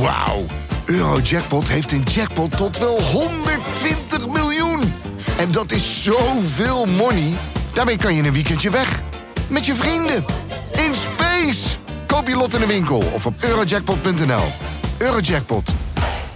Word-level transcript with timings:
Wauw. 0.00 0.44
Eurojackpot 0.86 1.68
heeft 1.68 1.92
een 1.92 2.02
jackpot 2.02 2.56
tot 2.56 2.78
wel 2.78 3.02
120 3.02 4.28
miljoen. 4.28 4.92
En 5.38 5.52
dat 5.52 5.72
is 5.72 6.02
zoveel 6.02 6.84
money. 6.86 7.32
Daarmee 7.74 7.96
kan 7.96 8.14
je 8.14 8.22
een 8.22 8.32
weekendje 8.32 8.70
weg. 8.70 9.02
Met 9.50 9.66
je 9.66 9.74
vrienden. 9.74 10.24
In 10.86 10.94
space. 10.94 11.76
Koop 12.06 12.28
je 12.28 12.36
lot 12.36 12.54
in 12.54 12.60
de 12.60 12.66
winkel 12.66 12.98
of 13.14 13.26
op 13.26 13.34
eurojackpot.nl. 13.44 14.44
Eurojackpot. 14.98 15.74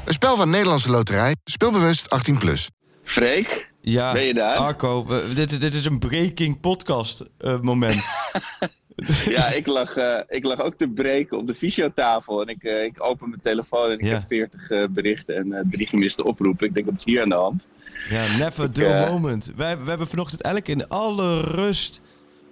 Een 0.05 0.13
spel 0.13 0.37
van 0.37 0.51
Nederlandse 0.51 0.91
Loterij. 0.91 1.37
Speelbewust 1.45 2.07
18+. 2.33 2.39
Plus. 2.39 2.69
Freek, 3.05 3.71
Ja, 3.81 4.13
Ben 4.13 4.23
je 4.23 4.35
daar? 4.35 4.57
Arco, 4.57 5.07
we- 5.07 5.31
dit, 5.35 5.53
is- 5.53 5.59
dit 5.59 5.75
is 5.75 5.85
een 5.85 5.99
breaking 5.99 6.61
podcast 6.61 7.23
eh, 7.39 7.61
moment. 7.61 8.05
ja, 9.29 9.53
ik 9.61 9.67
lag, 9.67 9.97
eh, 9.97 10.19
ik 10.29 10.45
lag 10.45 10.61
ook 10.61 10.75
te 10.75 10.89
breken 10.89 11.39
op 11.39 11.47
de 11.47 11.55
fysiotafel. 11.55 12.41
En 12.43 12.49
ik, 12.49 12.63
eh, 12.63 12.85
ik 12.85 13.03
open 13.03 13.29
mijn 13.29 13.41
telefoon 13.41 13.91
en 13.91 13.99
ik 13.99 14.05
Ja. 14.05 14.11
heb 14.13 14.23
40 14.29 14.71
eh, 14.71 14.85
berichten 14.91 15.35
en 15.37 15.69
drie 15.71 15.87
gemiste 15.87 16.25
oproepen. 16.25 16.67
Ik 16.67 16.75
denk, 16.75 16.87
wat 16.87 16.97
is 16.99 17.05
hier 17.05 17.23
aan 17.23 17.29
de 17.29 17.35
hand? 17.35 17.69
Ja, 18.11 18.37
never 18.37 18.71
the 18.73 19.07
moment. 19.11 19.53
Wij, 19.57 19.79
we 19.79 19.89
hebben 19.89 20.09
vanochtend 20.09 20.41
eigenlijk 20.41 20.81
in 20.81 20.89
alle 20.89 21.41
rust 21.41 22.01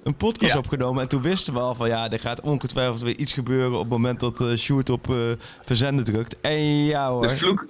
een 0.02 0.16
podcast 0.16 0.52
Ja. 0.52 0.58
opgenomen. 0.58 1.02
En 1.02 1.08
toen 1.08 1.22
wisten 1.22 1.52
we 1.54 1.60
al 1.60 1.74
van 1.74 1.88
ja, 1.88 2.10
er 2.10 2.20
gaat 2.20 2.40
ongetwijfeld 2.40 3.00
weer 3.02 3.16
iets 3.16 3.32
gebeuren 3.32 3.72
op 3.74 3.80
het 3.80 3.88
moment 3.88 4.20
dat 4.20 4.40
eh 4.40 4.56
Sjoerd 4.56 4.90
op 4.90 5.14
verzenden 5.62 6.04
drukt. 6.04 6.36
En 6.40 6.84
ja 6.84 7.10
hoor. 7.10 7.22
De 7.22 7.36
vloek, 7.36 7.66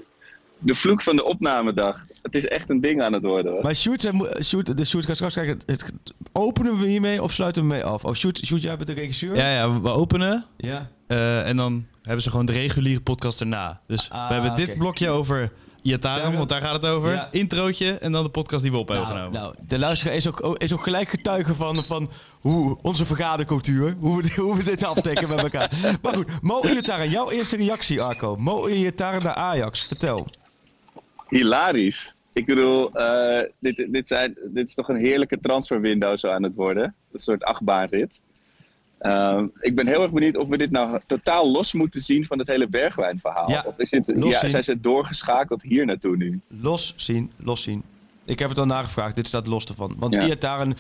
de 0.59 0.75
vloek 0.75 1.03
van 1.03 1.17
de 1.17 1.25
opnamedag. 1.25 2.05
Het 2.23 2.35
is 2.35 2.47
echt 2.47 2.71
een 2.71 2.81
ding 2.81 3.03
aan 3.03 3.13
het 3.13 3.23
worden. 3.25 3.53
Hoor. 3.53 3.63
Maar 3.63 3.75
Sjoerd, 3.75 4.01
zei, 4.01 4.17
mo- 4.17 4.29
Sjoerd, 4.43 4.77
de 4.77 4.85
Sjoerd 4.85 5.07
gaat 5.07 5.15
straks 5.15 5.35
kijken, 5.35 5.59
het, 5.67 5.85
openen 6.33 6.79
we 6.79 6.87
hiermee 6.89 7.23
of 7.23 7.33
sluiten 7.33 7.63
we 7.63 7.69
mee 7.69 7.85
af? 7.85 8.05
Oh, 8.05 8.13
Sjoerd, 8.15 8.39
Sjoerd 8.47 8.63
jij 8.63 8.77
bent 8.77 8.87
de 8.87 8.93
regisseur? 8.95 9.37
Ja, 9.37 9.53
ja, 9.53 9.81
we- 9.81 9.89
openen 9.93 10.45
Ja. 10.57 10.89
eh, 11.07 11.49
en 11.49 11.57
dan 11.57 11.87
hebben 12.03 12.23
ze 12.23 12.31
gewoon 12.31 12.47
de 12.47 12.53
reguliere 12.53 13.01
podcast 13.01 13.41
erna. 13.41 13.81
Dus 13.87 14.11
Ah, 14.11 14.29
we 14.29 14.33
hebben 14.35 14.57
dit 14.57 14.79
blokje 14.79 15.09
over 15.11 15.53
Iataren, 15.83 16.37
want 16.37 16.49
daar 16.49 16.61
gaat 16.61 16.73
het 16.83 16.87
over. 16.87 17.11
Ja. 17.13 17.29
Introotje 17.31 17.93
en 17.93 18.13
dan 18.13 18.23
de 18.23 18.29
podcast 18.31 18.63
die 18.63 18.73
we 18.73 18.79
op 18.79 18.89
hebben 18.89 19.07
Nou, 19.07 19.19
genomen. 19.19 19.41
nou, 19.41 19.55
de 19.67 19.79
luisteraar 19.79 20.15
is 20.15 20.29
ook, 20.29 20.57
is 20.59 20.73
ook 20.73 20.83
gelijk 20.83 21.09
getuige 21.09 21.55
van, 21.55 21.85
van 21.85 22.11
hoe 22.41 22.79
onze 22.83 23.05
vergadercultuur, 23.05 23.93
hoe 23.93 24.23
we, 24.23 24.33
hoe 24.41 24.57
we 24.57 24.63
dit 24.65 24.85
afdekken 24.85 25.29
met 25.29 25.43
elkaar. 25.43 25.71
Maar 26.03 26.15
goed, 26.15 26.43
Mo 26.43 26.61
Iataren, 26.63 27.11
jouw 27.11 27.31
eerste 27.31 27.57
reactie, 27.57 28.03
Arco. 28.03 28.37
Mo 28.37 28.69
Iataren 28.69 29.23
naar 29.23 29.35
Ajax, 29.35 29.81
vertel. 29.87 30.27
Hilarisch. 31.31 32.15
Ik 32.33 32.47
bedoel, 32.47 32.93
eh, 32.93 33.49
dit, 33.59 33.87
dit, 33.89 34.09
zijn, 34.09 34.37
dit 34.45 34.69
is 34.69 34.75
toch 34.75 34.89
een 34.89 34.97
heerlijke 34.97 35.39
transferwindow 35.39 36.17
zo 36.19 36.29
aan 36.29 36.43
het 36.43 36.55
worden. 36.55 36.95
Een 37.13 37.19
soort 37.19 37.45
achtbaanrit. 37.45 38.21
Ehm, 38.99 39.47
ik 39.61 39.75
ben 39.75 39.87
heel 39.87 40.03
erg 40.03 40.13
benieuwd 40.13 40.37
of 40.37 40.49
we 40.49 40.59
dit 40.59 40.71
nou 40.71 41.01
totaal 41.07 41.51
los 41.51 41.73
moeten 41.73 42.01
zien 42.01 42.25
van 42.25 42.39
het 42.39 42.47
hele 42.47 42.69
Bergwijn-verhaal. 42.69 43.51
Ja, 43.51 43.65
of 43.67 43.79
is 43.79 44.01
los 44.05 44.41
ja, 44.41 44.49
zijn 44.49 44.65
ze 44.65 44.81
doorgeschakeld 44.81 45.63
hier 45.63 45.87
naartoe 45.87 46.17
nu? 46.17 46.41
Los 46.49 46.95
zien, 46.97 47.33
los 47.37 47.63
zien. 47.63 47.83
Ik 48.25 48.39
heb 48.39 48.49
het 48.49 48.59
al 48.59 48.67
nagevraagd, 48.67 49.17
dit 49.17 49.27
staat 49.27 49.47
los 49.47 49.65
ervan. 49.65 49.95
Want 49.99 50.17
Ja. 50.17 50.27
Iataren, 50.27 50.77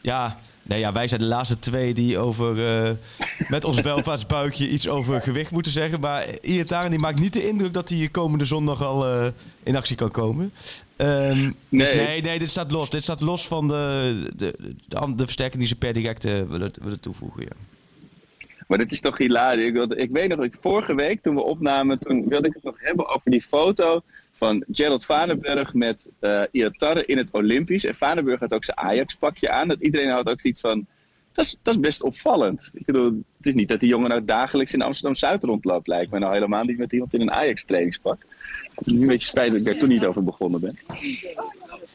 ja, 0.00 0.38
nee, 0.70 0.80
ja, 0.80 0.92
wij 0.92 1.08
zijn 1.08 1.20
de 1.20 1.26
laatste 1.26 1.58
twee 1.58 1.94
die 1.94 2.18
over, 2.18 2.66
eh, 2.66 2.90
met 3.48 3.64
ons 3.64 3.80
welvaartsbuikje 3.90 4.68
iets 4.68 4.88
over 4.88 5.20
gewicht 5.20 5.50
moeten 5.50 5.72
zeggen. 5.72 6.00
Maar 6.00 6.40
Iataren 6.40 6.90
die 6.90 6.98
maakt 6.98 7.20
niet 7.20 7.32
de 7.32 7.48
indruk 7.48 7.72
dat 7.72 7.88
hij 7.88 8.08
komende 8.08 8.44
zondag 8.44 8.82
al 8.82 9.06
eh, 9.06 9.26
in 9.62 9.76
actie 9.76 9.96
kan 9.96 10.10
komen. 10.10 10.52
Ehm, 10.96 11.50
Dus 11.68 11.88
Nee. 11.88 12.20
nee, 12.22 12.38
dit 12.38 12.50
staat 12.50 12.72
los. 12.72 12.90
Dit 12.90 13.02
staat 13.02 13.20
los 13.20 13.46
van 13.46 13.68
de, 13.68 14.30
de, 14.36 14.74
de, 14.88 15.24
versterking 15.24 15.58
die 15.58 15.68
ze 15.68 15.76
per 15.76 15.92
direct 15.92 16.24
eh, 16.24 16.32
willen, 16.48 16.70
willen 16.82 17.00
toevoegen. 17.00 17.42
Ja. 17.42 17.56
Maar 18.66 18.78
dit 18.78 18.92
is 18.92 19.00
toch 19.00 19.18
hilarisch. 19.18 19.66
Ik, 19.66 19.72
wilde, 19.72 19.96
ik 19.96 20.10
weet 20.10 20.36
nog, 20.36 20.44
ik, 20.44 20.54
vorige 20.60 20.94
week 20.94 21.22
toen 21.22 21.34
we 21.34 21.42
opnamen, 21.42 21.98
toen 21.98 22.28
wilde 22.28 22.48
ik 22.48 22.54
het 22.54 22.62
nog 22.64 22.76
hebben 22.78 23.08
over 23.08 23.30
die 23.30 23.42
foto 23.42 24.02
van 24.32 24.64
Gerald 24.70 25.04
Vanenburg 25.04 25.74
met 25.74 26.10
eh 26.20 26.42
Iatare 26.50 27.04
in 27.06 27.16
het 27.16 27.30
Olympisch. 27.32 27.84
En 27.84 27.94
Vanenburg 27.94 28.40
had 28.40 28.52
ook 28.52 28.64
zijn 28.64 28.76
Ajax-pakje 28.76 29.50
aan. 29.50 29.68
Dat 29.68 29.80
iedereen 29.80 30.08
had 30.08 30.28
ook 30.28 30.40
zoiets 30.40 30.60
van, 30.60 30.86
dat 31.32 31.44
is, 31.44 31.56
dat 31.62 31.74
is 31.74 31.80
best 31.80 32.02
opvallend. 32.02 32.70
Ik 32.74 32.84
bedoel, 32.84 33.22
het 33.36 33.46
is 33.46 33.54
niet 33.54 33.68
dat 33.68 33.80
die 33.80 33.88
jongen 33.88 34.08
nou 34.08 34.24
dagelijks 34.24 34.74
in 34.74 34.82
Amsterdam-Zuid 34.82 35.42
rondloopt, 35.42 35.86
lijkt 35.86 36.10
me 36.10 36.18
nou 36.18 36.32
helemaal 36.32 36.64
niet 36.64 36.78
met 36.78 36.92
iemand 36.92 37.14
in 37.14 37.20
een 37.20 37.32
Ajax-trainingspak. 37.32 38.26
Het 38.74 38.86
is 38.86 38.92
een 38.92 39.06
beetje 39.06 39.28
spijt 39.28 39.50
dat 39.50 39.60
ik 39.60 39.66
daar 39.66 39.76
toen 39.76 39.88
niet 39.88 40.04
over 40.04 40.24
begonnen 40.24 40.60
ben. 40.60 40.78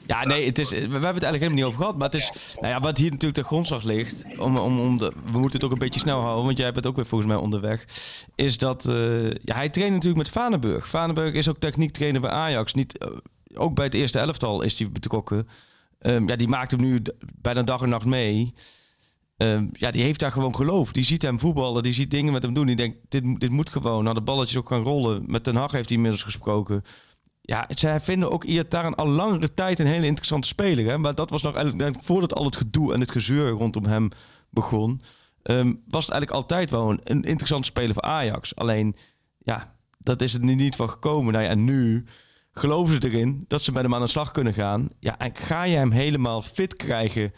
Ja, 0.07 0.25
nee, 0.25 0.45
het 0.45 0.59
is, 0.59 0.69
we 0.69 0.75
hebben 0.75 0.91
het 0.91 1.03
eigenlijk 1.03 1.41
helemaal 1.41 1.55
niet 1.55 1.63
over 1.63 1.79
gehad. 1.79 1.97
Maar 1.97 2.09
het 2.09 2.21
is, 2.21 2.31
nou 2.55 2.67
ja, 2.73 2.79
wat 2.79 2.97
hier 2.97 3.11
natuurlijk 3.11 3.35
de 3.35 3.43
grondslag 3.43 3.83
ligt, 3.83 4.25
om, 4.37 4.57
om, 4.57 4.79
om 4.79 4.97
de, 4.97 5.11
we 5.31 5.37
moeten 5.37 5.59
het 5.59 5.63
ook 5.63 5.71
een 5.71 5.77
beetje 5.77 5.99
snel 5.99 6.19
houden, 6.19 6.45
want 6.45 6.57
jij 6.57 6.71
bent 6.71 6.85
ook 6.85 6.95
weer 6.95 7.05
volgens 7.05 7.29
mij 7.29 7.39
onderweg, 7.39 7.85
is 8.35 8.57
dat 8.57 8.85
eh, 8.85 9.31
ja, 9.31 9.55
hij 9.55 9.69
traint 9.69 9.93
natuurlijk 9.93 10.23
met 10.23 10.29
Vanenburg. 10.29 10.87
Vanenburg 10.87 11.33
is 11.33 11.49
ook 11.49 11.57
techniektrainer 11.57 12.21
bij 12.21 12.29
Ajax. 12.29 12.73
Niet, 12.73 12.97
eh, 12.97 13.07
ook 13.53 13.75
bij 13.75 13.85
het 13.85 13.93
eerste 13.93 14.19
elftal 14.19 14.61
is 14.61 14.79
hij 14.79 14.91
betrokken. 14.91 15.47
Ehm, 15.99 16.27
ja, 16.27 16.35
die 16.35 16.47
maakt 16.47 16.71
hem 16.71 16.79
nu 16.81 17.01
bijna 17.41 17.63
dag 17.63 17.81
en 17.81 17.89
nacht 17.89 18.05
mee. 18.05 18.53
Ehm, 19.37 19.67
ja, 19.71 19.91
die 19.91 20.03
heeft 20.03 20.19
daar 20.19 20.31
gewoon 20.31 20.55
geloof. 20.55 20.91
Die 20.91 21.05
ziet 21.05 21.21
hem 21.21 21.39
voetballen, 21.39 21.83
die 21.83 21.93
ziet 21.93 22.11
dingen 22.11 22.33
met 22.33 22.43
hem 22.43 22.53
doen. 22.53 22.65
Die 22.65 22.75
denkt, 22.75 22.97
dit, 23.09 23.39
dit 23.39 23.49
moet 23.49 23.69
gewoon. 23.69 24.03
Nou, 24.03 24.15
de 24.15 24.21
balletjes 24.21 24.57
ook 24.57 24.67
gaan 24.67 24.83
rollen. 24.83 25.23
Met 25.27 25.43
Ten 25.43 25.55
Hag 25.55 25.71
heeft 25.71 25.87
hij 25.87 25.95
inmiddels 25.95 26.23
gesproken. 26.23 26.83
Ja, 27.47 27.65
zij 27.69 28.01
vinden 28.01 28.31
ook 28.31 28.43
Iataren 28.43 28.95
al 28.95 29.07
langere 29.07 29.53
tijd 29.53 29.79
een 29.79 29.85
hele 29.85 30.05
interessante 30.05 30.47
speler. 30.47 30.85
Hè? 30.85 30.97
Maar 30.97 31.15
dat 31.15 31.29
was 31.29 31.41
nog 31.41 31.53
eigenlijk 31.53 31.83
eigenlijk 31.83 32.11
voordat 32.11 32.33
al 32.33 32.45
het 32.45 32.55
gedoe 32.55 32.93
en 32.93 32.99
het 32.99 33.11
gezeur 33.11 33.49
rondom 33.49 33.85
hem 33.85 34.09
begon. 34.49 35.01
ehm, 35.43 35.75
was 35.87 36.05
het 36.05 36.13
eigenlijk 36.13 36.31
altijd 36.31 36.69
wel 36.69 36.97
een, 37.03 37.21
interessante 37.21 37.67
speler 37.67 37.93
voor 37.93 38.03
Ajax. 38.03 38.55
Alleen, 38.55 38.95
ja, 39.39 39.75
dat 39.97 40.21
is 40.21 40.33
er 40.33 40.43
nu 40.43 40.55
niet 40.55 40.75
van 40.75 40.89
gekomen. 40.89 41.33
Nou 41.33 41.45
ja, 41.45 41.49
en 41.49 41.63
nu 41.63 42.05
geloven 42.51 42.93
ze 42.93 43.09
erin 43.09 43.45
dat 43.47 43.61
ze 43.61 43.71
met 43.71 43.83
hem 43.83 43.93
aan 43.93 44.01
de 44.01 44.07
slag 44.07 44.31
kunnen 44.31 44.53
gaan. 44.53 44.89
Ja, 44.99 45.17
en 45.17 45.35
ga 45.35 45.63
je 45.63 45.75
hem 45.75 45.91
helemaal 45.91 46.41
fit 46.41 46.75
krijgen... 46.75 47.33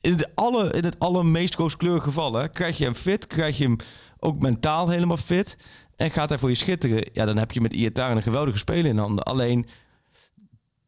In 0.00 0.12
het, 0.12 0.34
alle, 0.34 0.70
in 0.70 0.84
het 0.84 0.98
allermeest 0.98 1.54
rooskleurige 1.54 2.06
geval, 2.06 2.50
krijg 2.50 2.78
je 2.78 2.84
hem 2.84 2.94
fit, 2.94 3.26
krijg 3.26 3.58
je 3.58 3.64
hem 3.64 3.76
ook 4.18 4.40
mentaal 4.40 4.88
helemaal 4.88 5.16
fit 5.16 5.58
en 5.96 6.10
gaat 6.10 6.28
hij 6.28 6.38
voor 6.38 6.48
je 6.48 6.54
schitteren, 6.54 7.10
ja, 7.12 7.24
dan 7.24 7.36
heb 7.36 7.52
je 7.52 7.60
met 7.60 7.74
Iataren 7.74 8.16
een 8.16 8.22
geweldige 8.22 8.58
speler 8.58 8.86
in 8.86 8.98
handen. 8.98 9.24
Alleen, 9.24 9.66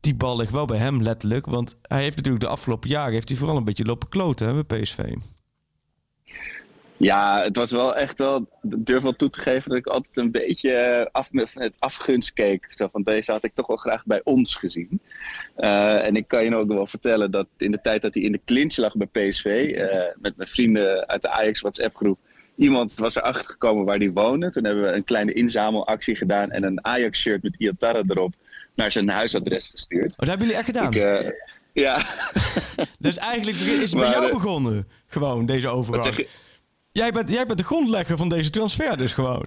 die 0.00 0.14
bal 0.14 0.36
ligt 0.36 0.52
wel 0.52 0.66
bij 0.66 0.78
hem 0.78 1.02
letterlijk, 1.02 1.46
want 1.46 1.74
hij 1.82 2.02
heeft 2.02 2.16
natuurlijk 2.16 2.44
de 2.44 2.50
afgelopen 2.50 2.88
jaren 2.88 3.12
heeft 3.12 3.28
hij 3.28 3.38
vooral 3.38 3.56
een 3.56 3.64
beetje 3.64 3.84
lopen 3.84 4.08
kloten 4.08 4.46
hè, 4.46 4.64
bij 4.64 4.80
PSV. 4.80 5.14
Ja, 6.98 7.42
het 7.42 7.56
was 7.56 7.70
wel 7.70 7.96
echt 7.96 8.18
wel. 8.18 8.36
Ik 8.36 8.86
durf 8.86 9.02
wel 9.02 9.16
toe 9.16 9.30
te 9.30 9.40
geven 9.40 9.68
dat 9.68 9.78
ik 9.78 9.86
altijd 9.86 10.16
een 10.16 10.30
beetje 10.30 10.72
eh, 10.72 11.06
af, 11.12 11.28
het 11.32 11.76
afgunst 11.78 12.32
keek. 12.32 12.66
Zo 12.68 12.88
van 12.92 13.02
deze 13.02 13.32
had 13.32 13.44
ik 13.44 13.54
toch 13.54 13.66
wel 13.66 13.76
graag 13.76 14.04
bij 14.04 14.20
ons 14.24 14.54
gezien. 14.54 15.00
Eh, 15.56 16.06
en 16.06 16.16
ik 16.16 16.28
kan 16.28 16.44
je 16.44 16.56
ook 16.56 16.68
wel 16.68 16.86
vertellen 16.86 17.30
dat 17.30 17.46
in 17.56 17.70
de 17.70 17.80
tijd 17.80 18.02
dat 18.02 18.14
hij 18.14 18.22
in 18.22 18.32
de 18.32 18.40
clinch 18.44 18.76
lag 18.76 18.96
bij 18.96 19.06
PSV, 19.06 19.44
eh, 19.44 20.16
met 20.20 20.36
mijn 20.36 20.48
vrienden 20.48 21.08
uit 21.08 21.22
de 21.22 21.30
Ajax 21.30 21.60
WhatsApp 21.60 21.94
groep, 21.94 22.18
iemand 22.58 22.94
was 22.94 23.16
erachter 23.16 23.44
gekomen 23.44 23.84
waar 23.84 23.98
hij 23.98 24.10
woonde. 24.12 24.50
Toen 24.50 24.64
hebben 24.64 24.84
we 24.84 24.92
een 24.92 25.04
kleine 25.04 25.32
inzamelactie 25.32 26.16
gedaan 26.16 26.50
en 26.50 26.64
een 26.64 26.84
Ajax 26.84 27.18
shirt 27.18 27.42
met 27.42 27.54
Iatara 27.58 28.02
erop 28.06 28.34
naar 28.74 28.92
zijn 28.92 29.08
huisadres 29.08 29.68
gestuurd. 29.68 30.12
Oh, 30.12 30.18
dat 30.18 30.28
hebben 30.28 30.46
jullie 30.46 30.62
echt 30.62 30.66
gedaan. 30.66 30.92
Ik, 30.92 30.96
eh, 30.96 31.30
ja, 31.72 32.06
dus 32.98 33.16
eigenlijk 33.16 33.56
is 33.56 33.80
het 33.80 33.90
bij 33.90 34.00
Maar, 34.00 34.10
jou 34.10 34.24
eh, 34.24 34.30
begonnen, 34.30 34.88
gewoon, 35.06 35.46
deze 35.46 35.66
wat 35.66 35.76
overgang. 35.76 36.26
Jij 36.92 37.10
bent, 37.12 37.30
jij 37.30 37.46
bent 37.46 37.58
de 37.58 37.64
grondlegger 37.64 38.16
van 38.16 38.28
deze 38.28 38.50
transfer 38.50 38.96
dus 38.96 39.12
gewoon. 39.12 39.44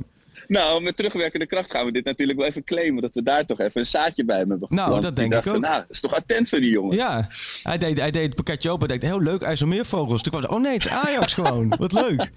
Nou, 0.47 0.81
met 0.81 0.95
terugwerkende 0.95 1.45
kracht 1.45 1.71
gaan 1.71 1.85
we 1.85 1.91
dit 1.91 2.05
natuurlijk 2.05 2.39
wel 2.39 2.47
even 2.47 2.63
claimen. 2.63 3.01
Dat 3.01 3.15
we 3.15 3.23
daar 3.23 3.45
toch 3.45 3.59
even 3.59 3.79
een 3.79 3.85
zaadje 3.85 4.25
bij 4.25 4.37
hebben 4.37 4.65
Nou, 4.69 5.01
dat 5.01 5.15
Die 5.15 5.29
denk 5.29 5.45
ik 5.45 5.53
ook. 5.53 5.61
Nou, 5.61 5.75
dat 5.75 5.85
is 5.89 5.99
toch 5.99 6.13
attent 6.13 6.49
voor 6.49 6.59
die 6.59 6.71
jongens. 6.71 6.95
Ja, 6.95 7.27
hij 7.63 7.77
deed, 7.77 7.99
hij 7.99 8.11
deed 8.11 8.25
het 8.25 8.35
pakketje 8.35 8.69
open 8.69 8.87
en 8.87 8.99
dacht, 8.99 9.13
heel 9.13 9.21
leuk, 9.21 9.41
IJsselmeervogels. 9.41 10.21
Toen 10.21 10.31
kwam 10.31 10.43
ze, 10.43 10.49
oh 10.49 10.61
nee, 10.61 10.73
het 10.73 10.85
is 10.85 10.91
Ajax 10.91 11.33
gewoon. 11.33 11.73
Wat 11.77 11.91
leuk. 11.91 12.29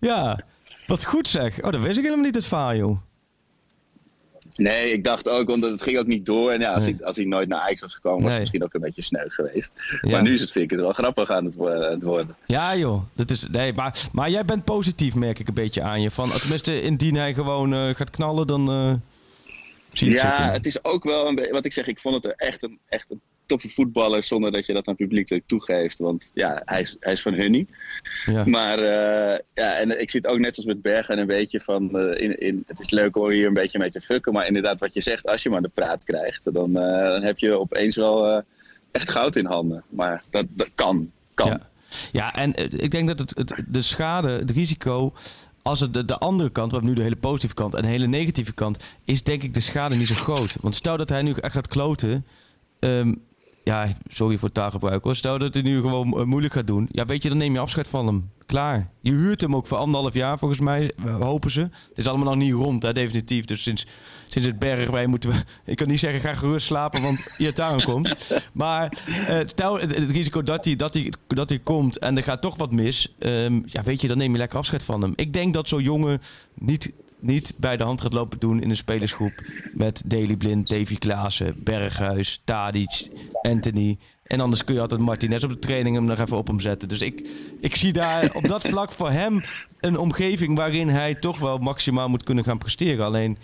Ja, 0.00 0.40
wat 0.86 1.04
goed 1.04 1.28
zeg. 1.28 1.62
Oh, 1.62 1.70
dat 1.70 1.80
wist 1.80 1.96
ik 1.98 2.04
helemaal 2.04 2.24
niet, 2.24 2.34
het 2.34 2.46
verhaal, 2.46 2.74
joh. 2.76 2.98
Nee, 4.54 4.92
ik 4.92 5.04
dacht 5.04 5.28
ook, 5.28 5.48
want 5.48 5.62
het 5.64 5.82
ging 5.82 5.98
ook 5.98 6.06
niet 6.06 6.26
door. 6.26 6.50
En 6.50 6.60
ja, 6.60 6.72
als, 6.72 6.84
Nee. 6.84 6.94
ik, 6.94 7.00
als 7.00 7.16
hij 7.16 7.24
nooit 7.24 7.48
naar 7.48 7.60
Ajax 7.60 7.80
was 7.80 7.94
gekomen, 7.94 8.18
was 8.22 8.30
Nee. 8.30 8.32
het 8.32 8.40
misschien 8.40 8.64
ook 8.64 8.74
een 8.74 8.80
beetje 8.80 9.02
sneu 9.02 9.28
geweest. 9.28 9.72
Ja. 10.00 10.10
Maar 10.10 10.22
nu 10.22 10.32
is 10.32 10.40
het, 10.40 10.50
vind 10.50 10.64
ik 10.64 10.70
het 10.70 10.80
wel 10.80 10.92
grappig 10.92 11.30
aan 11.30 11.44
het, 11.44 11.54
worden. 11.54 12.36
Ja, 12.46 12.76
joh. 12.76 13.02
Dat 13.14 13.30
is, 13.30 13.46
nee, 13.50 13.72
maar, 13.72 14.08
maar 14.12 14.30
jij 14.30 14.44
bent 14.44 14.64
positief, 14.64 15.14
merk 15.14 15.38
ik 15.38 15.48
een 15.48 15.54
beetje 15.54 15.82
aan 15.82 16.00
je. 16.02 16.10
Van, 16.10 16.30
tenminste, 16.30 16.82
indien 16.82 17.14
hij 17.14 17.34
gewoon 17.34 17.74
eh, 17.74 17.88
gaat 17.94 18.10
knallen, 18.10 18.46
dan 18.46 18.68
eh 18.70 18.92
zie 19.92 20.08
je 20.08 20.12
het 20.14 20.22
Ja, 20.22 20.28
zitten. 20.28 20.52
het 20.52 20.66
is 20.66 20.84
ook 20.84 21.04
wel 21.04 21.28
een 21.28 21.34
beetje, 21.34 21.52
wat 21.52 21.64
ik 21.64 21.72
zeg, 21.72 21.86
ik 21.86 21.98
vond 22.00 22.14
het 22.14 22.24
er 22.24 22.34
echt 22.36 22.62
een, 22.62 22.78
echt 22.88 23.10
een 23.10 23.20
toffe 23.50 23.68
voetballer 23.68 24.22
zonder 24.22 24.52
dat 24.52 24.66
je 24.66 24.72
dat 24.72 24.88
aan 24.88 24.94
het 24.96 25.08
publiek 25.08 25.40
toegeeft. 25.46 25.98
Want 25.98 26.30
ja, 26.34 26.62
hij 26.64 26.80
is, 26.80 26.96
hij 27.00 27.12
is 27.12 27.22
van 27.22 27.34
Hunny. 27.34 27.66
Ja. 28.26 28.44
Maar 28.46 28.78
eh, 28.78 29.38
ja, 29.54 29.74
en 29.74 30.00
ik 30.00 30.10
zit 30.10 30.26
ook 30.26 30.38
net 30.38 30.56
als 30.56 30.64
met 30.64 30.82
Bergen 30.82 31.18
een 31.18 31.26
beetje 31.26 31.60
van, 31.60 31.98
eh, 31.98 32.22
in, 32.22 32.38
in, 32.38 32.64
het 32.66 32.80
is 32.80 32.90
leuk 32.90 33.16
om 33.16 33.30
hier 33.30 33.46
een 33.46 33.54
beetje 33.54 33.78
mee 33.78 33.90
te 33.90 34.00
fucken. 34.00 34.32
Maar 34.32 34.46
inderdaad, 34.46 34.80
wat 34.80 34.94
je 34.94 35.00
zegt, 35.00 35.26
als 35.26 35.42
je 35.42 35.50
maar 35.50 35.62
de 35.62 35.70
praat 35.74 36.04
krijgt, 36.04 36.52
dan, 36.52 36.78
eh, 36.78 37.10
dan 37.10 37.22
heb 37.22 37.38
je 37.38 37.58
opeens 37.58 37.96
wel 37.96 38.42
echt 38.90 39.10
goud 39.10 39.36
in 39.36 39.46
handen. 39.46 39.84
Maar 39.88 40.22
dat, 40.30 40.46
dat 40.48 40.70
kan, 40.74 41.10
kan. 41.34 41.46
Ja. 41.46 41.68
Ja, 42.12 42.34
en 42.34 42.52
ik 42.82 42.90
denk 42.90 43.08
dat 43.08 43.18
het, 43.18 43.36
het, 43.38 43.62
de 43.68 43.82
schade, 43.82 44.28
het 44.28 44.50
risico 44.50 45.12
als 45.62 45.80
het 45.80 45.94
de, 45.94 46.04
de 46.04 46.18
andere 46.18 46.50
kant, 46.50 46.70
we 46.70 46.76
hebben 46.76 46.94
nu 46.94 46.98
de 46.98 47.04
hele 47.04 47.20
positieve 47.20 47.54
kant 47.54 47.74
en 47.74 47.82
de 47.82 47.88
hele 47.88 48.06
negatieve 48.06 48.52
kant, 48.52 48.78
is 49.04 49.22
denk 49.22 49.42
ik 49.42 49.54
de 49.54 49.60
schade 49.60 49.96
niet 49.96 50.08
zo 50.08 50.14
groot. 50.14 50.56
Want 50.60 50.74
stel 50.74 50.96
dat 50.96 51.08
hij 51.08 51.22
nu 51.22 51.32
echt 51.32 51.54
gaat 51.54 51.68
kloten. 51.68 52.26
ehm, 52.78 53.14
ja, 53.64 53.88
sorry 54.08 54.36
voor 54.36 54.48
het 54.48 54.56
taalgebruik 54.56 55.04
hoor. 55.04 55.16
Stel 55.16 55.38
dat 55.38 55.54
hij 55.54 55.62
nu 55.62 55.80
gewoon 55.80 56.18
eh, 56.18 56.24
moeilijk 56.24 56.54
gaat 56.54 56.66
doen. 56.66 56.88
Ja, 56.90 57.04
weet 57.04 57.22
je, 57.22 57.28
dan 57.28 57.38
neem 57.38 57.52
je 57.52 57.58
afscheid 57.58 57.88
van 57.88 58.06
hem. 58.06 58.30
Klaar. 58.46 58.88
Je 59.00 59.12
huurt 59.12 59.40
hem 59.40 59.56
ook 59.56 59.66
voor 59.66 59.78
anderhalf 59.78 60.14
jaar 60.14 60.38
volgens 60.38 60.60
mij, 60.60 60.92
eh, 61.04 61.20
hopen 61.20 61.50
ze. 61.50 61.60
Het 61.60 61.98
is 61.98 62.06
allemaal 62.06 62.34
nog 62.34 62.42
niet 62.44 62.52
rond, 62.52 62.82
hè, 62.82 62.92
definitief. 62.92 63.44
Dus 63.44 63.62
sinds, 63.62 63.86
sinds 64.28 64.48
het 64.48 64.58
Bergwijn 64.58 65.10
moeten 65.10 65.30
we... 65.30 65.36
Ik 65.70 65.76
kan 65.76 65.88
niet 65.88 66.00
zeggen, 66.00 66.20
ga 66.20 66.34
gerust 66.34 66.66
slapen, 66.66 67.02
want 67.02 67.34
Iataren 67.38 67.82
komt. 67.82 68.14
Maar 68.52 68.98
eh, 69.26 69.38
stel 69.46 69.80
het, 69.80 69.96
het 69.96 70.10
risico 70.10 70.42
dat 70.42 70.64
hij, 70.64 70.76
dat, 70.76 70.94
hij, 70.94 71.12
dat 71.26 71.48
hij 71.48 71.58
komt 71.58 71.98
en 71.98 72.16
er 72.16 72.22
gaat 72.22 72.42
toch 72.42 72.56
wat 72.56 72.72
mis. 72.72 73.14
ehm, 73.18 73.60
ja, 73.66 73.82
weet 73.82 74.00
je, 74.00 74.08
dan 74.08 74.18
neem 74.18 74.32
je 74.32 74.38
lekker 74.38 74.58
afscheid 74.58 74.82
van 74.82 75.02
hem. 75.02 75.12
Ik 75.16 75.32
denk 75.32 75.54
dat 75.54 75.68
zo'n 75.68 75.82
jongen 75.82 76.20
niet, 76.54 76.92
niet 77.20 77.52
bij 77.56 77.76
de 77.76 77.84
hand 77.84 78.00
gaat 78.00 78.12
lopen 78.12 78.38
doen 78.38 78.62
in 78.62 78.70
een 78.70 78.76
spelersgroep... 78.76 79.44
met 79.72 80.02
Daley 80.06 80.36
Blind, 80.36 80.68
Davy 80.68 80.96
Klaassen, 80.98 81.54
Berghuis, 81.62 82.40
Tadic, 82.44 83.08
Anthony... 83.42 83.98
En 84.30 84.40
anders 84.40 84.64
kun 84.64 84.74
je 84.74 84.80
altijd 84.80 85.00
Martinez 85.00 85.44
op 85.44 85.50
de 85.50 85.58
training 85.58 85.96
hem 85.96 86.04
nog 86.04 86.18
even 86.18 86.36
op 86.36 86.46
hem 86.46 86.60
zetten. 86.60 86.88
Dus 86.88 87.00
ik, 87.00 87.28
ik 87.60 87.76
zie 87.76 87.92
daar 87.92 88.34
op 88.34 88.48
dat 88.48 88.68
vlak 88.72 88.92
voor 88.92 89.10
hem 89.10 89.42
een 89.80 89.98
omgeving 89.98 90.56
waarin 90.56 90.88
hij 90.88 91.14
toch 91.14 91.38
wel 91.38 91.58
maximaal 91.58 92.08
moet 92.08 92.22
kunnen 92.22 92.44
gaan 92.44 92.58
presteren. 92.58 93.04
Alleen, 93.04 93.38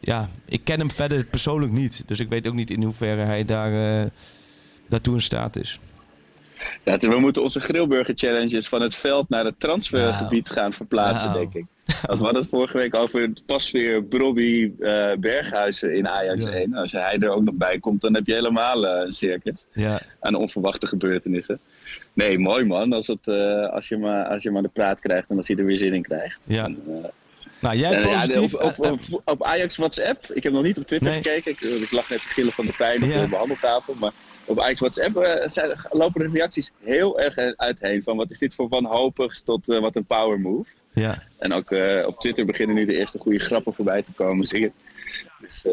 ja, 0.00 0.28
ik 0.44 0.64
ken 0.64 0.78
hem 0.78 0.90
verder 0.90 1.24
persoonlijk 1.24 1.72
niet. 1.72 2.02
Dus 2.06 2.20
ik 2.20 2.28
weet 2.28 2.48
ook 2.48 2.54
niet 2.54 2.70
in 2.70 2.82
hoeverre 2.82 3.22
hij 3.22 3.44
daar, 3.44 4.02
eh, 4.02 4.10
daartoe 4.88 5.14
in 5.14 5.22
staat 5.22 5.56
is. 5.56 5.80
Ja, 6.84 6.96
we 6.98 7.18
moeten 7.18 7.42
onze 7.42 7.60
grillburger 7.60 8.14
challenges 8.16 8.68
van 8.68 8.82
het 8.82 8.94
veld 8.94 9.28
naar 9.28 9.44
het 9.44 9.60
transfergebied 9.60 10.50
gaan 10.50 10.72
verplaatsen, 10.72 11.28
Nou. 11.28 11.40
denk 11.40 11.54
ik. 11.54 11.64
Want 12.06 12.18
we 12.18 12.24
hadden 12.24 12.42
het 12.42 12.50
vorige 12.50 12.76
week 12.78 12.94
over 12.94 13.32
pas 13.46 13.70
weer 13.70 14.02
Brobby 14.04 14.72
eh, 14.80 15.12
Berghuizen 15.18 15.94
in 15.94 16.08
Ajax 16.08 16.44
Ja. 16.44 16.50
1. 16.50 16.74
Als 16.74 16.92
hij 16.92 17.18
er 17.18 17.28
ook 17.30 17.42
nog 17.44 17.54
bij 17.54 17.78
komt, 17.78 18.00
dan 18.00 18.14
heb 18.14 18.26
je 18.26 18.34
helemaal 18.34 18.86
eh, 18.86 19.04
een 19.04 19.10
circus 19.10 19.66
Ja, 19.72 20.00
aan 20.20 20.34
onverwachte 20.34 20.86
gebeurtenissen. 20.86 21.60
Nee, 22.12 22.38
mooi 22.38 22.64
man, 22.64 22.92
als, 22.92 23.06
het, 23.06 23.28
eh, 23.28 23.68
als, 23.72 23.88
je 23.88 23.96
maar, 23.98 24.24
als 24.26 24.42
je 24.42 24.50
maar 24.50 24.62
de 24.62 24.68
praat 24.72 25.00
krijgt 25.00 25.30
en 25.30 25.36
als 25.36 25.48
hij 25.48 25.56
er 25.56 25.64
weer 25.64 25.76
zin 25.78 25.94
in 25.94 26.02
krijgt. 26.02 26.38
Ja. 26.48 26.64
En, 26.64 26.82
nou 27.60 27.76
jij 27.76 27.90
ja, 27.92 28.00
positief. 28.00 28.54
op, 28.54 28.78
op, 28.78 28.86
op, 28.90 29.22
op 29.24 29.42
Ajax 29.44 29.76
WhatsApp, 29.76 30.26
ik 30.32 30.42
heb 30.42 30.52
nog 30.52 30.62
niet 30.62 30.78
op 30.78 30.86
Twitter 30.86 31.10
Nee. 31.10 31.22
gekeken, 31.22 31.50
ik, 31.50 31.60
ik 31.60 31.90
lag 31.90 32.08
net 32.08 32.22
te 32.22 32.28
gillen 32.28 32.52
van 32.52 32.66
de 32.66 32.72
pijn 32.76 33.02
op 33.02 33.12
de 33.12 33.28
behandeltafel, 33.28 33.94
maar 33.94 34.12
op 34.46 34.60
Ajax 34.60 34.80
WhatsApp 34.80 35.16
eh, 35.16 35.48
zijn, 35.48 35.78
lopen 35.90 36.20
de 36.20 36.38
reacties 36.38 36.72
heel 36.82 37.20
erg 37.20 37.36
uitheen. 37.56 38.02
Van 38.02 38.16
wat 38.16 38.30
is 38.30 38.38
dit 38.38 38.54
voor 38.54 38.68
wanhopigs 38.68 39.42
tot 39.42 39.70
eh, 39.70 39.80
wat 39.80 39.96
een 39.96 40.04
power 40.04 40.40
move. 40.40 40.74
ja. 40.92 41.22
En 41.38 41.52
ook 41.52 41.70
eh, 41.70 42.06
op 42.06 42.20
Twitter 42.20 42.44
beginnen 42.44 42.76
nu 42.76 42.84
de 42.84 42.98
eerste 42.98 43.18
goede 43.18 43.38
grappen 43.38 43.74
voorbij 43.74 44.02
te 44.02 44.12
komen. 44.12 44.46
Zingen. 44.46 44.72
Dus 45.46 45.64
eh, 45.64 45.72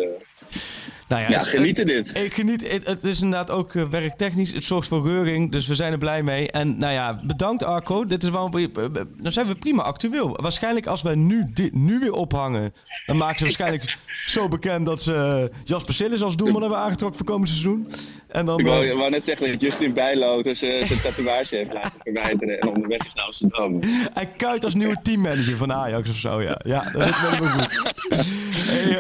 Nou 1.08 1.22
ja, 1.22 1.30
ja, 1.30 1.38
het- 1.38 1.48
genieten 1.48 1.86
dit. 1.86 2.18
Ik 2.18 2.34
geniet, 2.34 2.72
het, 2.72 2.88
het 2.88 3.04
is 3.04 3.22
inderdaad 3.22 3.52
ook 3.52 3.76
eh, 3.76 3.84
werktechnisch. 3.84 4.54
Het 4.54 4.64
zorgt 4.64 4.88
voor 4.88 5.08
reuring, 5.08 5.52
dus 5.52 5.68
we 5.68 5.76
zijn 5.76 5.92
er 5.92 5.98
blij 5.98 6.24
mee. 6.24 6.52
En 6.52 6.78
nou 6.78 6.94
ja, 6.94 7.20
bedankt 7.24 7.64
Arco. 7.64 8.06
Dit 8.06 8.24
is 8.24 8.30
wel, 8.30 8.50
eh, 8.54 8.66
dan 9.18 9.32
zijn 9.32 9.48
we 9.48 9.56
prima 9.56 9.82
actueel. 9.84 10.38
Waarschijnlijk 10.42 10.88
als 10.88 11.02
wij 11.02 11.16
nu, 11.16 11.44
dit, 11.54 11.74
nu 11.74 12.00
weer 12.00 12.14
ophangen, 12.14 12.74
dan 13.06 13.18
maken 13.18 13.38
ze 13.38 13.44
waarschijnlijk 13.44 13.98
zo 14.36 14.48
bekend 14.48 14.86
dat 14.86 15.02
ze 15.04 15.50
Jasper 15.64 15.94
Sillis 15.94 16.22
als 16.22 16.36
doelman 16.36 16.62
hebben 16.62 16.80
aangetrokken 16.80 17.18
voor 17.18 17.28
komend 17.28 17.50
seizoen. 17.50 17.88
En 18.28 18.46
dan, 18.46 18.60
Ik 18.60 18.66
wou, 18.66 18.86
ik 18.86 18.94
wou 18.98 19.10
net 19.10 19.26
zeggen 19.26 19.52
dat 19.52 19.62
Justin 19.62 19.94
Bijlo 19.94 20.42
dus, 20.42 20.62
eh, 20.62 20.86
zijn 20.86 21.02
tatoeage 21.02 21.56
heeft 21.56 21.74
laten 21.74 22.00
verwijderen 22.04 22.60
en 22.60 22.68
onderweg 22.68 23.06
is 23.06 23.14
naar 23.14 23.26
Amsterdam. 23.26 23.80
hij 24.14 24.28
kuit 24.38 24.64
als 24.64 24.74
nieuwe 24.74 25.02
teammanager 25.02 25.58
van 25.58 25.74
Ajax 25.74 26.10
of 26.10 26.16
zo, 26.16 26.42
ja. 26.42 26.60
Ja, 26.66 26.92
dat 26.92 27.08
is 27.08 27.16
helemaal 27.16 27.60
goed. 27.60 27.68
Hey, 28.66 28.98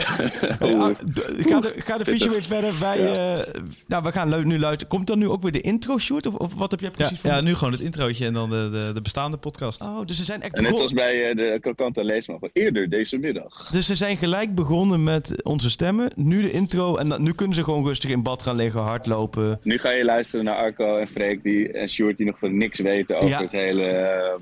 eh, 0.59 0.85
d- 1.13 1.49
ga, 1.49 1.59
de, 1.59 1.73
ga 1.77 1.97
de 1.97 2.05
visio 2.05 2.31
weer 2.31 2.43
verder. 2.43 2.79
Wij, 2.79 2.97
eh, 3.37 3.53
nou, 3.87 4.03
we 4.03 4.11
gaan 4.11 4.47
nu 4.47 4.59
luisteren. 4.59 4.87
Komt 4.87 5.07
dan 5.07 5.19
nu 5.19 5.29
ook 5.29 5.41
weer 5.41 5.51
de 5.51 5.61
intro 5.61 5.97
shoot? 5.97 6.25
Of, 6.25 6.33
of 6.35 6.53
wat 6.55 6.71
heb 6.71 6.79
jij 6.79 6.89
Ja, 6.89 6.95
precies 6.97 7.19
voor 7.19 7.29
ja, 7.29 7.41
nu 7.41 7.55
gewoon 7.55 7.73
het 7.73 7.81
introotje 7.81 8.25
en 8.25 8.33
dan 8.33 8.49
de, 8.49 8.69
de, 8.71 8.91
de 8.93 9.01
bestaande 9.01 9.37
podcast. 9.37 9.81
Oh, 9.81 10.05
dus 10.05 10.17
ze 10.17 10.23
zijn 10.23 10.41
echt 10.41 10.53
En 10.53 10.63
net 10.63 10.75
zoals 10.77 10.93
bij 10.93 11.29
eh, 11.29 11.35
de 11.35 11.57
Krokante 11.61 12.03
Leesman 12.03 12.39
van 12.39 12.49
eerder 12.53 12.89
deze 12.89 13.17
middag. 13.17 13.69
Dus 13.71 13.85
ze 13.85 13.95
zijn 13.95 14.17
gelijk 14.17 14.55
begonnen 14.55 15.03
met 15.03 15.43
onze 15.43 15.69
stemmen. 15.69 16.11
Nu 16.15 16.41
de 16.41 16.51
intro. 16.51 16.95
En 16.97 17.09
dan, 17.09 17.23
nu 17.23 17.33
kunnen 17.33 17.55
ze 17.55 17.63
gewoon 17.63 17.85
rustig 17.85 18.09
in 18.09 18.23
bad 18.23 18.43
gaan 18.43 18.55
liggen, 18.55 18.81
hardlopen. 18.81 19.59
Nu 19.63 19.77
ga 19.77 19.91
je 19.91 20.05
luisteren 20.05 20.45
naar 20.45 20.55
Arco 20.55 20.95
en 20.97 21.07
Freek 21.07 21.43
die, 21.43 21.71
en 21.71 21.89
Sjoerd 21.89 22.17
die 22.17 22.25
nog 22.25 22.39
van 22.39 22.57
niks 22.57 22.79
weten 22.79 23.15
over 23.17 23.29
Ja. 23.29 23.41
het 23.41 23.51
hele 23.51 23.83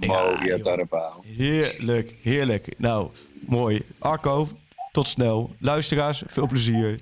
uh, 0.01 0.07
Mo 0.07 0.13
Ja. 0.45 1.11
Heerlijk, 1.37 2.13
heerlijk. 2.21 2.67
Nou, 2.77 3.09
mooi. 3.39 3.81
Arco, 3.99 4.47
tot 4.91 5.07
snel. 5.07 5.55
Luisteraars, 5.59 6.23
veel 6.25 6.47
plezier. 6.47 6.99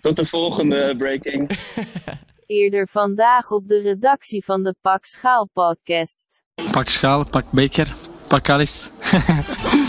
Tot 0.00 0.16
de 0.16 0.24
volgende 0.26 0.94
breaking. 0.96 1.50
Eerder 2.46 2.88
vandaag 2.90 3.50
op 3.50 3.68
de 3.68 3.80
redactie 3.80 4.44
van 4.44 4.62
de 4.62 4.74
Pak 4.80 5.04
Schaal 5.04 5.48
podcast. 5.52 6.26
Pak 6.70 6.88
schaal, 6.88 7.24
pak 7.24 7.50
beker, 7.50 7.94
pak 8.28 8.48
alles. 8.48 8.90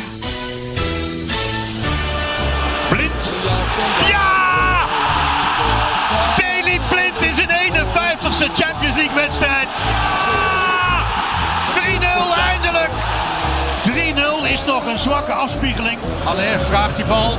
zwakke 14.99 15.31
afspiegeling. 15.31 15.99
Allaire 16.23 16.59
vraagt 16.59 16.95
die 16.95 17.05
bal. 17.05 17.31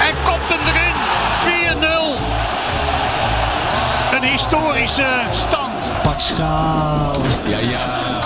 En 0.00 0.14
kopt 0.24 0.48
hem 0.48 0.60
erin. 0.72 0.94
4-0. 1.80 2.16
Een 4.16 4.30
historische 4.30 5.20
stand. 5.32 6.02
Pak 6.02 6.20
schaal. 6.20 7.14
Ja, 7.48 7.58
ja. 7.58 8.20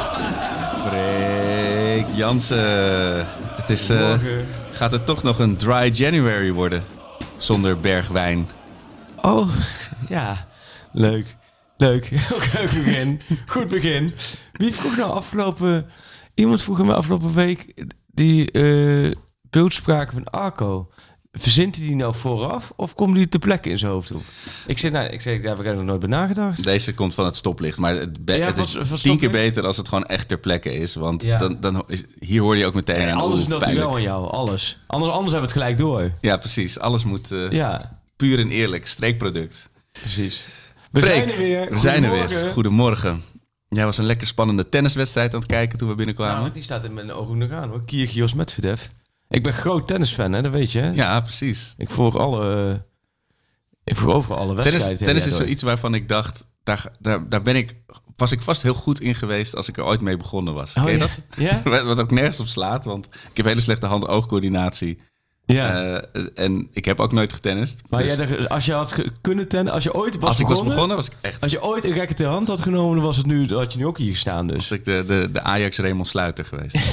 Freek 0.87 2.07
Jansen. 2.15 3.27
Het 3.57 3.71
is, 3.71 3.89
eh, 3.89 4.15
gaat 4.73 4.93
het 4.93 5.07
toch 5.07 5.23
nog 5.23 5.39
een 5.39 5.57
dry 5.57 5.91
January 5.93 6.53
worden? 6.53 6.85
Zonder 7.37 7.81
bergwijn. 7.81 8.49
Oh, 9.23 9.49
ja. 10.09 10.47
Leuk. 10.93 11.37
Leuk. 11.77 12.05
Heel 12.15 12.39
leuk 12.53 12.85
begin. 12.85 13.21
Goed 13.47 13.69
begin. 13.69 14.15
Wie 14.53 14.75
vroeg 14.75 14.97
nou 14.97 15.13
afgelopen... 15.13 15.91
Iemand 16.41 16.63
vroeg 16.63 16.79
me 16.85 16.95
afgelopen 16.95 17.35
week 17.35 17.85
die 18.07 18.51
eh 18.51 19.11
beeldspraken 19.51 20.13
van 20.13 20.25
Arco. 20.31 20.91
Verzint 21.33 21.77
hij 21.77 21.87
die 21.87 21.95
nou 21.95 22.15
vooraf 22.15 22.73
of 22.77 22.95
komt 22.95 23.15
die 23.17 23.29
ter 23.29 23.41
plekke 23.41 23.69
in 23.69 23.79
zijn 23.79 23.91
hoofd 23.93 24.13
op? 24.13 24.23
Ik 24.67 24.79
zei, 24.79 24.93
nou, 24.93 25.07
ik 25.09 25.21
zei, 25.21 25.41
daar 25.41 25.57
heb 25.57 25.67
ik 25.67 25.73
er 25.73 25.85
nooit 25.85 26.01
bij 26.01 26.09
nagedacht. 26.09 26.65
Deze 26.65 26.95
komt 26.95 27.15
van 27.15 27.25
het 27.25 27.37
stoplicht. 27.37 27.79
Maar 27.79 27.95
het, 27.95 28.19
Ja, 28.25 28.35
het 28.35 28.59
is 28.59 28.77
van 28.81 28.99
tien 28.99 29.19
keer 29.19 29.31
beter 29.31 29.67
als 29.67 29.77
het 29.77 29.89
gewoon 29.89 30.05
echt 30.07 30.29
ter 30.29 30.39
plekke 30.39 30.73
is. 30.75 30.95
Want 30.95 31.23
Ja. 31.23 31.39
dan, 31.39 31.57
dan 31.61 31.85
is, 31.87 32.03
hier 32.19 32.41
hoor 32.41 32.57
je 32.57 32.67
ook 32.67 32.75
meteen 32.75 33.09
een 33.09 33.15
alles 33.15 33.41
is 33.41 33.47
natuurlijk 33.47 33.89
aan 33.95 34.03
jou, 34.03 34.31
alles. 34.31 34.81
Anders, 34.87 35.13
anders 35.13 35.33
hebben 35.33 35.51
we 35.51 35.55
het 35.55 35.65
gelijk 35.65 35.79
door. 35.79 36.13
Ja, 36.21 36.37
precies. 36.37 36.79
Alles 36.79 37.05
moet 37.05 37.33
eh, 37.33 37.51
Ja, 37.51 37.99
puur 38.17 38.39
en 38.39 38.51
eerlijk. 38.51 38.87
Streekproduct. 38.87 39.71
precies. 39.93 40.45
We 40.91 41.01
Freek, 41.01 41.15
zijn 41.17 41.29
er 41.31 41.37
weer. 41.39 41.69
We 41.71 41.79
zijn 41.79 42.05
er 42.05 42.11
weer. 42.11 42.51
Goedemorgen. 42.53 43.23
Jij 43.77 43.85
was 43.85 43.99
een 43.99 44.05
lekker 44.05 44.27
spannende 44.27 44.69
tenniswedstrijd 44.69 45.35
aan 45.35 45.41
het 45.41 45.49
kijken 45.49 45.79
toen 45.79 45.89
we 45.89 45.95
binnenkwamen. 45.95 46.41
Nou, 46.41 46.53
die 46.53 46.63
staat 46.63 46.85
in 46.85 46.95
mijn 46.95 47.13
ogen 47.13 47.39
nog 47.39 47.51
aan 47.51 47.69
hoor. 47.69 47.85
Kyrgios 47.85 48.35
Medvedev. 48.35 48.87
Ik 49.29 49.43
ben 49.43 49.53
groot 49.53 49.87
tennisfan, 49.87 50.33
hè? 50.33 50.43
dat 50.43 50.53
weet 50.53 50.73
je. 50.73 50.79
Hè? 50.79 50.91
ja, 50.91 51.21
precies. 51.21 51.75
Ik 51.77 51.91
volg 51.91 52.17
alle. 52.17 52.85
Ik 53.85 53.97
volg 53.97 54.15
overal 54.15 54.39
alle 54.39 54.55
wedstrijden. 54.55 54.99
Tennis, 54.99 55.27
is 55.27 55.37
zoiets 55.37 55.63
waarvan 55.63 55.95
ik 55.95 56.09
dacht, 56.09 56.47
daar, 56.63 56.87
daar, 56.99 57.29
daar 57.29 57.43
ben 57.43 57.57
ik, 57.57 57.77
was 58.17 58.33
ik 58.33 58.43
vast 58.43 58.63
heel 58.63 58.75
goed 58.75 59.01
in 59.01 59.15
geweest 59.15 59.57
als 59.57 59.69
ik 59.69 59.77
er 59.77 59.85
ooit 59.85 60.01
mee 60.01 60.17
begonnen 60.17 60.55
was. 60.55 60.75
Oh, 60.77 60.85
Ken 60.85 60.93
je 60.93 60.99
ja? 60.99 61.07
dat? 61.07 61.25
Ja? 61.37 61.63
Wat 61.85 62.01
ook 62.01 62.11
nergens 62.11 62.41
op 62.41 62.47
slaat, 62.47 62.85
want 62.85 63.07
ik 63.07 63.37
heb 63.37 63.47
hele 63.47 63.61
slechte 63.61 63.87
hand-oogcoördinatie. 63.87 64.99
Ja. 65.53 66.01
Eh, 66.13 66.23
en 66.35 66.69
ik 66.73 66.85
heb 66.85 67.01
ook 67.01 67.13
nooit 67.13 67.33
getennist. 67.33 67.83
maar 67.89 68.03
Dus 68.03 68.17
jij 68.17 68.49
als 68.49 68.67
je 68.67 68.73
had 68.73 68.97
kunnen 69.21 69.49
tennen, 69.49 69.73
als 69.73 69.85
je 69.85 69.95
ooit 69.95 70.19
was 70.19 70.29
als 70.29 70.41
ik 70.41 70.47
begonnen, 70.47 70.65
was 70.65 70.75
begonnen, 70.75 70.97
was 70.97 71.07
ik 71.07 71.13
echt 71.21 71.43
als 71.43 71.53
je 71.53 71.63
ooit 71.63 71.85
een 71.85 71.95
racket 71.95 72.17
ter 72.17 72.27
hand 72.27 72.49
had 72.49 72.61
genomen, 72.61 72.97
dan 72.97 73.05
was 73.05 73.17
het 73.17 73.27
nu, 73.27 73.47
had 73.47 73.73
je 73.73 73.79
nu 73.79 73.87
ook 73.87 73.99
hier 73.99 74.11
gestaan. 74.11 74.47
Dus. 74.47 74.57
was 74.57 74.71
ik 74.71 74.85
de, 74.85 75.05
de, 75.07 75.29
de 75.33 75.43
Ajax 75.43 75.79
Raymond 75.79 76.09
Sluiter 76.09 76.45
geweest. 76.45 76.77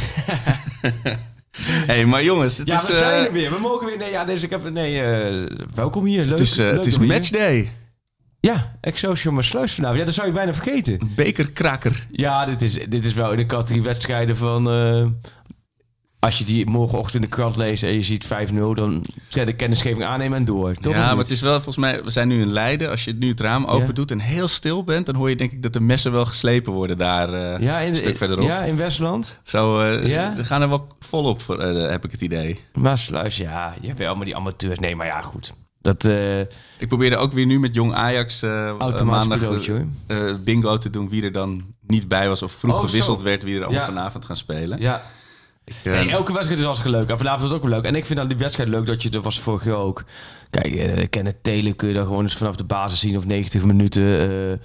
hey, 1.91 2.05
maar 2.05 2.23
jongens, 2.23 2.57
het 2.57 2.67
Ja, 2.67 2.75
is, 2.81 2.87
we 2.87 2.93
zijn 2.93 3.19
eh, 3.19 3.25
er 3.25 3.31
weer. 3.31 3.49
We 3.49 3.59
mogen 3.59 3.85
weer. 3.85 3.97
Nee, 3.97 4.11
ja, 4.11 4.25
dus 4.25 4.43
ik 4.43 4.49
heb. 4.49 4.69
Nee, 4.69 5.01
eh, 5.01 5.57
welkom 5.73 6.05
hier. 6.05 6.21
Leuk. 6.21 6.29
het 6.29 6.39
is, 6.39 6.55
leuk 6.55 6.75
het 6.75 6.85
is 6.85 6.97
matchday. 6.97 7.71
Ja, 8.39 8.77
Excelsior 8.81 9.33
maar 9.33 9.43
sluis 9.43 9.73
vanavond. 9.73 9.99
Ja, 9.99 10.05
dat 10.05 10.13
zou 10.13 10.27
je 10.27 10.33
bijna 10.33 10.53
vergeten. 10.53 10.99
Bekerkraker. 11.15 12.07
Ja, 12.11 12.45
dit 12.45 12.61
is, 12.61 12.73
dit 12.89 13.05
is 13.05 13.13
wel 13.13 13.31
in 13.31 13.37
de 13.37 13.45
categorie 13.45 13.83
wedstrijden 13.83 14.37
van. 14.37 14.63
Als 16.27 16.37
je 16.37 16.43
die 16.45 16.65
morgenochtend 16.65 17.15
in 17.15 17.21
de 17.21 17.35
krant 17.35 17.55
leest 17.55 17.83
en 17.83 17.93
je 17.93 18.01
ziet 18.01 18.25
5-0, 18.25 18.29
dan 18.73 19.05
de 19.29 19.53
kennisgeving 19.53 20.03
aannemen 20.05 20.37
en 20.37 20.45
door. 20.45 20.73
Toch? 20.73 20.93
ja, 20.93 21.07
maar 21.09 21.17
het 21.17 21.31
is 21.31 21.41
wel 21.41 21.53
volgens 21.53 21.77
mij, 21.77 22.03
we 22.03 22.09
zijn 22.09 22.27
nu 22.27 22.41
in 22.41 22.47
Leiden. 22.47 22.89
Als 22.89 23.03
je 23.03 23.13
nu 23.13 23.29
het 23.29 23.39
raam 23.39 23.65
open 23.65 23.85
Ja. 23.87 23.93
doet 23.93 24.11
en 24.11 24.19
heel 24.19 24.47
stil 24.47 24.83
bent, 24.83 25.05
dan 25.05 25.15
hoor 25.15 25.29
je 25.29 25.35
denk 25.35 25.51
ik 25.51 25.63
dat 25.63 25.73
de 25.73 25.79
messen 25.79 26.11
wel 26.11 26.25
geslepen 26.25 26.73
worden 26.73 26.97
daar 26.97 27.33
eh, 27.33 27.59
ja, 27.61 27.79
in, 27.79 27.89
een 27.89 27.95
stuk 27.95 28.17
verderop. 28.17 28.45
Ja, 28.47 28.61
in 28.61 28.77
Westland. 28.77 29.39
Zo, 29.43 29.79
eh 29.79 30.07
Ja? 30.07 30.33
we 30.35 30.43
gaan 30.43 30.61
er 30.61 30.69
wel 30.69 30.87
volop, 30.99 31.41
voor, 31.41 31.59
eh, 31.59 31.89
heb 31.89 32.05
ik 32.05 32.11
het 32.11 32.21
idee. 32.21 32.59
Maasluis, 32.73 33.37
ja, 33.37 33.73
jawel, 33.81 34.15
maar 34.15 34.25
die 34.25 34.35
amateurs, 34.35 34.79
nee, 34.79 34.95
maar 34.95 35.05
ja, 35.05 35.21
goed. 35.21 35.53
Dat 35.81 36.03
Ik 36.77 36.87
probeerde 36.87 37.17
ook 37.17 37.31
weer 37.31 37.45
nu 37.45 37.59
met 37.59 37.73
Jong 37.73 37.93
Ajax 37.93 38.43
automatisch 38.43 39.27
maandag 39.27 39.39
pilootje, 39.39 39.87
bingo 40.43 40.77
te 40.77 40.89
doen 40.89 41.09
wie 41.09 41.23
er 41.23 41.31
dan 41.31 41.65
niet 41.87 42.07
bij 42.07 42.27
was 42.27 42.41
of 42.41 42.51
vroeg 42.51 42.73
Oh, 42.73 42.79
zo. 42.81 42.85
gewisseld 42.87 43.21
werd 43.21 43.43
wie 43.43 43.55
er 43.55 43.61
allemaal 43.63 43.79
Ja. 43.81 43.85
vanavond 43.87 44.25
gaan 44.25 44.35
spelen. 44.37 44.81
Ja, 44.81 45.01
Ik, 45.67 45.75
eh, 45.83 45.93
Nee, 45.93 46.09
elke 46.09 46.31
wedstrijd 46.33 46.59
is 46.59 46.65
hartstikke 46.65 46.97
leuk. 46.97 47.09
En 47.09 47.17
vanavond 47.17 47.43
is 47.43 47.47
het 47.47 47.57
ook 47.57 47.63
wel 47.67 47.75
leuk. 47.77 47.85
En 47.85 47.95
ik 47.95 48.05
vind 48.05 48.19
dan 48.19 48.27
die 48.27 48.37
wedstrijd 48.37 48.69
leuk 48.69 48.85
dat 48.85 49.03
je, 49.03 49.09
dat 49.09 49.23
was 49.23 49.39
vorig 49.39 49.65
jaar 49.65 49.75
ook. 49.75 50.03
Kijk, 50.49 50.75
eh 50.75 51.05
Kenneth 51.09 51.37
Taylor 51.43 51.75
kun 51.75 51.87
je 51.87 51.93
dan 51.93 52.05
gewoon 52.05 52.23
eens 52.23 52.35
vanaf 52.37 52.55
de 52.55 52.63
basis 52.63 52.99
zien 52.99 53.17
of 53.17 53.25
90 53.25 53.63
minuten. 53.63 54.03
eh, 54.19 54.57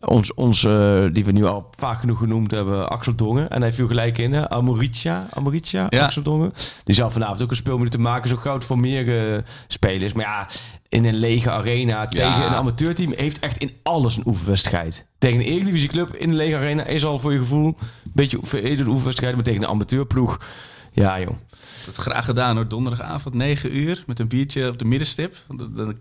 ons, 0.00 0.34
ons 0.34 0.64
eh, 0.64 1.04
die 1.12 1.24
we 1.24 1.32
nu 1.32 1.44
al 1.44 1.68
vaak 1.76 2.00
genoeg 2.00 2.18
genoemd 2.18 2.50
hebben, 2.50 2.88
Axel 2.90 3.14
Dongen. 3.14 3.50
En 3.50 3.60
hij 3.62 3.72
viel 3.72 3.86
gelijk 3.86 4.18
in, 4.18 4.32
hè? 4.32 4.50
Amoritia, 4.50 5.26
Amoritia, 5.34 5.86
Ja. 5.88 6.04
Axel 6.04 6.22
Dongen. 6.22 6.52
Die 6.84 6.94
zal 6.94 7.10
vanavond 7.10 7.42
ook 7.42 7.50
een 7.50 7.56
speelminuut 7.56 7.90
te 7.92 7.98
maken. 7.98 8.28
Zo 8.28 8.36
goud 8.36 8.64
voor 8.64 8.78
meer 8.78 9.32
eh, 9.34 9.38
spelers. 9.66 10.12
Maar 10.12 10.24
ja, 10.24 10.48
in 10.88 11.04
een 11.04 11.14
lege 11.18 11.50
arena 11.50 12.06
tegen 12.06 12.26
Ja. 12.26 12.46
een 12.46 12.54
amateurteam 12.54 13.12
heeft 13.16 13.38
echt 13.38 13.56
in 13.58 13.70
alles 13.82 14.16
een 14.16 14.26
oefenwedstrijd. 14.26 15.06
Tegen 15.18 15.40
een 15.40 15.46
Eredivisieclub 15.46 16.14
in 16.14 16.28
een 16.28 16.36
lege 16.36 16.56
arena 16.56 16.84
is 16.84 17.04
al 17.04 17.18
voor 17.18 17.32
je 17.32 17.38
gevoel 17.38 17.66
een 17.66 17.76
beetje 18.14 18.38
veredelde 18.42 18.90
oefenwedstrijd. 18.90 19.34
Maar 19.34 19.44
tegen 19.44 19.62
een 19.62 19.68
amateurploeg, 19.68 20.40
ja 20.98 21.20
joh. 21.20 21.34
dat 21.86 21.94
graag 21.96 22.24
gedaan 22.24 22.56
hoor. 22.56 22.68
Donderdagavond 22.68 23.34
9 23.34 23.76
uur 23.76 24.02
met 24.06 24.18
een 24.18 24.28
biertje 24.28 24.68
op 24.68 24.78
de 24.78 24.84
middenstip. 24.84 25.36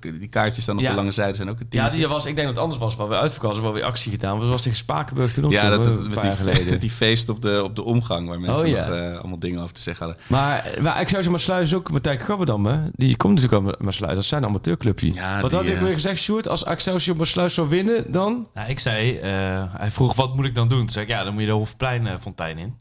Die 0.02 0.28
kaartjes 0.28 0.66
dan 0.66 0.76
op 0.78 0.82
Ja. 0.82 0.90
de 0.90 0.96
lange 0.96 1.12
zijde 1.12 1.34
zijn 1.36 1.50
ook 1.50 1.60
een 1.60 1.66
Ja, 1.70 1.90
die 1.90 2.08
was, 2.08 2.26
ik 2.26 2.36
denk 2.36 2.48
dat 2.48 2.56
het 2.56 2.64
anders 2.64 2.80
was. 2.82 2.96
Waar 2.96 3.08
we 3.10 3.18
uitverkozen, 3.18 3.56
was 3.62 3.66
wel 3.72 3.80
weer 3.80 3.90
actie 3.90 4.12
gedaan. 4.12 4.40
Dat 4.40 4.50
was 4.50 4.62
tegen 4.62 4.78
Spakenburg 4.78 5.32
toen 5.34 5.46
ook. 5.46 5.52
Ja, 5.52 5.70
toen, 5.78 5.82
dat, 5.84 6.08
met 6.08 6.22
die, 6.22 6.32
geleden. 6.32 6.80
die 6.86 6.90
feest 6.90 7.30
op 7.30 7.42
de, 7.42 7.64
op 7.64 7.76
de 7.76 7.84
omgang 7.84 8.28
waar 8.28 8.40
mensen 8.40 8.64
Oh, 8.66 8.68
ja. 8.68 8.88
nog 8.88 8.96
eh, 8.98 9.18
allemaal 9.20 9.40
dingen 9.40 9.62
over 9.62 9.74
te 9.74 9.82
zeggen 9.82 10.06
hadden. 10.06 10.24
Maar, 10.28 10.70
maar 10.82 11.02
ik 11.02 11.10
zou 11.10 11.24
ze 11.24 11.30
maar 11.30 11.40
sluizen 11.40 11.78
ook 11.78 11.92
Martijn 11.92 12.18
Krabberdam, 12.18 12.66
hè? 12.66 12.80
Die 12.92 13.18
komt 13.18 13.36
natuurlijk 13.36 13.64
al 13.64 13.76
maar 13.80 13.94
sluizen. 13.94 14.20
Dat 14.20 14.26
zijn 14.30 14.44
een 14.44 14.50
amateurclubje. 14.50 15.14
Ja, 15.14 15.42
Wat 15.42 15.50
die, 15.50 15.60
had 15.60 15.68
ik 15.70 15.76
eh, 15.76 15.82
weer 15.82 15.94
gezegd, 15.94 16.20
Sjoerd? 16.22 16.48
Als 16.48 16.64
Excelsior 16.64 17.16
Maassluis 17.18 17.54
zou 17.54 17.70
winnen, 17.70 18.12
dan... 18.12 18.48
Nou, 18.54 18.70
ik 18.70 18.80
zei, 18.80 19.18
eh, 19.18 19.30
hij 19.78 19.92
vroeg 19.92 20.16
wat 20.16 20.36
moet 20.36 20.46
ik 20.46 20.56
dan 20.56 20.68
doen? 20.68 20.80
Toen 20.80 20.90
zei 20.90 21.06
ik, 21.06 21.12
ja, 21.12 21.24
dan 21.24 21.34
moet 21.34 21.42
je 21.42 21.48
de 21.48 21.54
Hofpleinfontein 21.54 22.58
in. 22.58 22.76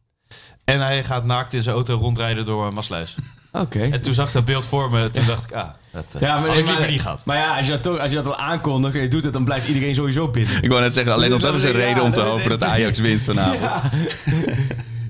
En 0.66 0.80
hij 0.80 1.04
gaat 1.04 1.25
naakt 1.25 1.52
in 1.52 1.62
zijn 1.62 1.75
auto 1.75 1.96
rondrijden 1.96 2.44
door 2.44 2.75
Maasluis. 2.75 3.14
Oké. 3.52 3.82
En 3.82 4.00
toen 4.00 4.14
zag 4.14 4.26
ik 4.26 4.32
dat 4.32 4.44
beeld 4.44 4.66
voor 4.66 4.90
me. 4.90 5.11
Toen 5.11 5.26
dacht 5.26 5.44
ik, 5.44 5.52
ah, 5.52 5.68
dat 5.92 6.04
eh, 6.14 6.20
Ja, 6.20 6.38
maar, 6.38 6.49
had 6.49 6.58
ik 6.58 6.66
liever 6.66 6.90
niet 6.90 7.00
gehad. 7.00 7.25
Maar 7.25 7.37
ja, 7.37 7.56
als 7.56 7.66
je 7.66 7.73
dat, 7.73 7.82
toch, 7.82 7.99
als 7.99 8.11
je 8.11 8.16
dat 8.16 8.26
al 8.26 8.37
aankondigt 8.37 8.94
en 8.94 9.00
je 9.00 9.08
doet 9.08 9.25
het, 9.25 9.32
dan 9.32 9.44
blijft 9.44 9.68
iedereen 9.68 9.94
sowieso 9.94 10.28
binnen. 10.28 10.62
Ik 10.62 10.68
wou 10.68 10.80
net 10.80 10.92
zeggen, 10.92 11.12
alleen 11.12 11.30
Dus 11.30 11.40
nog 11.40 11.50
dat 11.50 11.58
is 11.61 11.64
een 11.64 11.78
ja, 11.78 11.85
reden 11.85 12.02
om 12.02 12.12
te 12.12 12.20
hopen 12.20 12.49
dat 12.49 12.62
Ajax 12.62 12.99
wint 12.99 13.23
vanavond. 13.23 13.61
Ja. 13.61 13.82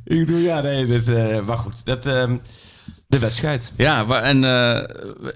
ik 0.05 0.27
bedoel, 0.27 0.39
ja, 0.39 0.61
nee, 0.61 0.87
dat, 0.87 1.07
eh, 1.09 1.41
maar 1.41 1.59
goed. 1.59 1.85
Dat, 1.85 2.07
ehm, 2.07 2.37
de 3.07 3.19
wedstrijd. 3.19 3.73
Ja, 3.77 4.07
en 4.23 4.45
eh, 4.45 4.83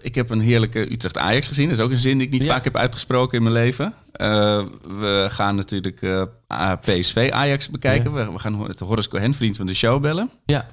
ik 0.02 0.14
heb 0.14 0.30
een 0.30 0.40
heerlijke 0.40 0.92
Utrecht-Ajax 0.92 1.48
gezien. 1.48 1.68
Dat 1.68 1.78
is 1.78 1.84
ook 1.84 1.90
een 1.90 1.96
zin 1.96 2.18
die 2.18 2.26
ik 2.26 2.32
niet 2.32 2.42
Ja. 2.42 2.52
vaak 2.52 2.64
heb 2.64 2.76
uitgesproken 2.76 3.36
in 3.36 3.42
mijn 3.42 3.54
leven. 3.54 3.94
Eh, 4.12 4.62
we 4.98 5.26
gaan 5.30 5.54
natuurlijk 5.54 6.02
eh, 6.02 6.22
A- 6.52 6.76
PSV-Ajax 6.76 7.70
bekijken. 7.70 8.12
We, 8.12 8.32
we 8.32 8.38
gaan 8.38 8.66
het 8.66 8.80
Horace 8.80 9.08
Cohen, 9.08 9.34
vriend 9.34 9.56
van 9.56 9.66
de 9.66 9.74
show, 9.74 10.00
bellen. 10.02 10.30
Ja. 10.44 10.66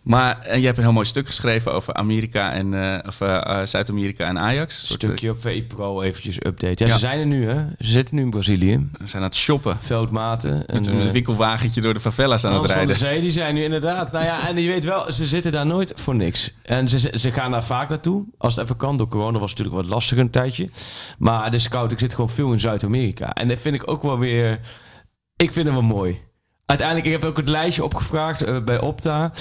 Eh, 0.00 0.06
maar 0.10 0.38
en 0.40 0.58
je 0.60 0.66
hebt 0.66 0.78
een 0.78 0.84
heel 0.84 0.92
mooi 0.92 1.06
stuk 1.06 1.26
geschreven 1.26 1.72
over 1.72 1.94
Amerika 1.94 2.52
en 2.52 2.74
eh, 2.94 2.98
of, 3.06 3.20
eh, 3.20 3.34
eh, 3.60 3.66
Zuid-Amerika 3.66 4.26
en 4.26 4.38
Ajax. 4.38 4.76
Een 4.82 4.88
eh, 4.88 4.94
Stukje 4.94 5.30
op 5.30 5.40
VI 5.40 5.62
Pro, 5.62 6.02
eventjes 6.02 6.36
update. 6.36 6.84
Ja, 6.84 6.86
Ja. 6.90 6.92
ze 6.92 6.98
zijn 6.98 7.18
er 7.20 7.26
nu, 7.26 7.48
hè? 7.48 7.54
Ze 7.78 7.90
zitten 7.90 8.14
nu 8.14 8.22
in 8.22 8.30
Brazilië. 8.30 8.88
we 8.98 9.06
zijn 9.06 9.22
aan 9.22 9.28
het 9.28 9.36
shoppen. 9.36 9.76
Veldmaten. 9.80 10.64
Met 10.66 10.86
en, 10.86 10.94
een 10.94 11.06
eh, 11.06 11.12
winkelwagentje 11.12 11.80
door 11.80 11.94
de 11.94 12.00
favelas 12.00 12.44
aan 12.44 12.50
het 12.52 12.58
Hans 12.60 12.72
van 12.72 12.80
rijden. 12.84 12.98
der 13.00 13.08
Zee, 13.12 13.20
die 13.20 13.32
zijn 13.32 13.54
nu 13.54 13.62
inderdaad. 13.64 14.12
Nou 14.12 14.24
ja, 14.24 14.48
en 14.48 14.60
je 14.60 14.66
weet 14.68 14.84
wel, 14.84 15.12
ze 15.12 15.26
zitten 15.26 15.52
daar 15.52 15.66
nooit 15.66 15.92
voor 15.96 16.14
niks. 16.14 16.54
En 16.62 16.88
ze, 16.88 17.12
ze 17.18 17.32
gaan 17.32 17.50
daar 17.50 17.64
vaak 17.64 17.88
naartoe, 17.88 18.26
als 18.38 18.54
het 18.54 18.64
even 18.64 18.76
kan. 18.76 18.96
Door 18.96 19.08
corona 19.08 19.38
was 19.38 19.50
het 19.50 19.58
natuurlijk 19.58 19.84
wat 19.86 19.94
lastiger 19.94 20.22
een 20.24 20.30
tijdje. 20.30 20.70
Maar 21.18 21.50
de 21.50 21.58
scouting 21.58 22.00
zit 22.00 22.14
gewoon 22.14 22.30
veel 22.30 22.52
in 22.52 22.60
Zuid-Amerika. 22.60 23.32
En 23.32 23.48
dat 23.48 23.58
vind 23.58 23.74
ik 23.74 23.90
ook 23.90 24.02
wel 24.02 24.18
weer... 24.18 24.60
Ik 25.36 25.52
vind 25.52 25.66
het 25.66 25.74
wel 25.74 25.84
mooi. 25.84 26.20
Uiteindelijk, 26.66 27.06
ik 27.06 27.12
heb 27.20 27.24
ook 27.24 27.36
het 27.36 27.48
lijstje 27.48 27.84
opgevraagd 27.84 28.42
eh, 28.42 28.58
bij 28.64 28.80
Opta. 28.80 29.32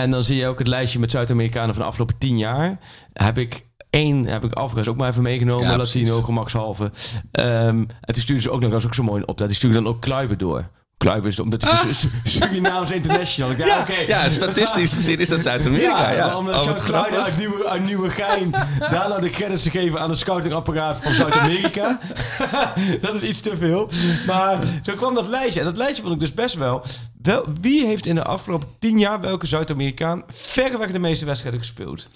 En 0.00 0.10
dan 0.10 0.24
zie 0.24 0.36
je 0.36 0.46
ook 0.46 0.58
het 0.58 0.66
lijstje 0.66 0.98
met 0.98 1.10
Zuid-Amerikanen 1.10 1.74
van 1.74 1.82
de 1.82 1.88
afgelopen 1.88 2.18
tien 2.18 2.38
jaar. 2.38 2.78
Heb 3.12 3.38
ik 3.38 3.66
één, 3.90 4.26
heb 4.26 4.44
ik 4.44 4.52
Alvarez 4.52 4.88
ook 4.88 4.96
maar 4.96 5.08
even 5.08 5.22
meegenomen. 5.22 5.70
Ja, 5.70 5.76
Latino, 5.76 6.22
gemakshalve. 6.22 6.90
Ehm 7.32 7.84
en 8.00 8.14
toen 8.14 8.22
stuurden 8.22 8.44
ze 8.44 8.50
ook 8.50 8.60
nog, 8.60 8.70
dat 8.70 8.80
is 8.80 8.86
ook 8.86 8.94
zo 8.94 9.02
mooi 9.02 9.22
in 9.22 9.28
Opta. 9.28 9.46
Die 9.46 9.54
stuurden 9.54 9.82
dan 9.82 9.92
ook 9.92 10.00
Kluiber 10.00 10.36
door. 10.36 10.70
Kluiber 11.02 11.30
is 11.30 11.40
omdat 11.40 11.62
hij 11.62 11.92
Surinaams 12.24 12.90
International. 12.90 13.56
Ja, 13.56 13.78
oké. 13.80 13.94
Ja, 14.06 14.30
statistisch 14.30 14.92
gezien 14.92 15.18
is 15.18 15.28
dat 15.28 15.42
Zuid-Amerika. 15.42 16.10
Ja, 16.10 16.16
Ja, 16.16 16.36
omdat 16.36 16.66
Oh, 16.90 17.24
uit, 17.24 17.38
Nieuwe, 17.38 17.68
uit 17.68 17.84
Nieuwegein 17.84 18.50
daarna 18.78 19.18
de 19.18 19.30
credits 19.30 19.62
te 19.62 19.70
geven 19.70 20.00
aan 20.00 20.08
de 20.08 20.14
scoutingapparaat 20.14 20.98
van 21.02 21.14
Zuid-Amerika. 21.14 21.98
dat 23.00 23.14
is 23.14 23.22
iets 23.22 23.40
te 23.40 23.56
veel. 23.56 23.90
Maar 24.26 24.58
zo 24.82 24.92
kwam 24.94 25.14
dat 25.14 25.28
lijstje. 25.28 25.60
En 25.60 25.66
dat 25.66 25.76
lijstje 25.76 26.02
vond 26.02 26.14
ik 26.14 26.20
dus 26.20 26.34
best 26.34 26.54
wel. 26.54 26.84
wel 27.22 27.46
wie 27.60 27.86
heeft 27.86 28.06
in 28.06 28.14
de 28.14 28.24
afgelopen 28.24 28.68
tien 28.78 28.98
jaar 28.98 29.20
welke 29.20 29.46
Zuid-Amerikaan 29.46 30.22
verreweg 30.28 30.90
de 30.90 30.98
meeste 30.98 31.24
wedstrijden 31.24 31.60
gespeeld? 31.60 32.08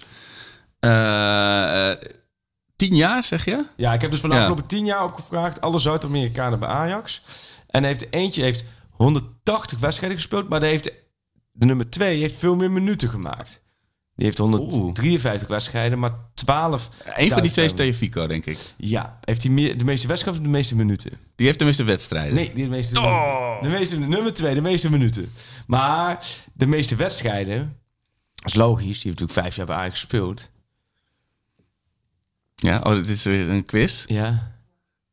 Eh, 0.81 1.91
eh, 1.91 1.97
tien 2.77 2.97
jaar, 2.97 3.25
zeg 3.25 3.45
je? 3.45 3.65
Ja, 3.77 3.93
ik 3.93 4.01
heb 4.01 4.11
dus 4.11 4.21
van 4.21 4.29
de 4.29 4.35
Ja. 4.35 4.41
afgelopen 4.41 4.69
tien 4.69 4.85
jaar 4.85 5.05
opgevraagd 5.05 5.61
alle 5.61 5.79
Zuid-Amerikanen 5.79 6.59
bij 6.59 6.69
Ajax. 6.69 7.23
En 7.77 7.85
heeft 7.85 8.13
eentje 8.13 8.43
heeft 8.43 8.65
180 8.91 9.79
wedstrijden 9.79 10.19
gespeeld, 10.19 10.49
maar 10.49 10.61
de, 10.61 10.67
heeft, 10.67 10.91
de 11.53 11.67
nummer 11.67 11.91
twee 11.91 12.21
heeft 12.21 12.35
veel 12.35 12.57
meer 12.57 12.71
minuten 12.71 13.09
gemaakt. 13.09 13.63
Die 14.15 14.25
heeft 14.25 14.39
153 14.39 15.49
wedstrijden, 15.49 15.99
maar 15.99 16.13
12. 16.35 16.89
Eén 17.05 17.31
van 17.31 17.43
die 17.43 17.51
twee 17.51 17.65
is. 17.65 17.73
Tefico, 17.73 18.27
denk 18.27 18.47
ik. 18.47 18.59
Ja, 18.77 19.19
heeft 19.25 19.43
hij 19.43 19.53
meer, 19.53 19.79
de 19.79 19.85
meeste 19.85 20.07
wedstrijden 20.07 20.43
of 20.43 20.49
de 20.49 20.53
meeste 20.57 20.77
minuten? 20.77 21.11
Die 21.35 21.47
heeft 21.47 21.59
de 21.59 21.65
meeste 21.65 21.85
wedstrijden. 21.85 22.35
Nee, 22.35 22.45
die 22.55 22.55
heeft 22.55 22.71
de 22.71 22.77
meeste 22.77 23.01
Oh. 23.01 23.51
minuten. 23.61 23.71
De 23.71 23.79
meeste, 23.79 23.99
nummer 23.99 24.33
twee, 24.35 24.55
de 24.55 24.61
meeste 24.61 24.91
minuten. 24.91 25.33
Maar 25.67 26.27
de 26.53 26.67
meeste 26.67 26.97
wedstrijden, 26.97 27.77
dat 28.35 28.47
is 28.47 28.55
logisch, 28.55 28.85
die 28.85 28.91
heeft 28.93 29.05
natuurlijk 29.21 29.33
vijf 29.33 29.57
jaar 29.57 29.67
bij 29.67 29.77
Ajax 29.77 29.99
gespeeld. 29.99 30.51
Ja, 32.55 32.79
oh, 32.79 32.95
dit 32.95 33.09
is 33.09 33.23
weer 33.25 33.49
een 33.49 33.65
quiz. 33.65 34.05
Ja. 34.07 34.53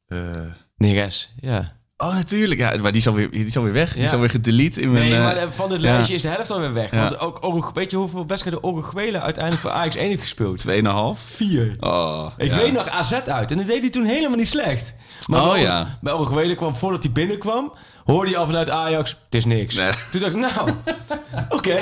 Eh, 0.06 0.46
Neres, 0.78 1.34
ja. 1.40 1.82
Oh, 1.98 2.16
natuurlijk. 2.16 2.60
Ja, 2.60 2.78
maar 2.82 2.92
die 2.92 3.02
is 3.02 3.08
alweer, 3.08 3.32
die 3.32 3.46
is 3.46 3.58
alweer 3.58 3.74
weg. 3.74 3.94
Die 3.94 4.04
is 4.04 4.14
alweer 4.14 4.30
gedelete 4.30 4.82
in 4.82 4.92
mijn... 4.92 5.10
Nee, 5.10 5.20
maar 5.20 5.38
eh, 5.38 5.48
van 5.56 5.70
dit 5.70 5.80
lijstje 5.80 6.16
is 6.16 6.22
de 6.22 6.28
helft 6.28 6.52
alweer 6.52 6.74
weg. 6.74 6.92
Want 6.92 7.20
ook, 7.20 7.46
Orug- 7.46 7.72
weet 7.74 7.92
je 7.92 7.98
hoeveel 7.98 8.28
wedstrijden 8.28 8.64
Oruguela 8.64 9.22
uiteindelijk 9.22 9.64
voor 9.64 9.72
Ajax 9.74 9.96
1 9.96 10.10
heeft 10.10 10.22
gespeeld? 10.22 10.66
2,5. 10.68 10.74
Vier. 11.36 11.76
Oh, 11.80 12.32
Ik 12.38 12.54
weet 12.54 12.74
nog 12.74 12.90
AZ 12.90 13.14
uit. 13.14 13.52
En 13.52 13.58
dat 13.58 13.68
deed 13.68 13.80
hij 13.82 13.90
toen 13.90 14.06
helemaal 14.06 14.38
niet 14.38 14.48
slecht. 14.48 14.94
Maar 15.28 15.42
Oh, 15.42 15.52
bij, 15.52 15.62
ja. 15.62 15.98
bij 16.02 16.56
kwam, 16.56 16.76
voordat 16.76 17.04
hij 17.04 17.12
binnenkwam, 17.12 17.74
hoorde 18.04 18.30
hij 18.30 18.40
al 18.40 18.46
vanuit 18.46 18.70
Ajax, 18.70 19.10
het 19.26 19.36
is 19.36 19.46
niks. 19.46 19.76
Nee. 19.76 19.92
Toen 20.12 20.22
dacht 20.22 20.34
ik, 20.34 20.40
nou, 20.40 20.70
oké. 21.58 21.78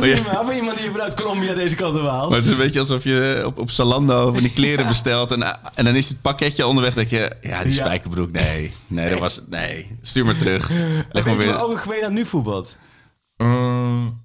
Prima, 0.00 0.44
voor 0.44 0.54
iemand 0.54 0.78
die 0.78 0.90
vanuit 0.90 1.14
Colombia 1.14 1.54
deze 1.54 1.74
kant 1.76 1.98
op 1.98 2.06
haalt. 2.06 2.28
Maar 2.28 2.38
het 2.38 2.46
is 2.46 2.52
een 2.52 2.58
beetje 2.58 2.80
alsof 2.80 3.04
je 3.04 3.42
op, 3.46 3.58
op 3.58 3.70
Zalando 3.70 4.32
van 4.32 4.42
die 4.42 4.52
kleren 4.52 4.86
bestelt. 4.86 5.30
En, 5.30 5.60
en 5.74 5.84
dan 5.84 5.94
is 5.94 6.08
het 6.08 6.20
pakketje 6.22 6.66
onderweg. 6.66 6.94
denk 6.94 7.08
je, 7.08 7.32
ja, 7.42 7.62
die 7.62 7.72
Ja. 7.72 7.84
spijkerbroek. 7.84 8.32
Nee, 8.32 8.72
nee, 8.86 9.10
dat 9.10 9.18
was 9.18 9.40
Nee, 9.48 9.98
stuur 10.02 10.24
maar 10.24 10.36
terug. 10.36 10.70
Leg 11.10 11.24
maar 11.24 11.34
je 11.34 11.40
weer. 11.40 11.52
waar 11.52 11.64
Oruguela 11.64 12.08
nu 12.08 12.24
voetbalt? 12.26 12.76
Mm, 13.36 14.24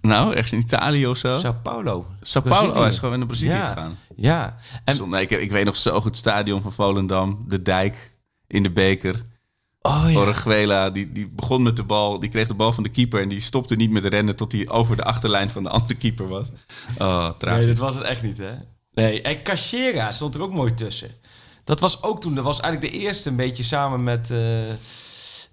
nou, 0.00 0.30
ergens 0.34 0.52
in 0.52 0.58
Italië 0.58 1.06
of 1.06 1.16
zo. 1.16 1.38
Sao 1.38 1.54
Paulo. 1.62 2.06
Sao 2.22 2.42
Paulo. 2.42 2.70
Oh, 2.72 2.78
hij 2.78 2.88
is 2.88 2.98
gewoon 2.98 3.18
naar 3.18 3.26
Brazilië 3.26 3.50
Ja. 3.52 3.68
gegaan. 3.68 3.98
Ja. 4.16 4.56
En, 4.84 5.12
ik, 5.12 5.30
ik 5.30 5.50
weet 5.50 5.64
nog 5.64 5.76
zo 5.76 5.94
goed 5.94 6.04
het 6.04 6.16
stadion 6.16 6.62
van 6.62 6.72
Volendam. 6.72 7.44
De 7.48 7.62
dijk 7.62 8.12
in 8.46 8.62
de 8.62 8.70
beker. 8.70 9.22
Oh 9.88 10.04
ja. 10.56 10.90
Die, 10.90 11.12
die 11.12 11.28
begon 11.28 11.62
met 11.62 11.76
de 11.76 11.82
bal. 11.82 12.20
Die 12.20 12.30
kreeg 12.30 12.48
de 12.48 12.54
bal 12.54 12.72
van 12.72 12.82
de 12.82 12.88
keeper. 12.88 13.20
En 13.22 13.28
die 13.28 13.40
stopte 13.40 13.76
niet 13.76 13.90
met 13.90 14.04
rennen 14.04 14.36
tot 14.36 14.52
hij 14.52 14.68
over 14.68 14.96
de 14.96 15.02
achterlijn 15.04 15.50
van 15.50 15.62
de 15.62 15.68
andere 15.68 15.94
keeper 15.94 16.28
was. 16.28 16.48
Oh, 16.98 17.22
Nee, 17.22 17.36
tragisch. 17.38 17.66
dat 17.66 17.78
was 17.78 17.94
het 17.94 18.04
echt 18.04 18.22
niet, 18.22 18.38
hè? 18.38 18.50
Nee, 18.92 19.22
en 19.22 19.42
Cachera 19.42 20.12
stond 20.12 20.34
er 20.34 20.42
ook 20.42 20.52
mooi 20.52 20.74
tussen. 20.74 21.10
Dat 21.64 21.80
was 21.80 22.02
ook 22.02 22.20
toen, 22.20 22.34
dat 22.34 22.44
was 22.44 22.60
eigenlijk 22.60 22.92
de 22.92 22.98
eerste 23.00 23.28
een 23.28 23.36
beetje 23.36 23.62
samen 23.62 24.02
met 24.04 24.30
eh, 24.30 24.38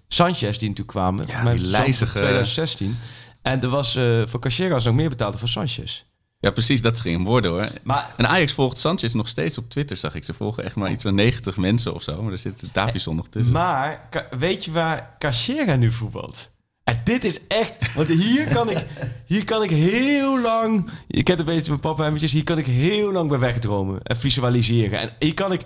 Sanchez 0.08 0.40
die 0.58 0.68
natuurlijk 0.68 0.88
kwamen. 0.88 1.26
Ja, 1.26 1.52
die 1.52 1.60
lijzige- 1.60 2.12
2016. 2.16 2.98
En 3.42 3.60
er 3.62 3.68
was 3.68 3.96
eh, 3.96 4.22
voor 4.26 4.40
Cachera 4.40 4.68
was 4.74 4.84
nog 4.84 4.94
meer 4.94 5.08
betaald 5.08 5.30
dan 5.30 5.40
voor 5.40 5.48
Sanchez. 5.48 6.04
Ja, 6.42 6.50
precies. 6.50 6.82
Dat 6.82 7.00
ging 7.00 7.16
hem 7.16 7.24
worden 7.24 7.50
hoor. 7.50 7.68
Maar 7.82 8.14
En 8.16 8.28
Ajax 8.28 8.52
volgt 8.52 8.78
Sanchez 8.78 9.12
nog 9.12 9.28
steeds 9.28 9.58
op 9.58 9.70
Twitter, 9.70 9.96
zag 9.96 10.14
ik. 10.14 10.24
Ze 10.24 10.34
volgen 10.34 10.64
echt 10.64 10.76
maar 10.76 10.90
iets 10.90 11.02
van 11.02 11.14
90 11.14 11.56
mensen 11.56 11.94
of 11.94 12.02
zo. 12.02 12.22
Maar 12.22 12.32
er 12.32 12.38
zit 12.38 12.68
Davison 12.72 13.16
nog 13.16 13.28
tussen. 13.28 13.52
Maar 13.52 14.08
weet 14.38 14.64
je 14.64 14.72
waar 14.72 15.16
Cachera 15.18 15.76
nu 15.76 15.90
voetbalt? 15.90 16.50
En 16.84 17.00
dit 17.04 17.24
is 17.24 17.46
echt... 17.48 17.94
Want 17.94 18.08
hier 18.08 18.48
kan 18.48 18.70
ik, 18.70 18.86
hier 19.26 19.44
kan 19.44 19.62
ik 19.62 19.70
heel 19.70 20.40
lang... 20.40 20.90
Je 21.06 21.22
kent 21.22 21.38
een 21.38 21.44
beetje 21.44 21.68
mijn 21.68 21.80
papahemmetjes. 21.80 22.32
Hier 22.32 22.44
kan 22.44 22.58
ik 22.58 22.66
heel 22.66 23.12
lang 23.12 23.28
bij 23.28 23.38
wegdromen. 23.38 24.02
En 24.02 24.16
visualiseren. 24.16 25.00
En 25.00 25.10
hier 25.18 25.34
kan 25.34 25.52
ik 25.52 25.60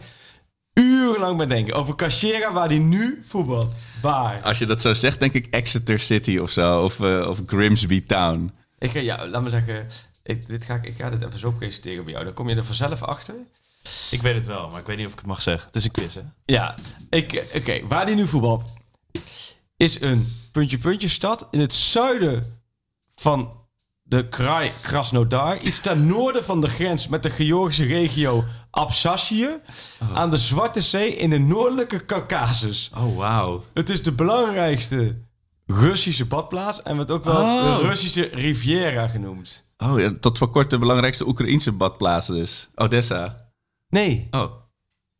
urenlang 0.74 1.36
bij 1.36 1.46
denken. 1.46 1.74
Over 1.74 1.94
Cachera, 1.94 2.52
waar 2.52 2.68
die 2.68 2.80
nu 2.80 3.22
voetbalt. 3.26 3.84
Waar? 4.02 4.40
Als 4.42 4.58
je 4.58 4.66
dat 4.66 4.80
zo 4.80 4.94
zegt, 4.94 5.20
denk 5.20 5.32
ik 5.32 5.46
Exeter 5.50 5.98
City 5.98 6.38
of 6.38 6.50
zo. 6.50 6.82
Of, 6.82 7.00
eh, 7.00 7.28
of 7.28 7.40
Grimsby 7.46 8.04
Town. 8.06 8.52
Ik 8.78 8.90
ga, 8.90 8.98
ja, 8.98 9.28
laat 9.28 9.42
me 9.42 9.50
zeggen... 9.50 9.86
Ik, 10.26 10.48
dit 10.48 10.64
ga, 10.64 10.74
ik, 10.74 10.84
ik 10.86 10.94
ga 10.96 11.10
dit 11.10 11.24
even 11.24 11.38
zo 11.38 11.50
presenteren 11.50 12.04
bij 12.04 12.12
jou. 12.12 12.24
Dan 12.24 12.34
kom 12.34 12.48
je 12.48 12.56
er 12.56 12.64
vanzelf 12.64 13.02
achter. 13.02 13.34
Ik 14.10 14.22
weet 14.22 14.34
het 14.34 14.46
wel, 14.46 14.68
maar 14.68 14.80
ik 14.80 14.86
weet 14.86 14.96
niet 14.96 15.06
of 15.06 15.12
ik 15.12 15.18
het 15.18 15.26
mag 15.26 15.42
zeggen. 15.42 15.66
Het 15.66 15.76
is 15.76 15.84
een 15.84 15.90
quiz, 15.90 16.14
hè? 16.14 16.20
Ja, 16.44 16.74
ik- 17.10 17.46
oké. 17.54 17.86
waar 17.86 18.06
die 18.06 18.14
nu 18.14 18.26
voetbalt 18.26 18.64
is 19.76 20.00
een 20.00 20.32
puntje-puntje 20.52 21.08
stad 21.08 21.46
in 21.50 21.60
het 21.60 21.74
zuiden 21.74 22.60
van 23.14 23.52
de 24.02 24.28
Krai 24.28 24.72
Krasnodar. 24.80 25.58
Iets 25.60 25.80
ten 25.80 26.06
noorden 26.12 26.44
van 26.44 26.60
de 26.60 26.68
grens 26.68 27.08
met 27.08 27.22
de 27.22 27.30
Georgische 27.30 27.84
regio 27.84 28.44
Absassië. 28.70 29.48
Aan 30.12 30.30
de 30.30 30.38
Zwarte 30.38 30.80
Zee 30.80 31.16
in 31.16 31.30
de 31.30 31.38
noordelijke 31.38 32.04
Caucasus. 32.04 32.90
Oh, 32.96 33.16
wauw. 33.16 33.64
Het 33.74 33.90
is 33.90 34.02
de 34.02 34.12
belangrijkste 34.12 35.16
Russische 35.66 36.24
badplaats 36.26 36.82
en 36.82 36.94
wordt 36.96 37.10
ook 37.10 37.24
wel 37.24 37.34
Oh. 37.42 37.78
de 37.78 37.86
Russische 37.88 38.30
Riviera 38.32 39.08
genoemd. 39.08 39.64
Oh, 39.78 40.00
ja, 40.00 40.12
tot 40.20 40.38
voor 40.38 40.50
kort 40.50 40.70
de 40.70 40.78
belangrijkste 40.78 41.26
Oekraïense 41.26 41.72
badplaats 41.72 42.26
dus. 42.26 42.68
Odessa. 42.74 43.50
Nee, 43.88 44.28
Oh. 44.30 44.52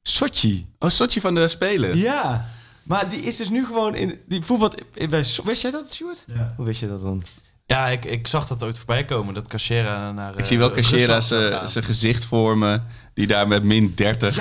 Sochi. 0.03 0.67
Oh, 0.79 0.91
Sochi 0.91 1.21
van 1.21 1.35
de 1.35 1.49
Spelen. 1.49 1.99
Ja, 1.99 2.49
maar 2.83 3.11
die 3.11 3.21
is 3.23 3.37
dus 3.37 3.49
nu 3.49 3.67
gewoon 3.67 3.95
in 3.95 4.21
die 4.27 4.43
voetbal. 4.43 4.73
Bij, 5.09 5.25
wist 5.45 5.63
jij 5.63 5.71
dat, 5.71 5.93
Stuart? 5.93 6.25
Ja. 6.27 6.53
Hoe 6.57 6.65
wist 6.67 6.81
je 6.81 6.89
dat 6.89 7.03
dan? 7.03 7.23
Ja, 7.68 7.87
ik, 7.88 8.04
ik 8.04 8.26
zag 8.26 8.46
dat 8.46 8.62
ooit 8.62 8.76
voorbij 8.76 9.04
komen, 9.04 9.35
dat 9.35 9.46
Cachera 9.49 10.12
naar 10.12 10.38
Ik 10.38 10.44
zie 10.44 10.58
wel 10.58 10.70
Cachera 10.70 10.96
Rusland 11.14 11.25
zou 11.25 11.66
zijn 11.68 11.85
gezicht 11.85 12.25
vormen. 12.25 12.87
Die 13.14 13.26
daar 13.26 13.49
met 13.49 13.62
min 13.64 13.92
30 13.96 14.38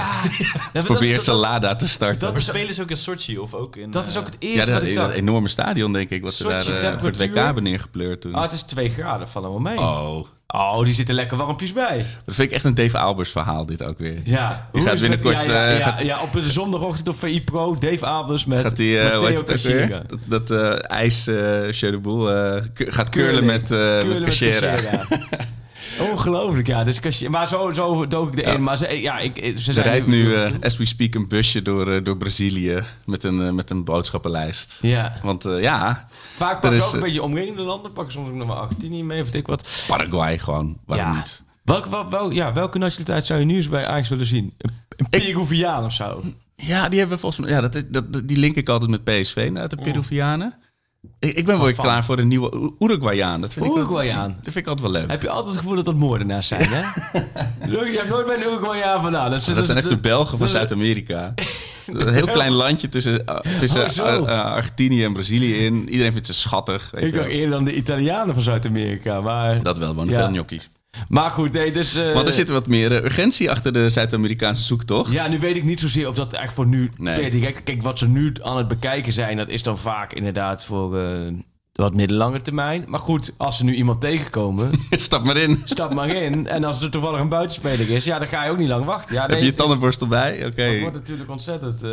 probeert 0.83 1.23
zijn 1.23 1.35
Lada 1.37 1.75
te 1.75 1.87
starten. 1.87 2.19
dat 2.19 2.29
Maar 2.29 2.39
is- 2.39 2.45
spelen 2.45 2.73
ze 2.73 2.81
ook 2.81 2.89
in 2.89 2.97
Sochi 2.97 3.37
of 3.37 3.53
ook 3.53 3.75
in... 3.75 3.91
Dat 3.91 4.07
is 4.07 4.13
eh, 4.13 4.19
ook 4.19 4.25
het 4.25 4.35
ja, 4.39 4.47
eerste 4.47 4.71
dat, 4.71 4.79
wat 4.79 4.89
ik 4.89 4.95
dat 4.95 5.05
dacht. 5.05 5.17
enorme 5.17 5.47
stadion, 5.47 5.93
denk 5.93 6.09
ik, 6.09 6.21
wat 6.23 6.33
ze 6.33 6.43
daar 6.43 6.67
eh, 6.67 6.97
voor 6.99 7.07
het 7.07 7.17
WK 7.17 7.35
hebben 7.35 7.63
neergepleurd 7.63 8.21
toen. 8.21 8.33
Ah, 8.35 8.41
het 8.41 8.51
is 8.51 8.61
2 8.61 8.89
graden, 8.89 9.29
vallen 9.29 9.49
wel 9.49 9.59
mee. 9.59 9.77
Oh, 9.79 10.25
Oh, 10.47 10.83
die 10.83 10.93
zitten 10.93 11.15
lekker 11.15 11.37
warmpjes 11.37 11.73
bij. 11.73 12.05
dat 12.25 12.35
vind 12.35 12.47
ik 12.47 12.53
echt 12.55 12.63
een 12.63 12.75
Dave 12.75 12.97
Albers 12.97 13.31
verhaal, 13.31 13.65
dit 13.65 13.83
ook 13.83 13.97
weer. 13.97 14.19
Ja. 14.23 14.69
Die 14.71 14.81
gaat 14.81 14.91
het 14.91 14.99
binnenkort, 15.01 15.45
Ja, 15.45 15.51
ja, 15.53 15.67
eh, 15.67 15.77
ja, 15.77 15.83
gaat- 15.83 16.01
ja, 16.01 16.21
op 16.21 16.31
de 16.31 16.49
zondagochtend 16.49 17.07
op 17.07 17.19
VI 17.19 17.43
Pro, 17.43 17.75
Dave 17.75 18.05
Abels 18.05 18.45
met, 18.45 18.59
Gaat 18.61 18.75
die, 18.75 18.99
eh. 18.99 19.19
Dat, 20.07 20.19
dat 20.25 20.51
eh, 20.51 20.91
ijs, 20.91 21.23
de 21.23 21.99
Boel, 22.01 22.25
gaat 22.75 23.09
curlen 23.09 23.09
Curling. 23.09 23.45
met, 23.45 23.67
Curling 23.67 24.25
met. 24.25 25.07
Ongelooflijk, 25.99 26.67
ja. 26.67 26.83
Dus 26.83 27.27
maar 27.27 27.47
zo, 27.47 27.71
zo 27.73 28.07
dook 28.07 28.33
ik 28.33 28.39
erin. 28.39 28.53
Ja. 28.53 28.59
Maar 28.59 28.77
ze, 28.77 29.01
ja, 29.01 29.17
ik, 29.19 29.53
ze 29.57 29.73
zijn 29.73 29.85
rijdt 29.85 30.07
nu, 30.07 30.33
eh, 30.35 30.51
as 30.61 30.77
we 30.77 30.85
speak, 30.85 31.13
een 31.15 31.27
busje 31.27 31.61
door, 31.61 31.91
eh, 31.91 32.03
door 32.03 32.17
Brazilië 32.17 32.83
met 33.05 33.23
een, 33.23 33.41
eh, 33.41 33.51
met 33.51 33.69
een 33.69 33.83
boodschappenlijst. 33.83 34.77
ja. 34.81 35.19
Want 35.23 35.43
ja, 35.43 36.07
Vaak 36.35 36.61
pakken 36.61 36.81
ze 36.81 36.87
ook 36.87 36.93
een 36.93 36.99
beetje 36.99 37.23
omringende 37.23 37.61
landen. 37.61 37.91
Pakken 37.93 38.13
soms 38.13 38.29
ook 38.29 38.35
nog 38.35 38.47
maar 38.47 38.57
Argentinië 38.57 39.03
mee, 39.03 39.19
of 39.21 39.25
weet 39.25 39.35
ik 39.35 39.47
wat. 39.47 39.85
Paraguay 39.87 40.37
gewoon, 40.39 40.77
waarom 40.85 41.05
Ja. 41.11 41.15
niet? 41.15 41.43
Welke, 41.63 41.89
wel, 41.89 42.09
wel- 42.09 42.31
ja, 42.31 42.53
welke 42.53 42.77
nationaliteit 42.77 43.25
zou 43.25 43.39
je 43.39 43.45
nu 43.45 43.55
eens 43.55 43.69
bij 43.69 43.85
Ajax 43.87 44.09
willen 44.09 44.25
zien? 44.25 44.53
Een, 44.57 44.71
een 44.97 45.09
Peruviaan 45.09 45.85
of 45.85 45.91
zo? 45.93 46.21
Ja, 46.55 46.89
die 46.89 46.99
hebben 46.99 47.15
we 47.15 47.21
volgens 47.21 47.45
mij. 47.45 47.55
Ja, 47.55 47.61
dat 47.61 47.75
is, 47.75 47.83
dat, 47.87 48.13
dat- 48.13 48.27
die 48.27 48.37
link 48.37 48.55
ik 48.55 48.69
altijd 48.69 48.91
met 48.91 49.03
PSV 49.03 49.51
uit 49.55 49.69
de 49.69 49.75
Peruvianen. 49.77 50.53
Ik, 51.19 51.33
ik 51.33 51.45
ben 51.45 51.55
wel 51.57 51.65
weer 51.65 51.75
van. 51.75 51.83
klaar 51.85 52.03
voor 52.03 52.19
een 52.19 52.27
nieuwe 52.27 52.73
Uruguayaan. 52.79 53.41
Dat 53.41 53.53
vind 53.53 53.65
ik 53.65 53.71
ook- 53.71 53.77
Uruguayaan. 53.77 54.29
Dat 54.43 54.53
vind 54.53 54.55
ik 54.55 54.67
altijd 54.67 54.91
wel 54.91 55.01
leuk. 55.01 55.11
Heb 55.11 55.21
je 55.21 55.29
altijd 55.29 55.47
het 55.47 55.57
gevoel 55.57 55.75
dat 55.75 55.85
dat 55.85 55.95
moordenaars 55.95 56.47
zijn, 56.47 56.67
hè? 56.69 56.81
Je 57.91 57.97
hebt 57.97 58.09
nooit 58.09 58.25
bij 58.25 58.35
een 58.35 58.41
Uruguayaan 58.41 59.01
vandaan. 59.01 59.31
Dat, 59.31 59.45
dat 59.55 59.65
zijn 59.65 59.77
echt 59.77 59.89
de 59.89 59.97
Belgen 59.97 60.37
van 60.37 60.49
Zuid-Amerika. 60.55 61.33
Een 61.85 62.13
heel 62.13 62.25
klein 62.27 62.51
landje 62.51 62.89
tussen, 62.89 63.25
eh, 63.25 63.37
tussen 63.59 63.81
Oh, 63.83 64.07
eh, 64.07 64.15
eh, 64.15 64.43
Argentinië 64.45 65.03
en 65.03 65.13
Brazilië 65.13 65.55
in. 65.65 65.89
Iedereen 65.89 66.11
vindt 66.11 66.27
ze 66.27 66.33
schattig. 66.33 66.89
Weet 66.91 67.03
Ik 67.03 67.13
wel. 67.13 67.23
eerder 67.23 67.49
dan 67.49 67.63
de 67.65 67.75
Italianen 67.75 68.33
van 68.33 68.43
Zuid-Amerika. 68.43 69.21
Maar, 69.21 69.63
Dat 69.63 69.77
wel, 69.77 69.93
man. 69.93 70.07
Ja. 70.07 70.17
Veel 70.17 70.27
gnocchi's. 70.27 70.69
Maar 71.07 71.29
goed, 71.29 71.51
nee, 71.51 71.71
dus... 71.71 71.95
eh, 71.95 72.13
Want 72.13 72.27
er 72.27 72.33
zit 72.33 72.49
wat 72.49 72.67
meer 72.67 72.91
eh, 72.95 73.03
urgentie 73.03 73.49
achter 73.51 73.73
de 73.73 73.89
Zuid-Amerikaanse 73.89 74.63
zoektocht. 74.63 75.11
Ja, 75.11 75.27
nu 75.27 75.39
weet 75.39 75.55
ik 75.55 75.63
niet 75.63 75.79
zozeer 75.79 76.07
of 76.07 76.15
dat 76.15 76.33
echt 76.33 76.53
voor 76.53 76.67
nu... 76.67 76.91
Nee. 76.97 77.29
direct- 77.29 77.63
Kijk, 77.63 77.81
wat 77.81 77.99
ze 77.99 78.07
nu 78.07 78.31
aan 78.41 78.57
het 78.57 78.67
bekijken 78.67 79.13
zijn... 79.13 79.37
dat 79.37 79.49
is 79.49 79.63
dan 79.63 79.77
vaak 79.77 80.13
inderdaad 80.13 80.65
voor 80.65 80.99
eh, 80.99 81.05
wat 81.75 81.93
middellange 81.93 82.41
termijn. 82.41 82.83
Maar 82.87 82.99
goed, 82.99 83.33
als 83.37 83.57
ze 83.57 83.63
nu 83.63 83.73
iemand 83.73 84.01
tegenkomen... 84.01 84.71
Stap 84.89 85.23
maar 85.23 85.37
in. 85.37 85.61
stap 85.65 85.93
maar 85.93 86.09
in. 86.09 86.47
En 86.47 86.63
als 86.63 86.81
er 86.81 86.89
toevallig 86.89 87.19
een 87.19 87.29
buitenspeler 87.29 87.89
is... 87.89 88.05
ja, 88.05 88.19
dan 88.19 88.27
ga 88.27 88.43
je 88.43 88.51
ook 88.51 88.57
niet 88.57 88.67
lang 88.67 88.85
wachten. 88.85 89.15
Ja, 89.15 89.21
nee, 89.21 89.29
Heb 89.29 89.39
je 89.39 89.51
je 89.51 89.57
tandenborstel 89.57 90.07
bij? 90.07 90.45
Oké. 90.45 90.61
Het 90.61 90.79
wordt 90.79 90.95
natuurlijk 90.95 91.29
ontzettend... 91.29 91.83
eh 91.83 91.89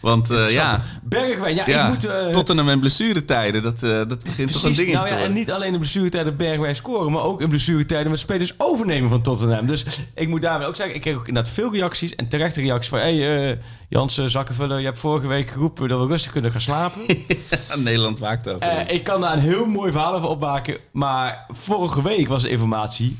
Want 0.00 0.30
eh, 0.30 0.50
ja, 0.50 0.82
Bergwijn, 1.02 1.54
ja, 1.54 1.64
ja 1.66 1.84
ik 1.84 1.92
moet... 1.92 2.04
eh, 2.04 2.26
Tottenham 2.26 2.68
en 2.68 2.80
blessuretijden, 2.80 3.62
dat, 3.62 3.80
dat 3.80 4.22
begint 4.22 4.52
toch 4.52 4.62
een 4.64 4.72
Precies, 4.72 4.76
ding 4.76 4.92
nou 4.92 5.08
ja, 5.08 5.16
en 5.16 5.32
niet 5.32 5.50
alleen 5.50 5.72
in 5.72 5.78
blessuretijden 5.78 6.36
Bergwijn 6.36 6.76
scoren, 6.76 7.12
maar 7.12 7.22
ook 7.22 7.40
in 7.40 7.48
blessuretijden 7.48 8.10
met 8.10 8.20
spelers 8.20 8.54
overnemen 8.56 9.10
van 9.10 9.22
Tottenham. 9.22 9.66
Dus 9.66 9.84
ik 10.14 10.28
moet 10.28 10.42
daarmee 10.42 10.66
ook 10.66 10.76
zeggen, 10.76 10.94
ik 10.94 11.00
kreeg 11.00 11.16
ook 11.16 11.28
inderdaad 11.28 11.52
veel 11.52 11.72
reacties 11.72 12.14
en 12.14 12.28
terechte 12.28 12.60
reacties 12.60 12.88
van, 12.88 12.98
hé 12.98 13.20
hey, 13.20 13.58
Jans 13.92 14.18
eh, 14.18 14.26
Zakkenvuller, 14.26 14.78
je 14.78 14.84
hebt 14.84 14.98
vorige 14.98 15.26
week 15.26 15.50
geroepen 15.50 15.88
dat 15.88 16.00
we 16.00 16.06
rustig 16.06 16.32
kunnen 16.32 16.50
gaan 16.50 16.60
slapen. 16.60 17.00
Nederland 17.84 18.18
waakt 18.18 18.48
over. 18.48 18.66
Ik 18.88 19.04
kan 19.04 19.20
daar 19.20 19.32
een 19.32 19.38
heel 19.38 19.66
mooi 19.66 19.92
verhaal 19.92 20.14
over 20.14 20.28
opmaken, 20.28 20.76
maar 20.92 21.46
vorige 21.48 22.02
week 22.02 22.28
was 22.28 22.42
de 22.42 22.48
informatie, 22.48 23.18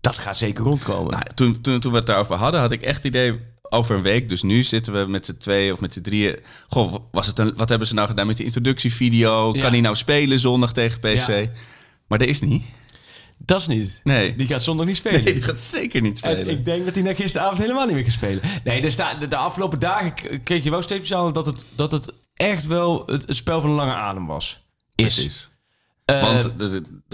dat 0.00 0.18
gaat 0.18 0.36
zeker 0.36 0.64
rondkomen. 0.64 1.10
Nou, 1.10 1.24
toen, 1.34 1.60
toen, 1.60 1.80
toen 1.80 1.92
we 1.92 1.98
het 1.98 2.06
daarover 2.06 2.34
hadden, 2.34 2.60
had 2.60 2.70
ik 2.70 2.82
echt 2.82 2.96
het 2.96 3.04
idee 3.04 3.40
over 3.72 3.96
een 3.96 4.02
week. 4.02 4.28
Dus 4.28 4.42
nu 4.42 4.62
zitten 4.62 4.92
we 4.92 5.10
met 5.10 5.24
z'n 5.24 5.36
tweeën 5.36 5.72
of 5.72 5.80
met 5.80 5.92
z'n 5.92 6.00
drieën. 6.00 6.38
Goh, 6.68 6.94
was 7.10 7.26
het 7.26 7.38
een, 7.38 7.54
wat 7.56 7.68
hebben 7.68 7.88
ze 7.88 7.94
nou 7.94 8.08
gedaan 8.08 8.26
met 8.26 8.36
die 8.36 8.46
introductievideo? 8.46 9.52
Kan 9.52 9.70
hij 9.70 9.80
nou 9.80 9.96
spelen 9.96 10.38
zondag 10.38 10.72
tegen 10.72 11.00
PSV? 11.00 11.46
Ja. 11.52 11.60
Maar 12.06 12.18
dat 12.18 12.28
is 12.28 12.40
niet. 12.40 12.62
dat 13.38 13.60
is 13.60 13.66
niet. 13.66 14.00
Nee. 14.04 14.36
Die 14.36 14.46
gaat 14.46 14.62
zondag 14.62 14.86
niet 14.86 14.96
spelen. 14.96 15.24
Nee, 15.24 15.34
die 15.34 15.42
gaat 15.42 15.58
zeker 15.58 16.00
niet 16.00 16.18
spelen. 16.18 16.38
En 16.38 16.50
ik 16.50 16.64
denk 16.64 16.84
dat 16.84 16.94
hij 16.94 17.02
na 17.02 17.14
gisteravond 17.14 17.58
helemaal 17.58 17.86
niet 17.86 17.94
meer 17.94 18.04
gaat 18.04 18.12
spelen. 18.12 18.42
Nee, 18.64 18.82
er 18.82 18.90
staat, 18.90 19.20
de, 19.20 19.28
de 19.28 19.36
afgelopen 19.36 19.80
dagen 19.80 20.42
kreeg 20.42 20.64
je 20.64 20.70
wel 20.70 20.82
steeds 20.82 21.00
speciaal 21.06 21.32
dat 21.32 21.46
het, 21.46 21.64
dat 21.74 21.92
het 21.92 22.12
echt 22.34 22.66
wel 22.66 23.02
het, 23.06 23.28
het 23.28 23.36
spel 23.36 23.60
van 23.60 23.70
een 23.70 23.76
lange 23.76 23.94
adem 23.94 24.26
was. 24.26 24.61
Is. 24.94 25.14
Precies. 25.14 25.50
Eh, 26.04 26.20
Want, 26.22 26.50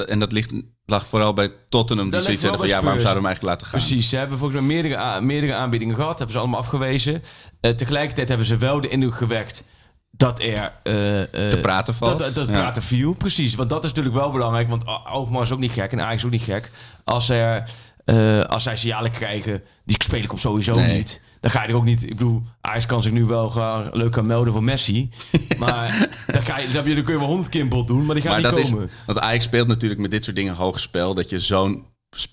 en 0.07 0.19
dat 0.19 0.33
ligt, 0.33 0.53
lag 0.87 1.07
vooral 1.07 1.33
bij 1.33 1.51
Tottenham. 1.69 2.11
Die 2.11 2.21
zoiets 2.21 2.43
hadden 2.43 2.61
van, 2.61 2.69
ja, 2.69 2.83
waarom 2.83 3.01
zouden 3.01 3.23
we 3.23 3.29
hem 3.29 3.37
eigenlijk 3.39 3.55
laten 3.55 3.67
gaan? 3.67 3.81
Precies, 3.89 4.09
ze 4.09 4.17
hebben 4.17 4.39
volgens 4.39 4.61
mij 4.61 4.69
meerdere, 4.69 5.21
meerdere 5.21 5.55
aanbiedingen 5.55 5.95
gehad. 5.95 6.17
Hebben 6.19 6.33
ze 6.33 6.39
allemaal 6.39 6.61
afgewezen. 6.61 7.23
Eh, 7.61 7.71
tegelijkertijd 7.71 8.29
hebben 8.29 8.47
ze 8.47 8.57
wel 8.57 8.81
de 8.81 8.89
indruk 8.89 9.15
gewekt 9.15 9.65
dat 10.11 10.41
er... 10.41 10.73
eh, 10.83 11.23
eh, 11.23 11.29
Te 11.51 11.59
praten 11.61 11.95
valt. 11.95 12.19
Dat, 12.19 12.35
dat, 12.35 12.47
Ja. 12.47 12.53
praten 12.53 12.83
viel, 12.83 13.13
precies. 13.15 13.55
Want 13.55 13.69
dat 13.71 13.85
is 13.85 13.89
natuurlijk 13.89 14.17
wel 14.17 14.31
belangrijk. 14.31 14.69
Want 14.69 14.85
Overmars 15.13 15.49
is 15.49 15.55
ook 15.55 15.61
niet 15.61 15.73
gek 15.73 15.93
en 15.93 16.01
Ajax 16.01 16.17
is 16.17 16.25
ook 16.25 16.31
niet 16.31 16.43
gek. 16.43 16.71
Als, 17.05 17.29
er, 17.29 17.71
eh, 18.09 18.41
als 18.45 18.63
zij 18.63 18.77
signalen 18.77 19.11
krijgen, 19.11 19.63
die 19.85 19.97
speel 19.99 20.23
ik 20.23 20.33
op 20.33 20.39
sowieso 20.39 20.75
Nee. 20.75 20.97
niet. 20.97 21.21
Dan 21.41 21.51
ga 21.51 21.63
je 21.63 21.69
er 21.69 21.75
ook 21.75 21.85
niet... 21.85 22.03
Ik 22.03 22.09
bedoel, 22.17 22.43
Ajax 22.61 22.87
kan 22.87 23.03
zich 23.03 23.13
nu 23.13 23.25
wel 23.25 23.51
gaan, 23.51 23.89
leuk 23.93 24.15
gaan 24.15 24.27
melden 24.27 24.53
voor 24.53 24.63
Messi. 24.65 25.11
maar 25.59 26.09
dan, 26.27 26.43
ga 26.43 26.59
je, 26.59 26.71
dan 26.71 26.83
kun 26.83 26.95
je 27.13 27.19
wel 27.19 27.27
honderd 27.29 27.49
keer 27.49 27.69
bot 27.69 27.87
doen, 27.87 28.05
maar 28.07 28.15
die 28.15 28.25
gaat 28.25 28.33
Maar 28.43 28.53
niet 28.53 28.61
dat 28.61 28.71
komen. 28.71 28.87
is, 28.87 28.93
want 29.07 29.19
Ajax 29.19 29.45
speelt 29.45 29.69
natuurlijk 29.69 30.01
met 30.01 30.11
dit 30.11 30.25
soort 30.25 30.37
dingen 30.37 30.55
hoog 30.55 30.81
spel. 30.81 31.15
Dat 31.15 31.31
je 31.31 31.41
zo'n 31.41 31.85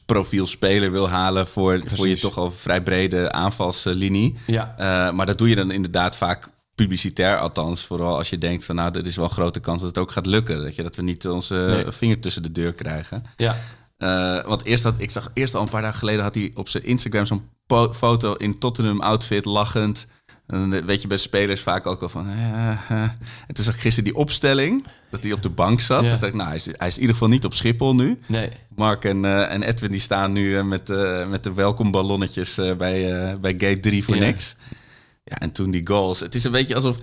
profiel 0.06 0.48
speler 0.48 0.92
wil 0.92 1.10
halen 1.10 1.48
voor, 1.48 1.82
voor 1.86 2.08
je 2.08 2.18
toch 2.20 2.38
al 2.38 2.52
vrij 2.52 2.82
brede 2.84 3.32
aanvalslinie. 3.32 4.36
Ja. 4.48 4.76
Eh, 4.78 5.14
maar 5.16 5.26
dat 5.26 5.38
doe 5.38 5.50
je 5.50 5.56
dan 5.56 5.72
inderdaad 5.72 6.18
vaak 6.18 6.50
publicitair 6.76 7.38
althans. 7.40 7.86
Vooral 7.86 8.18
als 8.18 8.30
je 8.30 8.38
denkt 8.38 8.66
van 8.66 8.76
nou, 8.76 9.00
er 9.00 9.08
is 9.08 9.16
wel 9.16 9.26
een 9.26 9.32
grote 9.32 9.60
kans 9.60 9.80
dat 9.80 9.90
het 9.90 9.98
ook 9.98 10.12
gaat 10.12 10.26
lukken. 10.26 10.64
Dat, 10.64 10.76
je, 10.76 10.84
dat 10.84 10.96
we 10.96 11.02
niet 11.02 11.28
onze 11.28 11.56
Nee. 11.56 11.92
vinger 11.92 12.20
tussen 12.20 12.44
de 12.44 12.52
deur 12.52 12.74
krijgen. 12.74 13.24
Ja. 13.36 13.58
Eh, 13.98 14.44
want 14.46 14.64
eerst 14.66 14.84
had, 14.84 14.94
ik 14.98 15.12
zag 15.12 15.32
eerst 15.34 15.56
al 15.56 15.62
een 15.62 15.70
paar 15.70 15.82
dagen 15.82 16.00
geleden 16.00 16.24
had 16.24 16.36
hij 16.36 16.52
op 16.56 16.70
zijn 16.70 16.84
Instagram 16.86 17.26
zo'n 17.26 17.50
foto 17.94 18.34
in 18.34 18.58
Tottenham 18.60 19.02
outfit 19.02 19.46
lachend. 19.46 20.08
En 20.48 20.70
dan 20.70 20.86
weet 20.86 21.02
je 21.02 21.08
bij 21.08 21.18
spelers 21.18 21.62
vaak 21.62 21.86
ook 21.88 22.02
al 22.02 22.10
van. 22.10 22.28
eh. 22.30 22.90
En 23.48 23.54
toen 23.54 23.66
zag 23.66 23.74
ik 23.76 23.80
gisteren 23.82 24.10
die 24.10 24.20
opstelling 24.20 24.86
dat 25.12 25.24
hij 25.24 25.32
op 25.32 25.42
de 25.42 25.50
bank 25.50 25.82
zat. 25.82 26.04
Ja. 26.04 26.10
Dus 26.10 26.20
dacht 26.20 26.32
ik, 26.32 26.38
nou, 26.38 26.48
hij 26.48 26.56
is, 26.58 26.66
hij 26.66 26.88
is 26.88 26.94
in 26.96 27.00
ieder 27.02 27.16
geval 27.16 27.30
niet 27.32 27.46
op 27.46 27.54
Schiphol 27.54 27.96
nu. 27.96 28.18
Nee. 28.28 28.50
Mark 28.76 29.06
en, 29.06 29.26
en 29.50 29.64
Edwin 29.64 29.92
die 29.92 30.00
staan 30.00 30.32
nu 30.32 30.64
met, 30.64 30.88
met 31.30 31.44
de 31.44 31.54
welkomballonnetjes 31.54 32.56
bij, 32.78 33.36
bij 33.42 33.52
gate 33.58 33.80
3 33.80 34.04
voor 34.04 34.16
Ja. 34.16 34.22
niks. 34.22 34.56
Ja, 35.24 35.38
en 35.38 35.52
toen 35.52 35.72
die 35.72 35.88
goals. 35.88 36.20
Het 36.20 36.36
is 36.36 36.44
een 36.44 36.52
beetje 36.52 36.76
alsof. 36.76 36.98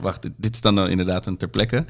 wacht, 0.00 0.22
dit- 0.22 0.32
dit 0.36 0.54
is 0.54 0.60
dan 0.60 0.74
nou 0.74 0.88
inderdaad 0.90 1.26
een 1.26 1.36
ter 1.36 1.48
plekke. 1.48 1.84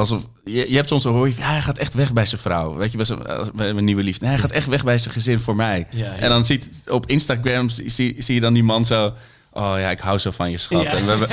Alsof, 0.00 0.26
je, 0.44 0.70
je 0.70 0.76
hebt 0.76 0.88
soms 0.88 1.04
een 1.04 1.12
hoor 1.12 1.28
je 1.28 1.34
ja, 1.36 1.50
hij 1.50 1.62
gaat 1.62 1.78
echt 1.78 1.94
weg 1.94 2.12
bij 2.12 2.26
zijn 2.26 2.40
vrouw. 2.40 2.74
Weet 2.74 2.90
je, 2.90 2.96
bij, 2.96 3.06
zijn, 3.06 3.22
bij 3.54 3.72
mijn 3.72 3.84
nieuwe 3.84 4.02
liefde. 4.02 4.24
Nee, 4.24 4.32
hij 4.32 4.42
gaat 4.42 4.50
echt 4.50 4.66
weg 4.66 4.84
bij 4.84 4.98
zijn 4.98 5.14
gezin 5.14 5.40
voor 5.40 5.56
mij. 5.56 5.86
Ja, 5.90 6.04
ja. 6.04 6.12
En 6.12 6.28
dan 6.28 6.44
ziet 6.44 6.70
op 6.88 7.06
Instagram 7.06 7.68
zie, 7.68 8.14
zie 8.18 8.34
je 8.34 8.40
dan 8.40 8.54
die 8.54 8.62
man 8.62 8.84
zo 8.84 9.12
Oh 9.52 9.74
ja, 9.78 9.90
ik 9.90 9.98
hou 9.98 10.18
zo 10.18 10.30
van 10.30 10.50
je 10.50 10.56
schat. 10.56 10.82
Ja. 10.82 10.92
En 10.92 11.06
we, 11.06 11.18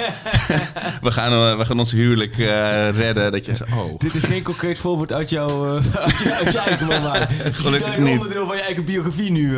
we, 1.02 1.12
gaan, 1.12 1.32
eh, 1.32 1.58
we 1.58 1.66
gaan 1.66 1.80
ons 1.80 1.92
huwelijk 1.92 2.38
eh, 2.38 2.90
redden. 2.90 3.32
Dat 3.32 3.46
je 3.46 3.56
zo, 3.56 3.64
oh. 3.64 4.00
Dit 4.00 4.16
is 4.16 4.24
geen 4.24 4.44
concreet 4.44 4.80
voorbeeld 4.80 5.14
uit 5.14 5.30
jouw 5.30 5.66
uh, 5.66 5.74
uit 6.06 6.18
je, 6.18 6.34
uit 6.34 6.52
je 6.52 6.60
eigen 6.60 6.90
roman. 6.94 7.28
Gelukkig 7.54 7.98
niet. 7.98 8.20
onderdeel 8.20 8.48
van 8.48 8.56
je 8.56 8.62
eigen 8.62 8.86
biografie 8.86 9.32
nu. 9.32 9.58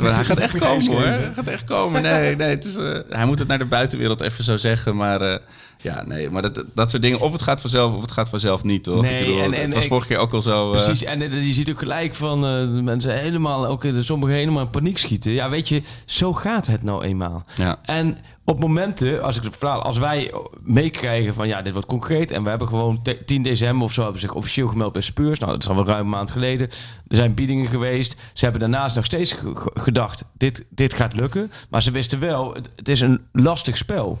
Maar 0.00 0.14
hij 0.14 0.24
gaat 0.24 0.38
echt 0.38 0.58
komen 0.58 0.86
hoor. 0.86 1.02
Hij 1.02 1.32
gaat 1.34 1.46
echt 1.46 1.64
komen. 1.64 2.02
Nee, 2.02 2.36
nee. 2.36 2.48
Het 2.48 2.64
is, 2.64 2.74
hij 3.08 3.26
moet 3.26 3.38
het 3.38 3.48
naar 3.48 3.58
de 3.58 3.64
buitenwereld 3.64 4.20
even 4.20 4.44
zo 4.44 4.56
zeggen. 4.56 4.96
Maar 4.96 5.40
ja, 5.80 6.02
nee. 6.06 6.30
Maar 6.30 6.42
dat, 6.42 6.64
dat 6.74 6.90
soort 6.90 7.02
dingen. 7.02 7.20
Of 7.20 7.32
het 7.32 7.42
gaat 7.42 7.60
vanzelf, 7.60 7.94
of 7.94 8.02
het 8.02 8.10
gaat 8.12 8.28
vanzelf 8.28 8.62
niet, 8.64 8.84
toch? 8.84 9.02
Nee, 9.02 9.20
ik 9.20 9.26
bedoel, 9.26 9.42
en- 9.42 9.52
en 9.52 9.64
het 9.64 9.74
was 9.74 9.86
vorige 9.86 10.06
keer 10.06 10.18
ook 10.18 10.32
al 10.32 10.42
zo. 10.42 10.72
eh, 10.72 10.84
Precies, 10.84 11.04
en 11.04 11.22
eh, 11.22 11.46
je 11.46 11.52
ziet 11.52 11.70
ook 11.70 11.78
gelijk 11.78 12.14
van 12.14 12.44
eh, 12.44 12.50
de 12.60 12.82
mensen 12.82 13.18
helemaal, 13.18 13.66
ook 13.66 13.84
sommigen 14.00 14.34
helemaal 14.36 14.62
in 14.62 14.70
paniek 14.70 14.98
schieten. 14.98 15.32
Ja, 15.32 15.48
weet 15.50 15.68
je, 15.68 15.82
zo 16.04 16.32
gaat 16.32 16.66
het 16.66 16.82
nou 16.82 17.04
eenmaal. 17.04 17.44
Ja. 17.56 17.78
En 17.84 18.18
op 18.44 18.60
momenten, 18.60 19.22
als, 19.22 19.36
ik 19.36 19.42
het 19.42 19.56
verhaal, 19.56 19.82
als 19.82 19.98
wij 19.98 20.32
meekrijgen 20.62 21.34
van 21.34 21.48
ja, 21.48 21.62
dit 21.62 21.72
wordt 21.72 21.88
concreet 21.88 22.30
en 22.30 22.42
we 22.42 22.48
hebben 22.48 22.68
gewoon 22.68 23.02
te- 23.02 23.24
10 23.24 23.42
december 23.42 23.84
of 23.86 23.92
zo 23.92 24.02
hebben 24.02 24.20
zich 24.20 24.34
officieel 24.34 24.68
gemeld 24.68 24.92
bij 24.92 25.02
Spurs. 25.02 25.38
Nou, 25.38 25.52
dat 25.52 25.62
is 25.62 25.68
al 25.68 25.74
wel 25.74 25.86
ruim 25.86 26.00
een 26.00 26.08
maand 26.08 26.30
geleden. 26.30 26.68
Er 27.08 27.16
zijn 27.16 27.34
biedingen 27.34 27.68
geweest. 27.68 28.16
Ze 28.32 28.42
hebben 28.44 28.60
daarnaast 28.60 28.96
nog 28.96 29.04
steeds 29.04 29.32
ge- 29.32 29.56
ge- 29.56 29.70
gedacht, 29.74 30.24
dit, 30.38 30.64
dit 30.70 30.92
gaat 30.94 31.16
lukken. 31.16 31.50
Maar 31.68 31.82
ze 31.82 31.90
wisten 31.90 32.20
wel, 32.20 32.54
het 32.76 32.88
is 32.88 33.00
een 33.00 33.20
lastig 33.32 33.76
spel. 33.76 34.18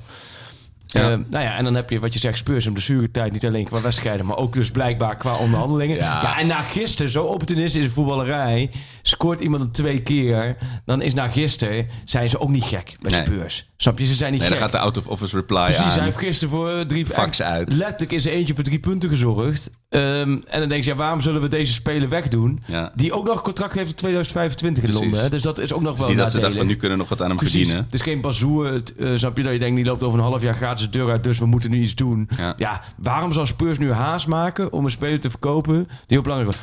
Ja. 0.92 1.00
Eh, 1.10 1.18
nou 1.30 1.44
ja, 1.44 1.56
en 1.56 1.64
dan 1.64 1.74
heb 1.74 1.90
je 1.90 2.00
wat 2.00 2.12
je 2.12 2.18
zegt, 2.20 2.38
Spurs 2.38 2.64
een 2.64 2.72
blessuretijd. 2.72 3.32
Niet 3.32 3.46
alleen 3.46 3.64
qua 3.64 3.80
wedstrijden, 3.80 4.26
maar 4.26 4.36
ook 4.36 4.52
dus 4.54 4.70
blijkbaar 4.70 5.16
qua 5.16 5.36
onderhandelingen. 5.36 5.96
Ja. 5.96 6.22
Ja, 6.22 6.38
en 6.38 6.46
na 6.46 6.60
gisteren, 6.62 7.10
zo 7.12 7.24
opportunistisch 7.24 7.82
in 7.82 7.90
voetballerij, 7.90 8.70
scoort 9.02 9.40
iemand 9.40 9.62
het 9.62 9.74
twee 9.74 10.00
keer. 10.02 10.56
Dan 10.84 11.02
is 11.02 11.14
na 11.14 11.28
gisteren, 11.28 11.86
zijn 12.04 12.30
ze 12.30 12.40
ook 12.40 12.48
niet 12.50 12.64
gek 12.64 12.96
bij 13.00 13.10
Nee. 13.10 13.20
Spurs. 13.26 13.68
Snap 13.76 13.98
je? 13.98 14.06
Ze 14.06 14.14
zijn 14.14 14.32
niet 14.32 14.40
nee, 14.40 14.48
dan 14.50 14.58
gek. 14.58 14.66
gaat 14.66 14.80
de 14.80 14.86
out-of-office 14.86 15.36
reply 15.36 15.62
Precies, 15.64 15.82
aan. 15.82 15.90
hij 15.90 16.04
heeft 16.04 16.18
gisteren 16.18 16.50
voor 16.54 16.70
eh, 16.70 16.80
drie 16.80 17.06
Fax 17.06 17.42
uit. 17.42 17.72
Letterlijk 17.72 18.12
is 18.12 18.26
er 18.26 18.32
eentje 18.32 18.54
voor 18.54 18.64
drie 18.64 18.78
punten 18.78 19.08
gezorgd. 19.08 19.70
Ehm, 19.90 20.38
en 20.46 20.60
dan 20.60 20.68
denk 20.68 20.84
je, 20.84 20.90
ja, 20.90 20.96
waarom 20.96 21.20
zullen 21.20 21.40
we 21.40 21.48
deze 21.48 21.72
speler 21.72 22.08
wegdoen? 22.08 22.62
Ja. 22.66 22.92
Die 22.94 23.12
ook 23.12 23.24
nog 23.26 23.36
een 23.36 23.42
contract 23.42 23.74
heeft 23.74 23.90
in 23.90 23.96
2025 23.96 24.84
in. 24.84 24.92
Londen. 24.92 25.20
Hè? 25.20 25.28
Dus 25.30 25.42
dat 25.42 25.58
is 25.58 25.72
ook 25.72 25.80
nog 25.82 25.98
wel 25.98 26.08
niet 26.08 26.16
dat 26.16 26.30
ze 26.30 26.38
dachten 26.38 26.66
nu 26.66 26.76
kunnen 26.76 26.90
we 26.90 27.02
nog 27.02 27.08
wat 27.08 27.22
aan 27.22 27.28
hem 27.28 27.36
Precies. 27.36 27.56
verdienen. 27.56 27.84
Het 27.84 27.94
is 27.94 28.02
geen 28.02 28.20
bazoer. 28.20 28.82
Eh, 28.98 29.08
snap 29.14 29.36
je 29.36 29.42
dat 29.42 29.52
je 29.52 29.58
denkt, 29.58 29.76
die 29.76 29.84
loopt 29.84 30.02
over 30.02 30.18
een 30.18 30.24
half 30.24 30.42
jaar 30.42 30.54
gratis 30.54 30.84
de 30.84 30.90
deur 30.98 31.10
uit, 31.10 31.24
dus 31.24 31.38
we 31.38 31.46
moeten 31.46 31.70
nu 31.70 31.80
iets 31.80 31.94
doen. 31.94 32.28
Ja. 32.36 32.54
Ja, 32.56 32.82
waarom 32.96 33.32
zou 33.32 33.46
Spurs 33.46 33.78
nu 33.78 33.92
haast 33.92 34.26
maken 34.26 34.72
om 34.72 34.84
een 34.84 34.90
speler 34.90 35.20
te 35.20 35.30
verkopen 35.30 35.88
die 36.06 36.18
op 36.18 36.24
belangrijk 36.24 36.54
is? 36.56 36.60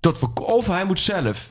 Tot 0.00 0.18
of 0.40 0.66
hij 0.66 0.84
moet 0.84 1.00
zelf. 1.00 1.50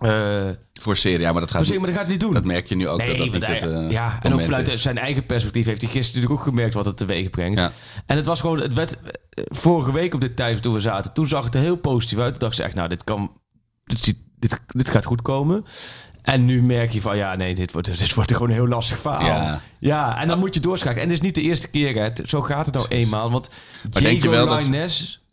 eh 0.00 0.44
Forceren, 0.80 1.20
ja, 1.20 1.32
maar 1.32 1.40
dat 1.40 1.50
gaat 1.50 1.58
voorzien, 1.60 1.80
maar 1.80 1.90
dat 1.90 1.98
gaat 1.98 2.08
niet 2.08 2.20
doen. 2.20 2.32
Dat 2.32 2.44
merk 2.44 2.66
je 2.68 2.76
nu 2.76 2.88
ook, 2.88 2.98
dat 2.98 3.08
dat 3.08 3.18
want 3.18 3.32
niet 3.32 3.46
hij- 3.46 3.54
het 3.54 3.64
eh, 3.64 3.90
Ja, 3.90 4.18
en 4.22 4.34
ook 4.34 4.42
vanuit 4.42 4.68
is. 4.68 4.82
zijn 4.82 4.98
eigen 4.98 5.26
perspectief 5.26 5.66
heeft 5.66 5.82
hij 5.82 5.90
gisteren 5.90 6.20
natuurlijk 6.20 6.40
ook 6.48 6.54
gemerkt 6.54 6.74
wat 6.74 6.84
het 6.84 6.96
teweeg 6.96 7.30
brengt. 7.30 7.58
Ja. 7.60 7.72
En 8.06 8.16
het 8.16 8.26
was 8.26 8.40
gewoon, 8.40 8.60
het 8.60 8.74
werd 8.74 8.96
eh, 9.00 9.44
vorige 9.48 9.92
week 9.92 10.14
op 10.14 10.20
dit 10.20 10.36
tijd 10.36 10.62
toen 10.62 10.72
we 10.74 10.80
zaten, 10.80 11.12
toen 11.12 11.28
zag 11.28 11.44
het 11.44 11.54
er 11.54 11.60
heel 11.60 11.76
positief 11.76 12.18
uit. 12.18 12.30
Toen 12.30 12.40
dacht 12.42 12.54
ze 12.54 12.62
echt, 12.62 12.74
nou, 12.74 12.88
dit 12.88 13.04
kan, 13.04 13.32
dit, 13.84 14.14
dit, 14.38 14.60
dit 14.66 14.90
gaat 14.90 15.04
goed 15.04 15.22
komen. 15.22 15.64
En 16.22 16.44
nu 16.44 16.62
merk 16.62 16.90
je 16.90 17.00
van, 17.00 17.16
ja, 17.16 17.34
nee, 17.36 17.54
dit 17.54 17.72
wordt, 17.72 17.98
dit 17.98 18.14
wordt 18.14 18.32
gewoon 18.32 18.48
een 18.48 18.54
heel 18.54 18.68
lastig 18.68 18.98
verhaal. 18.98 19.24
Ja. 19.26 19.60
Ja, 19.78 20.20
en 20.20 20.28
dan 20.28 20.38
moet 20.38 20.54
je 20.54 20.60
doorschakelen. 20.60 21.02
En 21.02 21.08
het 21.08 21.18
is 21.18 21.24
niet 21.24 21.34
de 21.34 21.40
eerste 21.42 21.68
keer, 21.68 21.94
hè. 21.94 22.08
Zo 22.24 22.42
gaat 22.42 22.66
het 22.66 22.74
nou 22.74 22.86
eenmaal. 22.88 23.30
Want 23.30 23.48
Maar 23.82 24.02
denk 24.02 24.04
je 24.22 24.28
Diego 24.28 24.30
wel 24.46 24.62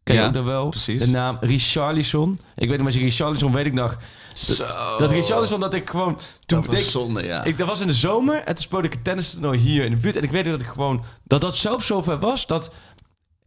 ken 0.04 0.16
je 0.16 0.22
Ja, 0.22 0.28
ook 0.28 0.34
nog 0.34 0.46
wel? 0.46 0.70
precies. 0.70 1.00
De 1.06 1.08
naam 1.08 1.38
Richarlison. 1.42 2.40
Ik 2.56 2.68
weet 2.70 2.78
nog, 2.78 2.88
maar 2.94 3.02
Richarlison 3.02 3.52
weet 3.54 3.66
ik 3.66 3.74
nog. 3.74 3.98
Zo. 4.34 4.66
Dat 4.98 5.12
Richarlison, 5.12 5.60
dat 5.60 5.74
ik 5.74 5.90
gewoon... 5.90 6.20
Toen 6.46 6.62
Dat 6.62 6.70
was 6.70 6.80
ik- 6.80 6.86
zonde, 6.90 7.24
ja. 7.24 7.44
ik, 7.44 7.58
dat 7.58 7.68
was 7.68 7.80
in 7.82 7.88
de 7.88 7.94
zomer 7.94 8.36
en 8.38 8.46
toen 8.56 8.64
speelde 8.64 8.88
ik 8.88 8.94
een 8.94 9.02
tennistoernooi 9.02 9.60
hier 9.60 9.84
in 9.86 9.92
de 9.92 9.98
buurt. 9.98 10.16
En 10.16 10.24
ik 10.24 10.32
weet 10.32 10.46
dat 10.46 10.62
ik 10.62 10.68
gewoon... 10.68 11.04
Dat 11.24 11.42
dat 11.42 11.56
zelfs 11.58 11.86
zover 11.88 12.20
was 12.20 12.48
dat 12.48 12.72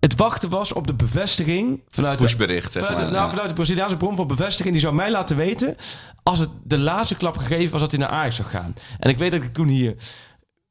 het 0.00 0.16
wachten 0.16 0.48
was 0.50 0.72
op 0.72 0.86
de 0.86 0.94
bevestiging 0.94 1.82
vanuit... 1.88 2.18
de- 2.18 2.24
Pushbericht, 2.24 2.72
zeg 2.72 2.82
vanuit, 2.82 2.98
de- 2.98 3.04
maar, 3.04 3.12
nou, 3.12 3.24
ja. 3.24 3.30
vanuit 3.30 3.48
de 3.48 3.54
Braziliaanse 3.54 3.96
bron 3.96 4.16
van 4.16 4.26
bevestiging. 4.26 4.72
Die 4.74 4.82
zou 4.82 4.94
mij 4.94 5.10
laten 5.10 5.36
weten 5.36 5.76
als 6.22 6.38
het 6.38 6.48
de 6.64 6.78
laatste 6.78 7.14
klap 7.14 7.36
gegeven 7.36 7.70
was 7.72 7.80
dat 7.80 7.90
hij 7.90 8.00
naar 8.00 8.08
Ajax 8.08 8.36
zou 8.36 8.48
gaan. 8.48 8.74
En 8.98 9.10
ik 9.10 9.18
weet 9.18 9.30
dat 9.30 9.42
ik 9.42 9.52
toen 9.52 9.68
hier... 9.68 9.94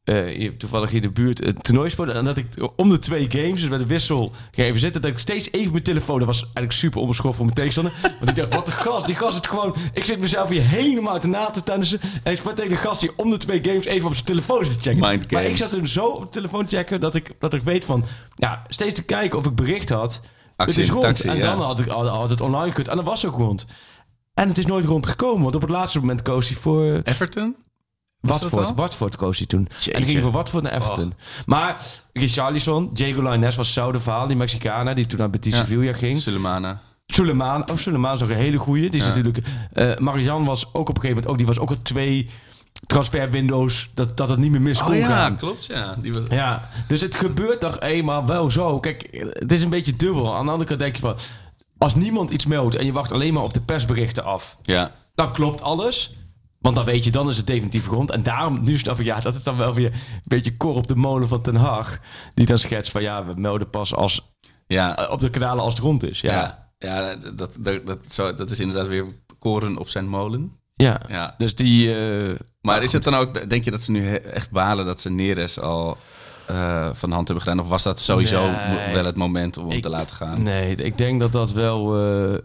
eh, 0.06 0.26
hier 0.26 0.58
toevallig 0.58 0.90
hier 0.90 1.02
in 1.02 1.08
de 1.08 1.22
buurt 1.22 1.46
een 1.46 1.62
toernooi 1.62 1.90
speelde. 1.90 2.12
En 2.12 2.26
dat 2.26 2.38
ik 2.38 2.48
om 2.76 2.90
de 2.90 3.00
twee 3.00 3.26
games, 3.30 3.60
dus 3.60 3.70
bij 3.70 3.78
de 3.78 3.86
wissel, 3.86 4.32
ging 4.52 4.68
even 4.68 4.80
zitten. 4.80 5.02
Dat 5.02 5.12
ik 5.12 5.20
steeds 5.20 5.52
even 5.52 5.72
mijn 5.72 5.84
telefoon. 5.84 6.18
Dat 6.18 6.28
was 6.28 6.42
eigenlijk 6.42 6.72
super 6.72 7.02
onbeschoft 7.02 7.36
voor 7.36 7.46
mijn 7.46 7.58
tegenstander. 7.58 7.94
Want 8.20 8.30
ik 8.30 8.36
dacht, 8.36 8.54
wat 8.54 8.66
de 8.66 8.72
gast. 8.72 9.06
Die 9.06 9.16
gast 9.16 9.40
is 9.40 9.50
gewoon. 9.50 9.76
Ik 9.94 10.04
zit 10.04 10.20
mezelf 10.20 10.50
hier 10.50 10.62
helemaal 10.62 11.20
te 11.20 11.28
na 11.28 11.50
te 11.50 11.64
tennissen. 11.64 12.00
En 12.24 12.32
ik 12.32 12.38
sprak 12.38 12.56
tegen 12.56 12.72
de 12.72 12.78
gast 12.78 13.00
die 13.00 13.12
om 13.16 13.30
de 13.30 13.38
twee 13.38 13.60
games 13.62 13.86
even 13.86 14.08
op 14.08 14.14
zijn 14.14 14.26
telefoon 14.26 14.66
zit 14.66 14.74
te 14.74 14.90
checken. 14.90 15.08
Mind 15.10 15.32
maar 15.32 15.44
ik 15.44 15.58
zat 15.58 15.72
hem 15.72 15.86
zo 15.86 16.06
op 16.06 16.22
de 16.22 16.30
telefoon 16.30 16.66
te 16.66 16.76
checken 16.76 17.00
dat 17.00 17.16
ik, 17.16 17.32
dat 17.40 17.54
ik 17.54 17.64
weet 17.64 17.86
van. 17.86 18.06
Ja, 18.36 18.64
steeds 18.68 18.94
te 18.94 19.04
kijken 19.04 19.40
of 19.40 19.46
ik 19.46 19.56
bericht 19.56 19.90
had. 19.90 20.22
Actie 20.56 20.76
het 20.76 20.84
is 20.84 20.90
rond. 20.90 21.04
taxi, 21.04 21.28
en 21.28 21.38
ja. 21.38 21.42
dan 21.42 21.62
had, 21.62 21.80
ik, 21.80 21.88
had, 21.88 22.30
het 22.30 22.42
online 22.42 22.68
gekund. 22.68 22.88
En 22.88 22.96
dan 22.96 23.06
was 23.06 23.22
het 23.22 23.32
ook 23.32 23.38
rond. 23.38 23.66
En 24.34 24.48
het 24.48 24.58
is 24.58 24.66
nooit 24.66 24.86
rondgekomen. 24.86 25.44
Want 25.44 25.56
op 25.56 25.62
het 25.62 25.70
laatste 25.70 26.00
moment 26.00 26.22
koos 26.22 26.48
hij 26.48 26.58
voor. 26.58 27.02
Everton? 27.04 27.56
Watford? 28.28 28.74
Watford 28.76 29.16
koos 29.16 29.38
hij 29.38 29.48
toen. 29.48 29.60
En 29.60 29.76
Jeetje. 29.78 29.92
die 29.92 30.06
ging 30.06 30.24
voor 30.24 30.32
Watford 30.32 30.64
naar 30.64 30.74
Everton. 30.74 31.14
Maar 31.46 31.82
Richarlison, 32.14 32.90
Diego 32.94 33.22
Lainez 33.22 33.56
was 33.56 33.74
zouden 33.74 34.02
verhaal, 34.02 34.28
die 34.28 34.36
Mexicana 34.38 34.94
die 34.94 35.06
toen 35.06 35.20
naar 35.20 35.30
Betis. 35.30 35.56
Sevilla 35.58 35.94
ging. 35.94 36.20
Sulemana. 36.22 36.82
Suleiman, 37.08 37.70
oh 37.70 37.78
Suleiman 37.78 38.16
is 38.16 38.22
ook 38.24 38.30
een 38.30 38.36
hele 38.36 38.58
goeie. 38.58 38.90
Die 38.90 39.02
is 39.02 39.06
natuurlijk. 39.08 39.40
Marian 40.00 40.46
was 40.46 40.66
ook 40.74 40.90
op 40.90 40.96
een 40.96 41.02
gegeven 41.02 41.08
moment 41.08 41.28
ook. 41.28 41.38
Die 41.38 41.46
was 41.46 41.60
ook 41.60 41.70
al 41.70 41.82
twee 41.82 42.30
transferwindows 42.88 43.90
dat 43.94 44.18
dat 44.18 44.30
het 44.30 44.40
niet 44.40 44.52
meer 44.52 44.62
mis 44.62 44.82
kon 44.84 44.94
Oh 44.94 45.00
ja, 45.00 45.08
gaan. 45.08 45.36
klopt, 45.36 45.66
ja. 45.66 45.96
Die 46.02 46.14
was... 46.14 46.24
Ja, 46.30 46.70
dus 46.88 47.02
het 47.02 47.16
gebeurt 47.16 47.60
toch 47.60 47.80
eenmaal 47.80 48.26
wel 48.26 48.50
zo. 48.52 48.80
Kijk, 48.80 49.08
het 49.30 49.52
is 49.52 49.62
een 49.64 49.70
beetje 49.70 49.96
dubbel. 49.96 50.36
Aan 50.36 50.46
de 50.46 50.52
andere 50.52 50.68
kant 50.70 50.80
denk 50.80 50.96
je 50.96 51.02
van, 51.02 51.18
als 51.78 51.96
niemand 51.96 52.32
iets 52.32 52.46
meldt 52.46 52.76
en 52.76 52.86
je 52.86 52.92
wacht 52.92 53.12
alleen 53.12 53.34
maar 53.34 53.44
op 53.44 53.54
de 53.54 53.62
persberichten 53.62 54.24
af, 54.24 54.58
Ja. 54.62 54.92
dan 55.16 55.34
klopt 55.34 55.62
alles. 55.62 56.14
Want 56.66 56.78
dan 56.78 56.86
weet 56.86 57.04
je, 57.04 57.12
dan 57.12 57.30
is 57.30 57.38
het 57.38 57.48
definitief 57.48 57.88
grond. 57.88 58.12
En 58.12 58.24
daarom, 58.24 58.64
nu 58.64 58.78
snap 58.78 59.00
ik, 59.00 59.06
ja, 59.06 59.20
dat 59.20 59.36
is 59.36 59.44
dan 59.44 59.58
wel 59.58 59.74
weer 59.74 59.92
een 59.94 60.22
beetje 60.24 60.58
kor 60.58 60.76
op 60.76 60.88
de 60.88 60.96
molen 60.96 61.28
van 61.28 61.42
Ten 61.42 61.56
Hag. 61.56 61.98
Die 62.34 62.46
dan 62.46 62.60
schetst 62.60 62.92
van, 62.92 63.02
ja, 63.02 63.26
we 63.26 63.34
melden 63.36 63.70
pas 63.70 63.94
als, 63.96 64.34
Ja, 64.68 65.08
op 65.12 65.20
de 65.20 65.30
kanalen 65.30 65.64
als 65.64 65.74
het 65.74 65.84
rond 65.84 66.04
is. 66.04 66.22
Ja, 66.22 66.32
ja. 66.34 66.70
ja. 66.78 67.16
dat, 67.16 67.58
dat, 67.60 67.86
dat, 67.86 68.12
zo, 68.12 68.34
dat 68.34 68.52
is 68.52 68.60
inderdaad 68.60 68.88
weer 68.88 69.06
koren 69.40 69.78
op 69.78 69.88
zijn 69.90 70.08
molen. 70.08 70.52
ja. 70.76 71.02
Ja. 71.08 71.36
Dus 71.38 71.56
die... 71.56 71.96
eh, 71.96 72.36
Maar 72.62 72.84
is 72.84 72.94
het 72.94 73.04
dan 73.04 73.16
ook, 73.16 73.50
denk 73.50 73.64
je 73.64 73.72
dat 73.72 73.82
ze 73.84 73.92
nu 73.92 74.16
echt 74.16 74.52
balen 74.52 74.86
dat 74.86 75.02
ze 75.02 75.10
Neres 75.10 75.60
al 75.60 75.98
eh, 76.48 76.90
van 76.94 77.10
de 77.10 77.16
hand 77.16 77.28
hebben 77.28 77.46
gedaan? 77.46 77.60
Of 77.64 77.70
was 77.70 77.84
dat 77.84 78.00
sowieso 78.00 78.46
Nee. 78.52 78.94
wel 78.94 79.06
het 79.06 79.16
moment 79.16 79.58
om 79.58 79.68
hem 79.68 79.76
Ik- 79.78 79.82
te 79.82 79.90
laten 79.90 80.16
gaan? 80.16 80.44
Nee, 80.44 80.76
ik 80.76 80.98
denk 80.98 81.20
dat 81.20 81.32
dat 81.32 81.52
wel. 81.52 81.98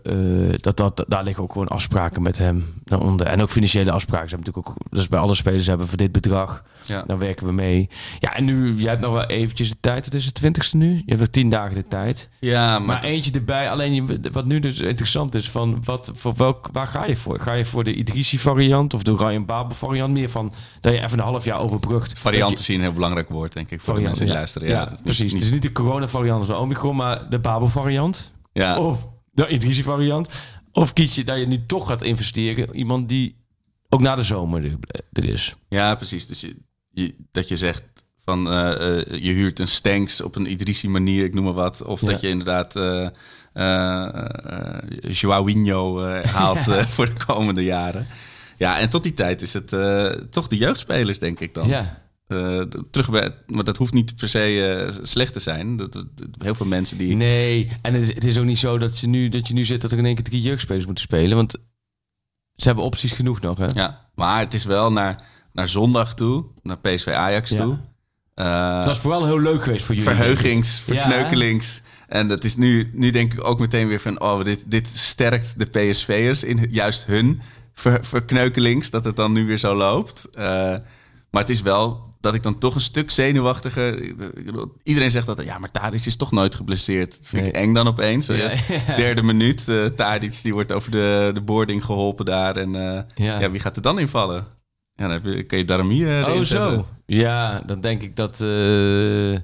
eh, 0.05 0.53
dat, 0.57 0.77
dat, 0.77 1.05
daar 1.09 1.25
liggen 1.25 1.43
ook 1.43 1.53
gewoon 1.53 1.69
afspraken 1.69 2.23
met 2.23 2.39
hem 2.39 2.65
daaronder. 2.85 3.27
En 3.27 3.43
ook 3.43 3.51
financiële 3.51 3.91
afspraken. 3.91 4.29
Ze 4.29 4.35
hebben 4.35 4.53
natuurlijk 4.53 4.83
ook. 4.89 4.93
Dus 4.99 5.09
bij 5.09 5.19
alle 5.19 5.35
spelers 5.35 5.67
hebben 5.67 5.89
voor 5.89 5.97
dit 5.97 6.13
bedrag. 6.13 6.63
Ja. 6.85 7.03
Dan 7.07 7.19
werken 7.19 7.47
we 7.47 7.53
mee. 7.53 7.89
Ja, 8.19 8.35
en 8.37 8.45
nu, 8.45 8.75
jij 8.75 8.89
hebt 8.91 9.01
nog 9.03 9.13
wel 9.13 9.25
eventjes 9.25 9.69
de 9.69 9.77
tijd. 9.81 10.05
Het 10.05 10.15
is 10.15 10.25
de 10.25 10.33
twintigste 10.33 10.77
nu. 10.77 10.93
Je 10.95 11.03
hebt 11.07 11.19
nog 11.19 11.29
tien 11.29 11.49
dagen 11.51 11.75
de 11.75 11.89
tijd. 11.89 12.29
Ja, 12.39 12.79
Maar, 12.79 13.05
is- 13.05 13.11
eentje 13.11 13.31
erbij. 13.33 13.71
Alleen 13.71 13.95
je, 13.95 14.21
wat 14.33 14.45
nu 14.45 14.61
dus 14.61 14.79
interessant 14.79 15.35
is: 15.35 15.51
van 15.51 15.83
wat, 15.85 16.11
voor 16.15 16.35
welk, 16.37 16.69
waar 16.73 16.87
ga 16.87 17.07
je 17.07 17.17
voor? 17.17 17.41
Ga 17.41 17.53
je 17.53 17.65
voor 17.65 17.85
de 17.85 17.95
Idrissi 17.95 18.39
variant 18.39 18.95
of 18.95 19.03
de 19.03 19.17
Ryan 19.17 19.45
Babel 19.47 19.77
variant? 19.77 20.13
Meer 20.13 20.29
van 20.31 20.53
dat 20.81 20.93
je 20.93 20.99
even 21.05 21.19
een 21.19 21.25
half 21.25 21.45
jaar 21.45 21.61
overbrugt. 21.61 22.19
varianten 22.19 22.59
je- 22.59 22.65
zien 22.65 22.77
een 22.77 22.83
heel 22.83 22.93
belangrijk 22.93 23.29
woord, 23.29 23.53
denk 23.53 23.71
ik, 23.71 23.81
variant, 23.95 24.07
mensen 24.09 24.25
die 24.25 24.33
ja. 24.35 24.39
luisteren. 24.39 24.69
Ja, 24.69 24.89
precies. 25.05 25.33
niet- 25.33 25.41
Dus 25.41 25.51
niet 25.51 25.63
de 25.63 25.73
corona 25.73 26.09
variant 26.09 26.41
of 26.41 26.47
de 26.47 26.57
Omicron, 26.57 26.97
maar 26.97 27.29
de 27.29 27.39
Babel 27.39 27.69
variant. 27.69 28.33
ja. 28.53 28.79
Of 28.79 29.09
de 29.33 29.49
Idrissi 29.49 29.83
variant. 29.83 30.29
Of 30.73 30.93
kies 30.93 31.15
je 31.15 31.25
dat 31.25 31.39
je 31.39 31.47
nu 31.47 31.67
toch 31.67 31.87
gaat 31.87 32.03
investeren 32.03 32.67
in 32.67 32.77
iemand 32.77 33.09
die 33.09 33.37
ook 33.89 34.01
na 34.01 34.15
de 34.17 34.23
zomer 34.23 34.65
er, 34.65 34.77
er 35.13 35.25
is. 35.25 35.55
ja, 35.69 35.95
precies. 35.95 36.27
Dus 36.27 36.41
je, 36.41 36.57
je- 36.91 37.15
dat 37.33 37.49
je 37.49 37.57
zegt 37.57 37.83
van 38.25 38.51
eh, 38.51 38.99
eh, 38.99 39.23
je 39.23 39.33
huurt 39.33 39.59
een 39.59 39.69
Stanks 39.69 40.21
op 40.21 40.37
een 40.37 40.51
Idrissi 40.51 40.89
manier, 40.89 41.25
ik 41.25 41.35
noem 41.35 41.45
maar 41.45 41.53
wat. 41.53 41.83
Of 41.85 42.01
Ja. 42.01 42.07
dat 42.07 42.21
je 42.21 42.29
inderdaad 42.29 42.77
eh, 42.77 43.09
Joaquinho 45.11 46.03
haalt 46.27 46.65
voor 46.95 47.07
de 47.07 47.25
komende 47.27 47.65
jaren. 47.65 48.07
Ja, 48.57 48.79
en 48.79 48.91
tot 48.91 49.03
die 49.03 49.15
tijd 49.15 49.43
is 49.43 49.53
het 49.53 49.69
toch 50.31 50.49
de 50.49 50.57
jeugdspelers, 50.57 51.19
denk 51.19 51.41
ik 51.41 51.55
dan. 51.55 51.69
Ja. 51.69 52.03
Eh, 52.31 52.61
terug 52.91 53.11
bij, 53.11 53.35
maar 53.47 53.65
dat 53.65 53.77
hoeft 53.77 53.93
niet 53.93 54.17
per 54.17 54.29
se 54.29 54.67
eh, 54.93 54.99
slecht 55.03 55.33
te 55.33 55.41
zijn. 55.41 55.77
Dat, 55.77 56.05
heel 56.39 56.55
veel 56.55 56.67
mensen 56.67 56.99
die. 56.99 57.17
Nee, 57.17 57.69
en 57.83 57.95
het 57.95 58.03
is, 58.03 58.15
het 58.15 58.25
is 58.25 58.39
ook 58.39 58.45
niet 58.45 58.59
zo 58.59 58.79
dat 58.79 58.99
je, 58.99 59.07
nu, 59.09 59.29
dat 59.29 59.49
je 59.49 59.55
nu 59.55 59.65
zit 59.65 59.81
dat 59.81 59.93
er 59.93 59.99
in 59.99 60.05
één 60.07 60.15
keer 60.15 60.25
drie 60.25 60.41
jeugdspelers 60.41 60.85
moeten 60.85 61.05
spelen. 61.05 61.37
Want 61.37 61.53
ze 62.57 62.67
hebben 62.67 62.85
opties 62.85 63.13
genoeg 63.13 63.41
nog, 63.41 63.59
hè? 63.59 63.67
Ja, 63.75 64.11
maar 64.15 64.39
het 64.39 64.55
is 64.55 64.65
wel 64.65 64.93
naar, 64.93 65.23
naar 65.53 65.69
zondag 65.69 66.15
toe, 66.15 66.45
naar 66.63 66.81
PSV 66.81 67.07
Ajax 67.09 67.51
Ja. 67.51 67.63
toe. 67.63 67.79
Eh, 68.35 68.77
Het 68.77 68.87
was 68.87 68.99
vooral 68.99 69.25
heel 69.27 69.41
leuk 69.41 69.63
geweest 69.63 69.85
voor 69.85 69.95
jullie. 69.95 70.11
verheugings, 70.11 70.77
Ja, 70.77 70.83
verkneukelings. 70.95 71.83
en 72.09 72.29
dat 72.29 72.45
is 72.45 72.57
nu, 72.57 72.91
nu 72.95 73.11
denk 73.11 73.33
ik 73.33 73.45
ook 73.45 73.59
meteen 73.61 73.89
weer 73.89 74.01
van, 74.01 74.21
oh, 74.21 74.45
dit, 74.45 74.65
dit 74.67 74.87
sterkt 74.89 75.55
de 75.59 75.67
PSV'ers 75.67 76.45
in 76.45 76.67
juist 76.71 77.07
hun 77.07 77.41
ver, 77.75 78.05
verkneukelings, 78.05 78.91
dat 78.91 79.05
het 79.05 79.17
dan 79.17 79.33
nu 79.33 79.47
weer 79.47 79.59
zo 79.59 79.75
loopt. 79.75 80.29
Maar 81.31 81.41
het 81.43 81.51
is 81.51 81.63
wel 81.63 82.09
dat 82.21 82.35
ik 82.35 82.43
dan 82.43 82.59
toch 82.59 82.75
een 82.75 82.81
stuk 82.81 83.11
zenuwachtiger... 83.11 84.13
Iedereen 84.83 85.11
zegt 85.11 85.27
dat, 85.27 85.43
ja, 85.45 85.59
maar 85.59 85.71
Tadic 85.71 86.05
is 86.05 86.17
toch 86.17 86.31
nooit 86.33 86.55
geblesseerd. 86.55 87.17
Dat 87.19 87.27
vind 87.29 87.47
ik 87.47 87.55
eng 87.55 87.75
dan 87.75 87.87
opeens. 87.89 88.27
Ja. 88.27 88.51
Derde 88.97 89.23
minuut, 89.23 89.69
eh 89.69 89.85
Tadic 89.85 90.41
die 90.43 90.53
wordt 90.53 90.73
over 90.73 90.91
de, 90.91 91.31
de 91.35 91.41
boarding 91.41 91.85
geholpen 91.85 92.25
daar. 92.25 92.57
En 92.57 92.75
eh, 92.75 93.03
Ja. 93.27 93.41
ja. 93.41 93.51
wie 93.51 93.61
gaat 93.61 93.77
er 93.77 93.83
dan 93.83 93.99
invallen? 93.99 94.47
Ja, 94.95 95.07
dan 95.09 95.11
heb 95.23 95.25
je, 95.35 95.43
kun 95.43 95.59
je 95.59 95.65
Darami 95.65 96.05
eh, 96.05 96.19
erin 96.19 96.33
Oh, 96.39 96.45
zetten. 96.45 96.71
zo. 96.71 96.87
Ja, 97.07 97.63
dan 97.67 97.81
denk 97.81 98.03
ik 98.03 98.17
dat... 98.17 98.41
eh 98.41 98.47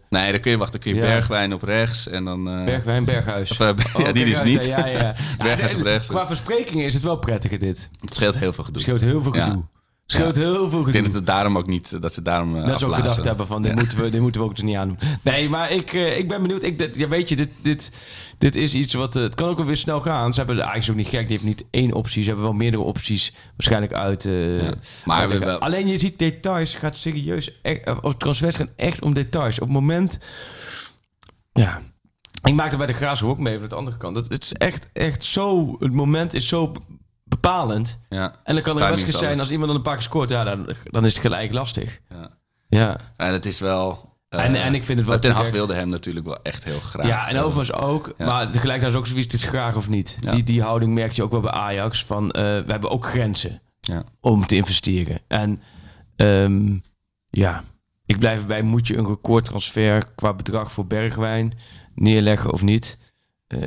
Nee, 0.08 0.30
dan 0.32 0.40
kun 0.40 0.50
je 0.50 0.56
wachten. 0.56 0.80
kun 0.80 0.90
je 0.94 1.00
Ja. 1.00 1.06
Bergwijn 1.06 1.54
op 1.54 1.62
rechts 1.62 2.08
en 2.08 2.24
dan... 2.24 2.48
eh, 2.48 2.64
Bergwijn, 2.64 3.04
Berghuis. 3.04 3.50
Of, 3.50 3.60
eh, 3.60 3.66
ja, 4.04 4.12
die 4.12 4.24
dus 4.24 4.32
Berghuis, 4.38 4.42
niet. 4.54 4.64
Ja, 4.64 4.86
ja, 4.86 4.98
ja. 4.98 5.14
Berghuis 5.44 5.74
op 5.74 5.80
rechts. 5.82 6.08
Qua 6.08 6.26
versprekingen 6.26 6.84
is 6.86 6.94
het 6.94 7.02
wel 7.02 7.16
prettiger 7.18 7.58
dit. 7.58 7.90
Het 8.00 8.14
scheelt 8.14 8.38
heel 8.38 8.52
veel 8.52 8.64
gedoe. 8.64 8.82
Scheelt 8.82 9.00
heel 9.00 9.22
veel 9.22 9.32
gedoe. 9.32 9.64
Scheelt 10.06 10.36
heel 10.36 10.54
veel 10.54 10.64
Ik 10.64 10.72
gedoe. 10.72 10.92
denk 10.92 11.04
dat 11.04 11.14
het 11.14 11.26
daarom 11.26 11.58
ook 11.58 11.66
niet, 11.66 12.02
dat 12.02 12.12
ze 12.14 12.22
daarom 12.22 12.56
uh, 12.56 12.66
Dat 12.66 12.78
ze 12.78 12.86
ook 12.86 12.94
gedacht 12.94 13.24
hebben 13.24 13.46
van, 13.46 13.62
dit, 13.62 13.74
moeten 13.74 13.98
we, 13.98 14.10
dit 14.10 14.20
moeten 14.20 14.40
we 14.40 14.46
ook 14.46 14.54
dus 14.54 14.64
niet 14.64 14.76
aandoen. 14.76 14.98
Nee, 15.22 15.48
maar 15.48 15.70
ik, 15.70 15.92
eh, 15.92 16.18
ik 16.18 16.28
ben 16.28 16.42
benieuwd. 16.42 16.62
Ik, 16.62 16.78
dit, 16.78 16.96
ja, 16.96 17.08
weet 17.08 17.28
je, 17.28 17.36
dit, 17.36 17.48
dit, 17.62 17.90
dit 18.38 18.56
is 18.56 18.74
iets 18.74 18.94
wat... 18.94 19.16
eh, 19.16 19.22
het 19.22 19.34
kan 19.34 19.48
ook 19.48 19.56
wel 19.56 19.66
weer 19.66 19.76
snel 19.76 20.00
gaan. 20.00 20.34
Ze 20.34 20.38
hebben 20.40 20.58
eigenlijk 20.60 20.90
ook 20.90 20.96
niet 20.96 21.06
gek. 21.14 21.20
Die 21.28 21.30
heeft 21.38 21.44
niet 21.44 21.64
één 21.70 21.92
optie. 21.92 22.22
Ze 22.22 22.28
hebben 22.28 22.46
wel 22.46 22.54
meerdere 22.54 22.82
opties 22.82 23.32
waarschijnlijk 23.56 23.92
uit. 23.92 24.24
eh, 24.24 24.62
Ja. 24.62 24.74
Maar 25.04 25.30
uit- 25.30 25.38
wel- 25.38 25.58
Alleen 25.58 25.86
je 25.86 25.98
ziet 25.98 26.18
details. 26.18 26.74
gaat 26.74 26.96
serieus... 26.96 27.60
Echt, 27.62 27.84
eh, 27.84 27.96
of 28.00 28.14
transfers 28.16 28.56
gaan 28.56 28.70
echt 28.76 29.02
om 29.02 29.14
details. 29.14 29.54
Op 29.54 29.64
het 29.68 29.72
moment... 29.76 30.18
Ja... 31.52 31.80
Ik 32.42 32.54
maakte 32.54 32.76
bij 32.76 32.86
de 32.86 32.92
Grazen 32.92 33.26
ook 33.26 33.38
mee 33.38 33.58
van 33.58 33.68
de 33.68 33.74
andere 33.74 33.96
kant. 33.96 34.16
Het, 34.16 34.28
het 34.32 34.42
is 34.44 34.52
echt, 34.52 34.88
echt 34.92 35.24
zo... 35.24 35.76
Het 35.78 35.92
moment 35.92 36.34
is 36.34 36.48
zo 36.48 36.72
bepalend. 37.28 37.98
Ja. 38.08 38.34
En 38.44 38.54
dan 38.54 38.62
kan 38.62 38.76
er 38.76 38.82
een 38.82 38.88
wedstrijd 38.88 39.18
zijn 39.18 39.40
als 39.40 39.50
iemand 39.50 39.66
dan 39.68 39.76
een 39.76 39.82
paar 39.82 39.94
keer 39.94 40.02
scoort. 40.02 40.30
Ja, 40.30 40.44
dan, 40.44 40.68
dan 40.84 41.04
is 41.04 41.12
het 41.12 41.20
gelijk 41.20 41.52
lastig. 41.52 42.00
Ja. 42.08 42.30
Ja. 42.68 42.96
En 43.16 43.32
het 43.32 43.46
is 43.46 43.58
wel... 43.60 44.14
eh, 44.28 44.44
En- 44.44 44.54
en 44.54 44.74
ik 44.74 44.84
vind 44.84 44.98
het 44.98 45.08
wel 45.08 45.18
Ten 45.18 45.32
Hag 45.32 45.50
wilde 45.50 45.74
hem 45.74 45.88
natuurlijk 45.88 46.26
wel 46.26 46.42
echt 46.42 46.64
heel 46.64 46.80
graag. 46.80 47.06
Ja, 47.06 47.28
en 47.28 47.38
overigens 47.38 47.72
ook. 47.78 48.14
Ja. 48.18 48.26
Maar 48.26 48.50
tegelijkertijd 48.50 48.92
is 48.92 48.98
ook 48.98 49.06
zoiets, 49.06 49.32
het 49.32 49.42
is 49.42 49.48
graag 49.48 49.76
of 49.76 49.88
niet. 49.88 50.16
Ja. 50.20 50.30
Die, 50.30 50.42
die 50.42 50.62
houding 50.62 50.94
merk 50.94 51.12
je 51.12 51.22
ook 51.22 51.30
wel 51.30 51.40
bij 51.40 51.50
Ajax. 51.50 52.04
Van, 52.04 52.30
eh, 52.30 52.42
we 52.42 52.64
hebben 52.66 52.90
ook 52.90 53.06
grenzen 53.06 53.62
Ja. 53.80 54.04
om 54.20 54.46
te 54.46 54.56
investeren. 54.56 55.20
En 55.28 55.62
ehm, 56.16 56.78
ja, 57.30 57.64
ik 58.06 58.18
blijf 58.18 58.40
erbij. 58.40 58.62
Moet 58.62 58.86
je 58.86 58.96
een 58.96 59.06
recordtransfer 59.06 60.06
qua 60.14 60.34
bedrag 60.34 60.72
voor 60.72 60.86
Bergwijn 60.86 61.52
neerleggen 61.94 62.52
of 62.52 62.62
niet? 62.62 62.98
Eh, 63.46 63.62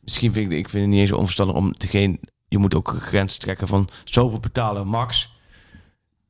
misschien 0.00 0.32
vind 0.32 0.52
ik, 0.52 0.58
ik 0.58 0.68
vind 0.68 0.82
het 0.82 0.92
niet 0.92 1.00
eens 1.00 1.12
onverstandig 1.12 1.56
om 1.56 1.72
te 1.72 1.86
geen... 1.86 2.20
Je 2.54 2.60
moet 2.60 2.74
ook 2.74 2.92
een 2.92 3.00
grens 3.00 3.36
trekken 3.36 3.66
van 3.68 3.88
zoveel 4.04 4.40
betalen 4.40 4.86
max. 4.86 5.32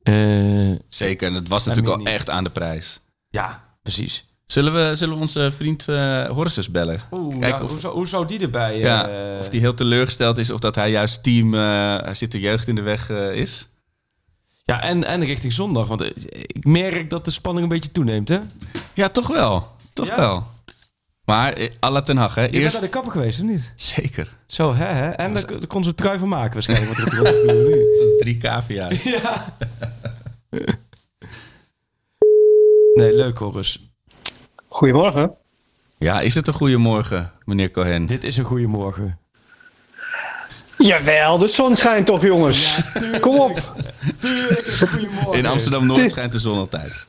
Eh, 0.03 0.71
Zeker, 0.89 1.27
en 1.27 1.33
het 1.33 1.47
was 1.47 1.65
natuurlijk 1.65 1.97
niet. 1.97 2.07
echt 2.07 2.29
aan 2.29 2.43
de 2.43 2.49
prijs. 2.49 2.99
ja, 3.29 3.63
precies. 3.83 4.25
Zullen 4.45 4.73
we, 4.73 4.95
zullen 4.95 5.15
we 5.15 5.21
onze 5.21 5.51
vriend 5.51 5.87
eh 5.87 6.25
Horses 6.27 6.71
bellen? 6.71 6.99
Oeh, 7.11 7.39
Kijken 7.39 7.57
ja, 7.57 7.63
of- 7.63 7.69
hoe, 7.69 7.79
zou, 7.79 7.93
hoe 7.95 8.07
zou 8.07 8.25
die 8.27 8.39
erbij... 8.39 8.77
Ja, 8.77 9.07
eh, 9.07 9.39
of 9.39 9.49
die 9.49 9.59
heel 9.59 9.73
teleurgesteld 9.73 10.37
is 10.37 10.49
of 10.51 10.59
dat 10.59 10.75
hij 10.75 10.91
juist 10.91 11.23
team 11.23 11.53
eh 11.53 12.13
zit 12.13 12.31
de 12.31 12.39
jeugd 12.39 12.67
in 12.67 12.75
de 12.75 12.81
weg 12.81 13.09
is. 13.33 13.67
Ja, 14.63 14.81
en, 14.81 15.03
en 15.03 15.25
richting 15.25 15.53
zondag. 15.53 15.87
Want 15.87 16.01
ik 16.35 16.65
merk 16.65 17.09
dat 17.09 17.25
de 17.25 17.31
spanning 17.31 17.63
een 17.65 17.73
beetje 17.73 17.91
toeneemt, 17.91 18.29
hè? 18.29 18.39
Ja, 18.93 19.09
toch 19.09 19.27
wel. 19.27 19.67
Toch 19.93 20.07
Ja. 20.07 20.15
wel. 20.15 20.47
Maar 21.25 21.53
eh, 21.53 21.69
à 21.83 21.89
la 21.89 22.01
Ten 22.01 22.17
Hag, 22.17 22.35
hè? 22.35 22.41
Je 22.41 22.49
bent 22.49 22.63
Eerst... 22.63 22.73
naar 22.73 22.83
de 22.83 22.89
kapper 22.89 23.11
geweest, 23.11 23.39
of 23.39 23.45
niet? 23.45 23.73
Zeker. 23.75 24.35
Zo, 24.47 24.75
hè? 24.75 24.85
hè? 24.85 25.09
En 25.09 25.33
daar, 25.33 25.47
daar 25.47 25.67
kon 25.67 25.83
ze 25.83 25.89
een 25.89 25.95
trui 25.95 26.19
van 26.19 26.27
maken 26.27 26.53
waarschijnlijk. 26.53 26.97
Wat 26.97 27.13
er. 27.13 28.17
Drie 28.19 28.37
cavia's. 28.37 29.03
Ja. 29.03 29.55
Nee, 32.93 33.15
leuk, 33.15 33.37
Horus. 33.37 33.89
Goedemorgen. 34.67 35.35
Ja, 35.97 36.21
is 36.21 36.35
het 36.35 36.47
een 36.47 36.53
goede 36.53 36.77
morgen, 36.77 37.31
meneer 37.45 37.71
Cohen? 37.71 38.05
Dit 38.05 38.23
is 38.23 38.37
een 38.37 38.45
goede 38.45 38.67
morgen. 38.67 39.19
Jawel, 40.77 41.37
de 41.37 41.47
zon 41.47 41.75
schijnt 41.75 42.05
toch, 42.05 42.21
jongens. 42.21 42.77
Kom 43.19 43.39
op. 43.39 43.75
Tuurlijk 44.17 44.59
is 44.59 44.81
een 44.81 44.87
goede 44.87 45.07
morgen. 45.07 45.33
In 45.33 45.45
Amsterdam-Noord 45.45 46.09
schijnt 46.09 46.31
de 46.31 46.39
zon 46.39 46.57
altijd. 46.57 47.07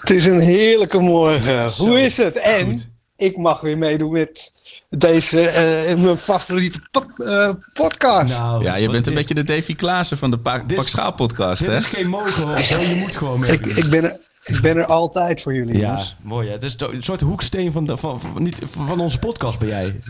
Het 0.00 0.10
is 0.10 0.26
een 0.26 0.40
heerlijke 0.40 0.98
morgen. 0.98 1.70
Zo, 1.70 1.86
Hoe 1.86 2.00
is 2.00 2.16
het? 2.16 2.36
En 2.36 2.64
goed. 2.64 2.88
Ik 3.18 3.36
mag 3.36 3.60
weer 3.60 3.78
meedoen 3.78 4.12
met 4.12 4.52
deze, 4.90 5.48
eh, 5.48 5.96
mijn 5.96 6.18
favoriete 6.18 6.80
po- 6.90 7.24
eh, 7.24 7.50
podcast. 7.74 8.38
Nou, 8.38 8.62
Ja, 8.64 8.74
je 8.74 8.88
bent 8.90 9.06
een 9.06 9.14
beetje 9.14 9.34
de 9.34 9.44
Davy 9.44 9.74
Klaassen 9.74 10.18
van 10.18 10.30
de 10.30 10.38
pa 10.38 10.58
Dit 10.58 10.76
Pak 10.76 10.86
Schaal 10.88 11.12
podcast, 11.12 11.60
Dit 11.60 11.70
hè? 11.70 11.76
is 11.76 11.84
geen 11.84 12.10
hè? 12.12 12.76
Je 12.76 12.94
moet 12.94 13.16
gewoon 13.16 13.40
mee. 13.40 13.50
ik, 13.52 13.66
ik, 13.66 13.90
ben 13.90 14.04
er, 14.04 14.20
ik 14.44 14.60
ben 14.60 14.76
er 14.76 14.86
altijd 14.86 15.42
voor 15.42 15.54
jullie, 15.54 15.74
Ja, 15.78 15.80
jongens. 15.86 16.14
mooi 16.20 16.46
hè. 16.46 16.52
Het 16.52 16.62
is 16.62 16.76
toch 16.76 16.92
een 16.92 17.02
soort 17.02 17.20
hoeksteen 17.20 17.72
van, 17.72 17.86
de, 17.86 17.96
van, 17.96 18.20
van, 18.20 18.42
niet, 18.42 18.58
van 18.70 19.00
onze 19.00 19.18
podcast 19.18 19.58
ben 19.58 19.68
jij. 19.68 20.00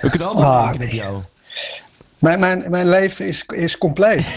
We 0.00 0.10
kunnen 0.10 0.28
altijd 0.28 0.46
Ah, 0.46 0.64
rekenen 0.66 0.86
op 0.86 0.92
nee. 0.92 1.00
jou. 1.00 1.22
Mijn, 2.22 2.40
mijn, 2.40 2.70
mijn 2.70 2.88
leven 2.88 3.26
is, 3.26 3.44
is 3.46 3.78
compleet. 3.78 4.26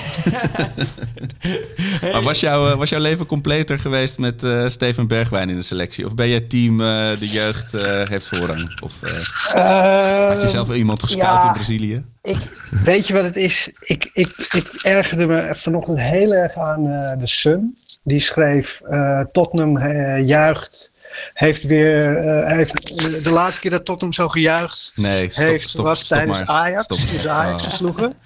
Maar 2.11 2.21
was, 2.21 2.39
jouw 2.39 2.69
eh, 2.71 2.77
was 2.77 2.89
jouw 2.89 2.99
leven 2.99 3.25
completer 3.25 3.79
geweest 3.79 4.17
met 4.17 4.43
eh, 4.43 4.67
Steven 4.67 5.07
Bergwijn 5.07 5.49
in 5.49 5.55
de 5.55 5.61
selectie? 5.61 6.05
Of 6.05 6.15
ben 6.15 6.29
jij 6.29 6.41
team 6.41 6.81
eh, 6.81 6.87
de 7.19 7.27
jeugd 7.29 7.73
eh, 7.73 8.07
heeft 8.09 8.27
voorrang? 8.27 8.81
Of 8.81 9.01
eh, 9.01 10.29
had 10.29 10.41
je 10.41 10.47
zelf 10.47 10.73
iemand 10.73 11.03
gescout 11.03 11.41
ja. 11.41 11.47
in 11.47 11.53
Brazilië? 11.53 12.05
Ik, 12.21 12.37
weet 12.83 13.07
je 13.07 13.13
wat 13.13 13.23
het 13.23 13.35
is? 13.35 13.69
Ik, 13.79 14.09
ik, 14.13 14.47
ik 14.51 14.67
ergerde 14.81 15.25
me 15.25 15.55
vanochtend 15.55 15.99
heel 15.99 16.33
erg 16.33 16.55
aan 16.55 16.87
eh, 16.87 17.19
de 17.19 17.27
Sun. 17.27 17.77
Die 18.03 18.21
schreef: 18.21 18.81
eh, 18.89 19.19
Tottenham 19.31 19.77
eh, 19.77 20.27
juicht. 20.27 20.91
Heeft 21.33 21.63
weer. 21.63 22.17
eh, 22.17 22.55
heeft, 22.55 22.89
eh, 22.89 23.23
de 23.23 23.31
laatste 23.31 23.59
keer 23.59 23.71
dat 23.71 23.85
Tottenham 23.85 24.13
zo 24.13 24.27
gejuicht 24.27 24.91
Nee, 24.95 25.29
stop, 25.31 25.43
heeft, 25.43 25.69
stop, 25.69 25.85
was 25.85 25.99
stop 25.99 26.17
tijdens. 26.17 26.41
Ajax. 26.45 26.85
Toen 26.87 26.97
de 27.21 27.29
Ajax 27.29 27.63
Oh. 27.63 27.69
versloegen. 27.69 28.13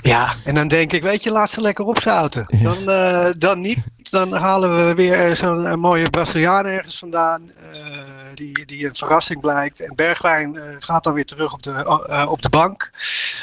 Ja, 0.00 0.34
en 0.44 0.54
dan 0.54 0.68
denk 0.68 0.92
ik, 0.92 1.02
weet 1.02 1.22
je, 1.22 1.30
laat 1.30 1.50
ze 1.50 1.60
lekker 1.60 1.84
opzouten. 1.84 2.46
Dan, 2.62 2.90
eh, 2.90 3.30
dan 3.38 3.60
niet. 3.60 3.78
Dan 4.10 4.32
halen 4.32 4.76
we 4.86 4.94
weer 4.94 5.36
zo'n 5.36 5.78
mooie 5.78 6.10
Braziliaan 6.10 6.66
ergens 6.66 6.98
vandaan. 6.98 7.50
die, 8.34 8.64
die 8.66 8.86
een 8.86 8.94
verrassing 8.94 9.40
blijkt. 9.40 9.80
En 9.80 9.92
Bergwijn 9.94 10.58
gaat 10.78 11.04
dan 11.04 11.14
weer 11.14 11.24
terug 11.24 11.52
op 11.52 11.62
de, 11.62 12.26
op 12.28 12.42
de 12.42 12.48
bank. 12.48 12.90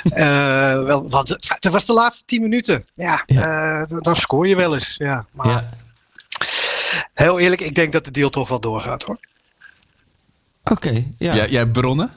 Wel, 0.86 1.10
want 1.10 1.28
dat 1.60 1.72
was 1.74 1.86
de 1.86 1.94
laatste 1.94 2.26
tien 2.26 2.42
minuten. 2.42 2.86
Ja, 2.94 3.24
Ja. 3.26 3.86
dan 3.86 4.16
scoor 4.16 4.48
je 4.48 4.56
wel 4.56 4.74
eens. 4.74 4.96
Ja, 4.98 5.26
maar 5.32 5.48
Ja. 5.48 5.70
Heel 7.18 7.40
eerlijk, 7.40 7.62
ik 7.62 7.76
denk 7.76 7.92
dat 7.92 8.06
de 8.06 8.12
deal 8.12 8.30
toch 8.30 8.48
wel 8.48 8.60
doorgaat 8.60 9.04
hoor. 9.04 9.20
Oké, 10.64 10.90
ja. 11.18 11.36
Jij, 11.36 11.50
jij 11.50 11.60
hebt 11.60 11.72
bronnen? 11.72 12.12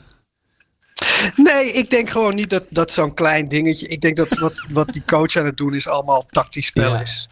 Nee, 1.36 1.72
ik 1.72 1.90
denk 1.90 2.10
gewoon 2.10 2.34
niet 2.34 2.50
dat, 2.50 2.64
dat 2.68 2.92
zo'n 2.92 3.14
klein 3.14 3.48
dingetje. 3.48 3.86
Ik 3.88 4.00
denk 4.00 4.16
dat 4.16 4.38
wat, 4.38 4.66
wat 4.70 4.88
die 4.88 5.02
coach 5.06 5.36
aan 5.36 5.44
het 5.44 5.56
doen 5.56 5.74
is 5.74 5.86
allemaal 5.88 6.26
tactisch 6.30 6.66
spel 6.66 6.92
Ja. 6.92 7.00
is. 7.00 7.28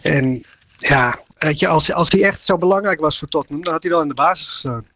En 0.00 0.44
ja, 0.78 1.20
weet 1.38 1.58
je, 1.58 1.68
als, 1.68 1.92
als 1.92 2.10
hij 2.10 2.22
echt 2.22 2.44
zo 2.44 2.58
belangrijk 2.58 3.00
was 3.00 3.18
voor 3.18 3.28
Tottenham, 3.28 3.64
dan 3.64 3.72
had 3.72 3.82
hij 3.82 3.92
wel 3.92 4.02
in 4.02 4.08
de 4.08 4.14
basis 4.14 4.50
gestaan. 4.50 4.86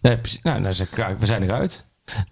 Nee, 0.00 0.18
precies. 0.18 0.42
Nou, 0.42 0.60
nou, 0.60 1.16
we 1.18 1.26
zijn 1.26 1.42
eruit. 1.42 1.84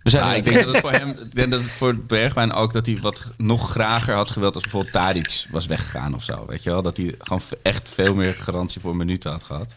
We 0.02 0.10
zijn 0.10 0.22
Ja, 0.24 0.28
eruit. 0.28 0.46
ik 0.46 0.52
denk 0.52 0.64
dat 0.64 0.74
het 0.74 0.82
voor 0.82 0.92
hem, 0.92 1.10
ik 1.10 1.34
denk 1.34 1.50
dat 1.50 1.60
het 1.64 1.74
voor 1.74 1.96
Bergwijn 1.96 2.52
ook 2.52 2.72
dat 2.72 2.86
hij 2.86 2.98
wat 3.00 3.26
nog 3.36 3.70
grager 3.70 4.14
had 4.14 4.30
gewild 4.30 4.54
als 4.54 4.62
bijvoorbeeld 4.62 4.92
Tadic 4.92 5.46
was 5.50 5.66
weggegaan 5.66 6.14
of 6.14 6.22
zo. 6.22 6.44
Weet 6.46 6.62
je 6.62 6.70
wel? 6.70 6.82
Dat 6.82 6.96
hij 6.96 7.14
gewoon 7.18 7.42
echt 7.62 7.88
veel 7.88 8.14
meer 8.14 8.34
garantie 8.34 8.80
voor 8.80 8.96
minuten 8.96 9.30
had 9.30 9.44
gehad. 9.44 9.74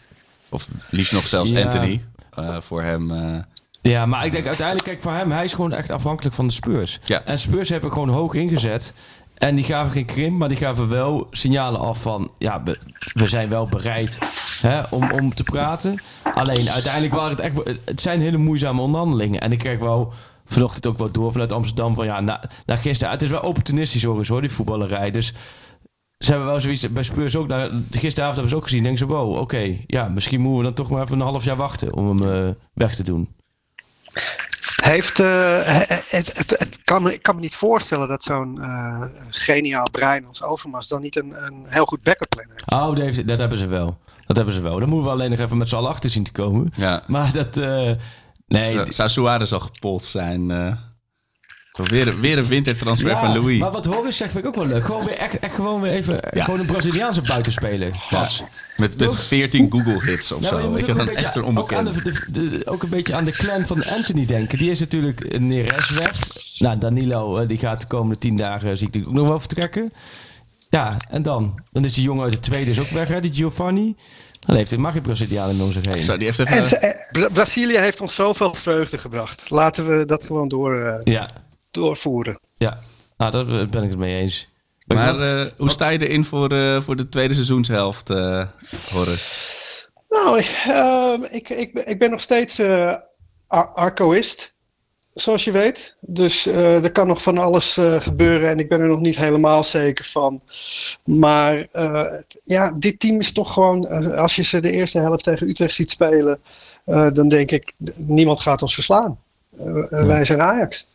Of 0.48 0.68
liefst 0.90 1.12
nog 1.12 1.26
zelfs 1.28 1.50
Ja. 1.50 1.64
Anthony 1.64 2.02
eh, 2.34 2.56
voor 2.60 2.82
hem. 2.82 3.10
eh, 3.10 3.38
Ja, 3.82 4.06
maar 4.06 4.26
ik 4.26 4.32
denk 4.32 4.46
uiteindelijk, 4.46 4.86
kijk, 4.86 5.02
voor 5.02 5.12
hem, 5.12 5.30
hij 5.30 5.44
is 5.44 5.54
gewoon 5.54 5.72
echt 5.72 5.90
afhankelijk 5.90 6.34
van 6.34 6.46
de 6.46 6.52
Spurs. 6.52 6.98
Ja. 7.04 7.22
En 7.24 7.38
Spurs 7.38 7.68
hebben 7.68 7.92
gewoon 7.92 8.08
hoog 8.08 8.34
ingezet. 8.34 8.92
En 9.40 9.54
die 9.54 9.64
gaven 9.64 9.92
geen 9.92 10.04
krimp, 10.04 10.38
maar 10.38 10.48
die 10.48 10.56
gaven 10.56 10.88
wel 10.88 11.26
signalen 11.30 11.80
af 11.80 12.02
van, 12.02 12.30
ja, 12.38 12.62
we, 12.62 12.78
we 13.12 13.28
zijn 13.28 13.48
wel 13.48 13.66
bereid 13.66 14.18
hè, 14.60 14.80
om, 14.90 15.10
om 15.12 15.34
te 15.34 15.44
praten. 15.44 16.02
Alleen 16.34 16.70
uiteindelijk 16.70 17.14
waren 17.14 17.30
het 17.30 17.40
echt, 17.40 17.80
het 17.84 18.00
zijn 18.00 18.20
hele 18.20 18.36
moeizame 18.36 18.80
onderhandelingen. 18.80 19.40
En 19.40 19.52
ik 19.52 19.58
kreeg 19.58 19.78
wel 19.78 20.12
vanochtend 20.44 20.86
ook 20.86 20.98
wel 20.98 21.10
door 21.10 21.32
vanuit 21.32 21.52
Amsterdam 21.52 21.94
van, 21.94 22.04
ja, 22.04 22.20
na, 22.20 22.42
na 22.66 22.76
gisteren, 22.76 23.12
het 23.12 23.22
is 23.22 23.30
wel 23.30 23.40
opportunistisch 23.40 24.02
hoor, 24.02 24.26
hoor, 24.26 24.40
die 24.40 24.50
voetballerij. 24.50 25.10
Dus 25.10 25.32
ze 26.18 26.30
hebben 26.30 26.48
wel 26.48 26.60
zoiets, 26.60 26.92
bij 26.92 27.02
Spurs 27.02 27.36
ook, 27.36 27.46
nou, 27.46 27.82
gisteravond 27.90 28.34
hebben 28.36 28.48
ze 28.48 28.56
ook 28.56 28.62
gezien, 28.62 28.82
denken 28.82 28.98
ze, 28.98 29.06
wow, 29.06 29.36
oké, 29.36 29.76
ja, 29.86 30.08
misschien 30.08 30.40
moeten 30.40 30.58
we 30.58 30.64
dan 30.64 30.74
toch 30.74 30.90
maar 30.90 31.02
even 31.02 31.20
een 31.20 31.26
half 31.26 31.44
jaar 31.44 31.56
wachten 31.56 31.94
om 31.94 32.08
hem 32.08 32.32
eh, 32.32 32.54
weg 32.74 32.94
te 32.94 33.02
doen. 33.02 33.28
Heeft, 34.84 35.20
eh, 35.20 35.60
het, 35.64 36.10
het, 36.38 36.50
het, 36.58 36.78
kan, 36.84 37.02
me- 37.02 37.12
ik 37.12 37.22
kan 37.22 37.34
me 37.34 37.40
niet 37.40 37.54
voorstellen 37.54 38.08
dat 38.08 38.24
zo'n 38.24 38.62
eh, 38.62 39.02
geniaal 39.30 39.90
brein 39.90 40.26
als 40.26 40.42
Overmars 40.42 40.88
dan 40.88 41.02
niet 41.02 41.16
een, 41.16 41.44
een 41.46 41.64
heel 41.66 41.84
goed 41.84 42.02
backup 42.02 42.28
plan 42.28 42.44
heeft. 42.48 42.72
Oh, 42.72 42.86
dat, 42.86 42.98
heeft- 42.98 43.28
dat 43.28 43.38
hebben 43.38 43.58
ze 43.58 43.66
wel. 43.66 43.98
Dat 44.26 44.36
hebben 44.36 44.54
ze 44.54 44.60
wel. 44.62 44.78
Dan 44.80 44.88
moeten 44.88 45.06
we 45.06 45.12
alleen 45.12 45.30
nog 45.30 45.38
even 45.38 45.56
met 45.58 45.68
z'n 45.68 45.76
allen 45.76 45.90
achter 45.90 46.10
zien 46.10 46.24
te 46.24 46.32
komen. 46.32 46.72
ja. 46.76 47.02
Maar 47.06 47.32
dat... 47.32 47.56
eh, 47.56 47.90
nee, 48.48 48.72
Zou- 48.72 48.92
Zou 48.92 49.08
Suarez 49.08 49.52
al 49.52 49.60
gepold 49.60 50.04
zijn? 50.04 50.50
Eh? 51.84 51.90
Weer, 51.90 52.06
een- 52.08 52.20
weer 52.20 52.38
een 52.38 52.44
wintertransfer 52.46 53.10
Ja, 53.10 53.18
van 53.20 53.32
Louis. 53.38 53.58
Maar 53.58 53.70
wat 53.72 53.84
Horus 53.84 54.16
zegt 54.16 54.32
vind 54.32 54.44
ik 54.44 54.50
ook 54.50 54.56
wel 54.56 54.66
leuk. 54.74 54.84
Gewoon 54.84 55.04
weer 55.04 55.16
echt, 55.18 55.38
echt 55.38 55.54
gewoon 55.54 55.80
weer 55.80 55.92
even 55.92 56.20
Ja. 56.32 56.44
gewoon 56.44 56.60
een 56.60 56.66
Braziliaanse 56.66 57.20
buitenspeler. 57.22 57.92
Pas. 58.10 58.44
Met, 58.76 58.98
met 58.98 59.16
14 59.16 59.70
Google 59.70 60.00
hits 60.10 60.32
of 60.32 60.44
zo. 60.44 60.58
moet 60.58 60.72
Weet 60.72 60.86
je, 60.86 60.92
ook 60.92 60.98
een, 60.98 61.04
gewoon 61.06 61.08
echt 61.08 61.24
beetje, 61.34 61.38
een 61.48 61.58
ook, 61.58 61.72
aan 61.72 61.86
onbekende. 61.86 62.22
de, 62.30 62.40
de- 62.40 62.58
de- 62.58 62.66
ook 62.66 62.82
een 62.82 62.88
beetje 62.88 63.14
aan 63.14 63.24
de 63.24 63.32
clan 63.32 63.62
van 63.66 63.84
Anthony 63.84 64.26
denken. 64.26 64.58
Die 64.58 64.70
is 64.70 64.80
natuurlijk 64.80 65.24
een 65.28 65.46
Neres 65.46 65.90
weg. 65.90 66.12
Nou, 66.58 66.78
Danilo 66.78 67.36
eh, 67.36 67.48
die 67.48 67.58
gaat 67.58 67.80
de 67.80 67.86
komende 67.86 68.18
tien 68.18 68.36
dagen 68.36 68.60
zie 68.76 68.86
ik 68.86 68.94
natuurlijk 68.94 69.08
ook 69.12 69.18
nog 69.18 69.28
wel 69.28 69.38
vertrekken. 69.38 69.92
Ja, 70.70 70.96
en 71.10 71.22
dan? 71.22 71.60
Dan 71.72 71.84
is 71.84 71.94
die 71.94 72.04
jongen 72.04 72.22
uit 72.24 72.32
de 72.32 72.38
tweede 72.40 72.70
is 72.70 72.78
ook 72.80 72.88
weg, 72.88 73.08
hè, 73.08 73.20
die 73.20 73.32
Giovanni. 73.32 73.96
Dan 74.46 74.56
heeft 74.56 74.70
hij 74.70 74.78
mag 74.80 74.94
je 74.94 75.00
Brazilianen 75.00 75.60
om 75.60 75.72
zich 75.72 75.84
heen. 75.86 76.02
Zo, 76.02 76.16
die 76.16 76.26
heeft 76.26 76.38
even... 76.38 76.56
En 76.56 76.64
ze- 76.64 76.76
eh, 76.76 77.12
Bra- 77.12 77.28
Brazilië 77.32 77.76
heeft 77.78 78.00
ons 78.00 78.14
zoveel 78.14 78.54
vreugde 78.54 78.98
gebracht. 78.98 79.50
Laten 79.50 79.98
we 79.98 80.04
dat 80.04 80.24
gewoon 80.24 80.48
door, 80.48 80.80
eh, 80.86 81.12
Ja, 81.14 81.28
doorvoeren. 81.70 82.38
ja. 82.56 82.78
Nou, 83.16 83.32
daar 83.32 83.68
ben 83.68 83.82
ik 83.82 83.88
het 83.90 83.98
mee 83.98 84.16
eens. 84.20 84.48
Maar 84.86 85.20
eh, 85.20 85.46
hoe 85.56 85.70
sta 85.70 85.88
je 85.88 86.08
erin 86.08 86.24
voor, 86.24 86.52
eh, 86.52 86.80
voor 86.80 86.96
de 86.96 87.08
tweede 87.08 87.34
seizoenshelft, 87.34 88.10
eh 88.10 88.42
Horus? 88.92 89.48
Nou, 90.08 90.38
ik, 90.38 90.62
ehm, 90.66 91.22
ik, 91.30 91.48
ik, 91.48 91.72
ben- 91.74 91.88
ik 91.88 91.98
ben 91.98 92.10
nog 92.10 92.20
steeds 92.20 92.58
eh 92.58 92.94
ar- 93.46 93.68
arcoïst, 93.68 94.52
zoals 95.14 95.44
je 95.44 95.50
weet. 95.52 95.96
Dus 96.00 96.46
eh, 96.46 96.84
er 96.84 96.92
kan 96.92 97.06
nog 97.06 97.22
van 97.22 97.38
alles 97.38 97.76
eh, 97.76 98.00
gebeuren 98.00 98.48
en 98.50 98.58
ik 98.58 98.68
ben 98.68 98.80
er 98.80 98.88
nog 98.88 99.00
niet 99.00 99.16
helemaal 99.16 99.64
zeker 99.64 100.04
van. 100.04 100.40
Maar 101.04 101.66
eh, 101.72 102.04
ja, 102.44 102.72
dit 102.72 103.00
team 103.00 103.18
is 103.18 103.32
toch 103.32 103.52
gewoon, 103.52 104.12
als 104.16 104.36
je 104.36 104.42
ze 104.42 104.60
de 104.60 104.70
eerste 104.70 104.98
helft 104.98 105.24
tegen 105.24 105.48
Utrecht 105.48 105.74
ziet 105.74 105.90
spelen, 105.90 106.40
eh, 106.84 107.08
dan 107.12 107.28
denk 107.28 107.50
ik, 107.50 107.72
niemand 107.94 108.40
gaat 108.40 108.62
ons 108.62 108.74
verslaan. 108.74 109.18
Wij 109.90 110.24
zijn 110.24 110.40
Ajax. 110.42 110.86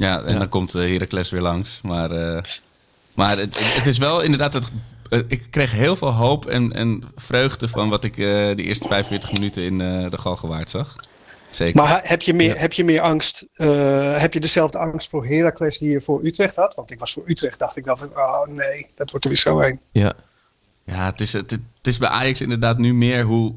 Ja, 0.00 0.22
en 0.22 0.38
dan 0.38 0.48
komt 0.48 0.74
uh, 0.74 0.92
Heracles 0.92 1.30
weer 1.30 1.40
langs. 1.40 1.80
Maar, 1.82 2.10
eh, 2.10 2.42
maar 3.14 3.38
het, 3.38 3.74
het 3.74 3.86
is 3.86 3.98
wel 3.98 4.20
inderdaad... 4.20 4.52
Het, 4.52 4.72
eh, 5.10 5.18
ik 5.26 5.46
kreeg 5.50 5.72
heel 5.72 5.96
veel 5.96 6.12
hoop 6.12 6.46
en, 6.46 6.72
en 6.72 7.02
vreugde 7.16 7.68
van 7.68 7.88
wat 7.88 8.04
ik 8.04 8.12
eh 8.12 8.24
de 8.56 8.62
eerste 8.62 8.88
45 8.88 9.32
minuten 9.32 9.62
in 9.62 9.80
eh, 9.80 10.10
de 10.10 10.18
Galgenwaard 10.18 10.70
zag. 10.70 10.96
Zeker. 11.50 11.82
Maar 11.82 12.00
heb 12.04 12.22
je 12.22 12.34
meer, 12.34 12.58
heb 12.58 12.72
je 12.72 12.84
meer 12.84 13.00
angst? 13.00 13.46
eh, 13.52 14.20
heb 14.20 14.34
je 14.34 14.40
dezelfde 14.40 14.78
angst 14.78 15.08
voor 15.08 15.26
Heracles 15.26 15.78
die 15.78 15.90
je 15.90 16.00
voor 16.00 16.24
Utrecht 16.24 16.56
had? 16.56 16.74
Want 16.74 16.90
ik 16.90 16.98
was 16.98 17.12
voor 17.12 17.22
Utrecht, 17.26 17.58
dacht 17.58 17.76
ik 17.76 17.84
wel 17.84 17.96
van, 17.96 18.08
oh 18.16 18.46
nee, 18.46 18.86
dat 18.94 19.10
wordt 19.10 19.24
er 19.24 19.30
weer 19.30 19.40
zo 19.40 19.58
heen. 19.58 19.80
Ja. 19.92 20.12
Ja, 20.84 21.04
het 21.04 21.20
is, 21.20 21.32
het, 21.32 21.50
het 21.50 21.60
is 21.82 21.98
bij 21.98 22.08
Ajax 22.08 22.40
inderdaad 22.40 22.78
nu 22.78 22.94
meer 22.94 23.24
hoe, 23.24 23.54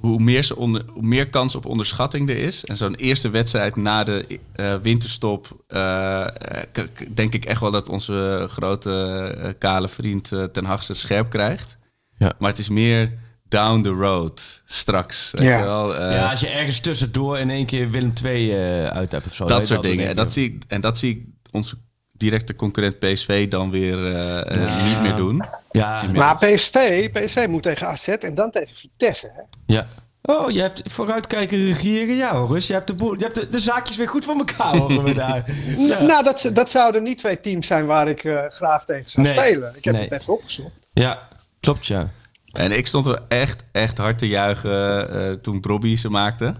hoe, 0.00 0.20
meer, 0.22 0.42
ze 0.44 0.56
onder, 0.56 0.84
hoe 0.92 1.02
meer 1.02 1.28
kans 1.28 1.54
op 1.54 1.66
onderschatting 1.66 2.28
er 2.30 2.36
is. 2.36 2.64
En 2.64 2.76
zo'n 2.76 2.94
eerste 2.94 3.30
wedstrijd 3.30 3.76
na 3.76 4.04
de 4.04 4.38
eh, 4.52 4.74
winterstop, 4.82 5.62
eh, 5.66 6.24
k- 6.72 6.86
k- 6.94 7.16
denk 7.16 7.34
ik 7.34 7.44
echt 7.44 7.60
wel 7.60 7.70
dat 7.70 7.88
onze 7.88 8.44
grote 8.48 8.92
eh, 9.42 9.50
kale 9.58 9.88
vriend 9.88 10.32
eh, 10.32 10.44
Ten 10.44 10.64
Hag 10.64 10.86
het 10.86 10.96
scherp 10.96 11.30
krijgt. 11.30 11.76
Ja. 12.18 12.32
Maar 12.38 12.50
het 12.50 12.58
is 12.58 12.68
meer 12.68 13.12
down 13.48 13.82
the 13.82 13.90
road 13.90 14.62
straks. 14.64 15.30
Weet 15.32 15.46
Ja. 15.46 15.58
je 15.58 15.64
wel? 15.64 15.96
Eh, 15.96 16.14
ja, 16.14 16.30
als 16.30 16.40
je 16.40 16.48
ergens 16.48 16.80
tussendoor 16.80 17.38
in 17.38 17.50
één 17.50 17.66
keer 17.66 17.90
Willem 17.90 18.12
II 18.24 18.52
eh 18.52 18.86
uit 18.86 19.12
hebt 19.12 19.26
of 19.26 19.34
zo. 19.34 19.46
dat 19.46 19.66
soort 19.66 19.82
dingen. 19.82 20.08
En 20.08 20.16
dat, 20.16 20.32
zie 20.32 20.44
ik, 20.44 20.62
en 20.68 20.80
dat 20.80 20.98
zie 20.98 21.10
ik 21.10 21.24
onze 21.50 21.76
directe 22.20 22.54
concurrent 22.54 22.98
PSV 22.98 23.48
dan 23.48 23.70
weer 23.70 24.06
eh, 24.06 24.38
eh, 24.56 24.68
Ja. 24.68 24.84
niet 24.84 25.00
meer 25.00 25.16
doen. 25.16 25.42
Ja, 25.70 26.02
Maar 26.14 26.34
PSV, 26.36 27.10
PSV 27.12 27.46
moet 27.48 27.62
tegen 27.62 27.86
AZ 27.86 28.08
en 28.08 28.34
dan 28.34 28.50
tegen 28.50 28.76
Vitesse. 28.76 29.30
Hè? 29.34 29.42
ja. 29.66 29.86
Oh, 30.22 30.50
je 30.50 30.60
hebt 30.60 30.82
vooruitkijken 30.84 31.64
regeren. 31.66 32.16
Ja 32.16 32.34
hoor, 32.34 32.48
Rus. 32.48 32.66
Je 32.66 32.72
hebt, 32.72 32.86
de, 32.86 32.94
boel, 32.94 33.14
je 33.14 33.22
hebt 33.22 33.34
de, 33.34 33.48
de 33.48 33.58
zaakjes 33.58 33.96
weer 33.96 34.08
goed 34.08 34.24
voor 34.24 34.36
elkaar 34.36 34.76
horen 34.76 35.02
we 35.04 35.14
daar. 35.24 35.44
N- 35.78 36.06
Nou, 36.06 36.24
dat, 36.24 36.50
dat 36.52 36.70
zouden 36.70 37.02
niet 37.02 37.18
twee 37.18 37.40
teams 37.40 37.66
zijn 37.66 37.86
waar 37.86 38.08
ik 38.08 38.24
eh, 38.24 38.38
graag 38.48 38.84
tegen 38.84 39.10
zou 39.10 39.26
Nee. 39.26 39.38
spelen. 39.38 39.72
Ik 39.76 39.84
heb 39.84 39.94
Nee. 39.94 40.02
het 40.08 40.12
even 40.20 40.32
opgezocht. 40.32 40.70
Ja, 40.92 41.28
klopt 41.60 41.86
ja. 41.86 42.08
En 42.52 42.72
ik 42.72 42.86
stond 42.86 43.06
er 43.06 43.22
echt, 43.28 43.62
echt 43.72 43.98
hard 43.98 44.18
te 44.18 44.28
juichen 44.28 45.10
eh, 45.12 45.32
toen 45.32 45.60
Brobby 45.60 45.96
ze 45.96 46.10
maakte. 46.10 46.54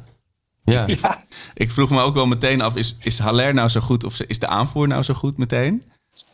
Ja. 0.71 0.85
Ja, 1.03 1.19
Ik 1.55 1.71
vroeg 1.73 1.91
me 1.91 2.01
ook 2.01 2.15
wel 2.15 2.27
meteen 2.27 2.61
af, 2.61 2.77
is, 2.77 2.97
is 3.01 3.19
Haller 3.19 3.55
nou 3.55 3.69
zo 3.69 3.81
goed 3.81 4.05
of 4.05 4.21
is 4.21 4.39
de 4.39 4.47
aanvoer 4.47 4.89
nou 4.89 5.03
zo 5.03 5.15
goed 5.15 5.39
meteen? 5.39 5.83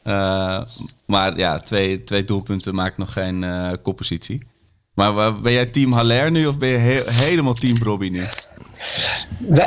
Eh, 0.02 0.62
maar 1.06 1.36
ja, 1.38 1.58
twee, 1.58 2.02
twee 2.04 2.24
doelpunten 2.24 2.74
maakt 2.74 2.96
nog 2.98 3.12
geen 3.12 3.44
eh 3.44 3.72
koppositie. 3.82 4.46
Maar 4.94 5.40
ben 5.40 5.52
jij 5.52 5.66
team 5.66 5.92
Haller 5.92 6.30
nu 6.30 6.46
of 6.46 6.58
ben 6.58 6.68
je 6.68 6.76
he- 6.76 7.10
helemaal 7.12 7.54
team 7.54 7.74
Brobby 7.74 8.08
nu? 8.08 8.24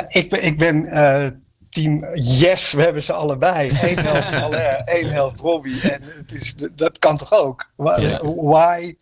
ik 0.08 0.30
ben, 0.30 0.44
ik 0.44 0.58
ben 0.58 0.86
eh, 0.86 1.30
team 1.70 2.04
yes, 2.14 2.72
we 2.72 2.82
hebben 2.82 3.02
ze 3.02 3.12
allebei. 3.12 3.70
Eén 3.82 3.98
helft 3.98 4.34
Haller, 4.34 4.74
één 4.84 5.12
helft 5.12 5.40
Robbie. 5.40 5.90
En 5.90 6.02
het 6.02 6.32
is, 6.32 6.54
dat 6.74 6.98
kan 6.98 7.16
toch 7.16 7.32
ook? 7.32 7.66
Why? 7.76 8.94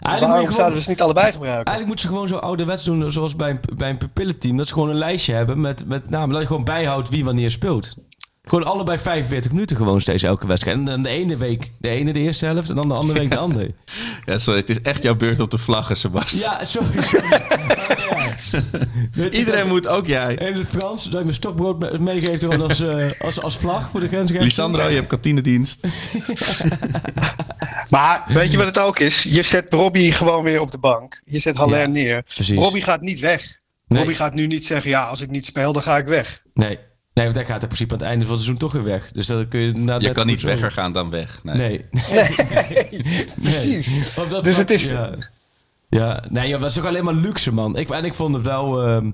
Je 0.00 0.08
Waarom 0.20 0.30
gewoon- 0.38 0.52
zouden 0.52 0.76
we 0.78 0.82
ze 0.82 0.88
niet 0.90 1.00
allebei 1.02 1.32
gebruiken? 1.32 1.64
Eigenlijk 1.72 1.86
moeten 1.86 2.06
ze 2.08 2.12
gewoon 2.12 2.28
zo 2.28 2.36
ouderwets 2.46 2.84
doen 2.84 3.12
zoals 3.12 3.36
bij 3.36 3.50
een, 3.50 3.60
bij 3.76 3.90
een 3.90 3.98
pupillenteam. 3.98 4.56
Dat 4.56 4.66
ze 4.68 4.72
gewoon 4.72 4.88
een 4.88 4.96
lijstje 4.98 5.32
hebben 5.32 5.60
met, 5.60 5.86
met 5.88 6.10
namen. 6.10 6.30
Dat 6.30 6.40
je 6.40 6.46
gewoon 6.46 6.64
bijhoudt 6.64 7.08
wie 7.08 7.24
wanneer 7.24 7.50
speelt. 7.50 7.94
Gewoon 8.44 8.64
allebei 8.64 8.98
45 8.98 9.50
minuten 9.52 9.76
gewoon 9.76 10.00
steeds 10.00 10.22
elke 10.22 10.46
wedstrijd. 10.46 10.76
En 10.76 10.84
dan 10.84 11.02
de 11.02 11.08
ene 11.08 11.36
week 11.36 11.70
de 11.78 11.88
ene 11.88 12.12
de 12.12 12.18
eerste 12.18 12.46
helft 12.46 12.68
en 12.68 12.74
dan 12.74 12.88
de 12.88 12.94
andere 12.94 13.18
week 13.18 13.30
de 13.30 13.36
andere. 13.36 13.70
Ja, 14.24 14.38
sorry, 14.38 14.60
het 14.60 14.70
is 14.70 14.80
echt 14.82 15.02
jouw 15.02 15.14
beurt 15.14 15.40
op 15.40 15.50
de 15.50 15.58
vlaggen, 15.58 15.96
Sebastian. 15.96 16.52
Ja, 16.58 16.64
sorry. 16.64 17.02
sorry. 17.02 17.28
Iedereen 19.32 19.66
moet, 19.68 19.88
ook 19.88 20.06
jij. 20.06 20.34
In 20.34 20.54
het 20.54 20.68
Frans, 20.68 21.02
dat 21.04 21.12
je 21.12 21.18
mijn 21.18 21.34
stokbrood 21.34 21.78
me- 21.78 21.98
meegeeft 21.98 22.40
gewoon 22.40 22.60
als, 22.60 22.80
eh, 22.80 23.06
als, 23.20 23.40
als 23.40 23.56
vlag 23.56 23.90
voor 23.90 24.00
de 24.00 24.08
grensrechter. 24.08 24.46
Lisandro, 24.46 24.88
je 24.88 24.94
hebt 24.94 25.06
kantinedienst. 25.06 25.80
Maar 27.90 28.22
weet 28.26 28.50
je 28.50 28.56
wat 28.56 28.66
het 28.66 28.78
ook 28.78 28.98
is? 28.98 29.22
Je 29.22 29.42
zet 29.42 29.72
Robbie 29.72 30.12
gewoon 30.12 30.44
weer 30.44 30.60
op 30.60 30.70
de 30.70 30.78
bank. 30.78 31.22
Je 31.24 31.38
zet 31.38 31.56
Haller 31.56 31.80
Ja, 31.80 31.86
neer. 31.86 32.22
precies. 32.34 32.58
Robbie 32.58 32.82
gaat 32.82 33.00
niet 33.00 33.18
weg. 33.20 33.58
Nee. 33.88 33.98
Robbie 33.98 34.16
gaat 34.16 34.34
nu 34.34 34.46
niet 34.46 34.66
zeggen, 34.66 34.90
ja, 34.90 35.04
als 35.06 35.20
ik 35.20 35.30
niet 35.30 35.44
speel, 35.46 35.72
dan 35.72 35.82
ga 35.82 35.96
ik 35.96 36.06
weg. 36.06 36.40
Nee. 36.52 36.78
Nee, 37.14 37.24
want 37.24 37.36
hij 37.36 37.44
gaat 37.46 37.60
in 37.62 37.66
principe 37.68 37.92
aan 37.94 38.00
het 38.00 38.08
einde 38.08 38.24
van 38.26 38.34
het 38.34 38.44
seizoen 38.44 38.68
toch 38.68 38.82
weer 38.82 38.92
weg. 38.92 39.10
Dus 39.12 39.26
dan 39.26 39.48
kun 39.48 39.60
je 39.60 39.66
inderdaad 39.66 40.02
Je 40.02 40.12
kan 40.12 40.26
niet 40.26 40.42
wegger 40.42 40.72
gaan 40.72 40.92
dan 40.92 41.10
weg. 41.10 41.40
Nee. 41.42 41.56
Nee. 41.56 41.84
Precies. 43.42 44.14
Want 44.14 44.30
dat 44.30 44.44
Dus 44.44 44.56
het 44.56 44.70
is- 44.70 44.88
Ja, 44.88 45.14
ja. 45.88 46.24
nee, 46.28 46.50
dat 46.50 46.64
is 46.64 46.74
toch 46.74 46.86
alleen 46.86 47.04
maar 47.04 47.14
luxe, 47.14 47.52
man. 47.52 47.76
Ik, 47.76 47.90
en 47.90 48.04
ik 48.04 48.14
vond 48.14 48.34
het 48.34 48.44
wel... 48.44 48.82
ehm, 48.82 49.10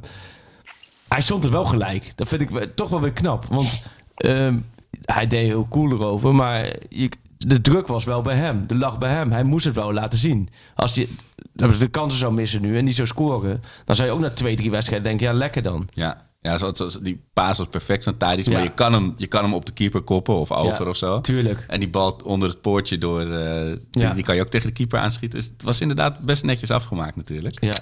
hij 1.09 1.21
stond 1.21 1.45
er 1.45 1.51
wel 1.51 1.65
gelijk. 1.65 2.13
Dat 2.15 2.29
vind 2.29 2.41
ik 2.41 2.75
toch 2.75 2.89
wel 2.89 3.01
weer 3.01 3.13
knap. 3.13 3.45
Want 3.45 3.87
ehm, 4.15 4.59
hij 5.05 5.27
deed 5.27 5.47
heel 5.47 5.69
cool 5.69 5.91
erover, 5.91 6.35
maar 6.35 6.77
je, 6.89 7.11
de 7.37 7.61
druk 7.61 7.87
was 7.87 8.05
wel 8.05 8.23
bij 8.23 8.37
hem. 8.37 8.67
De 8.67 8.77
lag 8.77 8.99
bij 8.99 9.11
hem. 9.11 9.33
Hij 9.33 9.43
moest 9.43 9.65
het 9.65 9.75
wel 9.75 9.93
laten 9.93 10.19
zien. 10.19 10.49
Als 10.75 10.97
hij 10.97 11.09
de 11.53 11.89
kansen 11.89 12.19
zou 12.19 12.33
missen 12.33 12.63
nu 12.63 12.79
en 12.79 12.85
niet 12.85 12.97
zou 12.97 13.09
scoren... 13.09 13.63
dan 13.85 13.97
zou 13.97 14.09
je 14.09 14.15
ook 14.15 14.21
na 14.21 14.31
twee, 14.31 14.57
drie 14.57 14.71
wedstrijden 14.71 15.09
denken... 15.09 15.27
ja, 15.27 15.33
lekker 15.33 15.63
dan. 15.63 15.89
Ja, 15.95 16.27
ja 16.43 16.59
zoals, 16.59 16.77
zoals- 16.77 16.99
die 17.01 17.21
paas 17.33 17.59
was 17.59 17.67
perfect 17.67 18.05
van 18.05 18.17
Tadic, 18.17 18.45
Ja. 18.47 18.53
maar 18.53 18.63
je 18.63 18.73
kan, 18.75 18.93
hem, 18.93 19.15
je 19.17 19.27
kan 19.27 19.43
hem 19.45 19.55
op 19.55 19.67
de 19.67 19.73
keeper 19.73 20.01
koppen 20.03 20.35
of 20.35 20.53
over 20.53 20.85
Ja, 20.85 20.91
of 20.91 20.97
zo. 20.97 21.21
Tuurlijk. 21.21 21.65
En 21.69 21.81
die 21.81 21.89
bal 21.89 22.21
onder 22.25 22.49
het 22.49 22.61
poortje 22.61 22.99
door, 22.99 23.21
eh, 23.21 23.77
die, 23.91 24.03
Ja. 24.03 24.15
die 24.15 24.25
kan 24.25 24.35
je 24.35 24.41
ook 24.41 24.49
tegen 24.49 24.67
de 24.67 24.73
keeper 24.73 24.99
aanschieten. 24.99 25.39
Dus 25.39 25.49
het 25.49 25.63
was 25.63 25.81
inderdaad 25.81 26.25
best 26.27 26.45
netjes 26.45 26.71
afgemaakt 26.71 27.17
natuurlijk. 27.17 27.61
Ja. 27.61 27.73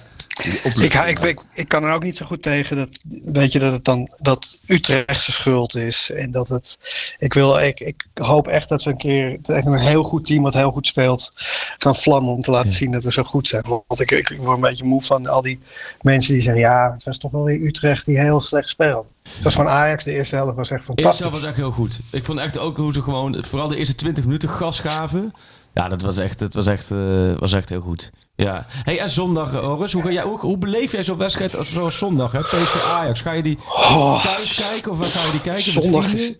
Ik, 0.43 0.93
ik, 0.93 1.19
ik, 1.19 1.41
ik 1.53 1.67
kan 1.67 1.83
er 1.83 1.93
ook 1.93 2.03
niet 2.03 2.17
zo 2.17 2.25
goed 2.25 2.41
tegen 2.41 2.77
dat, 2.77 2.89
weet 3.23 3.51
je, 3.51 3.59
dat 3.59 3.71
het 3.71 3.85
dan 3.85 4.09
dat 4.17 4.57
Utrechtse 4.67 5.31
schuld 5.31 5.75
is. 5.75 6.11
En 6.11 6.31
dat 6.31 6.47
het. 6.47 6.77
Ik, 7.19 7.33
wil, 7.33 7.59
ik, 7.59 7.79
ik 7.79 8.05
hoop 8.13 8.47
echt 8.47 8.69
dat 8.69 8.83
we 8.83 8.89
een 8.89 8.97
keer 8.97 9.41
tegen 9.41 9.71
een 9.71 9.79
heel 9.79 10.03
goed 10.03 10.25
team 10.25 10.43
wat 10.43 10.53
heel 10.53 10.71
goed 10.71 10.87
speelt 10.87 11.31
gaan 11.77 11.95
vlammen 11.95 12.33
om 12.33 12.41
te 12.41 12.51
laten 12.51 12.69
zien 12.69 12.91
dat 12.91 13.03
we 13.03 13.11
zo 13.11 13.23
goed 13.23 13.47
zijn. 13.47 13.63
Want 13.87 13.99
ik, 13.99 14.11
ik, 14.11 14.37
word 14.37 14.55
een 14.55 14.61
beetje 14.61 14.85
moe 14.85 15.03
van 15.03 15.27
al 15.27 15.41
die 15.41 15.59
mensen 16.01 16.33
die 16.33 16.41
zeggen: 16.41 16.61
ja, 16.61 16.91
het 16.93 17.03
was 17.03 17.17
toch 17.17 17.31
wel 17.31 17.43
weer 17.43 17.61
Utrecht 17.61 18.05
die 18.05 18.19
heel 18.19 18.41
slecht 18.41 18.69
speelt. 18.69 19.11
Het 19.23 19.43
was 19.43 19.55
gewoon 19.55 19.71
Ajax, 19.71 20.03
de 20.03 20.11
eerste 20.11 20.35
helft 20.35 20.55
was 20.55 20.69
echt 20.69 20.85
De 20.85 20.87
eerste 20.87 21.03
fantastisch. 21.03 21.19
helft 21.19 21.35
was 21.35 21.49
echt 21.49 21.57
heel 21.57 21.71
goed. 21.71 21.99
Ik 22.11 22.25
vond 22.25 22.39
echt 22.39 22.57
ook 22.57 22.77
hoe 22.77 22.93
ze 22.93 23.01
gewoon, 23.01 23.45
vooral 23.45 23.67
de 23.67 23.77
eerste 23.77 23.95
20 23.95 24.23
minuten 24.23 24.49
gas 24.49 24.79
gaven. 24.79 25.33
Ja, 25.73 25.87
dat 25.87 26.01
was 26.01 26.17
echt, 26.17 26.39
dat 26.39 26.53
was 26.53 26.67
echt, 26.67 26.91
eh, 26.91 27.33
was 27.39 27.53
echt 27.53 27.69
heel 27.69 27.81
goed. 27.81 28.11
Ja. 28.35 28.65
Hey, 28.69 28.99
en 28.99 29.09
zondag, 29.09 29.53
eh, 29.53 29.59
Horus, 29.59 29.93
hoe, 29.93 30.03
ga 30.03 30.09
jij, 30.11 30.23
hoe, 30.23 30.39
hoe 30.39 30.57
beleef 30.57 30.91
jij 30.91 31.03
zo'n 31.03 31.17
wedstrijd 31.17 31.55
als, 31.55 31.71
zoals 31.73 31.97
zondag, 31.97 32.31
hè? 32.31 32.39
PSV 32.39 32.83
Ajax? 32.91 33.21
Ga 33.21 33.31
je 33.31 33.43
die 33.43 33.57
Oh, 33.67 34.23
thuis 34.23 34.53
kijken 34.53 34.91
of 34.91 34.97
waar 34.97 35.07
ga 35.07 35.25
je 35.25 35.31
die 35.31 35.41
kijken? 35.41 35.63
Zondag 35.71 36.13
is. 36.13 36.33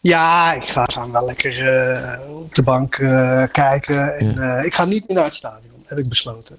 Ja, 0.00 0.52
ik 0.52 0.64
ga 0.64 0.84
gaan 0.92 1.12
wel 1.12 1.24
lekker 1.26 1.68
eh, 1.68 2.30
op 2.30 2.54
de 2.54 2.62
bank 2.62 2.90
kijken. 3.52 4.18
En, 4.18 4.64
ik 4.64 4.74
ga 4.74 4.84
niet 4.84 5.08
meer 5.08 5.16
naar 5.16 5.24
het 5.26 5.34
stadion, 5.34 5.84
heb 5.86 5.98
ik 5.98 6.08
besloten. 6.08 6.56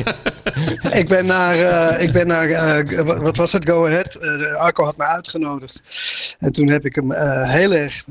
ik 1.00 1.08
ben 1.08 1.26
naar, 1.26 1.56
ik 2.00 2.12
ben 2.12 2.26
naar 2.26 2.84
wat- 3.22 3.36
was 3.36 3.52
het, 3.52 3.68
Go 3.68 3.86
Ahead. 3.86 4.18
Arco 4.58 4.84
had 4.84 4.96
mij 4.96 5.06
uitgenodigd. 5.06 5.82
En 6.38 6.52
toen 6.52 6.68
heb 6.68 6.84
ik 6.84 6.94
hem 6.94 7.12
heel 7.44 7.72
erg 7.72 8.04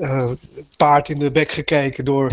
eh, 0.00 0.30
paard 0.76 1.08
in 1.08 1.18
de 1.18 1.30
bek 1.30 1.52
gekeken 1.52 2.04
door... 2.04 2.32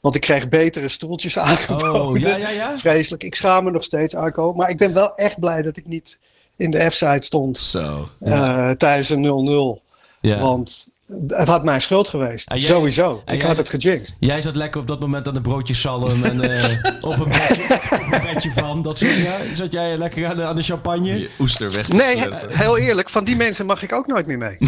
Want 0.00 0.14
ik 0.14 0.20
kreeg 0.20 0.48
betere 0.48 0.88
stoeltjes 0.88 1.38
aangeboden. 1.48 2.02
Oh, 2.02 2.18
ja, 2.18 2.36
ja, 2.36 2.48
ja. 2.50 2.78
Vreselijk. 2.78 3.22
Ik 3.22 3.34
schaam 3.34 3.64
me 3.64 3.70
nog 3.70 3.84
steeds, 3.84 4.14
Arco. 4.14 4.52
Maar 4.52 4.70
ik 4.70 4.78
ben 4.78 4.94
wel 4.94 5.14
echt 5.14 5.40
blij 5.40 5.62
dat 5.62 5.76
ik 5.76 5.86
niet 5.86 6.18
in 6.56 6.70
de 6.70 6.90
F-site 6.90 7.26
stond 7.26 7.58
Zo. 7.58 8.08
eh, 8.18 8.70
tijdens 8.70 9.08
een 9.08 9.78
0-0. 9.78 9.82
Ja. 10.20 10.38
Want 10.40 10.88
het 11.26 11.48
had 11.48 11.64
mijn 11.64 11.80
schuld 11.80 12.08
geweest. 12.08 12.50
Jij- 12.52 12.60
Sowieso. 12.60 13.22
Ik 13.26 13.38
jij- 13.38 13.46
had 13.48 13.56
het 13.56 13.68
gejinxed. 13.68 14.16
Jij 14.20 14.42
zat 14.42 14.56
lekker 14.56 14.80
op 14.80 14.88
dat 14.88 15.00
moment 15.00 15.28
aan 15.28 15.34
de 15.34 15.40
broodjes 15.40 15.80
zalm 15.80 16.24
en 16.24 16.40
eh, 16.40 16.64
op, 17.10 17.18
een 17.18 17.28
bedje, 17.28 17.62
op 17.90 18.12
een 18.12 18.20
bedje 18.34 18.50
van. 18.52 18.82
Dat 18.82 18.98
soort, 18.98 19.16
ja, 19.16 19.36
zat 19.54 19.72
jij 19.72 19.96
lekker 19.98 20.26
aan 20.26 20.36
de, 20.36 20.44
aan 20.44 20.56
de 20.56 20.62
champagne? 20.62 21.18
Je 21.18 21.30
oester 21.40 21.72
weg. 21.72 21.88
Nee, 21.88 22.28
heel 22.48 22.78
eerlijk, 22.78 23.08
van 23.10 23.24
die 23.24 23.36
mensen 23.36 23.66
mag 23.66 23.82
ik 23.82 23.92
ook 23.92 24.06
nooit 24.06 24.26
meer 24.26 24.38
mee. 24.38 24.56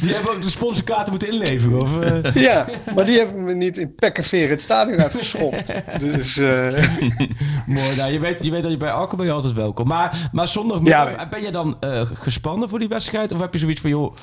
Die 0.00 0.12
hebben 0.14 0.30
ook 0.32 0.42
de 0.42 0.50
sponsorkaarten 0.50 1.10
moeten 1.10 1.32
inleveren. 1.32 1.80
Of, 1.82 2.00
eh? 2.00 2.34
Ja, 2.42 2.66
maar 2.94 3.04
die 3.04 3.18
hebben 3.18 3.44
me 3.44 3.54
niet 3.54 3.78
in 3.78 3.94
pek 3.94 4.18
en 4.18 4.24
het 4.50 4.62
stadion 4.62 5.00
uitgeschopt. 5.00 5.72
Dus 6.00 6.36
eh, 6.36 6.84
Mooi, 7.66 7.96
nou, 7.96 8.12
je, 8.12 8.18
weet, 8.20 8.44
je 8.44 8.50
weet 8.50 8.62
dat 8.62 8.70
je 8.70 8.76
bij 8.76 8.92
ben 9.16 9.26
je 9.26 9.32
altijd 9.32 9.52
welkom. 9.54 9.88
Maar, 9.88 10.28
maar 10.32 10.48
zondagmiddag, 10.48 11.10
Ja. 11.10 11.28
ben 11.30 11.42
je 11.42 11.50
dan 11.50 11.76
eh, 11.80 12.00
gespannen 12.12 12.68
voor 12.68 12.78
die 12.78 12.88
wedstrijd? 12.88 13.32
Of 13.32 13.40
heb 13.40 13.52
je 13.52 13.58
zoiets 13.58 13.80
van, 13.80 13.90
joh... 13.90 14.14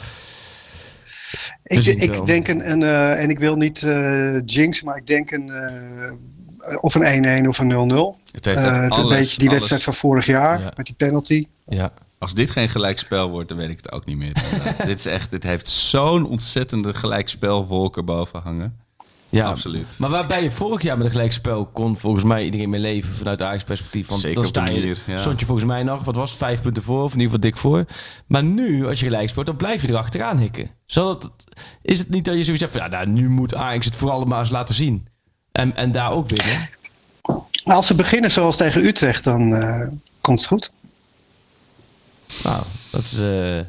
Ik, 1.64 2.08
wel. 2.08 2.16
ik 2.20 2.26
denk 2.26 2.48
een, 2.48 2.72
een 2.72 2.84
eh, 2.84 3.24
en 3.24 3.30
ik 3.30 3.40
wil 3.40 3.56
niet 3.56 3.84
eh 3.84 4.36
jinx, 4.46 4.82
maar 4.84 4.98
ik 4.98 5.08
denk 5.08 5.32
een, 5.32 5.50
eh, 5.50 6.78
of 6.82 6.96
een 6.96 7.44
1-1 7.44 7.48
of 7.48 7.58
een 7.60 7.70
0-0. 7.92 8.18
Het 8.32 8.46
heeft 8.46 8.58
Eh, 8.58 8.64
is 8.72 8.78
een 8.78 8.90
alles- 8.92 9.18
beetje 9.18 9.38
die 9.38 9.48
alles- 9.48 9.52
wedstrijd 9.60 9.84
van 9.84 9.94
vorig 9.94 10.26
jaar, 10.26 10.60
Ja. 10.62 10.72
met 10.76 10.86
die 10.86 10.96
penalty. 10.96 11.48
Ja. 11.68 11.92
Als 12.18 12.34
dit 12.34 12.50
geen 12.52 12.70
gelijkspel 12.70 13.30
wordt, 13.30 13.50
dan 13.50 13.58
weet 13.58 13.70
ik 13.70 13.78
het 13.78 13.92
ook 13.92 14.06
niet 14.06 14.18
meer. 14.18 14.34
dit, 14.86 14.98
is 15.00 15.06
echt, 15.06 15.32
dit 15.32 15.44
heeft 15.44 15.68
zo'n 15.68 16.26
ontzettende 16.28 16.94
gelijkspelwolk 16.94 17.98
erboven 17.98 18.40
hangen. 18.42 18.78
Ja, 19.30 19.48
Absoluut. 19.48 19.96
Maar 19.98 20.10
waarbij 20.10 20.44
je 20.44 20.52
vorig 20.52 20.82
jaar 20.82 20.98
met 20.98 21.06
een 21.06 21.12
gelijkspel 21.12 21.66
kon 21.66 21.98
volgens 21.98 22.24
mij 22.24 22.44
iedereen 22.44 22.70
mee 22.70 22.80
leven 22.80 23.16
vanuit 23.16 23.42
Ajax 23.42 23.64
perspectief. 23.64 24.08
Want 24.08 24.20
Zeker 24.20 24.36
dan 24.36 24.46
op 24.46 24.54
de 24.54 24.60
sta 24.62 24.74
je, 24.74 24.80
manier, 24.80 25.02
ja. 25.06 25.22
stond 25.22 25.40
je 25.40 25.46
volgens 25.46 25.68
mij 25.68 25.84
nog, 25.84 26.04
wat 26.04 26.16
was 26.16 26.30
het, 26.30 26.40
vijf 26.40 26.62
punten 26.62 26.84
voor 26.84 27.04
of 27.04 27.14
in 27.14 27.20
ieder 27.20 27.36
geval 27.36 27.50
dik 27.50 27.58
voor. 27.58 27.86
Maar 28.28 28.44
nu, 28.44 28.88
als 28.88 29.00
je 29.00 29.06
gelijk 29.06 29.30
speelt, 29.30 29.46
dan 29.46 29.56
blijf 29.56 29.82
je 29.82 29.90
erachteraan 29.90 30.38
hikken. 30.38 30.72
Zal 30.86 31.10
het, 31.10 31.30
is 31.82 32.00
het 32.00 32.10
niet 32.10 32.26
dat 32.26 32.36
je 32.36 32.44
zoiets 32.44 32.62
hebt 32.62 32.76
van, 32.76 32.84
ja, 32.84 32.90
nou, 32.90 33.10
nu 33.10 33.30
moet 33.30 33.56
Ajax 33.56 33.86
het 33.86 33.96
vooral 33.96 34.26
maar 34.26 34.40
eens 34.40 34.50
laten 34.50 34.76
zien. 34.76 35.08
En, 35.52 35.76
en 35.76 35.92
daar 35.92 36.12
ook 36.12 36.30
winnen. 36.30 36.70
Maar 37.64 37.76
als 37.76 37.88
ze 37.88 37.96
beginnen 37.96 38.32
zoals 38.32 38.58
tegen 38.58 38.86
Utrecht, 38.86 39.24
dan 39.24 39.56
eh, 39.56 39.88
komt 40.22 40.40
het 40.40 40.48
goed. 40.48 40.72
Nou, 42.44 42.64
dat 42.90 43.04
is, 43.04 43.20
eh, 43.20 43.60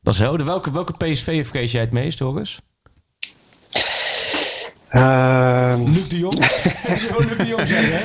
dat 0.00 0.14
is 0.14 0.20
helder. 0.20 0.46
Welke, 0.46 0.70
welke 0.70 0.92
PSV 0.92 1.46
vrees 1.46 1.72
jij 1.72 1.80
het 1.80 1.92
meest, 1.92 2.18
Horus? 2.18 2.58
Ehm, 4.96 5.82
Luc 5.92 6.08
de 6.08 6.18
Jong? 6.18 6.34
Luc 7.18 7.36
de 7.36 7.46
Jong 7.46 7.68
zeggen, 7.68 7.92
hè? 7.92 8.00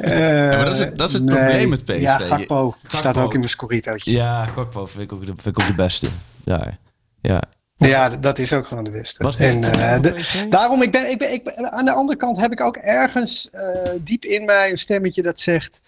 eh, 0.00 0.56
maar 0.56 0.64
dat 0.64 0.74
is 0.74 0.78
het- 0.80 0.96
dat 0.98 1.08
is 1.08 1.14
het 1.14 1.24
nee. 1.24 1.36
probleem 1.36 1.68
met 1.68 1.84
PSV. 1.84 2.00
Ja, 2.00 2.18
Gakpo, 2.18 2.70
Gakpo. 2.70 2.96
staat 2.98 3.16
ook 3.16 3.32
in 3.32 3.38
mijn 3.38 3.50
scorritootje. 3.50 4.10
Ja, 4.10 4.44
Gakpo 4.44 4.86
vind 4.86 5.04
ik 5.04 5.12
ook 5.12 5.20
de, 5.26 5.32
vind 5.36 5.46
ik 5.56 5.60
ook 5.62 5.66
de 5.66 5.74
beste. 5.74 6.08
Ja, 6.44 6.78
ja. 7.20 7.42
Ja, 7.78 8.08
dat 8.08 8.38
is 8.38 8.52
ook 8.52 8.66
gewoon 8.66 8.84
de 8.84 8.90
beste. 8.90 9.32
En, 9.38 9.64
eh, 9.72 10.00
de- 10.00 10.46
daarom, 10.48 10.82
ik 10.82 10.92
ben, 10.92 11.10
ik 11.10 11.18
ben, 11.18 11.32
ik 11.32 11.44
ben, 11.44 11.72
aan 11.72 11.84
de 11.84 11.92
andere 11.92 12.18
kant 12.18 12.40
heb 12.40 12.52
ik 12.52 12.60
ook 12.60 12.76
ergens 12.76 13.48
eh, 13.52 13.62
diep 14.00 14.24
in 14.24 14.44
mij 14.44 14.70
een 14.70 14.78
stemmetje 14.78 15.22
dat 15.22 15.40
zegt... 15.40 15.80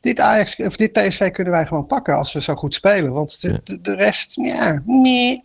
Dit, 0.00 0.20
Ajax, 0.20 0.56
of 0.56 0.76
dit 0.76 0.92
PSV 0.92 1.30
kunnen 1.30 1.52
wij 1.52 1.66
gewoon 1.66 1.86
pakken 1.86 2.14
als 2.14 2.32
we 2.32 2.40
zo 2.42 2.54
goed 2.54 2.74
spelen. 2.74 3.12
Want 3.12 3.40
de, 3.40 3.48
Ja. 3.48 3.58
de, 3.64 3.80
de 3.80 3.94
rest, 3.94 4.34
ja, 4.34 4.82
nee. 4.84 5.44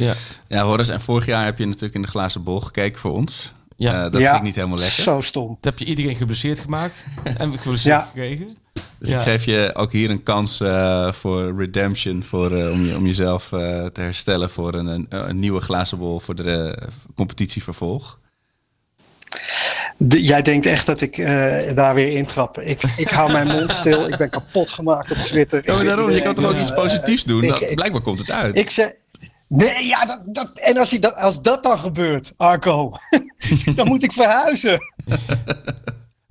Ja. 0.00 0.12
Ja, 0.48 0.62
Horace, 0.62 0.92
en 0.92 1.00
vorig 1.00 1.26
jaar 1.26 1.44
heb 1.44 1.58
je 1.58 1.66
natuurlijk 1.66 1.94
in 1.94 2.02
de 2.02 2.08
glazen 2.08 2.42
bol 2.42 2.60
gekeken 2.60 3.00
voor 3.00 3.12
ons. 3.12 3.54
Ja. 3.76 4.04
Eh, 4.04 4.12
dat 4.12 4.20
ja, 4.20 4.32
ging 4.32 4.44
niet 4.44 4.54
helemaal 4.54 4.78
lekker. 4.78 5.02
Zo 5.02 5.20
stom. 5.20 5.46
Dat 5.46 5.56
heb 5.60 5.78
je 5.78 5.84
iedereen 5.84 6.16
geblesseerd 6.16 6.58
gemaakt. 6.60 7.04
en 7.38 7.52
geblesseerd 7.58 7.96
Ja. 7.96 8.02
gekregen. 8.02 8.48
Dus 8.98 9.08
Ja. 9.10 9.16
ik 9.18 9.22
geef 9.22 9.44
je 9.44 9.70
ook 9.74 9.92
hier 9.92 10.10
een 10.10 10.22
kans 10.22 10.60
eh, 10.60 11.12
voor 11.12 11.56
redemption, 11.58 12.22
voor, 12.24 12.52
eh, 12.56 12.70
om, 12.70 12.84
je, 12.84 12.96
om 12.96 13.06
jezelf 13.06 13.52
eh, 13.52 13.58
te 13.86 14.00
herstellen 14.00 14.50
voor 14.50 14.74
een, 14.74 14.86
een, 14.86 15.06
een 15.08 15.38
nieuwe 15.38 15.60
glazen 15.60 15.98
bol 15.98 16.20
voor 16.20 16.34
de 16.34 16.74
eh, 16.78 16.88
competitievervolg. 17.14 18.18
De- 19.96 20.22
jij 20.22 20.42
denkt 20.42 20.66
echt 20.66 20.86
dat 20.86 21.00
ik 21.00 21.18
eh, 21.18 21.74
daar 21.74 21.94
weer 21.94 22.08
intrap. 22.16 22.60
Ik, 22.60 22.82
ik 22.96 23.08
hou 23.08 23.32
mijn 23.32 23.46
mond 23.46 23.72
stil. 23.80 24.08
Ik 24.08 24.16
ben 24.16 24.30
kapot 24.30 24.70
gemaakt 24.70 25.10
op 25.10 25.16
Twitter. 25.16 25.62
Ja, 25.64 25.82
daarom, 25.82 26.10
je 26.10 26.20
kan 26.22 26.34
toch 26.34 26.44
ook 26.44 26.58
iets 26.58 26.72
positiefs 26.74 27.24
doen? 27.24 27.42
ik- 27.42 27.48
Nou, 27.50 27.64
ik- 27.64 27.74
blijkbaar 27.74 28.00
komt 28.02 28.18
het 28.18 28.30
uit. 28.30 28.58
Ik 28.58 28.70
zeg. 28.70 28.92
Nee, 29.52 29.86
ja, 29.86 30.04
dat, 30.04 30.34
dat, 30.34 30.58
en 30.58 30.76
als, 30.76 30.90
dat, 30.90 31.14
als 31.14 31.42
dat 31.42 31.62
dan 31.62 31.78
gebeurt, 31.78 32.32
Arco, 32.36 32.92
dan 33.74 33.86
moet 33.86 34.02
ik 34.02 34.12
verhuizen. 34.12 34.80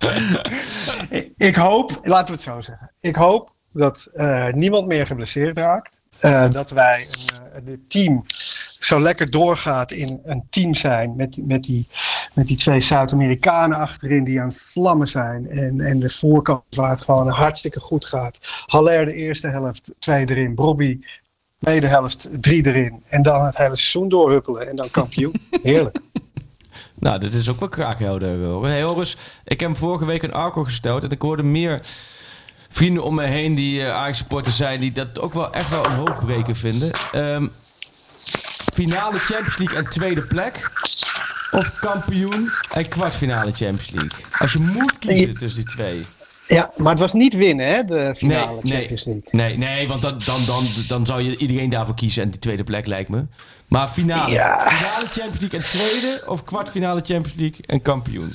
ik, 1.37 1.55
hoop, 1.55 1.99
laten 2.03 2.25
we 2.25 2.31
het 2.31 2.41
zo 2.41 2.61
zeggen. 2.61 2.91
Ik 2.99 3.15
hoop 3.15 3.51
dat 3.73 4.09
eh, 4.13 4.47
niemand 4.47 4.87
meer 4.87 5.07
geblesseerd 5.07 5.57
raakt. 5.57 5.99
Eh, 6.19 6.51
dat 6.51 6.69
wij 6.69 7.05
een, 7.53 7.63
uh, 7.63 7.71
het 7.71 7.89
team 7.89 8.23
zo 8.79 8.99
lekker 8.99 9.31
doorgaat 9.31 9.91
in 9.91 10.21
een 10.23 10.43
team 10.49 10.75
zijn 10.75 11.15
met, 11.15 11.37
met, 11.45 11.63
die, 11.63 11.87
met 12.33 12.47
die 12.47 12.57
twee 12.57 12.81
Zuid-Amerikanen 12.81 13.77
achterin 13.77 14.23
die 14.23 14.41
aan 14.41 14.47
het 14.47 14.61
vlammen 14.61 15.07
zijn. 15.07 15.49
En, 15.49 15.81
en 15.81 15.99
de 15.99 16.09
voorkant 16.09 16.75
waar 16.75 16.89
het 16.89 17.01
gewoon 17.01 17.27
hartstikke 17.27 17.79
goed 17.79 18.05
gaat. 18.05 18.39
Haller 18.65 19.05
de 19.05 19.13
eerste 19.13 19.47
helft, 19.47 19.93
twee 19.99 20.29
erin. 20.29 20.55
Bobby 20.55 20.99
tweede 21.59 21.87
helft, 21.87 22.27
drie 22.31 22.65
erin. 22.65 23.03
En 23.07 23.21
dan 23.21 23.45
het 23.45 23.57
hele 23.57 23.75
seizoen 23.75 24.09
doorhuppelen 24.09 24.67
en 24.67 24.75
dan 24.75 24.91
kampioen. 24.91 25.33
Heerlijk. 25.63 25.99
Nou, 26.99 27.19
dit 27.19 27.33
is 27.33 27.49
ook 27.49 27.59
wel 27.59 27.69
kraakhelder. 27.69 28.43
hoor. 28.43 28.67
Hey 28.67 28.81
Horus, 28.81 29.17
ik 29.45 29.59
heb 29.59 29.77
vorige 29.77 30.05
week 30.05 30.23
een 30.23 30.33
Arco 30.33 30.63
gesteld. 30.63 31.03
En 31.03 31.09
ik 31.09 31.21
hoorde 31.21 31.43
meer 31.43 31.79
vrienden 32.69 33.03
om 33.03 33.15
me 33.15 33.23
heen 33.23 33.55
die 33.55 33.81
uh, 33.81 33.91
Ajax-supporters 33.91 34.57
zijn... 34.57 34.79
die 34.79 34.91
dat 34.91 35.19
ook 35.19 35.33
wel 35.33 35.53
echt 35.53 35.69
wel 35.69 35.85
een 35.85 35.95
hoofdbreken 35.95 36.55
vinden. 36.55 36.91
Ehm, 37.11 37.47
finale 38.73 39.19
Champions 39.19 39.57
League 39.57 39.77
en 39.77 39.89
tweede 39.89 40.21
plek... 40.21 40.71
of 41.51 41.79
kampioen 41.79 42.51
en 42.73 42.87
kwartfinale 42.87 43.51
Champions 43.51 43.89
League? 43.89 44.25
Als 44.39 44.53
je 44.53 44.59
moet 44.59 44.99
kiezen 44.99 45.33
tussen 45.33 45.65
die 45.65 45.75
twee... 45.75 46.05
Ja, 46.49 46.71
maar 46.77 46.91
het 46.91 46.99
was 46.99 47.13
niet 47.13 47.33
winnen, 47.33 47.67
hè, 47.67 47.85
de 47.85 48.13
finale 48.15 48.59
nee, 48.61 48.73
Champions 48.73 49.05
League. 49.05 49.23
Nee, 49.31 49.57
nee 49.57 49.87
want 49.87 50.01
dan, 50.01 50.15
dan, 50.25 50.45
dan, 50.45 50.65
dan 50.87 51.05
zou 51.05 51.21
je 51.21 51.37
iedereen 51.37 51.69
daarvoor 51.69 51.95
kiezen 51.95 52.23
en 52.23 52.29
die 52.29 52.39
tweede 52.39 52.63
plek 52.63 52.85
lijkt 52.85 53.09
me. 53.09 53.25
Maar 53.67 53.87
finale, 53.87 54.33
Ja. 54.33 54.71
finale 54.71 55.07
Champions 55.07 55.39
League 55.39 55.59
en 55.59 55.65
tweede 55.65 56.23
of 56.27 56.43
kwartfinale 56.43 57.01
Champions 57.03 57.39
League 57.39 57.65
en 57.65 57.81
kampioen? 57.81 58.31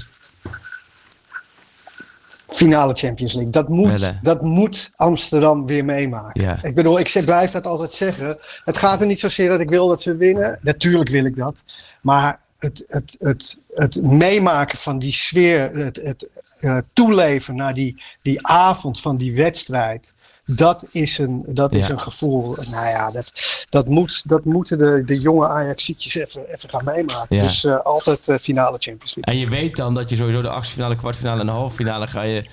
Finale 2.49 2.95
Champions 2.95 3.33
League. 3.33 3.53
Dat 3.53 3.69
moet, 3.69 4.15
dat 4.23 4.43
moet 4.43 4.93
Amsterdam 4.97 5.67
weer 5.67 5.85
meemaken. 5.85 6.43
Ja. 6.43 6.59
Ik 6.62 6.75
bedoel, 6.75 6.99
ik 6.99 7.23
blijf 7.25 7.51
dat 7.51 7.67
altijd 7.67 7.93
zeggen. 7.93 8.39
Het 8.65 8.77
gaat 8.77 9.01
er 9.01 9.07
niet 9.07 9.21
zozeer 9.21 9.49
dat 9.49 9.61
ik 9.61 9.69
wil 9.69 9.89
dat 9.89 10.03
ze 10.03 10.17
winnen. 10.17 10.59
Natuurlijk 10.62 11.11
wil 11.11 11.25
ik 11.25 11.37
dat. 11.37 11.62
Maar 12.01 12.39
het, 12.59 12.85
het, 12.89 13.17
het, 13.19 13.59
het 13.75 14.03
meemaken 14.03 14.79
van 14.79 14.99
die 14.99 15.12
sfeer, 15.12 15.71
het, 15.77 16.01
het 16.05 16.27
eh, 16.65 16.77
toeleven 16.93 17.57
naar 17.57 17.75
die, 17.75 18.03
die 18.23 18.47
avond 18.47 19.01
van 19.01 19.17
die 19.17 19.35
wedstrijd. 19.35 20.15
Dat 20.45 20.89
is 20.93 21.19
een, 21.19 21.45
dat 21.47 21.75
is 21.75 21.89
een 21.89 22.01
gevoel. 22.01 22.57
Nou 22.71 22.87
ja, 22.89 23.11
dat, 23.11 23.33
dat, 23.71 23.89
moet, 23.89 24.29
dat 24.29 24.45
moeten 24.45 24.79
de, 24.79 25.03
de 25.05 25.19
jonge 25.19 25.49
Ajaxietjes 25.49 26.15
even, 26.15 26.55
even 26.55 26.69
gaan 26.69 26.85
meemaken. 26.85 27.37
Ja. 27.37 27.43
Dus 27.43 27.65
eh, 27.65 27.81
altijd 27.81 28.29
eh, 28.29 28.39
finale 28.39 28.79
Champions 28.79 29.15
League. 29.15 29.35
En 29.35 29.39
je 29.39 29.49
weet 29.49 29.77
dan 29.77 29.95
dat 29.95 30.11
je 30.11 30.17
sowieso 30.17 30.41
de 30.41 30.49
achtste 30.49 30.75
finale, 30.75 30.97
kwartfinale 30.97 31.41
en 31.41 31.47
de 31.47 31.53
halve 31.53 31.75
finale 31.75 32.07
ga 32.07 32.23
je 32.23 32.45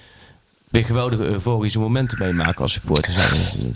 weer 0.70 0.86
geweldige 0.86 1.24
euforische 1.24 1.80
momenten 1.80 2.18
meemaken 2.20 2.62
als 2.62 2.74
supporter 2.74 3.14
zijn. 3.14 3.76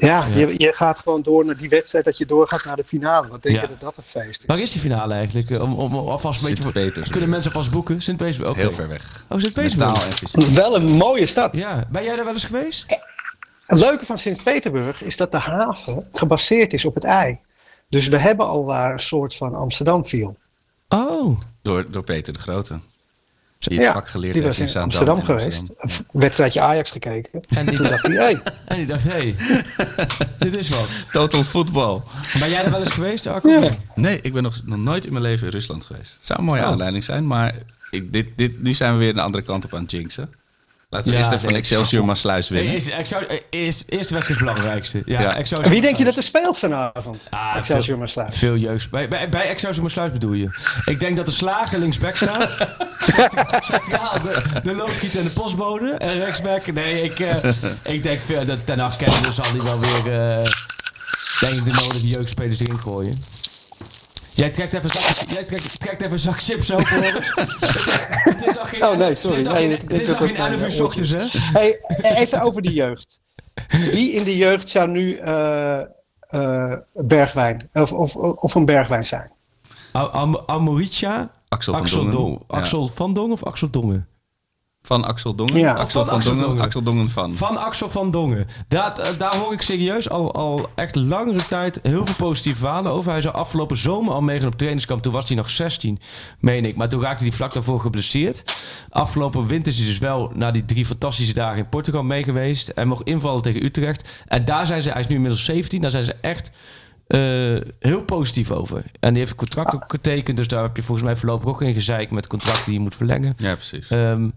Ja. 0.00 0.26
Je, 0.26 0.54
je 0.56 0.72
gaat 0.74 0.98
gewoon 0.98 1.22
door 1.22 1.44
naar 1.44 1.56
die 1.56 1.68
wedstrijd 1.68 2.04
dat 2.04 2.18
je 2.18 2.26
doorgaat 2.26 2.64
naar 2.64 2.76
de 2.76 2.84
finale. 2.84 3.28
Wat 3.28 3.42
denk 3.42 3.56
Ja. 3.56 3.62
je 3.62 3.68
dat 3.68 3.80
dat 3.80 3.96
een 3.96 4.02
feest 4.02 4.40
is? 4.40 4.46
Waar 4.46 4.60
is 4.60 4.70
die 4.72 4.80
finale 4.80 5.14
eigenlijk? 5.14 5.50
Eh, 5.50 5.62
Om, 5.62 5.72
om, 5.74 5.94
om 5.94 6.08
alvast 6.08 6.42
een 6.42 6.48
beetje 6.54 6.90
voor-. 6.92 7.08
Kunnen 7.10 7.30
mensen 7.30 7.52
alvast 7.52 7.72
boeken? 7.72 8.00
Sint-Petersburg? 8.02 8.50
Oké. 8.50 8.60
Heel 8.60 8.72
ver 8.72 8.88
weg. 8.88 9.24
Oh, 9.28 9.38
Sint-Petersburg? 9.38 10.54
Wel 10.54 10.76
een 10.76 10.90
mooie 10.90 11.26
stad. 11.26 11.56
Ja, 11.56 11.84
ben 11.90 12.04
jij 12.04 12.16
daar 12.16 12.24
wel 12.24 12.34
eens 12.34 12.44
geweest? 12.44 12.86
Het 13.66 13.78
leuke 13.78 14.06
van 14.06 14.18
Sint-Petersburg 14.18 15.02
is 15.02 15.16
dat 15.16 15.30
de 15.30 15.38
haven 15.38 16.08
gebaseerd 16.12 16.72
is 16.72 16.84
op 16.84 16.94
het 16.94 17.04
ei. 17.04 17.38
Dus 17.88 18.08
we 18.08 18.16
hebben 18.18 18.46
al 18.46 18.64
daar 18.66 18.92
een 18.92 19.00
soort 19.00 19.34
van 19.36 19.54
Amsterdam 19.54 20.04
feel. 20.04 20.36
Oh. 20.88 21.40
Door, 21.62 21.90
door 21.90 22.04
Peter 22.04 22.32
de 22.32 22.38
Grote. 22.38 22.78
Die 23.58 23.76
het 23.76 23.86
Ja, 23.86 23.92
vak 23.92 24.08
geleerd 24.08 24.34
die 24.34 24.42
heeft 24.42 24.58
was 24.58 24.74
in 24.74 24.80
Amsterdam 24.82 25.24
geweest. 25.24 25.70
Amsterdam. 25.78 26.06
Een 26.12 26.20
wedstrijdje 26.20 26.60
Ajax 26.60 26.90
gekeken. 26.90 27.40
En 27.48 27.66
die, 27.66 27.78
dacht 27.88 28.02
hij, 28.06 28.14
hey, 28.16 28.42
en 28.64 28.76
die 28.76 28.86
dacht, 28.86 29.04
hé, 29.04 29.10
hey, 29.10 29.34
dit 30.38 30.56
is 30.56 30.68
wat. 30.68 30.88
Total 31.12 31.42
voetbal. 31.42 32.04
Ben 32.38 32.50
jij 32.50 32.64
er 32.64 32.70
wel 32.70 32.80
eens 32.80 32.92
geweest, 32.92 33.26
Arco? 33.26 33.50
Ja. 33.50 33.76
Nee, 33.94 34.20
ik 34.22 34.32
ben 34.32 34.42
nog, 34.42 34.60
nog 34.64 34.78
nooit 34.78 35.04
in 35.04 35.12
mijn 35.12 35.24
leven 35.24 35.46
in 35.46 35.52
Rusland 35.52 35.84
geweest. 35.84 36.12
Het 36.14 36.24
zou 36.24 36.38
een 36.38 36.44
mooie 36.44 36.60
Oh. 36.60 36.66
aanleiding 36.66 37.04
zijn, 37.04 37.26
maar 37.26 37.54
ik, 37.90 38.12
dit, 38.12 38.26
dit, 38.36 38.62
nu 38.62 38.74
zijn 38.74 38.92
we 38.92 38.98
weer 38.98 39.14
de 39.14 39.20
andere 39.22 39.44
kant 39.44 39.64
op 39.64 39.74
aan 39.74 39.82
het 39.82 39.90
jinxen. 39.90 40.30
Laten 40.90 41.06
we 41.06 41.12
Ja, 41.12 41.18
eerst 41.18 41.32
even 41.32 41.44
van. 41.48 41.54
Excelsior 41.58 42.04
Maasluis 42.04 42.48
winnen. 42.48 42.74
Is, 42.74 42.90
Excelsior, 42.90 43.40
is, 43.50 43.82
eerste 43.88 43.94
wedstrijd 44.14 44.20
is 44.22 44.28
het 44.28 44.38
belangrijkste. 44.38 45.02
Ja, 45.04 45.20
Ja. 45.20 45.36
Excelsior 45.36 45.70
Wie 45.72 45.80
denk 45.80 45.96
je 45.96 46.04
dat 46.04 46.16
er 46.16 46.22
speelt 46.22 46.58
vanavond? 46.58 47.22
Ah, 47.30 47.54
Excelsior 47.56 47.84
veel- 47.84 47.96
Maasluis. 47.96 48.36
Veel 48.38 48.56
jeugd. 48.56 48.90
Bij, 48.90 49.08
bij, 49.08 49.28
bij 49.28 49.48
Excelsior 49.48 49.82
Maasluis 49.82 50.12
bedoel 50.12 50.32
je? 50.32 50.48
Ik 50.84 50.98
denk 50.98 51.16
dat 51.16 51.26
de 51.26 51.32
slager 51.32 51.78
linksback 51.78 52.14
staat. 52.16 52.56
Centra- 53.16 53.60
Centraal 53.64 54.20
de, 54.22 54.42
de 54.62 54.74
loodgieter 54.74 55.20
en 55.20 55.26
de 55.26 55.32
postbode. 55.32 55.90
En 55.90 56.18
rechtsback. 56.18 56.72
Nee, 56.72 57.02
ik, 57.02 57.18
eh, 57.18 57.52
ik 57.82 58.02
denk 58.02 58.46
dat 58.46 58.66
ten 58.66 58.80
acht 58.80 58.96
kennen 58.96 59.32
zal 59.32 59.44
hij 59.52 59.62
wel 59.62 59.80
weer 59.80 60.20
eh, 60.22 60.44
denk 61.40 61.64
de 61.64 61.70
nodige 61.70 62.06
jeugdspelers 62.06 62.60
erin 62.60 62.80
gooien. 62.80 63.18
Jij 64.38 64.50
trekt 64.50 64.72
even, 64.72 64.88
zak, 64.90 65.28
jij 65.30 65.44
trekt, 65.44 65.80
trekt 65.80 66.00
even 66.00 66.12
een 66.12 66.18
zak 66.18 66.42
chips 66.42 66.72
open. 66.72 66.86
Het 66.88 68.44
is 68.46 68.54
nog 68.54 68.68
geen, 68.68 68.84
Oh, 68.84 68.96
nee, 68.96 69.14
sorry. 69.14 69.36
Het 69.36 69.46
is 69.46 69.52
nog 69.52 69.52
Nee, 69.52 69.62
geen, 69.62 69.70
ik 69.70 69.80
het 69.80 69.88
denk 69.88 70.00
is 70.00 70.06
dat 70.06 70.18
nog 70.20 70.28
dat 70.28 70.36
geen 70.36 70.58
11 70.60 70.74
uur 70.78 70.84
ochtends, 70.84 71.10
hè? 71.10 71.24
Hey, 71.52 71.80
even 72.16 72.40
over 72.40 72.62
die 72.62 72.72
jeugd. 72.72 73.20
Wie 73.68 74.12
in 74.12 74.24
de 74.24 74.36
jeugd 74.36 74.68
zou 74.70 74.88
nu 74.88 75.16
eh, 75.16 75.80
eh, 76.20 76.72
Bergwijn 76.94 77.68
of, 77.72 77.92
of, 77.92 78.16
of 78.16 78.54
een 78.54 78.64
Bergwijn 78.64 79.04
zijn? 79.04 79.30
Am- 79.92 80.06
Am- 80.06 80.42
Amoritia? 80.46 81.30
Axel 81.48 81.72
van 81.72 81.82
Axel, 81.82 81.98
Dongen. 81.98 82.16
Dong. 82.16 82.42
Ja. 82.48 82.56
Axel 82.56 82.88
van 82.88 83.12
Dongen 83.12 83.32
of 83.32 83.44
Axel 83.44 83.70
Dongen? 83.70 84.08
Van 84.82 85.04
Axel 85.04 85.34
Dongen. 85.34 85.58
Ja. 85.58 85.72
Axel 85.72 86.00
Van 86.00 86.08
van, 86.08 86.16
Axel 86.16 86.32
Dongen. 86.32 86.48
Dongen. 86.48 86.64
Axel 86.64 86.82
Dongen 86.82 87.10
van. 87.10 87.34
Van 87.34 87.56
Axel 87.56 87.90
van 87.90 88.10
Dongen. 88.10 88.46
Dat, 88.68 88.98
eh, 88.98 89.18
daar 89.18 89.36
hoor 89.36 89.52
ik 89.52 89.62
serieus 89.62 90.10
al, 90.10 90.34
al 90.34 90.68
echt 90.74 90.94
langere 90.94 91.46
tijd 91.46 91.78
heel 91.82 92.06
veel 92.06 92.14
positieve 92.14 92.58
verhalen 92.58 92.92
over. 92.92 93.12
Hij 93.12 93.20
zou 93.20 93.34
afgelopen 93.34 93.76
zomer 93.76 94.12
al 94.12 94.20
meegaan 94.20 94.46
op 94.46 94.56
trainingskamp. 94.56 95.02
Toen 95.02 95.12
was 95.12 95.28
hij 95.28 95.36
nog 95.36 95.50
16, 95.50 95.98
meen 96.40 96.64
ik. 96.64 96.76
Maar 96.76 96.88
toen 96.88 97.02
raakte 97.02 97.24
hij 97.24 97.32
vlak 97.32 97.52
daarvoor 97.52 97.80
geblesseerd. 97.80 98.42
Afgelopen 98.88 99.46
winter 99.46 99.72
is 99.72 99.78
hij 99.78 99.86
dus 99.86 99.98
wel 99.98 100.32
na 100.34 100.50
die 100.50 100.64
drie 100.64 100.86
fantastische 100.86 101.34
dagen 101.34 101.58
in 101.58 101.68
Portugal 101.68 102.02
mee 102.02 102.24
geweest. 102.24 102.68
En 102.68 102.88
mocht 102.88 103.06
invallen 103.06 103.42
tegen 103.42 103.64
Utrecht. 103.64 104.24
En 104.26 104.44
daar 104.44 104.66
zijn 104.66 104.82
ze, 104.82 104.90
hij 104.90 105.00
is 105.00 105.06
nu 105.06 105.14
inmiddels 105.14 105.44
17, 105.44 105.80
daar 105.80 105.90
zijn 105.90 106.04
ze 106.04 106.14
echt 106.20 106.50
eh, 107.08 107.20
heel 107.78 108.02
positief 108.02 108.50
over. 108.50 108.84
En 109.00 109.08
die 109.08 109.18
heeft 109.18 109.30
een 109.30 109.36
contract 109.36 109.74
ook 109.74 109.84
getekend. 109.86 110.36
Dus 110.36 110.48
daar 110.48 110.62
heb 110.62 110.76
je 110.76 110.82
volgens 110.82 111.06
mij 111.06 111.16
voorlopig 111.16 111.48
ook 111.48 111.58
geen 111.58 111.74
gezeik 111.74 112.10
met 112.10 112.26
contracten 112.26 112.64
die 112.64 112.74
je 112.74 112.80
moet 112.80 112.94
verlengen. 112.94 113.34
Ja, 113.36 113.54
precies. 113.54 113.90
Ehm, 113.90 114.28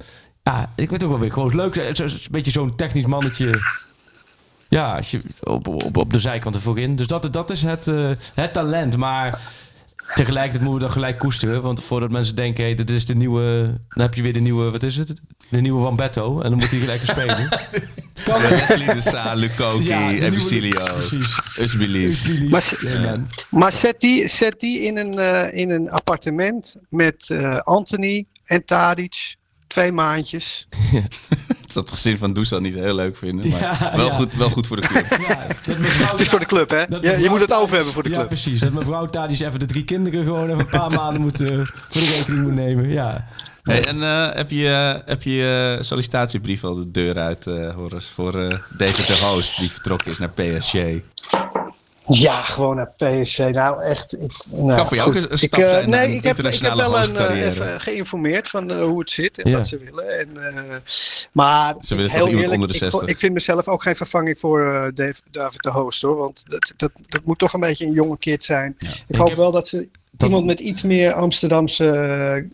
ja, 0.51 0.71
ik 0.75 0.89
weet 0.89 1.03
ook 1.03 1.09
wel 1.09 1.19
weer 1.19 1.31
gewoon 1.31 1.55
leuk. 1.55 1.75
Het 1.75 1.99
is 1.99 2.13
een 2.13 2.31
beetje 2.31 2.51
zo'n 2.51 2.75
technisch 2.75 3.05
mannetje. 3.05 3.59
Ja, 4.69 4.95
als 4.95 5.11
je 5.11 5.21
op, 5.39 5.67
op, 5.67 5.97
op 5.97 6.13
de 6.13 6.19
zijkant 6.19 6.55
ervoor 6.55 6.79
in. 6.79 6.95
Dus 6.95 7.07
dat, 7.07 7.33
dat 7.33 7.49
is 7.49 7.63
het, 7.63 7.87
eh, 7.87 8.09
het 8.33 8.53
talent. 8.53 8.97
Maar 8.97 9.39
tegelijkertijd 10.15 10.63
moeten 10.63 10.73
we 10.73 10.85
dat 10.85 10.91
gelijk 10.91 11.17
koesteren. 11.17 11.61
Want 11.61 11.83
voordat 11.83 12.11
mensen 12.11 12.35
denken, 12.35 12.63
hey, 12.63 12.75
dit 12.75 12.89
is 12.89 13.05
de 13.05 13.15
nieuwe... 13.15 13.63
Dan 13.89 14.03
heb 14.03 14.13
je 14.13 14.21
weer 14.21 14.33
de 14.33 14.39
nieuwe, 14.39 14.71
wat 14.71 14.83
is 14.83 14.97
het? 14.97 15.13
De 15.49 15.61
nieuwe 15.61 15.81
Van 15.81 15.95
Betto. 15.95 16.41
En 16.41 16.49
dan 16.49 16.59
moet 16.59 16.69
hij 16.69 16.79
gelijk 16.79 16.99
spelen. 16.99 17.49
Kan. 18.23 18.41
Wesley 18.41 18.93
de 18.93 19.01
Sa, 19.01 19.33
Lukoki, 19.33 19.87
Ja. 19.87 20.11
Usbilief. 21.59 22.49
Maar, 22.49 23.19
maar 23.49 23.73
zet 23.73 23.99
die, 23.99 24.27
zet 24.27 24.59
die 24.59 24.79
in, 24.79 24.97
een, 24.97 25.13
eh, 25.13 25.59
in 25.59 25.69
een 25.69 25.91
appartement 25.91 26.75
met 26.89 27.29
eh, 27.29 27.59
Anthony 27.59 28.25
en 28.43 28.65
Tadic. 28.65 29.35
Twee 29.71 29.91
maandjes. 29.91 30.67
Dat 31.61 31.71
zal 31.71 31.81
het 31.81 31.91
gezin 31.91 32.17
van 32.17 32.33
Dusan 32.33 32.61
niet 32.61 32.73
heel 32.73 32.95
leuk 32.95 33.17
vinden. 33.17 33.49
Maar 33.49 33.59
Ja, 33.59 33.91
wel, 33.95 34.05
ja. 34.05 34.11
Goed, 34.13 34.33
wel 34.33 34.49
goed 34.49 34.67
voor 34.67 34.81
de 34.81 34.87
club. 34.87 35.05
Ja, 35.27 35.47
Het 36.11 36.19
is 36.19 36.27
voor 36.27 36.39
de 36.39 36.45
club, 36.45 36.69
hè? 36.69 36.79
Je, 36.81 37.25
moet 37.29 37.39
het 37.39 37.53
over 37.53 37.75
hebben 37.75 37.93
voor 37.93 38.03
de 38.03 38.09
Ja, 38.09 38.15
club. 38.15 38.27
precies. 38.27 38.59
Dat 38.59 38.71
mevrouw 38.71 39.05
Tadic 39.05 39.39
even 39.39 39.59
de 39.59 39.65
drie 39.65 39.83
kinderen 39.83 40.23
gewoon 40.23 40.43
even 40.49 40.59
een 40.59 40.69
paar 40.69 40.89
maanden 40.91 41.21
moet, 41.21 41.41
eh, 41.41 41.47
voor 41.65 42.01
de 42.01 42.13
rekening 42.17 42.43
moet 42.43 42.55
nemen. 42.55 42.89
Ja. 42.89 43.27
Hey, 43.63 43.85
en 43.85 44.03
eh, 44.03 44.35
heb 44.35 44.49
je 44.51 44.67
eh, 44.67 45.07
heb 45.07 45.23
je 45.23 45.31
je 45.31 45.77
sollicitatiebrief 45.81 46.63
al 46.63 46.75
de 46.75 46.91
deur 46.91 47.17
uit, 47.17 47.47
eh 47.47 47.75
Horace, 47.75 48.13
voor 48.13 48.39
eh, 48.41 48.57
David 48.77 49.07
de 49.07 49.17
Host, 49.25 49.57
die 49.57 49.71
vertrokken 49.71 50.11
is 50.11 50.17
naar 50.17 50.29
PSG? 50.29 50.73
Ja, 52.07 52.41
gewoon 52.41 52.75
naar 52.75 52.91
PSG. 53.21 53.37
Nou, 53.37 53.81
echt. 53.83 54.13
Ik, 54.21 54.31
nou, 54.49 54.75
Kan 54.75 54.87
voor 54.87 54.97
jou 54.97 55.09
ook 55.09 55.15
een 55.15 55.21
stap 55.37 55.59
ik, 55.59 55.65
eh, 55.65 55.69
zijn 55.69 55.89
nee, 55.89 56.07
ik 56.07 56.23
heb, 56.23 56.37
ik 56.37 56.59
heb 56.61 56.73
wel 56.73 56.97
een, 56.97 57.15
eh, 57.17 57.45
even 57.45 57.81
geïnformeerd 57.81 58.47
van 58.47 58.69
eh, 58.71 58.81
hoe 58.83 58.99
het 58.99 59.09
zit 59.09 59.41
en 59.41 59.49
Ja. 59.49 59.57
wat 59.57 59.67
ze 59.67 59.77
willen. 59.77 60.19
En, 60.19 60.55
eh, 60.55 60.63
maar 61.31 61.75
Ze 61.79 61.95
willen 61.95 62.11
heel 62.11 62.19
toch 62.19 62.29
iemand 62.29 62.45
eerlijk, 62.45 62.51
onder 62.53 62.67
de 62.67 62.73
ik, 62.73 62.79
60? 62.79 62.99
vo- 63.01 63.05
ik 63.07 63.19
vind 63.19 63.33
mezelf 63.33 63.67
ook 63.67 63.81
geen 63.81 63.95
vervanging 63.95 64.39
voor 64.39 64.73
eh, 64.73 64.87
Dave, 64.93 65.15
David 65.31 65.61
de 65.63 65.69
Host 65.69 66.01
hoor. 66.01 66.17
Want 66.17 66.43
dat, 66.47 66.73
dat, 66.77 66.91
dat 67.07 67.21
moet 67.23 67.39
toch 67.39 67.53
een 67.53 67.59
beetje 67.59 67.85
een 67.85 67.93
jonge 67.93 68.17
kid 68.17 68.43
zijn. 68.43 68.75
Ik, 68.79 69.03
Ik 69.07 69.15
hoop 69.15 69.27
heb- 69.27 69.37
wel 69.37 69.51
dat 69.51 69.67
ze 69.67 69.87
iemand 70.23 70.45
met 70.45 70.59
iets 70.59 70.81
meer 70.81 71.13
Amsterdamse 71.13 72.45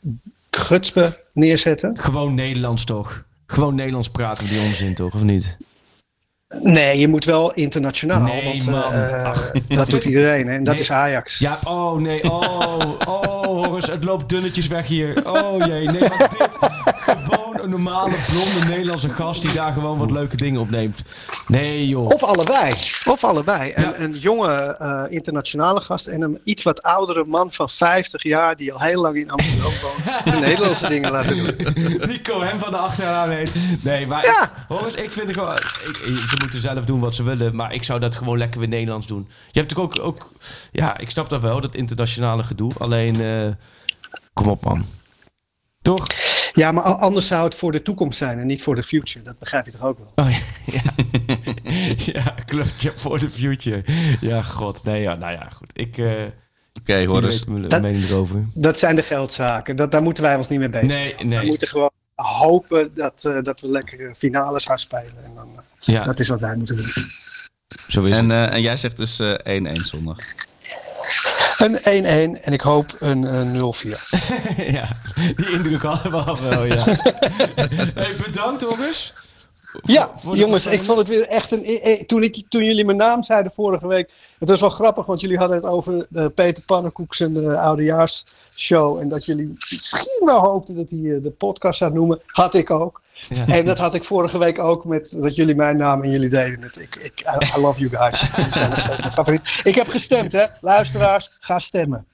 gutspe 0.51 1.23
neerzetten. 1.33 1.97
Gewoon 1.99 2.33
Nederlands 2.35 2.83
toch? 2.83 3.25
Gewoon 3.47 3.75
Nederlands 3.75 4.09
praten 4.09 4.43
met 4.43 4.53
die 4.53 4.61
onzin 4.63 4.93
toch, 4.93 5.13
of 5.13 5.21
niet? 5.21 5.57
Nee, 6.61 6.99
je 6.99 7.07
moet 7.07 7.25
wel 7.25 7.53
internationaal. 7.53 8.21
Nee, 8.21 8.43
want 8.43 8.65
man. 8.65 8.93
eh, 8.93 9.23
Ach. 9.23 9.51
dat 9.67 9.89
doet 9.89 10.05
iedereen 10.05 10.47
hè, 10.47 10.53
en 10.55 10.63
dat 10.63 10.73
Nee. 10.73 10.83
is 10.83 10.91
Ajax. 10.91 11.37
Ja, 11.39 11.59
oh 11.63 11.93
nee, 11.99 12.23
oh, 12.31 12.89
oh, 13.07 13.45
Horus, 13.45 13.85
het 13.87 14.03
loopt 14.03 14.29
dunnetjes 14.29 14.67
weg 14.67 14.87
hier. 14.87 15.31
Oh 15.33 15.65
jee, 15.65 15.85
nee, 15.85 15.99
maar 15.99 16.17
dit, 16.39 16.57
gewoon 16.59 17.36
een 17.63 17.69
normale 17.69 18.15
blonde 18.31 18.65
Nederlandse 18.67 19.09
gast 19.09 19.41
die 19.41 19.51
daar 19.53 19.73
gewoon 19.73 19.97
wat 19.97 20.11
leuke 20.11 20.37
dingen 20.37 20.61
opneemt. 20.61 21.01
Nee 21.47 21.87
joh. 21.87 22.05
Of 22.05 22.23
allebei. 22.23 22.71
Of 23.05 23.23
allebei. 23.23 23.73
Ja. 23.75 23.83
Een, 23.95 24.03
een 24.03 24.17
jonge 24.17 24.53
eh, 24.79 25.03
internationale 25.09 25.81
gast 25.81 26.07
en 26.07 26.21
een 26.21 26.39
iets 26.43 26.63
wat 26.63 26.81
oudere 26.81 27.25
man 27.25 27.51
van 27.51 27.69
50 27.69 28.23
jaar 28.23 28.55
die 28.55 28.73
al 28.73 28.79
heel 28.81 29.01
lang 29.01 29.15
in 29.15 29.29
Amsterdam 29.31 29.71
woont. 29.81 30.23
de 30.33 30.39
Nederlandse 30.39 30.87
dingen 30.87 31.11
laten 31.11 31.37
doen. 31.37 31.55
Nico 32.07 32.41
hem 32.41 32.59
van 32.59 32.71
de 32.71 32.77
achteraan 32.77 33.27
weet. 33.29 33.51
Nee, 33.83 34.07
maar 34.07 34.25
Ja. 34.25 34.51
Horus, 34.67 34.93
ik 34.93 35.11
vind 35.11 35.27
het 35.27 35.37
gewoon... 35.37 35.55
Ik, 35.55 35.97
ik- 36.05 36.25
ze 36.29 36.35
moeten 36.39 36.61
zelf 36.61 36.85
doen 36.85 36.99
wat 36.99 37.15
ze 37.15 37.23
willen, 37.23 37.55
maar 37.55 37.73
ik 37.73 37.83
zou 37.83 37.99
dat 37.99 38.15
gewoon 38.15 38.37
lekker 38.37 38.59
weer 38.59 38.69
Nederlands 38.69 39.07
doen. 39.07 39.27
Je 39.51 39.59
hebt 39.59 39.69
natuurlijk 39.75 39.99
ook, 39.99 40.05
ook... 40.05 40.31
Ja, 40.71 40.97
ik 40.97 41.09
snap 41.09 41.29
dat 41.29 41.41
wel, 41.41 41.61
dat 41.61 41.75
internationale 41.75 42.43
gedoe. 42.43 42.71
Alleen, 42.77 43.21
eh, 43.21 43.47
kom 44.33 44.47
op 44.47 44.63
man. 44.63 44.85
Toch? 45.81 46.05
Ja, 46.57 46.71
maar 46.71 46.83
anders 46.83 47.27
zou 47.27 47.43
het 47.43 47.55
voor 47.55 47.71
de 47.71 47.81
toekomst 47.81 48.17
zijn 48.17 48.39
en 48.39 48.47
niet 48.47 48.63
voor 48.63 48.75
de 48.75 48.83
future. 48.83 49.23
Dat 49.25 49.39
begrijp 49.39 49.65
je 49.65 49.71
toch 49.71 49.81
ook 49.81 49.97
wel? 49.97 50.25
Oh, 50.25 50.31
ja. 50.75 50.81
ja, 51.97 52.23
klopt. 52.45 52.81
Ja, 52.81 52.91
for 52.95 53.19
the 53.19 53.29
future. 53.29 53.83
Ja, 54.21 54.41
god. 54.43 54.83
Nee, 54.83 55.01
ja, 55.01 55.15
nou 55.15 55.31
ja, 55.33 55.49
goed. 55.49 55.69
Ik... 55.73 55.97
eh 55.97 56.11
Oké, 56.79 57.05
Horace. 57.05 57.37
weten 57.37 57.51
mijn 57.51 57.67
Dat- 57.67 57.81
mening 57.81 58.03
erover. 58.03 58.45
Dat 58.53 58.79
zijn 58.79 58.95
de 58.95 59.03
geldzaken. 59.03 59.75
Dat, 59.75 59.91
daar 59.91 60.01
moeten 60.01 60.23
wij 60.23 60.35
ons 60.35 60.47
niet 60.49 60.59
mee 60.59 60.69
bezig 60.69 60.93
Nee, 60.93 61.15
We 61.17 61.23
nee. 61.23 61.45
moeten 61.45 61.67
gewoon 61.67 61.91
hopen 62.15 62.91
dat, 62.95 63.25
eh, 63.25 63.37
dat 63.41 63.61
we 63.61 63.69
lekkere 63.69 64.15
finales 64.15 64.65
gaan 64.65 64.79
spelen. 64.79 65.23
En 65.25 65.31
dan, 65.35 65.47
eh, 65.55 65.63
Ja, 65.79 66.03
Dat 66.03 66.19
is 66.19 66.27
wat 66.27 66.39
wij 66.39 66.55
moeten 66.55 66.75
doen. 66.75 66.85
zo 67.87 68.03
is 68.03 68.15
En, 68.15 68.29
het. 68.29 68.49
eh, 68.49 68.55
en 68.55 68.61
jij 68.61 68.77
zegt 68.77 68.97
dus 68.97 69.19
eh 69.19 69.33
1-1 69.43 69.85
zondag. 69.85 70.17
Een 71.57 71.77
1-1 71.77 72.41
en 72.41 72.53
ik 72.53 72.61
hoop 72.61 72.95
een, 72.99 73.23
een 73.23 73.53
0-4. 73.53 73.89
ja, 74.77 74.97
die 75.35 75.49
indruk 75.49 75.81
hadden 75.81 76.11
we 76.11 76.17
al 76.17 76.41
wel, 76.41 76.65
ja. 76.65 76.83
hey, 78.01 78.15
bedankt, 78.25 78.61
Horus. 78.61 79.13
Ja, 79.83 80.11
de 80.23 80.37
jongens, 80.37 80.65
ik 80.67 80.83
vond 80.83 80.97
het 80.97 81.07
weer 81.07 81.27
echt 81.27 81.51
een. 81.51 81.63
eh, 81.63 81.93
eh, 81.93 82.05
Toen, 82.05 82.23
ik, 82.23 82.43
toen 82.49 82.63
jullie 82.63 82.85
mijn 82.85 82.97
naam 82.97 83.23
zeiden 83.23 83.51
vorige 83.51 83.87
week. 83.87 84.09
Het 84.39 84.49
was 84.49 84.59
wel 84.59 84.69
grappig, 84.69 85.05
want 85.05 85.21
jullie 85.21 85.37
hadden 85.37 85.57
het 85.57 85.65
over 85.65 86.07
eh, 86.13 86.25
Peter 86.35 86.65
Pannenkoek 86.65 87.13
zijn 87.13 87.35
uh, 87.35 87.61
oudejaarsshow. 87.61 88.99
En 88.99 89.09
dat 89.09 89.25
jullie 89.25 89.55
misschien 89.69 90.25
wel 90.25 90.39
hoopten 90.39 90.75
dat 90.75 90.89
hij 90.89 90.99
eh, 90.99 91.23
de 91.23 91.29
podcast 91.37 91.77
zou 91.77 91.93
noemen. 91.93 92.21
Had 92.25 92.53
ik 92.53 92.69
ook. 92.71 93.01
Ja. 93.29 93.47
En 93.47 93.65
dat 93.65 93.77
had 93.77 93.95
ik 93.95 94.03
vorige 94.03 94.37
week 94.37 94.59
ook 94.59 94.85
met 94.85 95.15
dat 95.21 95.35
jullie 95.35 95.55
mijn 95.55 95.77
naam 95.77 96.03
en 96.03 96.09
jullie 96.09 96.29
deden. 96.29 96.71
Ik, 96.79 96.95
ik, 96.95 97.19
I, 97.21 97.57
I 97.57 97.61
love 97.61 97.79
you 97.87 97.89
guys. 97.89 98.21
Ik 99.63 99.75
heb 99.75 99.87
gestemd, 99.87 100.31
hè? 100.31 100.45
Luisteraars, 100.61 101.37
ga 101.39 101.59
stemmen. 101.59 102.05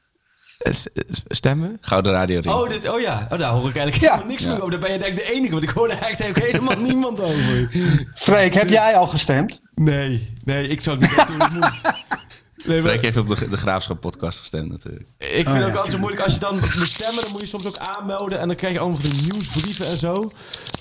Stemmen? 1.27 1.77
Gouden 1.81 2.11
Radio 2.11 2.39
Ring. 2.39 2.55
Oh, 2.55 2.69
dit, 2.69 2.89
oh 2.89 2.99
ja, 2.99 3.27
oh, 3.31 3.39
daar 3.39 3.51
hoor 3.51 3.69
ik 3.69 3.75
eigenlijk 3.75 3.95
Ja. 3.95 4.09
helemaal 4.11 4.27
niks 4.31 4.43
Ja. 4.43 4.49
meer 4.49 4.57
over. 4.57 4.71
Daar 4.71 4.79
ben 4.79 4.91
je 4.91 4.97
denk 4.99 5.17
ik 5.19 5.25
de 5.25 5.33
enige, 5.33 5.51
want 5.51 5.63
ik 5.63 5.69
hoor 5.69 5.89
echt 5.89 6.27
ook 6.29 6.39
helemaal 6.39 6.77
niemand 6.89 7.21
over. 7.21 7.69
Freek, 8.15 8.53
heb 8.53 8.69
jij 8.69 8.95
al 8.97 9.07
gestemd? 9.07 9.61
Nee, 9.75 10.29
nee, 10.43 10.67
ik 10.67 10.81
zou 10.81 10.99
het 10.99 11.29
niet 11.29 11.51
moet. 11.53 11.81
Nee, 12.65 12.81
maar- 12.81 12.89
Freek 12.91 13.01
heeft 13.01 13.17
op 13.17 13.27
de, 13.27 13.49
de 13.49 13.57
Graafschap 13.57 13.99
podcast 14.01 14.39
gestemd 14.39 14.69
natuurlijk. 14.69 15.05
Ik 15.17 15.27
vind 15.29 15.47
Oh, 15.47 15.53
het 15.53 15.61
ja. 15.63 15.67
ook 15.69 15.75
altijd 15.75 15.91
zo 15.93 15.99
moeilijk 15.99 16.23
als 16.23 16.33
je 16.33 16.39
dan 16.39 16.55
moet 16.55 16.87
stemmen, 16.89 17.23
dan 17.23 17.31
moet 17.31 17.41
je 17.41 17.47
soms 17.47 17.65
ook 17.67 17.77
aanmelden 17.77 18.39
en 18.39 18.47
dan 18.47 18.55
krijg 18.55 18.73
je 18.73 18.79
allemaal 18.79 18.99
van 18.99 19.09
die 19.09 19.31
nieuwsbrieven 19.31 19.85
en 19.85 19.97
zo. 19.99 20.29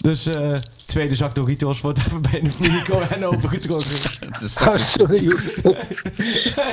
Dus 0.01 0.27
eh 0.27 0.53
tweede 0.87 1.15
zak 1.15 1.35
Doritos 1.35 1.81
wordt 1.81 1.99
even 1.99 2.23
bij 2.23 2.41
de 2.41 2.51
Nico 2.59 3.01
en 3.01 3.25
overgetrokken. 3.27 3.91
Het 4.33 4.43
is 4.43 4.61
Oh, 4.61 4.77
sorry. 4.77 5.23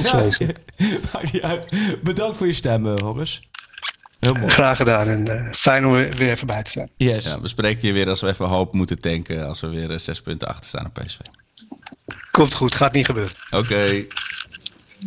Ja, 0.01 0.24
maakt 1.14 1.34
niet 1.34 1.41
uit. 1.41 1.74
Bedankt 2.03 2.38
voor 2.38 2.47
je 2.47 2.53
stem, 2.53 2.88
eh, 2.88 3.01
Horace. 3.03 3.41
Heel 4.20 4.34
mooi. 4.34 4.47
Graag 4.51 4.78
gedaan 4.78 5.07
en 5.07 5.28
eh, 5.28 5.53
fijn 5.53 5.86
om 5.86 5.91
weer 5.93 6.10
weer 6.18 6.32
even 6.32 6.47
bij 6.47 6.64
te 6.64 6.72
zijn. 6.72 6.89
Yes. 6.97 7.24
Ja, 7.24 7.41
we 7.41 7.47
spreken 7.47 7.88
je 7.88 7.93
weer 7.93 8.10
als 8.10 8.22
we 8.22 8.28
even 8.28 8.45
hoop 8.45 8.74
moeten 8.74 8.99
tanken. 8.99 9.47
Als 9.47 9.60
we 9.62 9.68
weer 9.68 9.99
zes 9.99 10.22
punten 10.22 10.47
achter 10.47 10.66
staan 10.66 10.86
op 10.86 10.93
PSV. 10.93 11.18
Komt 12.32 12.53
goed, 12.53 12.76
gaat 12.76 12.93
niet 12.93 13.05
gebeuren. 13.05 13.34
Oké. 13.49 14.05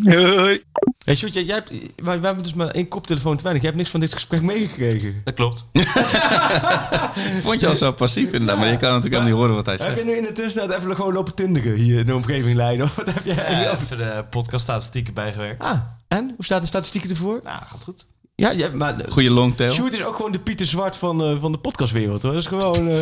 Hoi. 0.05 0.63
Hey, 1.05 1.15
Sjoerd, 1.15 1.35
jij, 1.35 1.43
jij 1.45 1.55
hebt, 1.55 1.71
wij, 1.71 1.85
wij 2.05 2.27
hebben 2.27 2.43
dus 2.45 2.55
maar 2.55 2.69
één 2.69 2.89
koptelefoon 2.89 3.37
te 3.37 3.43
weinig. 3.43 3.63
Jij 3.63 3.71
hebt 3.71 3.77
niks 3.83 3.91
van 3.91 4.01
dit 4.01 4.13
gesprek 4.13 4.43
meegekregen. 4.43 5.21
Dat 5.25 5.35
klopt. 5.35 5.69
Vond 7.41 7.61
je 7.61 7.67
al 7.69 7.77
zo 7.77 7.93
passief 7.93 8.33
inderdaad, 8.33 8.59
maar 8.59 8.69
je 8.69 8.77
kan 8.77 8.93
natuurlijk 8.93 9.15
helemaal 9.23 9.25
niet 9.25 9.35
horen 9.35 9.55
wat 9.55 9.67
hij 9.67 9.75
Heb 9.75 9.85
zegt. 9.85 9.99
je 9.99 10.05
nu 10.05 10.13
in 10.13 10.23
de 10.23 10.33
tussentijd 10.33 10.81
even 10.81 10.97
gewoon 10.97 11.13
lopen 11.13 11.35
tinderen 11.35 11.75
hier 11.75 11.99
in 11.99 12.07
de 12.07 12.15
omgeving 12.15 12.57
Leiden? 12.57 12.85
Of 12.87 12.95
wat 13.05 13.15
heb 13.15 13.25
jij? 13.25 13.35
Ja, 13.63 13.71
even 13.71 13.97
de 13.97 14.25
podcaststatistieken 14.31 15.15
bijgewerkt. 15.15 15.63
Ah, 15.63 15.81
en? 16.09 16.33
Hoe 16.37 16.45
staat 16.45 16.61
de 16.61 16.67
statistieken 16.67 17.11
ervoor? 17.11 17.41
Nou, 17.45 17.63
gaat 17.65 17.83
goed. 17.85 18.07
Ja, 18.43 18.51
ja 18.51 18.69
maar 18.73 18.95
Goede 19.09 19.31
longtail. 19.31 19.73
Sjoerd 19.73 19.93
is 19.93 20.05
ook 20.05 20.17
gewoon 20.17 20.33
de 20.33 20.39
Pieter 20.39 20.67
Zwart 20.67 20.97
van, 20.97 21.23
eh, 21.25 21.41
van 21.41 21.53
de 21.53 21.59
podcastwereld 21.59 22.23
hoor. 22.23 22.33
Dat 22.33 22.41
is 22.41 22.47
gewoon 22.49 22.89
eh, 22.89 23.01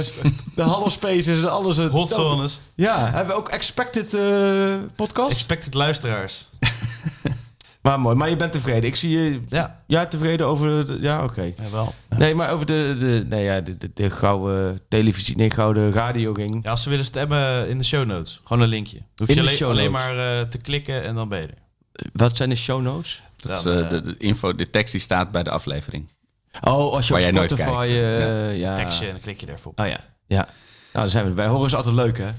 de 0.54 0.62
halve 0.62 0.90
spaces 0.90 1.26
en 1.38 1.50
alles. 1.50 1.78
eh, 1.78 1.90
Hot 1.90 2.08
zones. 2.08 2.60
Ja, 2.74 3.06
hebben 3.10 3.26
we 3.34 3.40
ook 3.40 3.48
expected 3.48 4.14
eh 4.14 4.74
podcast? 4.96 5.30
Expected 5.30 5.74
luisteraars. 5.74 6.46
maar 7.82 8.00
mooi, 8.00 8.16
maar 8.16 8.28
je 8.30 8.36
bent 8.36 8.52
tevreden. 8.52 8.84
Ik 8.84 8.96
zie 8.96 9.18
je 9.18 9.40
Ja, 9.48 9.82
ja, 9.86 10.06
tevreden 10.06 10.46
over... 10.46 10.86
De, 10.86 10.98
ja, 11.00 11.24
oké. 11.24 11.42
ja 11.42 11.70
wel. 11.72 11.94
Nee, 12.18 12.34
maar 12.34 12.50
over 12.52 12.66
de, 12.66 12.96
de, 12.98 13.24
nee, 13.28 13.44
ja, 13.44 13.60
de, 13.60 13.76
de, 13.78 13.90
de 13.94 14.10
gouden 14.10 14.80
televisie, 14.88 15.36
nee, 15.36 15.50
gouden 15.50 15.92
radio 15.92 16.32
ging. 16.32 16.60
Ja, 16.64 16.70
als 16.70 16.82
ze 16.82 16.88
willen 16.90 17.04
stemmen 17.04 17.68
in 17.68 17.78
de 17.78 17.84
show 17.84 18.06
notes. 18.06 18.40
Gewoon 18.44 18.62
een 18.62 18.68
linkje. 18.68 18.98
Hoef 19.16 19.28
In 19.28 19.34
je 19.34 19.40
de 19.40 19.46
alleen, 19.46 19.56
show 19.56 19.70
alleen 19.70 19.90
maar 19.90 20.48
te 20.48 20.58
klikken 20.58 21.02
en 21.04 21.14
dan 21.14 21.28
ben 21.28 21.40
je 21.40 21.46
er. 21.46 21.54
Wat 22.12 22.36
zijn 22.36 22.48
de 22.48 22.56
show 22.56 22.82
notes? 22.82 23.22
Dat 23.36 23.56
is 23.56 23.62
Dan, 23.62 23.82
eh, 23.82 23.88
de, 23.88 24.02
de 24.02 24.16
info, 24.16 24.54
de 24.54 24.70
tekst 24.70 24.92
die 24.92 25.00
staat 25.00 25.30
bij 25.30 25.42
de 25.42 25.50
aflevering. 25.50 26.12
Oh, 26.60 26.92
als 26.92 27.06
je 27.08 27.12
Waar 27.12 27.22
op 27.22 27.28
Spotify... 27.34 27.64
kijkt. 27.64 27.88
eh, 27.88 28.58
ja. 28.58 28.74
tekstje 28.76 29.06
en 29.06 29.12
dan 29.12 29.20
klik 29.20 29.40
je 29.40 29.46
op. 29.64 29.80
Oh 29.80 29.86
ja, 29.86 30.00
ja. 30.26 30.36
Nou, 30.36 30.48
daar 30.92 31.08
zijn 31.08 31.24
we 31.24 31.30
erbij. 31.30 31.46
Horen 31.46 31.66
is 31.66 31.74
altijd 31.74 31.94
leuk, 31.94 32.18
hè? 32.18 32.30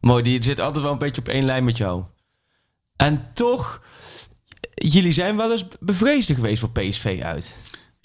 Mooi, 0.00 0.22
die 0.22 0.42
zit 0.42 0.60
altijd 0.60 0.84
wel 0.84 0.92
een 0.92 0.98
beetje 0.98 1.20
op 1.20 1.28
één 1.28 1.44
lijn 1.44 1.64
met 1.64 1.76
jou. 1.76 2.04
En 2.96 3.30
toch, 3.34 3.82
jullie 4.74 5.12
zijn 5.12 5.36
wel 5.36 5.52
eens 5.52 5.66
bevreesd 5.80 6.32
geweest 6.32 6.60
voor 6.60 6.70
PSV 6.70 7.20
uit. 7.24 7.56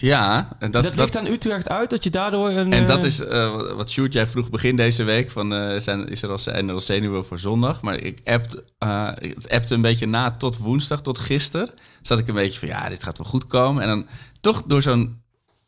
Ja, 0.02 0.48
en 0.58 0.70
dat, 0.70 0.82
Dat, 0.82 0.96
ligt 0.96 1.16
aan 1.16 1.26
Utrecht 1.26 1.68
uit, 1.68 1.90
dat 1.90 2.04
je 2.04 2.10
daardoor 2.10 2.50
een... 2.50 2.72
En 2.72 2.86
dat 2.86 2.98
eh, 2.98 3.04
is 3.04 3.20
eh, 3.20 3.72
wat 3.72 3.90
Sjoerd, 3.90 4.12
jij 4.12 4.26
vroeg 4.26 4.50
begin 4.50 4.76
deze 4.76 5.04
week. 5.04 5.30
Van, 5.30 5.54
eh, 5.54 5.80
zijn, 5.80 6.08
is 6.08 6.22
er 6.22 6.30
al, 6.30 6.38
zijn 6.38 6.68
er 6.68 6.74
al 6.74 6.80
zenuwen 6.80 7.24
voor 7.24 7.38
zondag? 7.38 7.82
Maar 7.82 8.00
ik 8.00 8.20
appte, 8.24 8.64
eh, 8.78 9.08
het 9.14 9.48
appte 9.48 9.74
een 9.74 9.80
beetje 9.80 10.06
na 10.06 10.30
tot 10.30 10.58
woensdag, 10.58 11.00
tot 11.00 11.18
gisteren. 11.18 11.70
Zat 12.02 12.18
ik 12.18 12.28
een 12.28 12.34
beetje 12.34 12.58
van, 12.58 12.68
ja, 12.68 12.88
dit 12.88 13.02
gaat 13.02 13.18
wel 13.18 13.26
goed 13.26 13.46
komen. 13.46 13.82
En 13.82 13.88
dan 13.88 14.06
toch 14.40 14.62
door 14.66 14.82
zo'n 14.82 15.20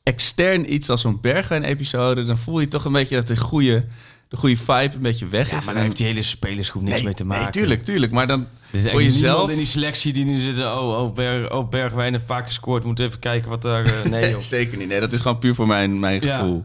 extern 0.03 0.73
iets 0.73 0.91
als 0.91 1.01
zo'n 1.01 1.21
Bergwijn-episode... 1.21 2.25
dan 2.25 2.39
voel 2.39 2.61
je 2.61 2.69
toch 2.69 2.85
een 2.85 2.93
beetje 2.93 3.17
dat 3.17 3.27
de 3.27 3.37
goede, 3.37 3.85
de 4.31 4.37
goede 4.37 4.57
vibe 4.57 4.95
een 4.95 5.01
beetje 5.01 5.29
weg 5.29 5.51
Ja, 5.51 5.57
is. 5.59 5.65
maar 5.65 5.75
daar 5.75 5.83
heeft 5.83 5.97
die 5.97 6.07
hele 6.07 6.23
spelersgroep 6.23 6.83
niks 6.83 6.95
nee, 6.95 7.05
mee 7.05 7.15
te 7.15 7.25
maken. 7.25 7.43
Nee, 7.43 7.53
tuurlijk, 7.53 7.85
tuurlijk. 7.85 8.13
Maar 8.13 8.27
dan 8.27 8.47
is 8.71 8.91
voor 8.91 9.03
jezelf... 9.03 9.51
in 9.51 9.57
die 9.57 9.67
selectie 9.67 10.13
die 10.13 10.25
nu 10.25 10.39
zitten... 10.39 10.79
Oh, 10.79 10.99
oh, 11.03 11.15
Berg, 11.15 11.51
oh 11.51 11.69
Bergwijn 11.69 12.13
heeft 12.13 12.25
vaak 12.27 12.47
gescoord. 12.47 12.85
Moet 12.85 12.99
even 12.99 13.19
kijken 13.19 13.51
wat 13.51 13.63
daar... 13.63 13.85
eh, 13.85 14.05
nee, 14.11 14.31
joh. 14.31 14.41
Zeker 14.41 14.79
niet. 14.79 14.89
Nee, 14.89 15.01
dat 15.01 15.13
is 15.13 15.21
gewoon 15.21 15.39
puur 15.39 15.55
voor 15.55 15.67
mijn, 15.67 15.99
mijn 15.99 16.21
Ja. 16.21 16.39
gevoel. 16.39 16.65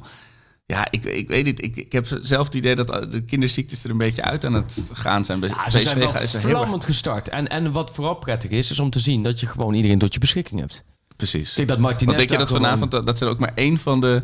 Ja, 0.66 0.88
ik, 0.92 1.06
ik 1.06 1.28
weet 1.28 1.46
niet. 1.46 1.64
Ik, 1.64 1.76
ik 1.76 1.92
heb 1.92 2.08
zelf 2.22 2.46
het 2.46 2.56
idee 2.56 2.76
dat 2.76 3.12
de 3.12 3.22
kinderziektes 3.26 3.84
er 3.84 3.90
een 3.90 3.98
beetje 3.98 4.22
uit 4.22 4.46
aan 4.46 4.54
het 4.54 4.86
gaan 4.92 5.26
zijn. 5.26 5.42
Ja, 5.42 5.70
ze 5.70 5.82
zijn 5.82 6.00
wel 6.00 6.22
is 6.22 6.34
heel 6.34 6.80
gestart. 6.80 7.30
En, 7.30 7.48
en 7.48 7.72
wat 7.72 7.92
vooral 7.94 8.16
prettig 8.16 8.52
is, 8.52 8.72
is 8.72 8.80
om 8.80 8.90
te 8.90 9.00
zien 9.00 9.24
dat 9.24 9.40
je 9.40 9.46
gewoon 9.46 9.74
iedereen 9.74 10.00
tot 10.00 10.14
je 10.14 10.20
beschikking 10.20 10.60
hebt. 10.60 10.84
Precies. 11.16 11.54
Kijk, 11.54 11.68
dat 11.68 11.80
Martinez 11.80 12.06
Want 12.06 12.18
denk 12.18 12.30
je 12.30 12.38
dat 12.38 12.48
gewoon- 12.48 12.62
vanavond 12.64 12.92
dat, 12.92 13.06
dat 13.06 13.18
ze 13.18 13.26
er 13.26 13.32
ook 13.32 13.40
maar 13.40 13.52
één 13.56 13.78
van 13.78 14.02
de 14.02 14.24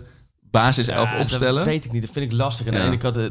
basis 0.52 0.88
elf 0.88 1.10
Ja, 1.12 1.20
opstellen? 1.20 1.56
Dat 1.56 1.66
weet 1.66 1.86
ik 1.86 1.92
niet. 1.92 2.02
Dat 2.02 2.12
vind 2.12 2.32
ik 2.32 2.38
lastig. 2.38 2.66
Aan 2.68 2.74
de 2.74 2.80
Ja. 2.80 2.86
ene 2.86 2.98
kant, 2.98 3.16
eh, 3.18 3.24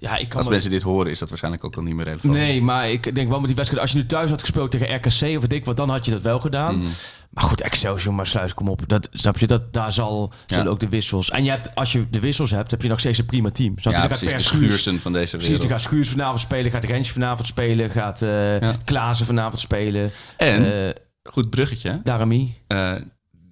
ja, 0.00 0.16
ik 0.16 0.28
kan 0.28 0.36
Als 0.36 0.46
me- 0.46 0.52
mensen 0.52 0.70
dit 0.70 0.82
horen, 0.82 1.10
is 1.10 1.18
dat 1.18 1.28
waarschijnlijk 1.28 1.64
ook 1.64 1.76
al 1.76 1.82
niet 1.82 1.94
meer 1.94 2.04
relevant. 2.04 2.32
Nee, 2.34 2.62
maar 2.62 2.90
ik 2.90 3.14
denk 3.14 3.28
wel 3.28 3.38
met 3.38 3.46
die 3.46 3.56
wedstrijd. 3.56 3.82
Als 3.82 3.92
je 3.92 3.98
nu 3.98 4.06
thuis 4.06 4.30
had 4.30 4.40
gespeeld 4.40 4.70
tegen 4.70 4.94
RKC 4.94 5.06
of 5.06 5.40
weet 5.40 5.52
ik 5.52 5.64
wat, 5.64 5.76
dan 5.76 5.90
had 5.90 6.04
je 6.04 6.10
dat 6.10 6.22
wel 6.22 6.40
gedaan. 6.40 6.74
Mm. 6.76 6.84
Maar 7.30 7.44
goed, 7.44 7.60
Excelsior, 7.60 8.14
maar 8.14 8.26
sluis, 8.26 8.54
kom 8.54 8.68
op. 8.68 8.88
Dat, 8.88 9.08
snap 9.12 9.38
je, 9.38 9.46
dat, 9.46 9.72
daar 9.72 9.92
zal, 9.92 10.32
zullen 10.46 10.64
Ja. 10.64 10.70
ook 10.70 10.80
de 10.80 10.88
wissels. 10.88 11.30
En 11.30 11.44
je 11.44 11.50
hebt, 11.50 11.74
als 11.74 11.92
je 11.92 12.10
de 12.10 12.20
wissels 12.20 12.50
hebt, 12.50 12.70
heb 12.70 12.82
je 12.82 12.88
nog 12.88 13.00
steeds 13.00 13.18
een 13.18 13.26
prima 13.26 13.50
team. 13.50 13.78
Snap 13.78 13.92
je? 13.94 13.98
Ja, 14.00 14.06
precies. 14.06 14.32
De 14.32 14.38
Schuursen 14.38 15.00
van 15.00 15.12
deze 15.12 15.36
Precies, 15.36 15.52
wereld. 15.54 15.70
gaat 15.72 15.80
Schuurs 15.80 16.08
vanavond 16.08 16.40
spelen, 16.40 16.70
gaat 16.70 16.84
Rens 16.84 17.10
vanavond 17.10 17.46
spelen, 17.46 17.90
gaat 17.90 18.20
Ja. 18.20 18.76
Klaassen 18.84 19.26
vanavond 19.26 19.60
spelen. 19.60 20.10
En, 20.36 20.86
eh 20.86 20.90
goed 21.22 21.50
bruggetje? 21.50 22.00
Darami. 22.04 22.54
Eh, 22.66 22.92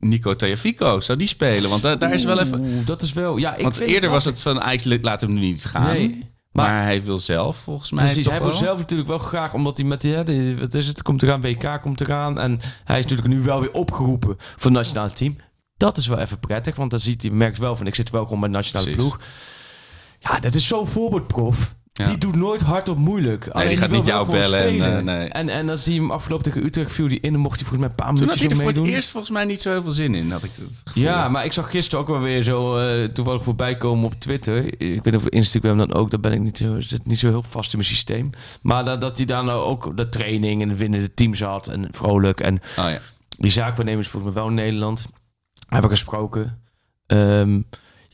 Nico 0.08 0.36
Tajafico, 0.36 1.00
zou 1.00 1.18
die 1.18 1.26
spelen? 1.26 1.70
Want 1.70 1.82
daar, 1.82 1.98
daar 1.98 2.12
is 2.14 2.24
wel 2.24 2.40
even... 2.40 2.60
Oeh, 2.60 2.86
dat 2.86 3.02
is 3.02 3.12
wel... 3.12 3.36
Ja, 3.36 3.54
ik 3.54 3.62
Want 3.62 3.78
eerder 3.78 4.10
was 4.10 4.24
het 4.24 4.40
van 4.40 4.60
Ajax, 4.60 4.84
laat 5.00 5.20
hem 5.20 5.32
nu 5.32 5.40
niet 5.40 5.64
gaan. 5.64 5.82
Nee, 5.82 6.08
maar, 6.52 6.66
maar- 6.70 6.82
hij 6.82 7.02
wil 7.02 7.18
zelf, 7.18 7.56
volgens 7.56 7.90
mij 7.90 8.04
Precies, 8.04 8.26
hij 8.26 8.40
wil 8.40 8.52
zelf 8.52 8.78
natuurlijk 8.78 9.08
wel 9.08 9.18
graag, 9.18 9.54
omdat 9.54 9.76
hij 9.76 9.86
met 9.86 10.00
die, 10.00 10.14
hè, 10.14 10.22
die- 10.24 10.56
wat 10.56 10.74
is 10.74 10.86
het, 10.86 11.02
komt 11.02 11.22
eraan, 11.22 11.40
WK 11.40 11.78
komt 11.82 12.00
eraan. 12.00 12.38
En 12.40 12.60
hij 12.84 12.98
is 12.98 13.02
natuurlijk 13.04 13.28
nu 13.28 13.40
wel 13.40 13.60
weer 13.60 13.72
opgeroepen 13.72 14.34
voor 14.38 14.56
het 14.62 14.72
nationale 14.72 15.10
team. 15.12 15.36
Dat 15.76 15.96
is 15.96 16.06
wel 16.06 16.18
even 16.18 16.38
prettig, 16.38 16.76
want 16.76 16.90
dan 16.90 17.00
ziet 17.00 17.22
hij, 17.22 17.30
merkt 17.30 17.58
wel 17.58 17.76
van, 17.76 17.86
ik 17.86 17.94
zit 17.94 18.10
wel 18.10 18.24
gewoon 18.24 18.40
bij 18.40 18.48
de 18.48 18.54
nationale 18.54 18.84
Precies. 18.86 19.02
ploeg. 19.04 19.20
Ja, 20.18 20.38
dat 20.40 20.54
is 20.54 20.66
zo'n 20.66 20.86
voorbeeldprof. 20.88 21.74
Ja. 21.98 22.04
Die 22.04 22.18
doet 22.18 22.36
nooit 22.36 22.60
hard 22.60 22.88
op 22.88 22.98
moeilijk. 22.98 23.48
Alleen 23.48 23.68
die 23.68 23.76
gaat 23.76 23.90
niet 23.90 24.04
jou 24.06 24.26
bellen 24.30 24.58
en, 24.60 24.66
spelen. 24.68 24.96
eh, 24.98 25.04
nee. 25.04 25.28
en, 25.28 25.48
en 25.48 25.68
als 25.68 25.84
hij 25.84 25.94
hem 25.94 26.10
afgelopen 26.10 26.44
tegen 26.44 26.64
Utrecht 26.64 26.92
viel 26.92 27.08
die 27.08 27.20
in, 27.20 27.32
dan 27.32 27.40
mocht 27.40 27.60
hij 27.60 27.68
volgens 27.68 27.80
mij 27.80 27.88
een 27.90 28.04
paar 28.06 28.14
Toen 28.14 28.28
had 28.28 28.38
hij 28.38 28.48
er 28.48 28.56
voor 28.56 28.66
het 28.66 28.76
meedoen. 28.76 28.94
eerst 28.94 29.10
volgens 29.10 29.32
mij 29.32 29.44
niet 29.44 29.62
zo 29.62 29.70
heel 29.70 29.82
veel 29.82 29.92
zin 29.92 30.14
in, 30.14 30.30
had 30.30 30.42
ik 30.44 30.50
het 30.54 30.64
gevoel. 30.84 31.02
Ja, 31.02 31.28
maar 31.28 31.44
ik 31.44 31.52
zag 31.52 31.70
gisteren 31.70 32.00
ook 32.00 32.08
wel 32.08 32.20
weer 32.20 32.42
zo 32.42 32.78
eh, 32.78 33.04
toevallig 33.04 33.42
voorbij 33.42 33.76
komen 33.76 34.04
op 34.04 34.14
Twitter. 34.14 34.64
Ik 34.64 34.78
weet 34.78 35.04
niet 35.04 35.16
of 35.16 35.28
Instagram 35.28 35.78
dan 35.78 35.94
ook, 35.94 36.10
daar 36.10 36.20
ben 36.20 36.32
ik 36.32 36.40
niet 36.40 36.58
zo, 36.58 36.80
zit 36.80 37.06
niet 37.06 37.18
zo 37.18 37.28
heel 37.28 37.42
vast 37.42 37.72
in 37.72 37.78
mijn 37.78 37.90
systeem. 37.90 38.30
Maar 38.62 38.84
dat, 38.84 39.00
dat 39.00 39.16
hij 39.16 39.26
daar 39.26 39.44
nou 39.44 39.60
ook 39.64 39.96
de 39.96 40.08
training 40.08 40.62
en 40.62 40.68
de 40.68 40.76
winnende 40.76 41.14
team 41.14 41.34
zat 41.34 41.68
en 41.68 41.88
vrolijk. 41.90 42.40
En 42.40 42.54
Oh 42.54 42.60
ja. 42.90 42.98
die 43.38 43.50
zaakwaarnemers 43.50 44.08
volgens 44.08 44.32
mij 44.34 44.42
wel 44.42 44.50
in 44.50 44.56
Nederland. 44.56 45.06
Hebben 45.68 45.90
gesproken. 45.90 46.62
Ehm, 47.06 47.60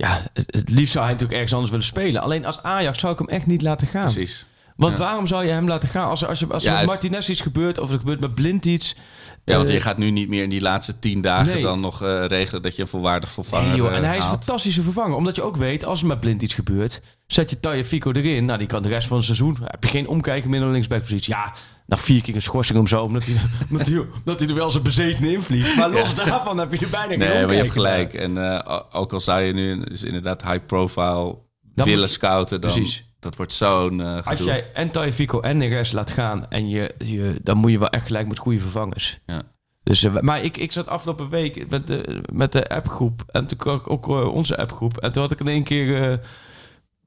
ja, 0.07 0.23
het, 0.33 0.45
het 0.55 0.69
liefst 0.71 0.93
zou 0.93 1.05
hij 1.05 1.13
natuurlijk 1.13 1.33
ergens 1.33 1.53
anders 1.53 1.71
willen 1.71 1.87
spelen. 1.87 2.23
Alleen 2.23 2.47
als 2.47 2.63
Ajax 2.63 3.01
zou 3.01 3.13
ik 3.13 3.19
hem 3.19 3.29
echt 3.29 3.47
niet 3.47 3.63
laten 3.63 3.87
gaan. 3.87 4.13
Precies. 4.13 4.47
Want 4.77 4.93
Ja. 4.93 4.99
waarom 4.99 5.27
zou 5.27 5.45
je 5.45 5.51
hem 5.51 5.69
laten 5.69 5.89
gaan 5.89 6.09
als 6.09 6.23
er, 6.23 6.29
als 6.29 6.39
je, 6.39 6.47
als 6.47 6.63
Ja, 6.63 6.77
met 6.77 6.87
Martinez 6.87 7.29
iets 7.29 7.41
gebeurt 7.41 7.79
of 7.79 7.91
er 7.91 7.99
gebeurt 7.99 8.21
met 8.21 8.35
Blind 8.35 8.65
iets? 8.67 8.97
Ja, 9.45 9.57
want 9.57 9.69
eh, 9.69 9.75
je 9.75 9.81
gaat 9.81 9.99
nu 9.99 10.11
niet 10.11 10.29
meer 10.29 10.43
in 10.43 10.51
die 10.51 10.61
laatste 10.61 10.99
tien 10.99 11.21
dagen 11.21 11.53
Nee. 11.53 11.63
dan 11.63 11.81
nog 11.81 12.03
eh, 12.03 12.25
regelen 12.27 12.63
dat 12.63 12.77
je 12.77 12.83
een 12.83 12.89
volwaardig 12.89 13.33
vervanger 13.33 13.69
Nee, 13.69 13.77
joh, 13.77 13.93
en 13.95 14.03
eh, 14.03 14.09
hij 14.09 14.17
is 14.19 14.25
een 14.25 14.31
fantastische 14.31 14.83
vervanger. 14.83 15.17
Omdat 15.17 15.37
je 15.37 15.43
ook 15.43 15.57
weet, 15.57 15.85
als 15.85 16.01
er 16.01 16.07
met 16.07 16.21
Blind 16.21 16.43
iets 16.43 16.55
gebeurt, 16.55 17.01
zet 17.27 17.51
je 17.51 17.61
Taya 17.61 17.85
Fico 17.85 18.13
erin. 18.13 18.45
Nou, 18.45 18.59
die 18.59 18.67
kan 18.67 18.83
de 18.83 18.89
rest 18.89 19.07
van 19.09 19.17
het 19.17 19.27
seizoen. 19.27 19.59
Heb 19.65 19.83
je 19.85 19.89
geen 19.91 20.09
omkijken 20.09 20.51
meer 20.51 20.61
naar 20.61 20.69
linksbackpositie. 20.71 21.33
Ja, 21.35 21.53
na 21.87 21.97
vier 21.99 22.23
keer 22.23 22.35
een 22.35 22.43
schorsing 22.43 22.79
om 22.79 22.87
zo, 22.87 23.03
omdat 23.03 23.27
hij, 23.27 23.37
omdat 23.71 23.87
hij, 23.87 23.99
omdat 23.99 24.39
hij 24.39 24.49
er 24.49 24.55
wel 24.55 24.71
zijn 24.71 24.83
bezeten 24.83 25.25
invliegt. 25.25 25.77
Maar 25.77 25.91
los 25.91 26.15
daarvan 26.15 26.59
heb 26.59 26.73
je 26.75 26.85
er 26.85 26.91
bijna 26.91 27.09
geen 27.09 27.19
Nee, 27.19 27.45
maar 27.47 27.55
je 27.55 27.61
hebt 27.61 27.73
gelijk. 27.73 28.15
En 28.15 28.61
eh, 28.61 28.81
ook 28.93 29.13
al 29.13 29.21
zou 29.21 29.41
je 29.41 29.53
nu 29.53 29.85
dus 29.85 30.03
inderdaad 30.03 30.43
high 30.43 30.67
profile 30.67 31.39
Dan 31.75 31.87
willen 31.87 32.09
scouten, 32.09 32.61
dan 32.61 32.71
Precies. 32.71 33.15
dat 33.19 33.37
wordt 33.37 33.53
zo'n 33.53 34.01
eh 34.01 34.27
Als 34.27 34.39
jij 34.39 34.71
en 34.75 34.91
Taya 34.91 35.13
Fico 35.13 35.41
en 35.41 35.59
de 35.59 35.67
rest 35.67 35.93
laat 35.93 36.11
gaan, 36.11 36.51
en 36.51 36.69
je, 36.69 36.95
je, 36.99 37.41
dan 37.43 37.57
moet 37.57 37.71
je 37.71 37.79
wel 37.79 37.91
echt 37.91 38.07
gelijk 38.07 38.29
met 38.29 38.39
goede 38.39 38.59
vervangers. 38.59 39.19
Ja. 39.27 39.43
Dus, 39.83 40.05
eh, 40.05 40.21
maar 40.21 40.45
ik, 40.45 40.57
ik 40.57 40.73
zat 40.73 40.87
afgelopen 40.87 41.29
week 41.29 41.71
met 41.71 41.87
de, 41.87 42.23
met 42.33 42.53
de 42.53 42.69
appgroep. 42.69 43.23
En 43.27 43.47
toen 43.47 43.83
ook 43.85 44.07
onze 44.09 44.57
appgroep. 44.57 44.99
En 44.99 45.13
toen 45.13 45.23
had 45.23 45.31
ik 45.31 45.41
in 45.41 45.49
één 45.49 45.63
keer 45.63 46.21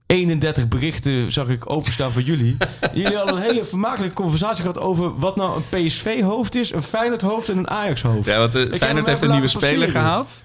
31 0.07 0.67
berichten 0.67 1.31
zag 1.31 1.47
ik 1.47 1.69
openstaan 1.71 2.11
voor 2.11 2.21
jullie. 2.21 2.57
jullie 2.93 3.17
hadden 3.17 3.35
een 3.35 3.41
hele 3.41 3.65
vermakelijke 3.65 4.13
conversatie 4.15 4.61
gehad 4.61 4.79
over 4.79 5.19
wat 5.19 5.35
nou 5.35 5.55
een 5.55 5.87
PSV-hoofd 5.87 6.55
is, 6.55 6.71
een 6.73 6.83
Feyenoord-hoofd 6.83 7.49
en 7.49 7.57
een 7.57 7.69
Ajax-hoofd. 7.69 8.27
Ja, 8.29 8.37
want 8.39 8.53
de, 8.53 8.59
Ik 8.61 8.71
heb 8.71 8.79
Feyenoord 8.81 9.05
heeft 9.05 9.21
een 9.21 9.31
nieuwe 9.31 9.47
speler 9.47 9.69
passeren. 9.69 9.89
gehaald. 10.01 10.43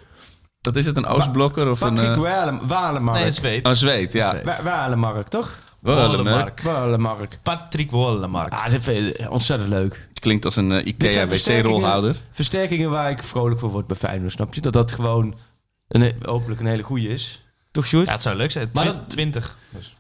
Dat 0.61 0.77
is 0.77 0.87
het, 0.87 0.97
een 0.97 1.07
Oostblokker 1.07 1.71
of 1.71 1.81
een... 1.81 1.95
Patrick 1.95 2.11
eh, 2.15 2.21
Walem- 2.21 2.67
Walemark. 2.67 3.17
Nee, 3.19 3.27
een 3.27 3.33
zweet. 3.33 3.67
Oh, 3.67 3.73
Zweed, 3.73 4.13
ja. 4.13 4.31
Zweed. 4.31 4.45
Wa- 4.45 4.63
Walemark, 4.63 5.29
toch? 5.29 5.59
Wallenmark. 5.81 6.61
Walemark. 6.63 7.39
Patrick 7.43 7.91
Wollemark. 7.91 8.53
Ah, 8.53 8.71
dat 8.71 8.83
vind 8.83 9.19
ik 9.19 9.31
ontzettend 9.31 9.71
leuk. 9.71 10.09
Klinkt 10.15 10.45
als 10.45 10.57
een 10.57 10.73
eh, 10.73 10.77
Dit 10.85 10.87
Ikea 11.03 11.27
wc-rolhouder. 11.27 12.17
Versterkingen 12.31 12.91
waar 12.91 13.11
ik 13.11 13.23
vrolijk 13.23 13.61
voor 13.61 13.71
word 13.71 13.87
bij 13.87 13.97
Feyenoord, 13.97 14.33
snap 14.33 14.55
je? 14.55 14.61
Dat 14.61 14.73
dat 14.73 14.93
gewoon 14.93 15.35
een, 15.89 16.13
hopelijk 16.23 16.61
een 16.61 16.67
hele 16.67 16.83
goede 16.83 17.09
is. 17.09 17.45
Toch, 17.71 17.87
Sjoerd? 17.87 18.07
Ja, 18.07 18.13
het 18.13 18.21
zou 18.21 18.37
leuk 18.37 18.51
zijn. 18.51 18.71
Maar 18.73 18.85
Maar 18.85 18.95
dat- 18.95 19.09
20. 19.09 19.57
Dus. 19.71 19.95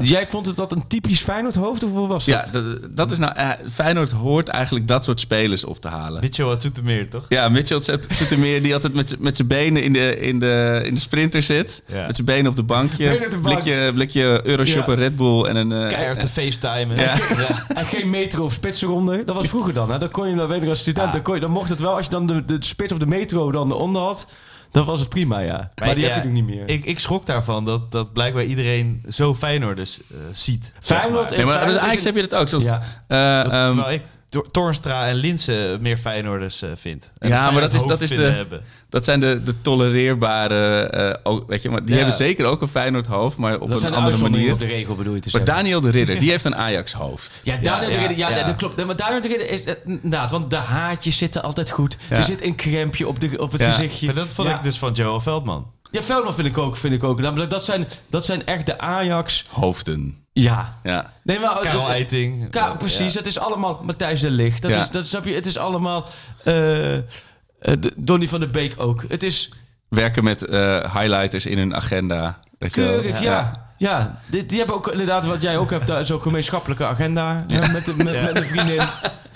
Jij 0.00 0.26
vond 0.26 0.46
het 0.46 0.56
dat 0.56 0.72
een 0.72 0.86
typisch 0.86 1.20
Feyenoord 1.20 1.54
hoofd 1.54 1.84
of 1.84 1.90
hoe 1.90 2.08
was 2.08 2.24
Ja, 2.24 2.46
dat? 2.52 2.52
dat, 2.52 2.96
dat 2.96 3.10
is 3.10 3.18
nou... 3.18 3.34
eh, 3.34 3.50
Feyenoord 3.72 4.10
hoort 4.10 4.48
eigenlijk 4.48 4.86
dat 4.86 5.04
soort 5.04 5.20
spelers 5.20 5.64
op 5.64 5.80
te 5.80 5.88
halen. 5.88 6.20
Mitchell 6.20 6.46
uit 6.48 6.60
Zoetermeer, 6.60 7.08
toch? 7.08 7.24
Ja, 7.28 7.48
Mitchell 7.48 7.80
Zoetermeer 8.10 8.62
die 8.62 8.74
altijd 8.74 8.94
met 8.94 9.08
z'n- 9.08 9.16
met 9.18 9.36
zijn 9.36 9.48
benen 9.48 9.82
in 9.82 9.92
de, 9.92 10.18
in, 10.18 10.38
de, 10.38 10.82
in 10.84 10.94
de 10.94 11.00
sprinter 11.00 11.42
zit. 11.42 11.82
Ja. 11.86 12.06
Met 12.06 12.14
zijn 12.14 12.26
benen 12.26 12.50
op 12.50 12.56
de 12.56 12.62
bankje. 12.62 13.08
Benen 13.10 13.24
op 13.24 13.30
de 13.30 13.38
bank. 13.38 13.62
Blikje, 13.62 13.92
blikje 13.94 14.40
Euroshop 14.44 14.86
Ja. 14.86 14.92
en 14.92 14.98
Red 14.98 15.16
Bull 15.16 15.42
en 15.44 15.56
een... 15.56 15.72
eh, 15.72 15.88
Keihard 15.88 16.20
te 16.20 16.28
facetimen. 16.28 16.96
Ja. 16.96 17.14
En 17.74 17.86
geen 17.86 18.10
metro 18.10 18.44
of 18.44 18.52
spitsenronde. 18.52 19.24
Dat 19.24 19.34
was 19.34 19.48
vroeger 19.48 19.72
dan. 19.72 19.90
Hè? 19.90 19.98
Dan 19.98 20.10
kon 20.10 20.28
je, 20.28 20.34
dat 20.36 20.48
weet 20.48 20.62
ik 20.62 20.68
als 20.68 20.78
student, 20.78 21.12
dan, 21.12 21.22
kon 21.22 21.34
je, 21.34 21.40
dan 21.40 21.50
mocht 21.50 21.68
het 21.68 21.80
wel. 21.80 21.94
Als 21.96 22.04
je 22.04 22.10
dan 22.10 22.26
de, 22.26 22.44
de 22.44 22.56
spits 22.60 22.92
of 22.92 22.98
de 22.98 23.06
metro 23.06 23.52
dan 23.52 23.70
eronder 23.72 24.02
had, 24.02 24.26
dan 24.70 24.84
was 24.84 25.00
het 25.00 25.08
prima, 25.08 25.38
ja. 25.38 25.70
Maar, 25.80 25.94
die 25.94 26.04
ja, 26.04 26.10
heb 26.14 26.22
je 26.22 26.28
nu 26.28 26.34
niet 26.40 26.44
meer. 26.56 26.68
Ik, 26.68 26.84
ik 26.84 26.98
schrok 26.98 27.26
daarvan 27.26 27.64
dat, 27.64 27.92
dat 27.92 28.12
blijkbaar 28.12 28.44
iedereen 28.44 29.02
zo 29.08 29.34
Feyenoord 29.34 29.76
dus 29.76 30.00
eh, 30.10 30.16
ziet. 30.30 30.72
zeg 30.80 30.98
Feyenoord 31.00 31.28
maar. 31.28 31.36
Nee, 31.36 31.46
maar 31.46 31.54
Feyenoord 31.58 31.82
Ajax 31.82 31.96
is 31.96 32.04
heb 32.04 32.14
je 32.16 32.26
dat 32.28 32.40
ook. 32.40 32.48
Zoals, 32.48 32.64
Ja. 32.64 32.82
eh, 33.06 33.42
Dat- 33.42 33.52
ehm, 33.52 33.68
terwijl 33.68 33.94
ik 33.94 34.02
Tor- 34.30 34.50
Toornstra 34.50 35.06
en 35.06 35.14
Linsen 35.14 35.80
meer 35.82 35.96
Feyenoorders 35.96 36.62
eh, 36.62 36.70
vindt. 36.76 37.10
En 37.18 37.28
Ja, 37.28 37.50
maar 37.50 37.60
dat 37.60 37.72
is, 37.72 37.82
dat 37.82 38.00
is 38.00 38.10
de, 38.10 38.16
hebben. 38.16 38.62
dat 38.88 39.04
zijn 39.04 39.20
de, 39.20 39.42
de 39.42 39.60
tolereerbare, 39.60 40.80
eh, 40.82 41.14
ook, 41.22 41.48
weet 41.48 41.62
je, 41.62 41.70
maar 41.70 41.80
die 41.80 41.90
Ja. 41.90 41.96
hebben 41.96 42.14
zeker 42.16 42.44
ook 42.46 42.62
een 42.62 42.68
Feyenoord 42.68 43.06
hoofd, 43.06 43.36
maar 43.36 43.54
op 43.54 43.60
Dat 43.60 43.70
een 43.70 43.78
zijn 43.80 43.92
de 43.92 43.98
andere 43.98 44.18
manier. 44.18 44.52
op 44.52 44.58
de 44.58 44.66
regel, 44.66 44.94
bedoel 44.94 45.14
je 45.14 45.20
te 45.20 45.28
Maar 45.32 45.40
zeggen. 45.46 45.56
Daniel 45.62 45.80
de 45.80 45.90
Ridder, 45.90 46.18
die 46.18 46.30
heeft 46.34 46.44
een 46.44 46.56
Ajax 46.56 46.92
hoofd. 46.92 47.40
Ja, 47.44 47.56
Daniel 47.56 47.90
Ja, 47.90 47.94
de 47.96 48.00
Ridder, 48.06 48.16
ja, 48.16 48.42
dat 48.46 48.56
klopt. 48.56 48.84
Maar 48.86 48.96
Daniel 48.96 49.20
de 49.20 49.28
Ridder 49.28 49.50
is 49.50 49.64
eh, 49.64 49.74
inderdaad, 49.84 50.30
want 50.30 50.50
de 50.50 50.56
haartjes 50.56 51.18
zitten 51.18 51.42
altijd 51.42 51.70
goed. 51.70 51.96
Ja. 52.10 52.16
Er 52.16 52.24
zit 52.24 52.44
een 52.44 52.56
crempje 52.56 53.08
op, 53.08 53.20
de, 53.20 53.38
op 53.38 53.52
het 53.52 53.60
Ja. 53.60 53.70
gezichtje. 53.70 54.06
Maar 54.06 54.14
dat 54.14 54.32
vond 54.32 54.48
ja. 54.48 54.56
ik 54.56 54.62
dus 54.62 54.78
van 54.78 54.92
Joel 54.92 55.20
Veldman. 55.20 55.66
Ja, 55.90 56.02
Veldman 56.02 56.34
vind 56.34 56.46
ik 56.46 56.58
ook, 56.58 56.76
vind 56.76 56.94
ik 56.94 57.04
ook. 57.04 57.20
Namelijk, 57.20 57.50
Dat 57.50 57.64
zijn, 57.64 57.86
dat 58.10 58.24
zijn 58.24 58.46
echt 58.46 58.66
de 58.66 58.78
Ajax. 58.78 59.44
Hoofden. 59.50 60.19
Ja. 60.32 60.78
Ja. 60.82 61.12
Nee, 61.22 61.38
maar 61.38 61.58
Karel 61.60 61.88
Eiting. 61.88 62.50
Ka- 62.50 62.74
precies, 62.74 63.14
het 63.14 63.26
is 63.26 63.38
allemaal 63.38 63.80
Matthijs 63.84 64.20
de 64.20 64.30
Ligt. 64.30 64.62
Dat 64.62 64.70
Ja. 64.70 64.80
is, 64.82 64.90
dat 64.90 65.06
snap 65.06 65.24
je. 65.24 65.34
Het 65.34 65.46
is 65.46 65.56
allemaal 65.58 66.08
eh, 66.44 66.96
eh, 66.96 67.02
de- 67.60 67.92
Donny 67.96 68.28
van 68.28 68.40
der 68.40 68.50
Beek 68.50 68.74
ook. 68.76 69.04
Het 69.08 69.22
is 69.22 69.52
Werken 69.88 70.24
met 70.24 70.44
eh, 70.46 70.94
highlighters 70.94 71.46
in 71.46 71.58
hun 71.58 71.74
agenda. 71.74 72.38
Je 72.58 72.70
keurig, 72.70 73.20
ja. 73.22 73.68
Ja, 73.78 74.20
die, 74.26 74.46
die 74.46 74.58
hebben 74.58 74.76
ook 74.76 74.88
inderdaad 74.90 75.26
wat 75.26 75.42
jij 75.42 75.58
ook 75.58 75.70
hebt, 75.70 75.86
daar 75.86 76.06
zo'n 76.06 76.20
gemeenschappelijke 76.20 76.86
agenda 76.86 77.44
eh, 77.48 77.72
met, 77.72 77.84
de, 77.84 77.94
met, 77.96 78.22
met 78.22 78.36
een 78.36 78.46
vriendin. 78.46 78.82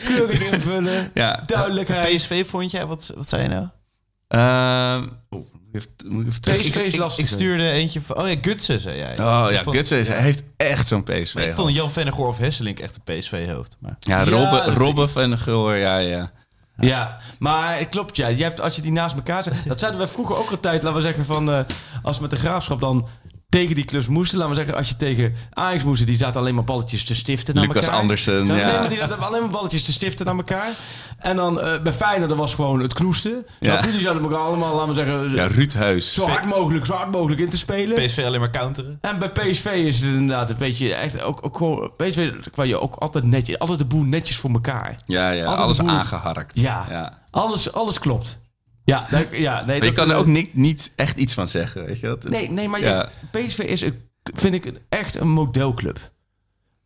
Keurig 0.04 0.40
invullen, 0.52 1.10
Ja. 1.14 1.42
duidelijkheid. 1.46 2.16
PSV 2.16 2.46
vond 2.48 2.70
jij? 2.70 2.86
Wat, 2.86 3.12
wat 3.16 3.28
zei 3.28 3.42
je 3.42 3.48
nou? 3.48 3.68
Ehm, 4.28 5.08
oh, 5.30 5.46
moet 6.06 6.20
ik 6.22 6.28
even- 6.28 6.40
terug- 6.40 6.60
PSV 6.60 6.76
is 6.76 6.96
lastig. 6.96 7.24
ik 7.24 7.30
stuurde 7.30 7.70
eentje 7.70 8.00
van... 8.00 8.16
Oh 8.16 8.28
ja, 8.28 8.34
Gutsen 8.42 8.80
zei 8.80 8.96
jij. 8.96 9.12
Oh 9.12 9.46
ja, 9.50 9.62
vond- 9.62 9.76
Gutsen 9.76 9.98
is- 9.98 10.08
hij 10.08 10.20
heeft 10.20 10.42
echt 10.56 10.86
zo'n 10.88 11.02
PSV. 11.02 11.34
Maar 11.34 11.44
ik 11.44 11.54
vond 11.54 11.74
Jan 11.74 11.90
Vennegoor 11.90 12.28
of 12.28 12.38
Hesselink 12.38 12.78
echt 12.78 12.98
een 13.04 13.18
PSV-hoofd. 13.18 13.76
Maar... 13.80 13.96
Ja, 14.00 14.18
Ja, 14.18 14.24
Robben, 14.30 14.66
dat 14.66 14.76
Robben 14.76 15.08
van 15.10 15.38
Gulwer, 15.38 15.76
ja, 15.76 15.96
ja. 15.98 16.30
Ja, 16.76 17.18
maar 17.38 17.78
het 17.78 17.88
klopt, 17.88 18.16
ja. 18.16 18.26
Je 18.28 18.42
hebt, 18.42 18.60
als 18.60 18.76
je 18.76 18.82
die 18.82 18.92
naast 18.92 19.14
elkaar 19.14 19.42
zet... 19.44 19.54
Dat 19.66 19.78
zeiden 19.78 20.00
wij 20.00 20.08
vroeger 20.10 20.36
ook 20.36 20.50
altijd, 20.50 20.82
laten 20.82 20.96
we 20.98 21.04
zeggen, 21.04 21.24
van... 21.24 21.50
eh, 21.50 21.60
als 22.02 22.16
we 22.16 22.22
met 22.22 22.30
de 22.30 22.36
Graafschap 22.36 22.80
dan 22.80 23.08
tegen 23.58 23.74
die 23.74 23.84
clubs 23.84 24.06
moesten... 24.06 24.38
Laten 24.38 24.54
we 24.54 24.58
zeggen, 24.60 24.76
als 24.76 24.88
je 24.88 24.96
tegen 24.96 25.34
Ajax 25.52 25.84
moest... 25.84 26.06
Die 26.06 26.16
zaten 26.16 26.40
alleen 26.40 26.54
maar 26.54 26.64
balletjes 26.64 27.04
te 27.04 27.14
stiften 27.14 27.54
naar 27.54 27.66
Lucas 27.66 27.84
elkaar. 27.84 28.00
Andersen, 28.00 28.46
Dan- 28.46 28.56
ja. 28.56 28.66
nee, 28.66 28.78
maar 28.78 28.88
die 28.88 28.98
zaten 28.98 29.18
alleen 29.18 29.40
maar 29.40 29.50
balletjes 29.50 29.82
te 29.82 29.92
stiften 29.92 30.26
naar 30.26 30.34
elkaar. 30.36 30.68
En 31.18 31.36
dan 31.36 31.60
eh, 31.60 31.82
bij 31.82 31.92
Feyenoord, 31.92 32.28
dat 32.28 32.38
was 32.38 32.54
gewoon 32.54 32.80
het 32.80 32.92
knoesten. 32.92 33.46
Ja. 33.60 33.80
Die 33.80 34.00
zaten 34.00 34.22
elkaar 34.22 34.38
allemaal, 34.38 34.74
laten 34.74 34.88
we 34.88 34.94
zeggen... 34.94 35.34
Ja, 35.34 35.46
Ruud 35.46 35.72
Heus. 35.72 36.14
zo 36.14 36.26
hard 36.26 36.44
mogelijk, 36.44 36.86
zo 36.86 36.92
hard 36.92 37.10
mogelijk 37.10 37.40
in 37.40 37.50
te 37.50 37.58
spelen. 37.58 38.06
PSV 38.06 38.22
alleen 38.26 38.40
maar 38.40 38.50
counteren. 38.50 38.98
En 39.00 39.18
bij 39.18 39.30
PSV 39.30 39.64
is 39.66 40.00
het 40.00 40.10
inderdaad 40.10 40.50
een 40.50 40.56
beetje 40.58 40.94
echt 40.94 41.22
ook, 41.22 41.38
ook 41.46 41.56
gewoon 41.56 41.90
PSV 41.96 42.30
waar 42.54 42.66
je 42.66 42.80
ook 42.80 42.94
altijd 42.96 43.24
netjes, 43.24 43.58
altijd 43.58 43.78
de 43.78 43.84
boel 43.84 44.02
netjes 44.02 44.36
voor 44.36 44.50
elkaar. 44.50 44.94
Ja, 45.06 45.30
ja, 45.30 45.44
Altijd 45.44 45.60
alles 45.62 45.80
aangeharkt. 45.80 46.60
Ja. 46.60 46.86
ja. 46.88 47.18
Alles, 47.30 47.72
alles 47.72 47.98
klopt. 47.98 48.42
Ja, 48.84 49.06
dat- 49.10 49.26
ja 49.36 49.56
nee, 49.56 49.64
Maar 49.66 49.74
je 49.74 49.80
dat- 49.80 49.92
kan 49.92 50.08
er 50.08 50.14
eh, 50.14 50.18
ook 50.20 50.26
niet, 50.26 50.54
niet 50.54 50.92
echt 50.96 51.16
iets 51.16 51.34
van 51.34 51.48
zeggen, 51.48 51.84
weet 51.84 52.00
je? 52.00 52.06
Het- 52.06 52.28
Nee, 52.28 52.50
nee, 52.50 52.68
maar 52.68 52.80
ja. 52.80 53.08
je, 53.32 53.38
PSV 53.46 53.58
is, 53.58 53.80
een- 53.80 54.00
vind 54.34 54.54
ik, 54.54 54.64
een- 54.64 54.78
echt 54.88 55.16
een 55.16 55.28
modelclub. 55.28 56.12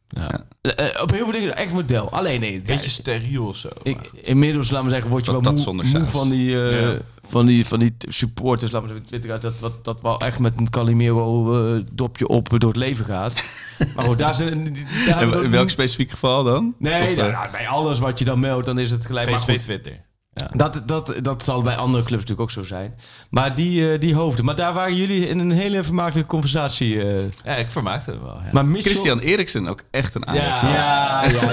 Ja. 0.09 0.44
Eh, 0.61 0.88
eh, 0.96 1.03
op 1.03 1.11
heel 1.11 1.24
veel 1.24 1.32
dingen 1.40 1.57
echt 1.57 1.72
model. 1.72 2.11
Alleen 2.12 2.40
nee, 2.40 2.62
Beetje 2.62 2.82
ja, 2.84 2.88
steriel 2.90 3.46
of 3.46 3.57
zo. 3.57 3.68
ik, 3.82 3.99
inmiddels, 4.22 4.70
laten 4.70 4.86
we 4.86 4.92
zeggen, 4.92 5.11
word 5.11 5.26
je 5.26 5.32
Dat- 5.32 5.44
wel 5.44 5.55
dat 5.55 5.64
moe, 5.74 5.84
moe 5.84 6.05
van, 6.05 6.30
die, 6.30 6.62
eh, 6.62 6.80
Ja. 6.80 6.99
van, 7.28 7.46
die, 7.46 7.66
van 7.66 7.78
die 7.78 7.94
supporters, 7.99 8.70
laten 8.72 8.88
we 8.88 8.94
zeggen, 8.94 9.09
20 9.09 9.30
uit, 9.30 9.42
dat, 9.42 9.61
wat, 9.61 9.84
dat 9.84 10.01
wel 10.01 10.20
echt 10.20 10.38
met 10.38 10.55
een 10.57 10.70
Calimero 10.70 11.55
eh, 11.76 11.82
dopje 11.92 12.28
op 12.28 12.49
door 12.59 12.68
het 12.68 12.76
leven 12.78 13.05
gaat. 13.05 13.42
maar 13.96 14.05
goed, 14.05 14.18
daar 14.18 14.34
zijn... 14.34 14.76
daar- 15.07 15.42
in 15.44 15.51
welk 15.51 15.70
specifiek 15.70 16.11
geval 16.11 16.44
dan? 16.44 16.74
Nee, 16.78 17.11
Of, 17.11 17.16
nou, 17.16 17.28
eh, 17.28 17.38
nou, 17.38 17.51
bij 17.51 17.68
alles 17.68 17.99
wat 17.99 18.18
je 18.18 18.24
dan 18.24 18.40
meldt, 18.40 18.66
dan 18.66 18.78
is 18.78 18.90
het 18.90 19.07
gelijk. 19.07 19.28
Maar 19.30 19.38
PSV 19.38 19.51
goed, 19.51 19.59
Twitter. 19.59 20.07
Dat, 20.53 20.82
dat, 20.86 21.14
dat 21.22 21.45
zal 21.45 21.62
bij 21.62 21.76
andere 21.76 22.05
clubs 22.05 22.22
natuurlijk 22.22 22.41
ook 22.41 22.51
zo 22.51 22.62
zijn. 22.62 22.95
Maar 23.30 23.55
die, 23.55 23.80
uh, 23.80 24.01
die 24.01 24.14
hoofden. 24.14 24.45
Maar 24.45 24.57
daar 24.57 24.72
waren 24.72 24.97
jullie 24.97 25.28
in 25.28 25.39
een 25.39 25.51
hele 25.51 25.84
vermakelijke 25.84 26.28
conversatie. 26.28 27.03
Eh. 27.03 27.22
Ja, 27.45 27.57
ik 27.57 27.68
vermaakte 27.68 28.11
hem 28.11 28.22
wel. 28.22 28.41
Ja. 28.45 28.49
Maar 28.53 28.80
Christian 28.80 29.18
Eriksen 29.18 29.66
ook 29.66 29.82
echt 29.91 30.14
een 30.14 30.26
Ajax. 30.26 30.61
Ja, 30.61 30.68
ja, 30.68 31.22
ja, 31.22 31.53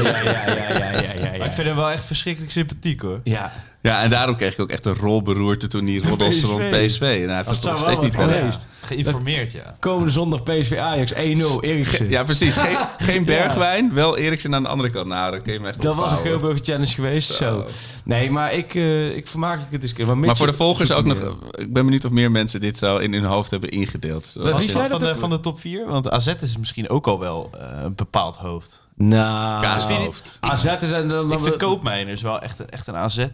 ja, 0.49 1.01
ja, 1.01 1.33
ja, 1.33 1.45
ik 1.45 1.51
vind 1.51 1.67
hem 1.67 1.75
wel 1.75 1.91
echt 1.91 2.05
verschrikkelijk 2.05 2.51
sympathiek 2.51 3.01
hoor. 3.01 3.19
Ja. 3.23 3.51
Ja, 3.81 4.01
en 4.01 4.09
daarom 4.09 4.35
kreeg 4.35 4.53
ik 4.53 4.59
ook 4.59 4.69
echt 4.69 4.85
een 4.85 4.95
rolberoerte 4.95 5.67
toen 5.67 5.87
hij 5.87 5.97
roddels 6.09 6.43
rond 6.43 6.69
PSV. 6.69 7.01
En 7.01 7.07
nou, 7.07 7.27
hij 7.27 7.35
heeft 7.35 7.49
het 7.49 7.63
nog 7.63 7.79
steeds 7.79 7.99
niet 7.99 8.15
geweest. 8.15 8.67
Geïnformeerd, 8.85 9.51
ja. 9.51 9.75
komende 9.79 10.11
zondag 10.11 10.43
PSV 10.43 10.77
Ajax 10.77 11.13
1-0, 11.13 11.17
Eriksen. 11.61 12.09
Ja, 12.09 12.23
precies. 12.23 12.57
Geen, 12.65 12.77
geen 12.97 13.25
Bergwijn, 13.25 13.93
wel 13.93 14.17
Eriksen 14.17 14.55
aan 14.55 14.63
de 14.63 14.69
andere 14.69 14.89
kant. 14.89 15.07
Nou, 15.07 15.31
dan 15.31 15.41
kun 15.41 15.53
je 15.53 15.59
hem 15.59 15.67
echt 15.67 15.81
dat 15.81 15.95
was 15.95 16.11
een. 16.11 16.17
Geelburger 16.17 16.65
Challenge 16.65 16.85
geweest. 16.93 17.27
Zo. 17.27 17.33
Zo. 17.33 17.65
Nee, 18.03 18.31
maar 18.31 18.53
ik, 18.53 18.75
eh 18.75 19.15
ik 19.15 19.27
vermaak 19.27 19.59
het 19.69 19.81
eens 19.81 19.91
een 19.91 19.97
keer. 19.97 20.05
Maar, 20.07 20.17
Maar 20.17 20.37
voor 20.37 20.47
de 20.47 20.53
volgers 20.53 20.91
ook 20.91 21.05
nog... 21.05 21.17
Ik 21.51 21.73
ben 21.73 21.83
benieuwd 21.83 22.05
of 22.05 22.11
meer 22.11 22.31
mensen 22.31 22.61
dit 22.61 22.77
zo 22.77 22.97
in 22.97 23.13
hun 23.13 23.23
hoofd 23.23 23.51
hebben 23.51 23.69
ingedeeld. 23.69 24.25
Zo- 24.27 24.57
Wie 24.57 24.69
zei 24.69 24.89
van, 24.89 24.99
dat 24.99 25.09
de, 25.13 25.19
van 25.19 25.29
de 25.29 25.39
top 25.39 25.59
4? 25.59 25.85
Want 25.87 26.09
AZ 26.09 26.27
is 26.41 26.57
misschien 26.57 26.89
ook 26.89 27.07
al 27.07 27.19
wel 27.19 27.49
eh, 27.59 27.67
een 27.83 27.95
bepaald 27.95 28.35
hoofd. 28.35 28.84
Nou, 28.97 29.61
Kaashoofd. 29.63 30.37
AZ 30.41 30.65
is 30.81 30.91
en 30.91 31.07
dan... 31.09 31.31
ik 31.31 31.39
vind 31.39 31.55
Koopmijners 31.55 32.21
wel 32.21 32.39
echt 32.39 32.59
een, 32.59 32.69
echt 32.69 32.87
een 32.87 32.95
AZ. 32.95 33.17
eh, 33.17 33.25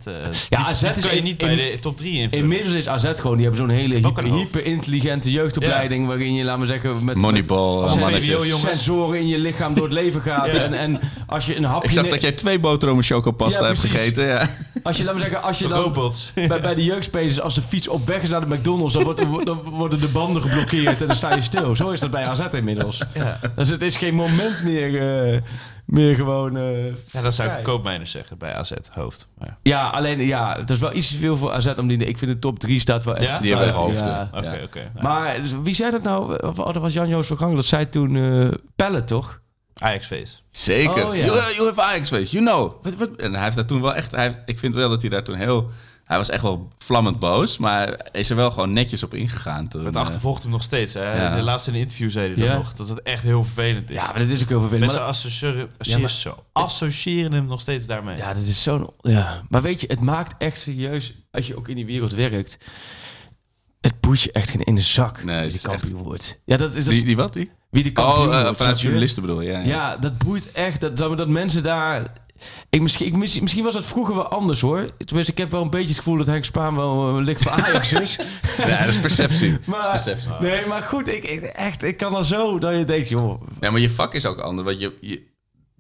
Ja, 0.50 0.58
die- 0.58 0.58
AZ 0.58 0.84
is 0.84 0.90
kan 1.02 1.12
je 1.12 1.18
in- 1.18 1.24
niet 1.24 1.38
bij 1.38 1.50
in- 1.56 1.72
de 1.72 1.80
top 1.80 1.98
3 1.98 2.14
invullen. 2.20 2.44
Inmiddels 2.44 2.74
is 2.74 2.88
AZ 2.88 3.06
gewoon, 3.16 3.36
die 3.38 3.46
hebben 3.46 3.68
zo'n 3.68 3.76
hele 3.78 3.96
hyper, 3.96 4.24
een 4.24 4.30
hoofd. 4.30 4.42
hyper-intelligente 4.54 5.32
jeugdopleiding. 5.32 6.08
waarin 6.08 6.34
je, 6.34 6.44
laten 6.44 6.62
we 6.62 6.68
zeggen, 6.68 7.04
met, 7.06 7.16
Moneyball, 7.16 7.96
met 7.96 8.30
eh, 8.30 8.40
sensoren 8.56 9.20
in 9.20 9.28
je 9.28 9.38
lichaam 9.40 9.74
door 9.74 9.84
het 9.84 9.94
leven 9.94 10.22
gaat. 10.22 10.46
Ja. 10.52 10.58
En, 10.58 10.74
en 10.74 11.00
als 11.28 11.46
je 11.46 11.56
een 11.58 11.64
hapje. 11.64 11.88
Ik 11.88 11.94
zag 11.94 12.08
dat 12.08 12.22
jij 12.22 12.32
twee 12.32 12.60
boterhammen 12.60 13.06
chocopasta 13.06 13.62
Ja, 13.62 13.68
hebt 13.68 13.80
gegeten. 13.80 14.26
Ja. 14.26 14.50
Als 14.84 14.98
je, 14.98 15.04
laten 15.04 15.20
we 15.20 15.26
zeggen, 15.28 15.44
als 15.48 15.60
je 15.60 15.68
dan. 15.68 15.82
Robots. 15.82 16.32
Bij, 16.36 16.62
bij 16.62 16.76
de 16.76 16.84
jeugdspelers, 16.84 17.42
als 17.42 17.56
de 17.56 17.62
fiets 17.62 17.88
op 17.88 18.08
weg 18.08 18.22
is 18.22 18.30
naar 18.30 18.42
de 18.50 18.56
McDonald's, 18.56 18.94
dan, 18.94 19.04
wordt, 19.04 19.46
dan 19.46 19.60
worden 19.64 20.00
de 20.00 20.08
banden 20.08 20.42
geblokkeerd 20.42 21.02
en 21.02 21.08
dan 21.08 21.16
sta 21.16 21.36
je 21.36 21.42
stil. 21.42 21.76
Zo 21.76 21.90
is 21.90 22.00
dat 22.00 22.12
bij 22.12 22.26
AZ 22.26 22.42
inmiddels. 22.52 23.02
Ja. 23.14 23.40
Dus 23.56 23.70
het 23.70 23.82
is 23.82 23.98
geen 23.98 24.14
moment 24.16 24.64
meer, 24.64 25.02
eh, 25.34 25.38
meer 25.86 26.16
gewoon. 26.16 26.58
eh, 26.58 26.86
ja, 26.86 27.22
dat 27.22 27.34
zou 27.34 27.50
ik. 27.50 27.64
Koopmijners 27.64 28.12
zeggen 28.12 28.38
bij 28.38 28.56
AZ, 28.56 28.72
hoofd. 28.92 29.28
Maar 29.38 29.48
ja. 29.48 29.58
ja, 29.64 29.90
alleen 29.90 30.20
ja, 30.26 30.56
het 30.60 30.70
is 30.70 30.80
wel 30.80 30.94
iets 30.94 31.08
te 31.10 31.18
veel 31.18 31.38
voor 31.38 31.52
AZ 31.52 31.68
om 31.78 31.88
die. 31.88 31.98
Ik 31.98 32.18
vind 32.18 32.32
de 32.32 32.40
top 32.40 32.60
3 32.60 32.80
staat 32.80 33.04
wel 33.04 33.16
echt. 33.16 33.28
Ja? 33.28 33.40
Die 33.40 33.56
hebben 33.56 33.74
hoofden. 33.76 34.30
Oké, 34.34 34.60
oké. 34.64 34.92
Nou, 34.94 35.04
Maar 35.08 35.42
dus 35.42 35.54
wie 35.64 35.76
zei 35.76 35.92
dat 35.92 36.04
nou? 36.04 36.48
Of, 36.48 36.60
oh, 36.60 36.74
dat 36.74 36.82
was 36.82 36.94
Jan-Joos 36.94 37.28
van 37.28 37.38
Gang. 37.38 37.56
Dat 37.56 37.66
zei 37.66 37.90
toen 37.90 38.16
eh 38.16 38.48
Pelle, 38.76 39.04
toch? 39.04 39.40
Ajax-face. 39.78 40.34
Zeker. 40.52 41.08
Oh, 41.08 41.16
ja. 41.16 41.26
you, 41.26 41.40
you 41.56 41.68
have 41.68 41.82
Ajax 41.82 42.10
face, 42.10 42.32
you 42.32 42.46
know. 42.46 42.86
En 43.18 43.34
hij 43.34 43.44
heeft 43.44 43.56
daar 43.56 43.66
toen 43.66 43.82
wel 43.82 43.96
echt... 43.96 44.12
Hij, 44.12 44.44
ik 44.46 44.60
vind 44.60 44.76
wel 44.76 44.90
dat 44.90 45.02
hij 45.02 45.10
daar 45.10 45.24
toen 45.24 45.36
heel... 45.36 45.70
Hij 46.12 46.20
was 46.20 46.30
echt 46.30 46.42
wel 46.42 46.68
vlammend 46.78 47.20
boos, 47.20 47.58
maar 47.58 47.88
hij 47.88 47.98
is 48.22 48.30
er 48.30 48.36
wel 48.36 48.52
gewoon 48.52 48.74
netjes 48.74 49.04
op 49.04 49.14
ingegaan. 49.14 49.68
Toen, 49.68 49.86
Het 49.86 49.96
eh, 49.96 50.02
achtervolgt 50.02 50.44
hem 50.44 50.52
nog 50.52 50.64
steeds. 50.64 50.94
Hè? 50.94 51.24
Ja. 51.24 51.36
De 51.36 51.42
laatste 51.42 51.72
in 51.72 51.78
interview 51.78 52.12
zei 52.12 52.26
hij 52.28 52.36
dan 52.36 52.46
Ja. 52.46 52.56
nog 52.58 52.74
dat 52.74 52.88
het 52.88 53.02
echt 53.02 53.24
heel 53.24 53.44
vervelend 53.44 53.90
is. 53.90 53.96
Ja, 53.96 54.06
maar 54.06 54.20
dat 54.20 54.30
is 54.30 54.42
ook 54.42 54.50
heel 54.50 54.60
vervelend. 54.60 54.80
Mensen 54.80 55.00
Maar- 55.00 55.10
associëren, 55.10 55.70
Ja, 55.80 55.98
maar- 55.98 56.10
zo, 56.10 56.44
associëren 56.54 57.32
hem 57.34 57.46
nog 57.46 57.62
steeds 57.62 57.86
daarmee. 57.86 58.18
Ja, 58.18 58.34
dat 58.34 58.44
is 58.44 58.64
zo'n. 58.64 58.90
Ja. 59.02 59.42
Maar 59.50 59.62
weet 59.62 59.82
je, 59.82 59.88
het 59.88 60.02
maakt 60.02 60.36
echt 60.38 60.60
serieus, 60.62 61.14
als 61.32 61.48
je 61.48 61.58
ook 61.58 61.68
in 61.68 61.76
die 61.76 61.86
wereld 61.86 62.14
werkt. 62.14 62.58
Het 63.82 64.00
boeit 64.00 64.22
je 64.22 64.32
echt 64.32 64.50
geen 64.50 64.62
ene 64.62 64.82
zak 64.82 65.24
Nee, 65.24 65.42
wie 65.44 65.52
het 65.52 65.62
de 65.62 65.68
echt- 65.70 65.80
kampioen 65.80 66.04
wordt. 66.04 66.40
Ja, 66.46 66.58
dat 66.58 66.76
is 66.76 66.86
dat 66.86 66.94
die, 66.94 67.04
die 67.04 67.16
wat? 67.16 67.34
Die? 67.34 67.52
wie 67.70 67.84
de 67.84 67.92
kampioen 67.92 68.28
Oh, 68.28 68.34
eh, 68.34 68.40
vanuit 68.40 68.56
snap 68.58 68.76
je? 68.76 68.82
journalisten 68.82 69.22
bedoel 69.22 69.42
je? 69.42 69.52
Ja, 69.52 69.60
ja. 69.60 69.66
Ja, 69.66 69.98
dat 69.98 70.18
boeit 70.18 70.52
echt. 70.52 70.82
Dat, 70.82 70.98
dat, 70.98 71.18
dat 71.18 71.28
mensen 71.28 71.64
daar. 71.64 72.12
Ik, 72.70 72.82
misschien, 72.82 73.06
ik, 73.06 73.16
misschien 73.16 73.64
was 73.64 73.74
dat 73.74 73.86
vroeger 73.86 74.16
wel 74.16 74.28
anders 74.28 74.62
hoor. 74.62 74.90
Tenminste, 75.06 75.32
ik 75.32 75.38
heb 75.38 75.52
wel 75.52 75.62
een 75.62 75.70
beetje 75.70 75.88
het 75.88 75.98
gevoel 75.98 76.18
dat 76.18 76.26
Henk 76.26 76.46
Spaan 76.46 76.76
wel 76.76 77.18
uh, 77.18 77.24
licht 77.26 77.42
voor 77.42 77.52
Ajax 77.52 77.94
is. 78.02 78.18
Ja, 78.58 78.80
dat 78.80 78.88
is 78.88 79.00
perceptie. 79.00 79.58
maar, 79.66 79.82
Dat 79.82 79.94
is 79.94 80.04
perceptie. 80.04 80.42
nee, 80.48 80.66
maar 80.66 80.82
goed, 80.82 81.08
ik, 81.08 81.24
ik, 81.24 81.42
echt, 81.42 81.84
ik 81.84 81.98
kan 81.98 82.14
al 82.14 82.24
zo 82.24 82.60
dat 82.60 82.76
je 82.76 82.86
denkt, 82.86 83.10
joh. 83.10 83.42
Ja, 83.60 83.72
maar 83.72 83.82
je 83.82 83.90
vak 83.90 84.14
is 84.14 84.26
ook 84.26 84.40
anders. 84.40 84.68
Want 84.68 84.80
je, 84.80 84.98
je, 85.02 85.22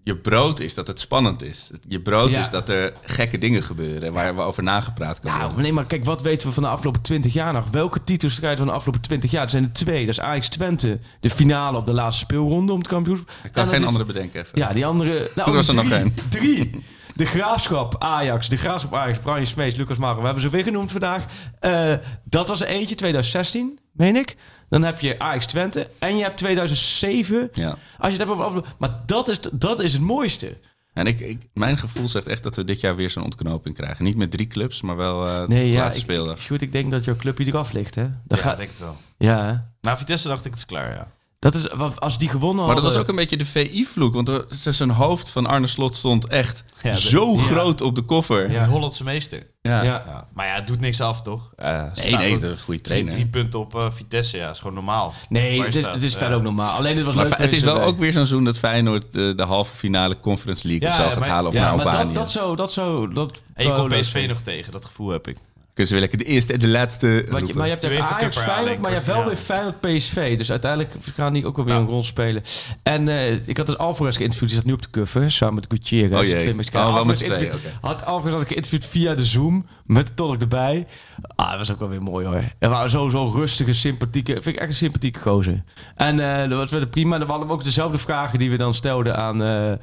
je 0.03 0.17
brood 0.17 0.59
is 0.59 0.73
dat 0.73 0.87
het 0.87 0.99
spannend 0.99 1.41
is. 1.43 1.69
Je 1.87 2.01
brood 2.01 2.29
Ja. 2.29 2.39
is 2.39 2.49
dat 2.49 2.69
er 2.69 2.93
gekke 3.01 3.37
dingen 3.37 3.63
gebeuren 3.63 4.13
waar 4.13 4.35
we 4.35 4.41
over 4.41 4.63
nagepraat 4.63 5.19
kan 5.19 5.31
Nou, 5.31 5.43
worden. 5.43 5.61
nee, 5.61 5.73
maar 5.73 5.85
kijk, 5.85 6.05
wat 6.05 6.21
weten 6.21 6.47
we 6.47 6.53
van 6.53 6.63
de 6.63 6.69
afgelopen 6.69 7.01
20 7.01 7.33
jaar 7.33 7.53
nog? 7.53 7.69
Welke 7.69 8.03
titels 8.03 8.35
krijgen 8.35 8.51
we 8.51 8.63
van 8.63 8.67
de 8.67 8.73
afgelopen 8.77 9.01
20 9.01 9.31
jaar? 9.31 9.43
Er 9.43 9.49
zijn 9.49 9.63
er 9.63 9.71
twee. 9.71 9.99
Dat 10.05 10.13
is 10.13 10.19
Ajax 10.19 10.49
Twente, 10.49 10.99
de 11.19 11.29
finale 11.29 11.77
op 11.77 11.85
de 11.85 11.93
laatste 11.93 12.19
speelronde 12.23 12.71
om 12.71 12.77
het 12.79 12.87
kampioenschap. 12.87 13.29
Ik 13.43 13.51
kan 13.51 13.67
geen 13.67 13.79
is- 13.79 13.85
andere 13.85 14.05
bedenken 14.05 14.41
even. 14.41 14.57
Ja, 14.59 14.73
die 14.73 14.85
andere. 14.85 15.31
Nou, 15.35 15.49
Er 15.49 15.55
was 15.55 15.67
er 15.67 15.75
nog 15.75 15.85
drie, 15.85 15.95
één. 15.97 16.13
Drie. 16.29 16.83
De 17.15 17.25
Graafschap 17.25 17.95
Ajax, 18.03 18.49
de 18.49 18.57
Graafschap 18.57 18.95
Ajax, 18.95 19.17
Brian 19.19 19.45
Smees, 19.45 19.75
Lucas 19.75 19.97
Maro. 19.97 20.17
We 20.19 20.25
hebben 20.25 20.41
ze 20.43 20.49
weer 20.49 20.63
genoemd 20.63 20.91
vandaag. 20.91 21.25
Eh, 21.59 21.93
dat 22.23 22.47
was 22.47 22.61
er 22.61 22.67
eentje, 22.67 22.95
2016, 22.95 23.79
meen 23.91 24.15
ik. 24.15 24.35
Dan 24.71 24.83
heb 24.83 24.99
je 24.99 25.19
Ajax 25.19 25.45
Twente 25.45 25.89
en 25.99 26.17
je 26.17 26.23
hebt 26.23 26.37
2007. 26.37 27.49
Ja. 27.53 27.69
Als 27.69 27.77
je 27.97 28.07
het 28.07 28.17
hebt 28.17 28.29
over 28.29 28.43
afgelopen- 28.43 28.71
Maar 28.77 28.99
dat 29.05 29.29
is, 29.29 29.39
dat 29.51 29.79
is 29.81 29.93
het 29.93 30.01
mooiste. 30.01 30.57
En 30.93 31.07
ik, 31.07 31.19
ik, 31.19 31.41
mijn 31.53 31.77
gevoel 31.77 32.07
zegt 32.07 32.27
echt 32.27 32.43
dat 32.43 32.55
we 32.55 32.63
dit 32.63 32.79
jaar 32.79 32.95
weer 32.95 33.09
zo'n 33.09 33.23
ontknoping 33.23 33.75
krijgen. 33.75 34.03
Niet 34.05 34.15
met 34.17 34.31
drie 34.31 34.47
clubs, 34.47 34.81
maar 34.81 34.95
wel 34.95 35.27
eh 35.27 35.47
Nee, 35.47 35.63
de 35.65 35.71
ja. 35.71 35.79
laatste 35.81 35.99
Ik, 36.01 36.05
speeldag. 36.09 36.45
goed, 36.47 36.61
ik 36.61 36.71
denk 36.71 36.91
dat 36.91 37.03
jouw 37.05 37.15
club 37.15 37.37
hier 37.37 37.47
eraf 37.47 37.71
ligt, 37.71 37.95
hè? 37.95 38.07
Dat 38.23 38.37
ja, 38.37 38.43
gaat, 38.43 38.57
denk 38.57 38.69
het 38.69 38.79
wel. 38.79 38.97
ja, 39.17 39.45
hè? 39.45 39.55
Na 39.81 39.97
Vitesse 39.97 40.27
dacht 40.27 40.45
ik 40.45 40.51
het 40.51 40.59
is 40.59 40.65
klaar, 40.65 40.91
ja. 40.93 41.11
Dat 41.41 41.55
is, 41.55 41.67
wat- 41.75 41.99
als 41.99 42.17
die 42.17 42.29
gewonnen 42.29 42.65
Maar 42.65 42.75
dat 42.75 42.83
was 42.83 42.95
hadden- 42.95 43.01
ook 43.13 43.19
een 43.19 43.27
beetje 43.29 43.37
de 43.37 43.45
VI-vloek. 43.45 44.13
Want 44.13 44.27
er- 44.27 44.45
zijn 44.49 44.89
hoofd 44.89 45.31
van 45.31 45.45
Arne 45.45 45.67
Slot 45.67 45.95
stond 45.95 46.27
echt 46.27 46.63
Ja, 46.83 46.91
de- 46.91 46.99
zo 46.99 47.31
ja. 47.33 47.41
groot 47.41 47.81
op 47.81 47.95
de 47.95 48.01
koffer. 48.01 48.55
Een 48.55 48.67
Hollandse 48.67 49.03
meester. 49.03 49.47
Ja. 49.61 49.81
Ja. 49.83 50.03
Ja. 50.07 50.27
Maar 50.33 50.47
ja, 50.47 50.53
het 50.53 50.67
doet 50.67 50.79
niks 50.79 51.01
af, 51.01 51.21
toch? 51.21 51.51
Eh, 51.55 51.83
Nee, 51.95 52.15
nee, 52.15 52.31
een 52.33 52.39
goede 52.39 52.55
Drie, 52.65 52.81
trainer. 52.81 53.13
drie 53.13 53.25
punten 53.25 53.59
op 53.59 53.75
eh, 53.75 53.85
Vitesse, 53.93 54.37
ja, 54.37 54.49
is 54.49 54.57
gewoon 54.57 54.73
normaal. 54.73 55.13
Nee, 55.29 55.61
het 55.63 55.75
is, 55.75 55.83
het 55.85 56.03
is 56.03 56.11
Ja. 56.13 56.17
verder 56.19 56.37
ook 56.37 56.43
normaal. 56.43 56.77
Alleen 56.77 56.95
dit 56.95 57.05
was 57.05 57.15
Maar 57.15 57.23
leuk 57.29 57.37
het 57.37 57.53
is 57.53 57.61
wel 57.63 57.73
erbij. 57.73 57.87
ook 57.89 57.97
weer 57.99 58.11
zo'n 58.13 58.25
seizoen 58.25 58.43
dat 58.43 58.59
Feyenoord 58.59 59.11
de, 59.11 59.33
de 59.35 59.43
halve 59.43 59.75
finale 59.75 60.19
Conference 60.19 60.67
League 60.67 60.87
Ja, 60.87 60.93
of 60.93 60.99
zo 60.99 61.03
ja, 61.05 61.09
gaat 61.09 61.19
maar- 61.19 61.29
halen 61.29 61.47
of 61.49 61.53
Ja, 61.53 61.61
naar 61.61 61.75
maar 61.75 61.85
Albanië. 61.85 62.05
dat, 62.05 62.15
dat 62.15 62.31
zo, 62.31 62.55
dat 62.55 62.71
zo, 62.73 63.07
dat 63.07 63.31
En 63.53 63.63
je 63.65 63.73
zou 63.73 63.87
komt 63.87 64.01
PSV 64.01 64.25
nog 64.29 64.39
tegen, 64.39 64.71
dat 64.71 64.85
gevoel 64.85 65.09
heb 65.09 65.27
ik. 65.27 65.37
Kunnen 65.73 65.93
ze 65.93 65.99
lekker 65.99 66.17
de 66.17 66.23
eerste 66.23 66.53
en 66.53 66.59
de 66.59 66.67
laatste 66.67 67.07
je, 67.07 67.53
maar 67.53 67.67
je 67.67 67.77
hebt 67.79 68.11
Ajax 68.11 68.37
Feyenoord, 68.37 68.79
maar 68.79 68.89
je 68.89 68.95
hebt 68.95 69.07
wel 69.07 69.25
weer. 69.25 69.35
Feyenoord 69.35 69.79
PSV. 69.79 70.37
Dus 70.37 70.51
uiteindelijk 70.51 70.95
gaan 71.15 71.33
die 71.33 71.45
ook 71.45 71.55
wel 71.55 71.65
weer 71.65 71.75
een 71.75 71.85
rol 71.85 72.03
spelen. 72.03 72.43
En 72.83 73.07
eh, 73.07 73.47
ik 73.47 73.57
had 73.57 73.69
een 73.69 73.77
Alvarez 73.77 74.17
geïnterviewd, 74.17 74.49
die 74.49 74.57
zat 74.57 74.67
nu 74.67 74.73
op 74.73 74.81
de 74.81 74.89
cover, 74.89 75.31
samen 75.31 75.55
met 75.55 75.65
Gutierrez. 75.69 76.19
Oh 76.19 76.25
jee. 76.25 76.55
Oh, 76.73 76.93
wel 76.93 77.05
met 77.05 77.51
Had 77.81 78.05
Alvarez 78.05 78.33
had 78.33 78.41
ik 78.41 78.47
geïnterviewd 78.47 78.85
via 78.85 79.15
de 79.15 79.25
Zoom, 79.25 79.65
met 79.85 80.07
de 80.07 80.13
tolk 80.13 80.39
erbij. 80.39 80.87
Ah, 81.35 81.49
dat 81.49 81.57
was 81.57 81.71
ook 81.71 81.79
wel 81.79 81.89
weer 81.89 82.03
mooi 82.03 82.25
hoor. 82.25 82.43
En 82.59 82.69
maar 82.69 82.89
zo, 82.89 83.09
zo 83.09 83.31
rustige, 83.35 83.73
sympathieke, 83.73 84.33
vind 84.33 84.45
ik 84.45 84.55
echt 84.55 84.69
een 84.69 84.75
sympathieke 84.75 85.19
gozer. 85.19 85.63
En 85.95 86.19
eh 86.19 86.49
dat 86.49 86.59
was 86.59 86.71
weer 86.71 86.87
prima. 86.87 87.17
Dan 87.17 87.29
hadden 87.29 87.47
we 87.47 87.53
ook 87.53 87.63
dezelfde 87.63 87.97
vragen 87.97 88.39
die 88.39 88.49
we 88.49 88.57
dan 88.57 88.73
stelden 88.73 89.17
aan... 89.17 89.43
eh, 89.43 89.73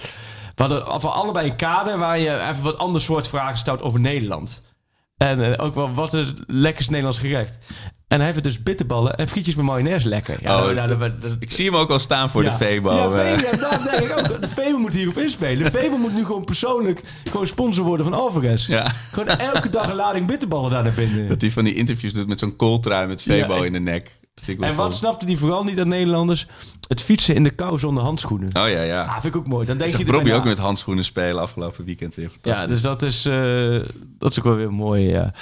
we 0.55 0.65
hadden 0.65 1.01
van 1.01 1.13
allebei 1.13 1.51
een 1.51 1.57
kader 1.57 1.99
waar 1.99 2.19
je 2.19 2.49
even 2.51 2.63
wat 2.63 2.79
ander 2.79 3.01
soort 3.01 3.29
vragen 3.29 3.59
stelt 3.59 3.83
over 3.83 4.01
Nederland. 4.01 4.63
En 5.19 5.53
eh, 5.59 5.65
ook 5.67 5.75
wel 5.75 5.95
wat 5.95 6.13
het 6.13 6.33
lekkerste 6.47 6.91
Nederlands 6.91 7.21
gerecht. 7.21 7.57
En 8.09 8.21
hij 8.21 8.27
heeft 8.31 8.45
dus 8.45 8.63
bitterballen 8.63 9.15
en 9.15 9.29
frietjes 9.29 9.55
met 9.55 9.65
mayonaise 9.65 10.09
lekker. 10.09 10.37
Ja, 10.41 10.57
Oh, 10.57 10.75
nou, 10.75 10.89
dat- 10.89 10.99
nou, 10.99 11.13
dat- 11.21 11.37
Ik 11.39 11.51
zie 11.53 11.65
hem 11.65 11.75
ook 11.77 11.91
al 11.91 11.99
staan 11.99 12.31
voor 12.31 12.43
ja. 12.43 12.51
de 12.51 12.57
Febo. 12.65 12.93
Ja, 12.93 13.05
eh. 13.05 13.37
Febo, 13.37 13.47
ja, 13.47 13.71
dat 13.71 13.91
denk 13.91 14.11
ik 14.11 14.19
ook. 14.19 14.41
De 14.41 14.49
Febo 14.63 14.79
moet 14.79 14.95
hierop 14.95 15.19
inspelen. 15.19 15.73
De 15.73 15.79
Febo 15.79 15.97
moet 15.97 16.15
nu 16.15 16.25
gewoon 16.25 16.45
persoonlijk 16.45 17.03
gewoon 17.31 17.47
sponsor 17.47 17.85
worden 17.85 18.07
van 18.07 18.15
Alvarez. 18.15 18.67
Ja. 18.67 18.89
Gewoon 18.89 19.29
elke 19.29 19.69
dag 19.69 19.89
een 19.89 19.95
lading 19.97 20.27
bitterballen 20.27 20.71
daar 20.71 20.83
naar 20.83 20.93
binnen. 20.97 21.29
Dat 21.29 21.41
hij 21.41 21.51
van 21.51 21.65
die 21.65 21.75
interviews 21.75 22.13
doet 22.13 22.29
met 22.29 22.39
zo'n 22.39 22.57
kooltrui 22.57 23.07
met 23.07 23.23
Febo 23.23 23.63
in 23.63 23.73
de 23.73 23.81
nek. 23.81 24.18
En 24.61 24.75
wat 24.75 24.95
snapte 24.95 25.27
die 25.27 25.39
vooral 25.39 25.65
niet 25.65 25.81
aan 25.81 25.89
Nederlanders? 25.89 26.47
Het 26.89 27.03
fietsen 27.03 27.35
in 27.35 27.43
de 27.45 27.51
kou 27.51 27.79
zonder 27.79 28.03
handschoenen. 28.03 28.49
Oh 28.49 28.69
ja, 28.69 28.83
ja. 28.83 29.03
Ah, 29.05 29.13
vind 29.13 29.25
ik 29.25 29.37
ook 29.37 29.47
mooi. 29.49 29.67
Dan 29.67 29.79
denk 29.79 29.93
Ik 29.93 30.07
je 30.07 30.13
Robbie 30.13 30.35
ook 30.35 30.45
met 30.45 30.59
handschoenen 30.59 31.05
spelen 31.05 31.43
afgelopen 31.43 31.85
weekend 31.85 32.15
weer. 32.15 32.31
Fantastisch. 32.31 32.63
Ja, 32.63 32.69
dus 32.69 32.81
dat 32.81 33.03
is, 33.03 33.25
eh, 33.25 33.89
dat 34.19 34.31
is 34.31 34.39
ook 34.39 34.45
wel 34.45 34.55
weer 34.57 34.73
mooi. 34.73 35.09
Ja. 35.09 35.33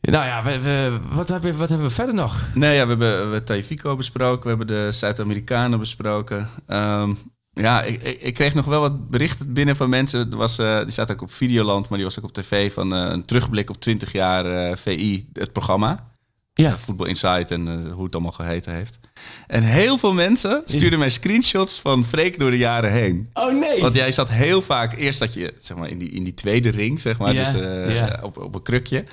Nou 0.00 0.24
ja, 0.26 0.42
we, 0.42 0.60
we- 0.60 0.98
wat, 1.14 1.28
hebben 1.28 1.50
we, 1.52 1.56
wat 1.56 1.68
hebben 1.68 1.86
we 1.86 1.92
verder 1.94 2.14
nog? 2.14 2.40
Nee, 2.54 2.74
ja, 2.76 2.82
we 2.82 2.88
hebben, 2.88 3.32
we 3.32 3.42
Taifiko 3.42 3.96
besproken. 3.96 4.42
We 4.42 4.48
hebben 4.48 4.66
de 4.66 4.88
Zuid-Amerikanen 4.92 5.78
besproken. 5.78 6.48
Ehm, 6.66 7.12
ja, 7.52 7.82
ik, 7.82 8.02
ik, 8.02 8.20
ik 8.20 8.34
kreeg 8.34 8.54
nog 8.54 8.64
wel 8.64 8.80
wat 8.80 9.10
berichten 9.10 9.52
binnen 9.52 9.76
van 9.76 9.88
mensen. 9.88 10.30
Er 10.30 10.36
was, 10.36 10.58
eh, 10.58 10.78
die 10.80 10.90
staat 10.90 11.10
ook 11.12 11.22
op 11.22 11.32
Videoland, 11.32 11.88
maar 11.88 11.98
die 11.98 12.06
was 12.06 12.18
ook 12.18 12.24
op 12.24 12.32
tv 12.32 12.72
van 12.72 12.94
eh, 12.94 13.10
een 13.10 13.24
terugblik 13.24 13.70
op 13.70 13.80
20 13.80 14.12
jaar 14.12 14.78
VI, 14.78 15.28
het 15.32 15.52
programma. 15.52 16.10
Ja. 16.54 16.70
Eh, 16.70 16.76
Voetbal 16.76 17.06
Insight 17.06 17.50
en 17.50 17.68
eh, 17.68 17.92
hoe 17.92 18.04
het 18.04 18.14
allemaal 18.14 18.32
geheten 18.32 18.72
heeft. 18.74 18.98
En 19.46 19.62
heel 19.62 19.98
veel 19.98 20.12
mensen 20.12 20.62
stuurden 20.64 20.98
mij 20.98 21.08
screenshots 21.10 21.80
van 21.80 22.04
Freek 22.04 22.38
door 22.38 22.50
de 22.50 22.56
jaren 22.56 22.92
heen. 22.92 23.30
Oh 23.32 23.60
nee! 23.60 23.80
Want 23.80 23.94
jij 23.94 24.12
zat 24.12 24.30
heel 24.30 24.62
vaak, 24.62 24.92
eerst 24.92 25.18
dat 25.18 25.34
je 25.34 25.54
zeg 25.58 25.76
maar, 25.76 25.88
in, 25.88 25.98
die, 25.98 26.10
in 26.10 26.24
die 26.24 26.34
tweede 26.34 26.70
ring, 26.70 27.00
zeg 27.00 27.18
maar, 27.18 27.32
Ja, 27.32 27.52
dus 27.52 27.62
eh, 27.62 27.94
ja. 27.94 28.20
op, 28.22 28.38
op 28.38 28.54
een 28.54 28.62
krukje. 28.62 29.04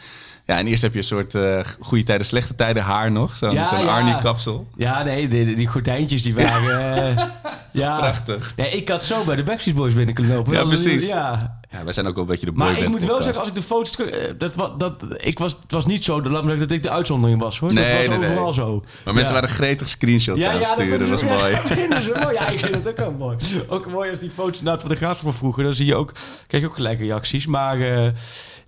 Ja, 0.49 0.57
en 0.57 0.67
eerst 0.67 0.81
heb 0.81 0.91
je 0.93 0.97
een 0.97 1.03
soort 1.03 1.35
eh, 1.35 1.59
goede 1.79 2.03
tijden, 2.03 2.25
slechte 2.25 2.55
tijden 2.55 2.83
haar 2.83 3.11
nog. 3.11 3.37
Zo'n 3.37 3.51
Ja, 3.51 3.65
zo'n 3.67 3.79
ja. 3.85 3.95
Arnie-kapsel. 3.95 4.67
Ja, 4.75 5.03
nee, 5.03 5.27
die, 5.27 5.55
die 5.55 5.67
gordijntjes 5.67 6.21
die 6.21 6.33
waren... 6.35 7.07
eh, 7.17 7.23
ja, 7.71 7.97
Prachtig. 7.97 8.53
Nee, 8.55 8.69
ik 8.69 8.89
had 8.89 9.03
zo 9.05 9.23
bij 9.23 9.35
de 9.35 9.43
Backstreet 9.43 9.75
Boys 9.75 9.93
binnen 9.93 10.15
kunnen 10.15 10.35
lopen. 10.35 10.53
Ja, 10.53 10.59
Dat 10.59 10.67
precies. 10.67 11.07
Ja. 11.07 11.59
Ja, 11.71 11.83
wij 11.83 11.93
zijn 11.93 12.07
ook 12.07 12.13
wel 12.13 12.23
een 12.23 12.29
beetje 12.29 12.45
de 12.45 12.51
Maar 12.51 12.77
ik 12.77 12.87
moet 12.87 13.05
wel 13.05 13.23
zeggen, 13.23 13.39
als 13.39 13.47
ik 13.49 13.53
de 13.55 13.61
foto's... 13.61 13.95
eh, 13.95 14.29
Dat, 14.37 14.55
wa- 14.55 14.73
dat, 14.77 15.03
ik 15.17 15.39
was, 15.39 15.57
het 15.61 15.71
was 15.71 15.85
niet 15.85 16.03
zo 16.03 16.21
zeggen, 16.21 16.59
dat 16.59 16.71
ik 16.71 16.83
de 16.83 16.89
uitzondering 16.89 17.41
was, 17.41 17.59
hoor. 17.59 17.73
Nee, 17.73 17.85
dat 17.97 17.97
was 17.97 18.07
nee, 18.07 18.17
nee. 18.17 18.29
overal 18.29 18.53
zo. 18.53 18.83
Maar 19.05 19.13
mensen 19.13 19.33
waren 19.33 19.49
gretig 19.49 19.89
screenshots 19.89 20.43
aan 20.45 20.57
het 20.57 20.67
sturen. 20.67 20.99
Dat 20.99 21.09
was 21.09 21.23
mooi. 21.23 21.51
Ja, 21.79 21.87
dat 21.87 22.23
mooi. 22.23 22.33
Ja, 22.33 22.47
ik 22.47 22.59
vind 22.59 22.75
het 22.75 22.87
ook 22.87 22.97
wel 22.97 23.11
mooi. 23.11 23.37
Ook 23.67 23.91
mooi 23.91 24.09
als 24.09 24.19
die 24.19 24.29
foto's 24.35 24.61
naar 24.61 24.79
van 24.79 24.89
de 24.89 24.95
graaf 24.95 25.19
van 25.19 25.33
vroeger. 25.33 25.63
Dan 25.63 25.73
zie 25.73 25.85
je 25.85 25.95
ook, 25.95 26.11
krijg 26.47 26.63
je 26.63 26.69
ook 26.69 26.75
gelijk 26.75 26.99
reacties. 26.99 27.45
Maar 27.45 27.77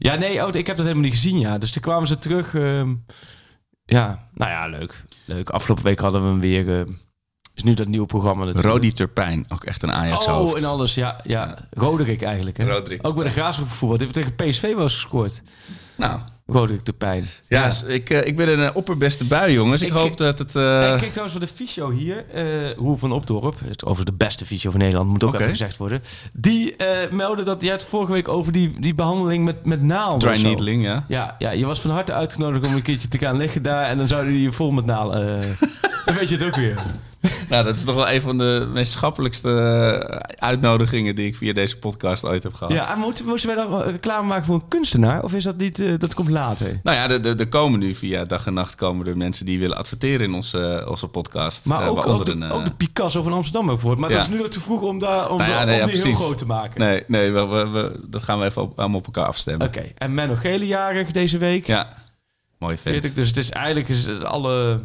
ja, 0.03 0.15
nee, 0.15 0.45
oh, 0.45 0.49
ik 0.55 0.67
heb 0.67 0.75
dat 0.77 0.85
helemaal 0.85 1.03
niet 1.09 1.13
gezien. 1.13 1.39
Ja. 1.39 1.57
Dus 1.57 1.71
toen 1.71 1.81
kwamen 1.81 2.07
ze 2.07 2.17
terug. 2.17 2.53
ehm, 2.55 2.95
ja, 3.85 4.27
nou 4.33 4.51
ja, 4.51 4.67
leuk. 4.67 5.03
Leuk. 5.25 5.49
Afgelopen 5.49 5.83
week 5.83 5.99
hadden 5.99 6.21
we 6.23 6.27
hem 6.27 6.39
weer. 6.39 6.79
ehm, 6.79 6.91
is 7.53 7.63
nu 7.63 7.73
dat 7.73 7.87
nieuwe 7.87 8.05
programma 8.05 8.45
natuurlijk. 8.45 8.73
Rodi 8.73 8.91
Turpijn, 8.91 9.45
ook 9.49 9.63
echt 9.63 9.83
een 9.83 9.91
Ajax-hoofd. 9.91 10.53
Oh, 10.53 10.59
en 10.59 10.65
alles. 10.65 10.93
Ja, 10.95 11.19
ja. 11.23 11.57
Roderick 11.69 12.21
eigenlijk. 12.21 12.57
Hè? 12.57 12.65
Roderick 12.73 13.07
ook 13.07 13.15
bij 13.15 13.23
de 13.23 13.29
Graafschap 13.29 13.67
voetbal. 13.67 13.97
Die 13.97 14.07
heeft 14.07 14.35
tegen 14.35 14.49
PSV 14.51 14.73
wel 14.73 14.83
eens 14.83 14.93
gescoord. 14.93 15.41
Nou, 15.97 16.19
Roderick 16.51 16.85
de 16.85 16.93
Pijn. 16.93 17.29
ja, 17.47 17.69
Ik, 17.87 18.09
eh, 18.09 18.25
ik 18.27 18.35
ben 18.35 18.47
een 18.49 18.63
eh, 18.67 18.75
opperbeste 18.75 19.23
bui, 19.25 19.53
jongens. 19.53 19.81
Ik, 19.81 19.87
Ik- 19.87 19.93
hoop 19.93 20.17
dat 20.17 20.39
het... 20.39 20.55
eh, 20.55 20.91
ik 20.91 20.97
kijk 20.97 21.11
trouwens 21.11 21.31
voor 21.37 21.45
de 21.47 21.53
fysio 21.55 21.89
hier, 21.91 22.25
eh 22.33 22.71
Roel 22.71 22.95
van 22.97 23.11
Opdorp, 23.11 23.55
het 23.65 23.85
over 23.85 24.05
de 24.05 24.13
beste 24.13 24.45
fysio 24.45 24.71
van 24.71 24.79
Nederland, 24.79 25.09
moet 25.09 25.23
ook 25.23 25.33
even 25.33 25.47
gezegd 25.49 25.77
worden. 25.77 26.03
Die 26.33 26.75
meldde 27.11 27.43
dat 27.43 27.61
jij 27.61 27.71
het 27.71 27.83
vorige 27.85 28.11
week 28.11 28.27
over 28.27 28.51
die, 28.51 28.75
die 28.79 28.95
behandeling 28.95 29.45
met, 29.45 29.65
met 29.65 29.81
naalden. 29.81 30.19
Dry 30.19 30.31
of 30.31 30.37
zo. 30.37 30.47
needling, 30.47 30.83
ja. 30.83 31.05
Ja, 31.07 31.35
ja, 31.39 31.51
je 31.51 31.65
was 31.65 31.81
van 31.81 31.91
harte 31.91 32.13
uitgenodigd 32.13 32.67
om 32.67 32.73
een 32.75 32.81
keertje 32.81 33.07
te 33.07 33.17
gaan 33.17 33.37
liggen 33.37 33.61
daar 33.63 33.85
en 33.89 33.97
dan 33.97 34.07
zouden 34.07 34.31
die 34.31 34.41
je 34.41 34.51
vol 34.51 34.71
met 34.71 34.85
naalden. 34.85 35.39
dan 36.05 36.15
weet 36.15 36.29
je 36.29 36.35
het 36.37 36.45
ook 36.45 36.55
weer. 36.55 36.75
Nou, 37.49 37.63
dat 37.63 37.75
is 37.75 37.83
toch 37.83 37.95
wel 37.95 38.09
een 38.09 38.21
van 38.21 38.37
de 38.37 38.67
meest 38.73 38.91
schappelijkste 38.91 39.49
eh, 39.49 40.17
uitnodigingen 40.47 41.15
die 41.15 41.27
ik 41.27 41.35
via 41.35 41.53
deze 41.53 41.77
podcast 41.77 42.25
ooit 42.25 42.43
heb 42.43 42.53
gehad. 42.53 42.73
Ja, 42.73 42.93
en 42.93 42.99
moeten, 42.99 43.25
moesten 43.25 43.55
wij 43.55 43.65
dan 43.65 43.81
reclame 43.81 44.27
maken 44.27 44.45
voor 44.45 44.55
een 44.55 44.67
kunstenaar? 44.67 45.23
Of 45.23 45.33
is 45.33 45.43
dat 45.43 45.57
niet, 45.57 45.79
eh, 45.79 45.93
dat 45.97 46.13
komt 46.13 46.29
later? 46.29 46.79
Nou 46.83 46.97
ja, 46.97 47.09
er- 47.09 47.25
er 47.25 47.39
er 47.39 47.47
komen 47.47 47.79
nu 47.79 47.95
via 47.95 48.25
dag 48.25 48.45
en 48.45 48.53
nacht 48.53 48.75
komen 48.75 49.07
er 49.07 49.17
mensen 49.17 49.45
die 49.45 49.59
willen 49.59 49.77
adverteren 49.77 50.25
in 50.27 50.33
onze, 50.33 50.85
onze 50.89 51.07
podcast. 51.07 51.65
Maar 51.65 51.81
Eh, 51.81 51.89
ook, 51.89 52.25
de, 52.25 52.31
een, 52.31 52.51
ook 52.51 52.65
de 52.65 52.71
Picasso 52.71 53.23
van 53.23 53.33
Amsterdam 53.33 53.69
gehoord. 53.79 53.97
Maar 53.99 54.09
Ja. 54.09 54.15
dat 54.15 54.25
is 54.25 54.31
nu 54.31 54.37
nog 54.37 54.47
te 54.47 54.59
vroeg 54.59 54.81
om, 54.81 54.99
daar, 54.99 55.29
om, 55.29 55.37
Nou 55.37 55.49
ja, 55.49 55.63
om 55.63 55.69
ja, 55.69 55.85
die 55.85 56.01
heel 56.01 56.13
groot 56.15 56.37
te 56.37 56.45
maken. 56.45 56.79
Nee, 56.81 57.03
nee 57.07 57.31
we, 57.31 57.45
we, 57.45 57.67
we- 57.69 57.99
dat 58.07 58.23
gaan 58.23 58.39
we 58.39 58.45
even 58.45 58.61
op, 58.61 58.79
allemaal 58.79 58.99
op 58.99 59.05
elkaar 59.05 59.25
afstemmen. 59.25 59.67
Oké, 59.67 59.83
en 59.97 60.13
Menno 60.13 60.35
Gele 60.35 60.67
jarig 60.67 61.11
deze 61.11 61.37
week. 61.37 61.65
Ja, 61.67 61.87
mooi 62.59 62.77
ik, 62.83 63.15
dus 63.15 63.27
het 63.27 63.37
is 63.37 63.49
eigenlijk 63.49 63.89
is 63.89 64.23
alle... 64.23 64.79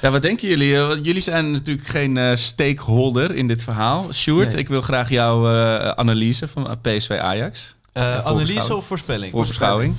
Ja, 0.00 0.10
wat 0.10 0.22
denken 0.22 0.48
jullie? 0.48 0.76
Eh, 0.76 0.90
Jullie 1.02 1.20
zijn 1.20 1.50
natuurlijk 1.50 1.86
geen 1.86 2.16
eh, 2.16 2.34
stakeholder 2.36 3.34
in 3.34 3.48
dit 3.48 3.64
verhaal. 3.64 4.12
Sjoerd, 4.12 4.48
Nee. 4.48 4.56
ik 4.56 4.68
wil 4.68 4.82
graag 4.82 5.08
jouw 5.08 5.48
eh, 5.48 5.88
analyse 5.88 6.48
van 6.48 6.78
PSV 6.82 7.10
Ajax. 7.10 7.76
Eh, 7.92 8.26
analyse 8.26 8.76
of 8.76 8.86
voorspelling? 8.86 9.30
Voorbeschouwing. 9.32 9.94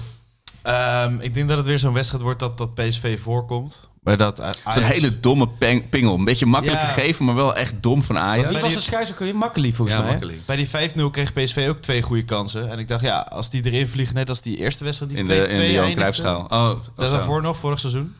Ehm, 0.61 1.15
ik 1.19 1.33
denk 1.33 1.47
dat 1.47 1.57
het 1.57 1.65
weer 1.67 1.79
zo'n 1.79 1.93
wedstrijd 1.93 2.23
wordt 2.23 2.39
dat, 2.39 2.57
dat 2.57 2.73
PSV 2.75 3.19
voorkomt. 3.21 3.79
Maar 4.03 4.17
dat 4.17 4.37
Het 4.37 4.57
is 4.67 4.75
een 4.75 4.83
hele 4.83 5.19
domme 5.19 5.47
peng- 5.47 5.89
pingel. 5.89 6.15
Een 6.15 6.23
beetje 6.23 6.45
makkelijk 6.45 6.81
Ja. 6.81 6.87
gegeven, 6.87 7.25
maar 7.25 7.35
wel 7.35 7.55
echt 7.55 7.73
dom 7.81 8.03
van 8.03 8.17
Ajax. 8.17 8.47
Wie 8.49 8.57
was 8.57 8.67
die- 8.67 8.75
de 8.77 8.81
scheidsrechter 8.83 9.25
weer? 9.25 9.35
Makkelijk 9.35 9.73
volgens 9.75 9.97
Ja, 9.97 10.03
mij. 10.03 10.11
makkelijk. 10.11 10.45
Bij 10.45 10.55
die 10.55 10.67
5-0 10.69 11.09
kreeg 11.11 11.33
PSV 11.33 11.65
ook 11.69 11.77
twee 11.77 12.01
goede 12.01 12.23
kansen. 12.25 12.69
En 12.69 12.79
ik 12.79 12.87
dacht, 12.87 13.03
ja, 13.03 13.19
als 13.29 13.49
die 13.49 13.65
erin 13.65 13.87
vliegen, 13.87 14.15
net 14.15 14.29
als 14.29 14.41
die 14.41 14.57
eerste 14.57 14.83
wedstrijd, 14.83 15.11
die 15.11 15.19
In 15.19 15.25
2-2 15.25 15.47
de, 15.47 15.53
in 15.53 15.59
de 15.59 15.71
Johan 15.71 15.85
eindigde. 15.87 15.95
Cruijffschaal. 15.95 16.43
Oh, 16.49 16.67
Dat 16.95 17.05
is 17.05 17.11
daarvoor 17.11 17.41
nog, 17.41 17.57
vorig 17.57 17.79
seizoen. 17.79 18.13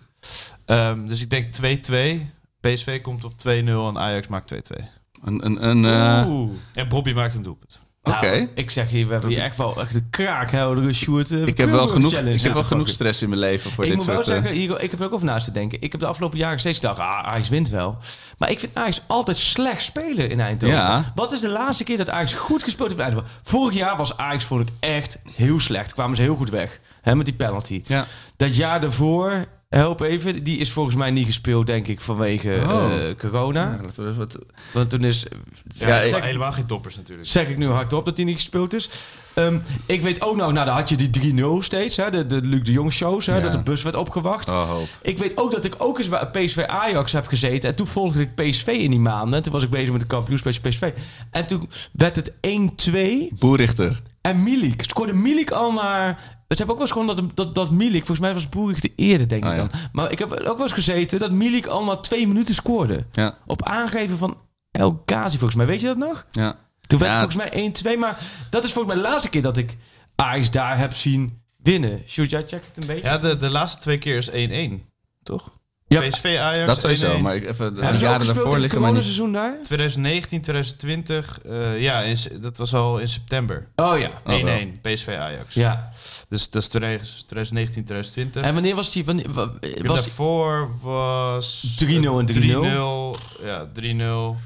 Ehm, 0.66 1.08
dus 1.08 1.22
ik 1.22 1.30
denk 1.30 1.54
2-2. 1.54 2.30
PSV 2.62 3.02
komt 3.02 3.24
op 3.24 3.34
2-0 3.38 3.48
en 3.48 3.98
Ajax 3.98 4.28
maakt 4.28 4.54
2-2. 4.54 4.84
Een, 5.24 5.46
een, 5.46 5.68
een, 5.68 5.86
eh, 5.86 6.28
Oeh. 6.28 6.52
En 6.74 6.88
Bobby 6.90 7.14
maakt 7.14 7.34
een 7.36 7.42
doelpunt. 7.42 7.80
Oké. 8.04 8.32
Nou, 8.32 8.50
ik 8.56 8.72
zeg 8.72 8.90
hier, 8.90 9.06
we 9.06 9.12
hebben 9.12 9.30
hier 9.30 9.40
echt 9.42 9.58
wel 9.58 9.82
echt 9.82 9.94
de 9.94 10.04
kraakheldere 10.10 10.94
Sjoerd. 10.94 11.32
eh, 11.32 11.46
ik 11.46 11.58
heb 11.58 11.70
wel 11.70 11.88
genoeg, 11.88 12.14
ik 12.14 12.42
heb 12.42 12.54
wel 12.54 12.64
genoeg 12.64 12.88
stress 12.90 13.22
in 13.22 13.30
mijn 13.30 13.42
leven 13.42 13.72
voor 13.72 13.84
Ik 13.84 13.90
dit 13.90 13.98
moet 13.98 14.08
wel 14.08 14.16
soort... 14.16 14.28
eh, 14.28 14.34
zeggen, 14.34 14.54
hier, 14.60 14.82
ik 14.82 14.92
heb 14.92 15.00
er 15.00 15.06
ook 15.06 15.14
over 15.14 15.26
naast 15.26 15.46
te 15.46 15.52
denken. 15.52 15.82
Ik 15.82 15.92
heb 15.92 16.02
de 16.02 16.08
afgelopen 16.08 16.38
jaren 16.38 16.60
steeds 16.60 16.78
gedacht, 16.80 17.00
ah, 17.00 17.24
Ajax 17.28 17.50
wint 17.50 17.70
wel. 17.70 17.98
Maar 18.38 18.50
ik 18.52 18.60
vind 18.60 18.76
Ajax 18.76 19.02
altijd 19.08 19.38
slecht 19.38 19.84
spelen 19.84 20.30
in 20.30 20.40
Eindhoven. 20.40 20.78
Ja. 20.78 21.12
Wat 21.16 21.32
is 21.32 21.40
de 21.40 21.50
laatste 21.50 21.84
keer 21.84 21.98
dat 21.98 22.10
Ajax 22.10 22.34
goed 22.34 22.64
gespeeld 22.64 22.88
heeft 22.90 23.00
in 23.02 23.06
Eindhoven? 23.08 23.32
Vorig 23.44 23.76
jaar 23.76 23.98
was 23.98 24.18
Ajax, 24.18 24.44
vond 24.44 24.62
ik, 24.70 24.74
echt 24.80 25.18
heel 25.36 25.60
slecht. 25.60 25.94
Kwamen 25.94 26.16
ze 26.16 26.22
heel 26.22 26.36
goed 26.36 26.50
weg. 26.50 26.80
Hè, 27.02 27.16
met 27.16 27.26
die 27.26 27.36
penalty. 27.36 27.82
ja. 27.88 28.06
Dat 28.36 28.56
jaar 28.56 28.82
daarvoor, 28.82 29.46
help 29.80 30.02
even, 30.02 30.44
die 30.44 30.58
is 30.58 30.72
volgens 30.72 30.96
mij 30.96 31.12
niet 31.12 31.26
gespeeld, 31.26 31.68
denk 31.68 31.88
ik, 31.88 32.02
vanwege 32.02 32.62
Oh. 32.68 32.86
eh, 32.94 33.16
corona. 33.18 33.62
Ja, 33.62 33.78
dat 33.82 33.96
was 33.96 34.16
wat, 34.16 34.38
Want 34.74 34.90
toen 34.90 35.04
is, 35.04 35.26
Ja, 35.74 35.88
Ja, 36.04 36.18
ik- 36.18 36.24
helemaal 36.24 36.52
geen 36.52 36.66
toppers 36.66 36.96
natuurlijk. 36.96 37.28
zeg 37.30 37.48
ik 37.50 37.58
nu 37.58 37.68
hardop 37.68 38.06
dat 38.06 38.18
hij 38.18 38.26
niet 38.26 38.36
gespeeld 38.36 38.74
is. 38.74 38.90
Ehm, 39.34 39.58
ik 39.86 40.02
weet 40.02 40.22
ook 40.22 40.36
nog, 40.36 40.52
nou 40.52 40.66
dan 40.66 40.76
had 40.76 40.90
je 40.90 40.96
die 40.96 41.10
3-0 41.10 41.62
steeds, 41.62 41.98
hè, 41.98 42.10
de, 42.10 42.26
de 42.28 42.42
Luc 42.42 42.64
de 42.64 42.72
Jong 42.72 42.94
shows, 42.94 43.26
hè, 43.26 43.36
Ja. 43.36 43.42
dat 43.42 43.52
de 43.52 43.60
bus 43.64 43.82
werd 43.82 43.96
opgewacht. 43.96 44.50
oh, 44.50 44.70
hoop. 44.70 44.88
Ik 45.02 45.18
weet 45.18 45.38
ook 45.38 45.52
dat 45.52 45.66
ik 45.66 45.76
ook 45.78 45.98
eens 45.98 46.10
bij 46.10 46.28
PSV 46.32 46.58
Ajax 46.68 47.12
heb 47.12 47.28
gezeten. 47.28 47.70
En 47.70 47.76
toen 47.76 47.88
volgde 47.88 48.22
ik 48.22 48.36
PSV 48.36 48.68
in 48.68 48.90
die 48.90 49.00
maanden. 49.00 49.34
En 49.36 49.44
toen 49.44 49.54
was 49.54 49.64
ik 49.64 49.70
bezig 49.70 49.92
met 49.92 50.02
de 50.02 50.08
kampioenspecial 50.08 50.70
PSV. 50.70 50.92
En 51.32 51.46
toen 51.48 51.70
werd 51.92 52.16
het 52.16 52.32
1-2. 52.42 53.32
Boerichter. 53.40 54.02
En 54.22 54.44
Milik. 54.44 54.84
Scoorde 54.84 55.14
Milik 55.14 55.52
al 55.52 55.72
naar... 55.74 56.40
Ze 56.58 56.58
hebben 56.58 56.76
ook 56.76 56.89
wel 56.89 56.97
eens 56.97 57.16
gewoon 57.16 57.32
dat, 57.34 57.45
dat, 57.45 57.56
dat 57.56 57.72
Milik... 57.72 57.97
Volgens 58.06 58.20
mij 58.20 58.34
was 58.34 58.49
Boerig 58.49 58.80
de 58.80 58.91
eerder, 58.95 59.28
denk 59.28 59.43
ik 59.45 59.49
ja. 59.49 59.56
dan. 59.56 59.72
Maar 59.91 60.12
ik 60.12 60.20
heb 60.20 60.32
ook 60.32 60.43
wel 60.43 60.62
eens 60.62 60.72
gezeten 60.72 61.20
dat 61.20 61.32
Milik 61.32 61.66
al 61.66 61.84
na 61.86 61.95
twee 61.95 62.28
minuten 62.28 62.54
scoorde. 62.56 63.06
Ja, 63.12 63.38
Op 63.45 63.64
aangeven 63.64 64.18
van 64.18 64.38
El 64.72 65.02
Ghazi, 65.06 65.38
volgens 65.38 65.56
mij. 65.56 65.66
Weet 65.66 65.82
je 65.82 65.88
dat 65.88 65.97
nog? 65.97 66.26
ja. 66.32 66.56
Toen 66.88 66.99
werd 66.99 67.12
Ja. 67.12 67.20
het 67.20 67.34
volgens 67.34 67.52
mij 67.84 67.95
1-2. 67.95 67.99
Maar 67.99 68.18
dat 68.49 68.64
is 68.64 68.74
volgens 68.74 68.93
mij 68.93 69.04
de 69.04 69.10
laatste 69.10 69.30
keer 69.30 69.41
dat 69.41 69.58
ik 69.58 69.78
Ajax 70.16 70.52
daar 70.52 70.78
heb 70.78 70.93
zien 70.93 71.41
winnen. 71.58 72.02
Sjoerd, 72.08 72.30
jij 72.30 72.47
checkt 72.47 72.68
het 72.68 72.78
een 72.78 72.86
beetje? 72.86 73.04
Ja, 73.08 73.18
de, 73.18 73.38
de 73.38 73.49
laatste 73.49 73.80
twee 73.82 73.97
keer 73.97 74.18
is 74.34 74.80
1-1, 74.82 74.86
toch? 75.24 75.54
Ja. 75.92 76.08
PSV 76.08 76.38
Ajax. 76.39 76.66
Dat 76.66 76.80
sowieso, 76.80 77.18
1-1. 77.18 77.22
maar 77.22 77.36
ik 77.36 77.48
even 77.48 77.76
de 77.76 77.82
Hebben 77.82 78.00
ze 78.00 78.06
ook 78.06 78.12
jaren 78.12 78.26
gespeeld 78.26 78.36
daarvoor 78.36 78.46
in 78.46 78.52
het 78.52 78.62
liggen 78.62 78.82
maar 78.82 78.92
niet. 78.92 79.00
coronaseizoen 79.04 79.32
daar? 79.34 79.56
2019, 79.64 80.42
2020. 80.42 81.39
eh, 81.50 81.82
ja, 81.82 82.00
in, 82.02 82.18
se- 82.18 82.39
dat 82.39 82.58
was 82.58 82.74
al 82.74 82.98
in 82.98 83.08
september. 83.08 83.68
Oh 83.76 84.00
ja. 84.00 84.10
1-1, 84.26 84.82
PSV 84.82 85.08
Ajax. 85.20 85.54
Ja. 85.54 85.92
Dus 86.30 86.50
dat 86.50 86.62
is 86.62 86.68
2019, 86.68 87.84
2020. 87.84 88.42
En 88.44 88.54
wanneer 88.54 88.76
was 88.76 88.92
die... 88.92 89.06
Wanneer, 89.06 89.32
wa- 89.34 89.52
En 89.60 89.86
was 89.86 89.96
daarvoor 90.02 90.70
was... 90.82 91.76
3-0 91.86 91.88
en 91.89 92.26
3-0. 92.26 92.32
3-0. 92.34 93.46
Ja, 93.46 93.68
3-0. 93.82 94.38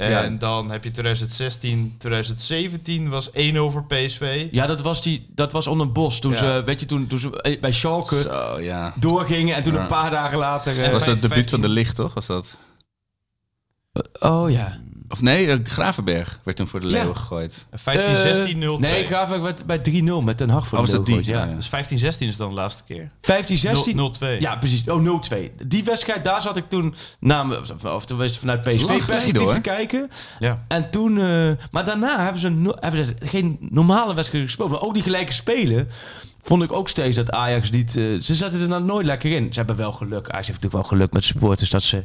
En 0.00 0.10
Ja. 0.10 0.38
dan 0.38 0.70
heb 0.70 0.84
je 0.84 0.90
2016, 0.90 1.94
2017 1.98 3.08
was 3.08 3.30
1-0 3.32 3.70
voor 3.70 3.84
PSV. 3.84 4.48
Ja, 4.50 4.66
dat 4.66 4.80
was, 4.80 5.02
die, 5.02 5.26
dat 5.34 5.52
was 5.52 5.66
onder 5.66 5.92
Bos. 5.92 6.20
Toen, 6.20 6.30
Ja. 6.32 6.36
ze, 6.38 6.62
weet 6.64 6.80
je, 6.80 6.86
toen, 6.86 7.06
toen 7.06 7.18
ze 7.18 7.42
eh, 7.42 7.60
bij 7.60 7.72
Schalke 7.72 8.20
Zo, 8.20 8.60
ja. 8.60 8.92
doorgingen 8.96 9.54
en 9.56 9.62
toen 9.62 9.72
Ja. 9.74 9.80
een 9.80 9.86
paar 9.86 10.10
dagen 10.10 10.38
later... 10.38 10.72
eh, 10.82 10.90
Was 10.92 11.04
dat 11.04 11.14
het 11.14 11.18
vijf- 11.18 11.20
debuut 11.20 11.50
van 11.50 11.60
de 11.60 11.66
15. 11.66 11.70
licht, 11.70 11.96
toch? 11.96 12.14
Was 12.14 12.26
dat? 12.26 12.56
oh 14.20 14.50
ja. 14.50 14.80
Of 15.12 15.22
nee, 15.22 15.46
eh, 15.46 15.58
Gravenberg 15.62 16.40
werd 16.44 16.56
toen 16.56 16.66
voor 16.66 16.80
de 16.80 16.86
Ja. 16.86 16.92
leeuwen 16.92 17.16
gegooid. 17.16 17.66
15, 17.72 18.16
16, 18.16 18.58
0 18.58 18.74
Eh, 18.74 18.80
Nee, 18.80 19.04
Graafwerk 19.04 19.42
werd 19.42 19.66
bij 19.66 19.78
3-0 19.78 20.22
met 20.22 20.38
Den 20.38 20.48
Hag 20.48 20.68
voor 20.68 20.78
Oh, 20.78 20.84
de 20.84 20.90
was 20.90 20.98
dat 21.00 21.08
leeuw 21.08 21.16
die? 21.16 21.24
gegooid, 21.24 21.44
Ja, 21.44 21.50
Ja. 21.50 21.56
Dus 21.56 21.68
15, 21.68 21.98
16 21.98 22.28
is 22.28 22.36
dan 22.36 22.48
de 22.48 22.54
laatste 22.54 22.82
keer. 22.84 23.10
15, 23.20 23.58
16... 23.58 23.96
0-2. 23.96 24.40
Ja, 24.40 24.56
precies. 24.56 24.88
Oh, 24.88 25.02
0-2. 25.02 25.52
Die 25.66 25.84
wedstrijd, 25.84 26.24
daar 26.24 26.42
zat 26.42 26.56
ik 26.56 26.68
toen 26.68 26.94
namens, 27.20 27.70
of, 27.72 27.84
of 27.84 28.04
toen 28.04 28.16
vanuit 28.32 28.66
is 28.66 28.82
lang 28.82 28.98
PSV-perspectief 28.98 29.48
te 29.50 29.60
kijken. 29.60 30.10
Ja. 30.38 30.64
En 30.68 30.90
toen... 30.90 31.18
eh, 31.18 31.50
maar 31.70 31.84
daarna 31.84 32.22
hebben 32.22 32.40
ze, 32.40 32.48
no- 32.48 32.76
hebben 32.80 33.04
ze 33.06 33.14
geen 33.26 33.56
normale 33.60 34.14
wedstrijd 34.14 34.44
gespeeld. 34.44 34.70
Maar 34.70 34.80
ook 34.80 34.94
die 34.94 35.02
gelijke 35.02 35.32
spelen 35.32 35.88
vond 36.42 36.62
ik 36.62 36.72
ook 36.72 36.88
steeds 36.88 37.16
dat 37.16 37.30
Ajax 37.30 37.70
niet... 37.70 37.96
eh, 37.96 38.04
ze 38.20 38.34
zetten 38.34 38.60
er 38.60 38.68
nou 38.68 38.82
nooit 38.84 39.06
lekker 39.06 39.30
in. 39.32 39.44
Ze 39.52 39.58
hebben 39.58 39.76
wel 39.76 39.92
geluk. 39.92 40.28
Ajax 40.30 40.46
heeft 40.46 40.62
natuurlijk 40.62 40.72
wel 40.72 40.98
geluk 40.98 41.12
met 41.12 41.24
supporters 41.24 41.70
dat 41.70 41.82
ze 41.82 42.04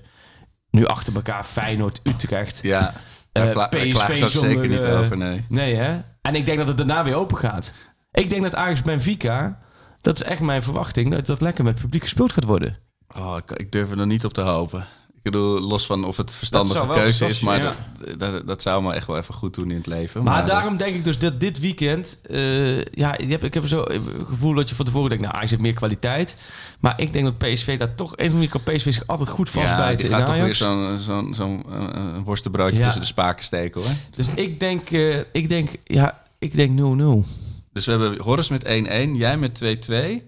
nu 0.76 0.86
achter 0.86 1.16
elkaar 1.16 1.44
Feyenoord, 1.44 2.00
Utrecht... 2.04 2.60
Ja, 2.64 2.94
daar 3.32 3.48
Eh, 3.48 3.56
daar 3.56 3.70
PSV 3.70 4.28
zonder, 4.28 4.30
zeker 4.30 4.68
niet 4.68 4.84
eh, 4.84 5.00
over, 5.00 5.18
nee. 5.18 5.46
Nee, 5.50 5.76
hè? 5.76 6.02
En 6.22 6.36
ik 6.36 6.46
denk 6.46 6.58
dat 6.58 6.68
het 6.68 6.78
daarna 6.78 7.04
weer 7.04 7.16
open 7.16 7.38
gaat. 7.38 7.74
Ik 8.12 8.30
denk 8.30 8.42
dat 8.42 8.56
Ajax 8.56 8.82
Benfica, 8.82 9.60
dat 10.02 10.22
is 10.22 10.28
echt 10.28 10.40
mijn 10.40 10.64
verwachting, 10.64 11.12
dat 11.12 11.26
dat 11.26 11.42
lekker 11.42 11.64
met 11.64 11.82
publiek 11.82 12.02
gespeeld 12.02 12.34
gaat 12.34 12.44
worden. 12.44 12.78
Oh, 13.18 13.38
ik, 13.38 13.52
ik 13.52 13.72
durf 13.72 13.90
er 13.90 13.98
nog 13.98 14.06
niet 14.06 14.26
op 14.26 14.34
te 14.34 14.42
hopen. 14.42 14.88
Ik 15.26 15.32
bedoel, 15.32 15.60
los 15.60 15.86
van 15.86 16.04
of 16.04 16.18
het 16.18 16.36
verstandige 16.36 16.88
keuze 16.88 17.26
is, 17.26 17.40
maar 17.40 17.62
dat, 17.62 17.76
dat, 18.20 18.48
dat 18.48 18.62
zou 18.62 18.84
me 18.84 18.94
echt 18.94 19.08
wel 19.08 19.18
even 19.18 19.34
goed 19.34 19.54
doen 19.54 19.70
in 19.70 19.78
het 19.78 19.88
leven. 19.88 20.24
Maar, 20.24 20.42
eh, 20.42 20.48
daarom 20.48 20.78
denk 20.78 20.96
ik 20.96 21.04
dus 21.04 21.18
dat 21.18 21.40
dit 21.40 21.60
weekend, 21.60 22.20
eh, 22.30 22.78
ja, 22.78 23.16
je 23.18 23.28
hebt, 23.28 23.44
ik 23.44 23.54
heb 23.54 23.68
zo 23.68 23.82
het 23.82 24.02
gevoel 24.28 24.54
dat 24.54 24.70
je 24.70 24.76
van 24.76 24.86
tevoren 24.86 25.10
denkt, 25.10 25.24
nou, 25.24 25.36
Ajax 25.36 25.50
heeft 25.50 25.62
meer 25.62 25.74
kwaliteit. 25.74 26.38
Maar 26.80 27.02
ik 27.02 27.14
denk 27.14 27.26
dat 27.26 27.38
PSV 27.38 27.78
daar 27.78 27.96
toch, 27.96 28.14
een 28.16 28.28
of 28.28 28.34
andere 28.34 28.50
kan 28.52 28.62
PSV 28.64 28.94
zich 28.94 29.08
altijd 29.08 29.30
goed 29.30 29.50
ja, 29.54 29.62
vastbijten 29.62 30.10
in 30.10 30.16
gaat 30.16 30.26
toch 30.26 30.36
weer 30.38 30.56
zo'n 30.56 30.98
zo'n 30.98 31.34
zo'n 31.34 31.66
eh, 31.72 32.18
worstenbroodje 32.24 32.78
Ja. 32.78 32.84
tussen 32.84 33.02
de 33.02 33.08
spaken 33.08 33.44
steken, 33.44 33.82
hoor. 33.82 33.92
Dus 34.16 34.28
ik 34.36 34.60
denk, 34.60 34.92
eh, 34.92 35.18
ik 35.32 35.50
denk, 35.50 35.70
ja, 35.84 36.22
ik 36.40 36.56
denk 36.56 36.80
0-0. 36.80 37.26
Dus 37.74 37.86
we 37.86 37.92
hebben 37.92 38.22
Horus 38.22 38.50
met 38.50 38.64
1-1, 38.66 39.16
jij 39.16 39.38
met 39.38 39.56
2-2, 39.56 40.22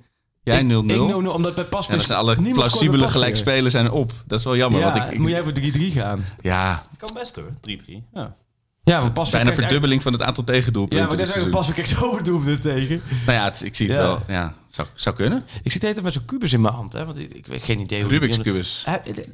jij 0.47 0.63
0-0. 0.63 0.65
Ik, 0.67 0.91
ik 0.91 1.23
0-0, 1.23 1.27
omdat 1.27 1.55
bij 1.55 1.63
Pasveer... 1.63 1.91
En 1.93 1.97
dan 1.97 2.07
zijn 2.07 2.19
alle 2.19 2.35
plausibele 2.35 2.91
Pasveer. 2.91 3.09
gelijkspelen 3.09 3.71
zijn 3.71 3.91
op. 3.91 4.11
Dat 4.25 4.39
is 4.39 4.45
wel 4.45 4.55
jammer. 4.55 4.79
Ja, 4.81 4.91
want 4.93 5.03
ik, 5.03 5.11
ik- 5.13 5.19
moet 5.19 5.29
jij 5.29 5.43
voor 5.43 5.51
3-3 5.61 5.91
gaan. 5.93 6.25
ja, 6.41 6.83
Kan 6.97 7.09
best 7.13 7.35
hoor, 7.35 7.49
3-3. 7.69 7.93
Ja. 8.13 8.35
Ja, 8.83 9.01
maar 9.01 9.11
bijna 9.31 9.53
verdubbeling 9.53 10.01
van 10.01 10.13
het 10.13 10.21
aantal 10.21 10.43
Ja, 10.47 10.53
tegendoelpunten 10.53 11.07
maar 11.07 11.09
dit 11.17 11.19
dat 11.25 11.29
seizoen. 11.29 11.51
pas 11.51 11.69
ik 11.69 11.85
zoveel 11.85 12.23
doelpunten 12.31 12.61
tegen. 12.61 13.01
Nou 13.25 13.37
ja, 13.37 13.43
het- 13.43 13.63
ik 13.63 13.75
zie 13.75 13.87
het 13.87 13.95
Ja. 13.95 14.01
wel. 14.01 14.21
Ja, 14.27 14.53
zou, 14.67 14.87
zou 14.95 15.15
kunnen. 15.15 15.43
Ik 15.63 15.71
zit 15.71 15.83
even 15.83 16.03
met 16.03 16.13
zo'n 16.13 16.25
kubus 16.25 16.53
in 16.53 16.61
mijn 16.61 16.73
hand, 16.73 16.93
hè? 16.93 17.05
Want 17.05 17.17
ik, 17.17 17.33
ik 17.33 17.47
weet 17.47 17.63
geen 17.63 17.79
idee 17.79 18.01
hoe 18.01 18.09
Rubik's 18.11 18.37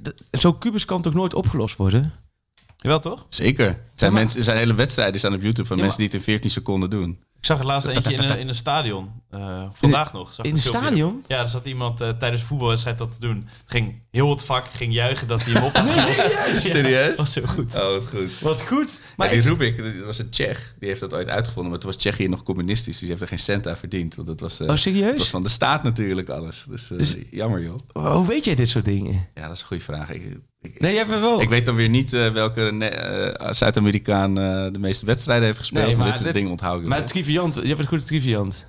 d- 0.04 0.14
Zo'n 0.32 0.58
kubus 0.58 0.86
kan 0.86 1.02
toch 1.02 1.14
nooit 1.14 1.34
opgelost 1.34 1.76
worden? 1.78 2.14
Jawel 2.78 3.00
toch? 3.00 3.26
Zeker. 3.30 3.68
Het 3.68 3.78
zijn, 3.94 4.12
maar- 4.12 4.22
mensen, 4.22 4.38
er 4.40 4.46
zijn 4.46 4.58
hele 4.58 4.74
wedstrijden 4.74 5.20
staan 5.20 5.34
op 5.34 5.42
YouTube 5.42 5.68
van 5.68 5.78
Ja, 5.78 5.82
mensen 5.84 6.00
die 6.02 6.10
het 6.10 6.18
in 6.18 6.24
14 6.24 6.50
seconden 6.50 6.90
doen. 6.90 7.20
Ik 7.44 7.50
zag 7.50 7.60
er 7.60 7.66
laatst 7.66 7.88
eentje 7.88 8.14
in 8.14 8.30
een, 8.30 8.40
in 8.40 8.48
een 8.48 8.56
stadion. 8.56 9.10
eh, 9.30 9.64
vandaag 9.74 10.14
nog. 10.14 10.28
Zag 10.34 10.46
ik 10.46 10.52
in 10.52 10.58
een 10.58 10.64
stadion? 10.64 11.24
Ja, 11.28 11.40
er 11.40 11.48
zat 11.48 11.66
iemand 11.66 12.02
eh, 12.02 12.10
tijdens 12.10 12.42
een 12.42 12.48
voetbalwedstrijd 12.48 12.98
dat 12.98 13.14
te 13.14 13.20
doen. 13.20 13.48
Ging 13.66 14.02
heel 14.12 14.30
het 14.30 14.44
vak, 14.44 14.66
ging 14.68 14.94
juichen 14.94 15.28
dat 15.28 15.44
hij 15.44 15.54
hem 15.54 15.64
op 15.64 15.72
had. 15.74 15.90
Serieus? 16.60 17.08
Dat 17.08 17.16
was 17.18 17.32
zo 17.32 17.42
goed. 17.46 17.76
Oh, 17.76 17.82
wat 17.92 18.08
goed. 18.08 18.40
Wat 18.40 18.62
goed. 18.62 18.86
Maar 19.00 19.14
Maar 19.18 19.28
die 19.30 19.38
ik- 19.38 19.44
Rubik, 19.44 19.78
dat 19.98 20.06
was 20.06 20.18
een 20.20 20.30
Tsjech. 20.30 20.74
Die 20.80 20.88
heeft 20.90 21.02
dat 21.02 21.14
ooit 21.14 21.30
uitgevonden. 21.30 21.72
Maar 21.72 21.80
toen 21.80 21.90
was 21.90 22.00
Tsjechië 22.00 22.28
nog 22.28 22.44
communistisch. 22.44 22.86
Dus 22.86 23.00
die 23.00 23.10
heeft 23.10 23.22
er 23.22 23.28
geen 23.28 23.40
cent 23.40 23.68
aan 23.68 23.78
verdiend. 23.78 24.16
Want 24.16 24.28
dat 24.28 24.40
was, 24.40 24.60
eh, 24.60 24.70
Oh, 24.70 24.76
serieus? 24.76 25.10
dat 25.10 25.18
was 25.18 25.30
van 25.30 25.42
de 25.42 25.50
staat 25.50 25.84
natuurlijk 25.84 26.30
alles. 26.30 26.64
Dus, 26.70 26.92
eh, 26.92 26.98
Dus- 26.98 27.16
jammer 27.32 27.62
joh. 27.62 27.78
Hoe 28.16 28.28
weet 28.28 28.46
jij 28.46 28.56
dit 28.56 28.70
soort 28.70 28.86
dingen? 28.86 29.28
Ja, 29.36 29.42
dat 29.48 29.56
is 29.56 29.62
een 29.62 29.68
goede 29.68 29.84
vraag. 29.84 30.10
Ik, 30.12 30.38
Nee, 30.78 30.94
jij 30.94 31.08
bent 31.08 31.22
wel... 31.22 31.42
ik 31.42 31.50
weet 31.50 31.66
dan 31.66 31.76
weer 31.76 31.90
niet 31.90 32.14
eh, 32.14 32.28
welke 32.28 32.68
eh, 32.68 33.52
Zuid-Amerikaan 33.52 34.38
eh, 34.40 34.72
de 34.72 34.80
meeste 34.80 35.06
wedstrijden 35.06 35.46
heeft 35.46 35.58
gespeeld. 35.58 35.86
Nee, 35.86 35.96
maar 35.96 36.06
dit 36.06 36.14
soort 36.14 36.26
dit- 36.26 36.34
dingen 36.34 36.52
onthoud 36.52 36.82
ik 36.82 36.88
Maar 36.88 36.98
wel. 36.98 37.08
triviant, 37.08 37.54
je 37.54 37.62
bent 37.62 37.80
een 37.80 37.86
goede 37.88 38.04
triviant. 38.04 38.66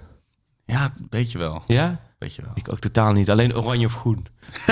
Ja, 0.66 0.84
een 0.98 1.06
beetje 1.10 1.38
wel. 1.38 1.62
Ja? 1.66 2.00
Beetje 2.18 2.42
wel. 2.42 2.50
Ik 2.54 2.72
ook 2.72 2.78
totaal 2.78 3.12
niet. 3.12 3.30
Alleen 3.30 3.56
oranje 3.56 3.86
of 3.86 3.94
groen. 3.94 4.26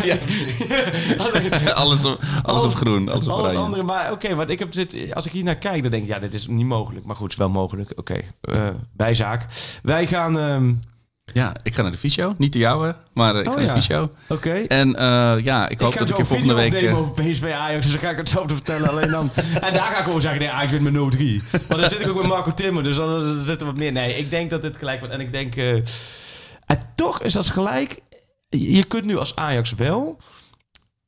alles 1.74 2.04
op, 2.04 2.20
alles 2.42 2.64
op 2.64 2.74
groen, 2.74 3.08
alles 3.08 3.26
op 3.26 3.30
het 3.32 3.40
oranje. 3.40 3.58
andere, 3.58 3.82
maar 3.82 4.12
oké, 4.12 4.34
want 4.34 4.50
ik 4.50 4.58
heb 4.58 4.74
zit, 4.74 5.14
als 5.14 5.26
ik 5.26 5.32
hier 5.32 5.44
naar 5.44 5.56
kijk, 5.56 5.82
dan 5.82 5.90
denk 5.90 6.02
ik, 6.02 6.08
ja, 6.08 6.18
dit 6.18 6.34
is 6.34 6.46
niet 6.46 6.66
mogelijk. 6.66 7.04
Maar 7.06 7.16
goed, 7.16 7.24
het 7.24 7.32
is 7.32 7.38
wel 7.38 7.48
mogelijk. 7.48 7.92
Oké, 7.96 8.20
eh, 8.40 8.68
bijzaak. 8.92 9.46
Wij 9.82 10.06
gaan, 10.06 10.38
ehm, 10.38 10.72
Ja, 11.32 11.54
ik 11.62 11.74
ga 11.74 11.82
naar 11.82 11.92
de 11.92 11.98
fysio. 11.98 12.34
Niet 12.38 12.52
de 12.52 12.58
jouwe, 12.58 12.96
maar 13.14 13.34
eh, 13.34 13.40
ik 13.40 13.46
Oh, 13.46 13.52
ga 13.52 13.58
naar 13.58 13.68
ja. 13.68 13.74
de 13.74 13.80
fysio. 13.80 14.10
oké. 14.28 14.50
En 14.52 14.96
eh, 14.96 15.04
ja, 15.44 15.68
ik 15.68 15.78
hoop 15.78 15.92
ik 15.92 15.98
dat 15.98 16.10
ik 16.10 16.16
je 16.16 16.24
volgende 16.24 16.54
week... 16.54 16.66
opnemen 16.74 16.90
eh, 16.90 16.98
over 16.98 17.14
PSV 17.14 17.42
Ajax, 17.56 17.82
dus 17.84 17.92
dan 17.92 18.00
ga 18.00 18.10
ik 18.10 18.16
hetzelfde 18.16 18.54
vertellen. 18.54 18.88
Alleen 18.88 19.10
dan, 19.10 19.30
en 19.66 19.72
daar 19.72 19.86
ga 19.92 19.98
ik 19.98 20.04
gewoon 20.04 20.20
zeggen, 20.20 20.40
nee, 20.40 20.50
Ajax 20.50 20.72
wint 20.72 20.82
met 20.82 20.92
0-3. 20.92 21.60
Want 21.68 21.80
dan 21.80 21.88
zit 21.90 22.00
ik 22.00 22.08
ook 22.08 22.16
met 22.16 22.26
Marco 22.26 22.54
Timmer, 22.54 22.82
dus 22.82 22.96
dan, 22.96 23.44
zitten 23.44 23.58
we 23.58 23.64
wat 23.72 23.76
meer. 23.76 23.92
Nee, 23.92 24.16
ik 24.16 24.30
denk 24.30 24.50
dat 24.50 24.62
dit 24.62 24.76
gelijk 24.76 24.98
wordt. 24.98 25.14
En 25.14 25.20
ik 25.20 25.32
denk, 25.32 25.54
en 26.66 26.78
toch 26.94 27.22
is 27.22 27.32
dat 27.32 27.46
gelijk. 27.50 27.98
Je 28.48 28.84
kunt 28.84 29.04
nu 29.04 29.16
als 29.16 29.36
Ajax 29.36 29.74
wel 29.74 30.18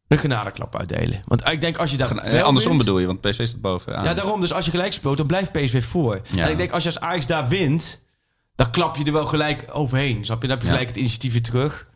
een 0.08 0.18
genadeklap 0.18 0.78
uitdelen. 0.78 1.22
Want 1.24 1.48
ik 1.48 1.60
denk 1.60 1.76
als 1.76 1.90
je 1.90 1.96
daar 1.96 2.06
Gena- 2.06 2.42
andersom 2.42 2.72
wint- 2.72 2.84
bedoel 2.84 2.98
je, 3.00 3.06
want 3.06 3.20
PSV 3.20 3.46
staat 3.46 3.60
bovenaan. 3.60 4.04
Ja, 4.04 4.14
daarom. 4.14 4.40
Dus 4.40 4.52
als 4.52 4.64
je 4.64 4.70
gelijk 4.70 4.92
speelt, 4.92 5.16
dan 5.16 5.26
blijft 5.26 5.52
PSV 5.52 5.84
voor. 5.84 6.20
Ja. 6.34 6.44
En 6.44 6.50
ik 6.50 6.56
denk, 6.56 6.70
als 6.70 6.82
je 6.82 6.88
als 6.88 7.00
Ajax 7.00 7.26
daar 7.26 7.48
wint, 7.48 8.02
dan 8.54 8.70
klap 8.70 8.96
je 8.96 9.04
er 9.04 9.12
wel 9.12 9.26
gelijk 9.26 9.64
overheen. 9.72 10.24
Snap 10.24 10.42
je? 10.42 10.48
Dan 10.48 10.56
heb 10.56 10.66
je 10.66 10.72
gelijk 10.72 10.88
het 10.88 10.96
initiatief 10.98 11.32
weer 11.32 11.42
terug. 11.42 11.86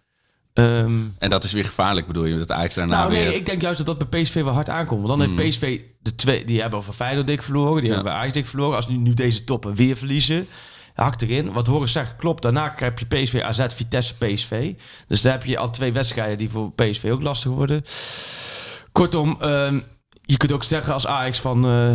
Ehm, 0.52 1.00
En 1.18 1.30
dat 1.30 1.44
is 1.44 1.52
weer 1.52 1.64
gevaarlijk, 1.64 2.07
bedoel 2.07 2.24
je, 2.24 2.38
dat 2.38 2.52
Ajax 2.52 2.74
daarna 2.74 2.96
nou 2.98 3.11
weer... 3.11 3.24
nee, 3.26 3.34
ik 3.34 3.46
denk 3.46 3.61
juist 3.62 3.84
dat 3.84 3.98
dat 3.98 4.11
bij 4.11 4.22
PSV 4.22 4.42
wel 4.42 4.52
hard 4.52 4.68
aankomt. 4.68 5.07
Want 5.09 5.20
dan 5.20 5.30
Mm. 5.30 5.38
heeft 5.38 5.59
PSV 5.59 5.80
de 6.00 6.14
twee, 6.14 6.44
die 6.44 6.61
hebben 6.61 6.82
van 6.84 6.94
Feyenoord 6.94 7.26
dik 7.26 7.42
verloren, 7.42 7.80
die 7.80 7.90
Ja. 7.90 7.94
hebben 7.94 8.12
bij 8.12 8.20
Ajax 8.20 8.34
dik 8.34 8.46
verloren. 8.46 8.76
Als 8.76 8.86
nu, 8.88 8.96
nu 8.96 9.14
deze 9.14 9.44
toppen 9.44 9.74
weer 9.74 9.96
verliezen, 9.96 10.46
hakt 10.94 11.22
erin. 11.22 11.52
Wat 11.52 11.66
horen 11.66 11.88
zeggen 11.88 12.16
klopt. 12.16 12.42
Daarna 12.42 12.72
heb 12.76 12.98
je 12.98 13.07
PSV, 13.07 13.40
AZ, 13.44 13.66
Vitesse, 13.74 14.14
PSV. 14.16 14.74
Dus 15.07 15.22
daar 15.22 15.32
heb 15.32 15.44
je 15.44 15.59
al 15.59 15.70
twee 15.70 15.92
wedstrijden 15.92 16.38
die 16.38 16.50
voor 16.50 16.72
PSV 16.72 17.09
ook 17.12 17.22
lastig 17.22 17.50
worden. 17.50 17.82
Kortom, 18.92 19.36
ehm, 19.40 19.80
je 20.22 20.36
kunt 20.36 20.52
ook 20.52 20.64
zeggen 20.64 20.92
als 20.94 21.07
Ajax 21.07 21.38
van 21.40 21.64
eh, 21.64 21.90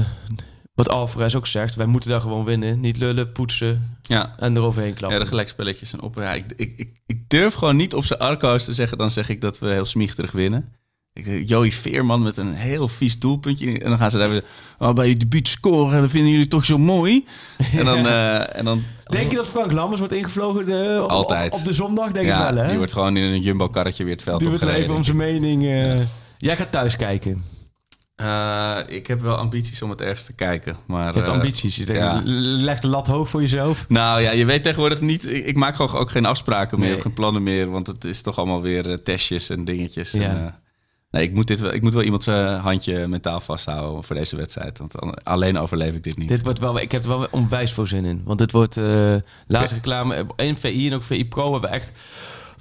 wat 0.84 0.90
Alvarez 0.90 1.36
ook 1.36 1.48
zegt, 1.48 1.76
wij 1.76 1.86
moeten 1.86 2.10
daar 2.10 2.22
gewoon 2.22 2.46
winnen, 2.46 2.80
niet 2.80 2.98
lullen, 2.98 3.32
poetsen 3.32 3.98
Ja. 4.02 4.36
en 4.40 4.58
eroverheen 4.58 4.90
Ja, 4.90 4.96
klappen. 4.96 5.20
de 5.20 5.26
gelijkspelletjes 5.26 5.90
zijn 5.90 6.02
op. 6.02 6.16
Ja, 6.16 6.34
ik, 6.34 6.44
ik, 6.56 6.74
ik, 6.78 6.90
ik 7.06 7.30
durf 7.30 7.54
gewoon 7.54 7.76
niet 7.76 7.94
op 7.94 8.06
zijn 8.06 8.20
arco's 8.20 8.66
te 8.66 8.74
zeggen. 8.74 8.98
Dan 8.98 9.12
zeg 9.12 9.30
ik 9.30 9.42
dat 9.42 9.60
we 9.60 9.70
heel 9.70 9.86
smiehterig 9.86 10.32
winnen. 10.32 10.74
Ik 11.14 11.26
denk, 11.26 11.48
Joey 11.48 11.72
Veerman 11.72 12.22
met 12.24 12.38
een 12.38 12.54
heel 12.54 12.88
vies 12.88 13.20
doelpuntje. 13.20 13.80
En 13.80 13.90
dan 13.90 13.98
gaan 13.98 14.12
ze 14.12 14.18
daar 14.18 14.30
weer... 14.30 14.44
Oh, 14.80 14.94
bij 14.94 15.08
je 15.08 15.18
debuut 15.18 15.48
scoren, 15.48 16.02
dat 16.02 16.10
vinden 16.10 16.32
jullie 16.32 16.48
toch 16.48 16.66
zo 16.66 16.78
mooi? 16.78 17.26
En 17.74 17.86
dan... 17.86 17.98
eh, 18.08 18.58
en 18.58 18.66
dan 18.66 18.84
Denk 19.06 19.32
je 19.32 19.38
dat 19.38 19.48
Frank 19.50 19.72
Lammers 19.72 20.00
wordt 20.00 20.14
ingevlogen 20.16 21.04
op, 21.04 21.10
Altijd. 21.10 21.54
op, 21.54 21.60
op 21.60 21.66
de 21.66 21.74
zondag? 21.74 22.12
Denk 22.12 22.26
ja, 22.28 22.48
ik 22.48 22.54
wel, 22.54 22.64
hè? 22.64 22.68
die 22.70 22.78
wordt 22.78 22.94
gewoon 22.94 23.18
in 23.18 23.24
een 23.24 23.42
jumbo-karretje 23.42 24.04
weer 24.04 24.14
het 24.14 24.24
veld 24.24 24.40
Die 24.40 24.48
wordt 24.48 24.64
er 24.64 24.70
opgereden. 24.70 24.96
even 24.96 25.14
om 25.14 25.20
zijn 25.20 25.42
mening. 25.42 25.64
eh, 25.64 26.06
Jij 26.38 26.58
gaat 26.58 26.72
thuis 26.72 26.96
kijken. 26.96 27.44
Eh, 28.22 28.78
ik 28.96 29.08
heb 29.08 29.22
wel 29.22 29.36
ambities 29.36 29.82
om 29.82 29.90
het 29.90 30.02
ergens 30.02 30.24
te 30.24 30.34
kijken. 30.34 30.78
Maar, 30.86 31.08
Je 31.08 31.14
hebt 31.14 31.28
eh, 31.28 31.34
ambities. 31.34 31.76
Je 31.76 31.86
denkt, 31.86 32.02
ja. 32.02 32.22
Leg 32.26 32.80
de 32.80 32.88
lat 32.88 33.08
hoog 33.08 33.30
voor 33.30 33.42
jezelf. 33.42 33.86
Nou 33.88 34.22
ja, 34.22 34.32
je 34.32 34.46
weet 34.46 34.64
tegenwoordig 34.64 35.02
niet. 35.02 35.28
Ik, 35.28 35.46
ik 35.46 35.56
maak 35.56 35.76
gewoon 35.76 35.96
ook 35.96 36.12
geen 36.12 36.26
afspraken 36.26 36.80
meer, 36.80 36.88
Nee. 36.88 36.98
of 36.98 37.02
geen 37.04 37.14
plannen 37.14 37.44
meer. 37.44 37.70
Want 37.70 37.88
het 37.88 38.04
is 38.04 38.22
toch 38.22 38.38
allemaal 38.38 38.62
weer 38.62 38.90
eh, 38.90 38.98
testjes 38.98 39.50
en 39.50 39.66
dingetjes. 39.66 40.12
Ja. 40.12 40.22
En, 40.22 40.56
Nee, 41.12 41.24
ik 41.24 41.34
moet, 41.34 41.48
dit 41.48 41.60
wel, 41.60 41.74
ik 41.74 41.82
moet 41.82 41.94
wel 41.94 42.04
iemand 42.04 42.24
zijn 42.24 42.60
handje 42.60 43.08
mentaal 43.08 43.40
vasthouden 43.40 44.04
voor 44.04 44.16
deze 44.16 44.36
wedstrijd. 44.36 44.78
Want 44.78 45.24
alleen 45.24 45.58
overleef 45.58 45.96
ik 45.96 46.04
dit 46.04 46.18
niet. 46.18 46.28
Dit 46.28 46.44
wordt 46.44 46.60
wel, 46.60 46.80
ik 46.80 46.92
heb 46.92 47.04
er 47.04 47.10
wel 47.10 47.28
onwijs 47.32 47.72
veel 47.72 47.86
zin 47.86 48.06
in. 48.06 48.22
Want 48.26 48.40
dit 48.40 48.52
wordt 48.52 48.76
laatste 49.48 49.76
reclame. 49.76 50.26
En 50.36 50.58
VI 50.58 50.88
en 50.88 50.94
ook 50.94 51.04
VI 51.04 51.28
Pro 51.28 51.52
hebben 51.52 51.70
echt... 51.70 51.92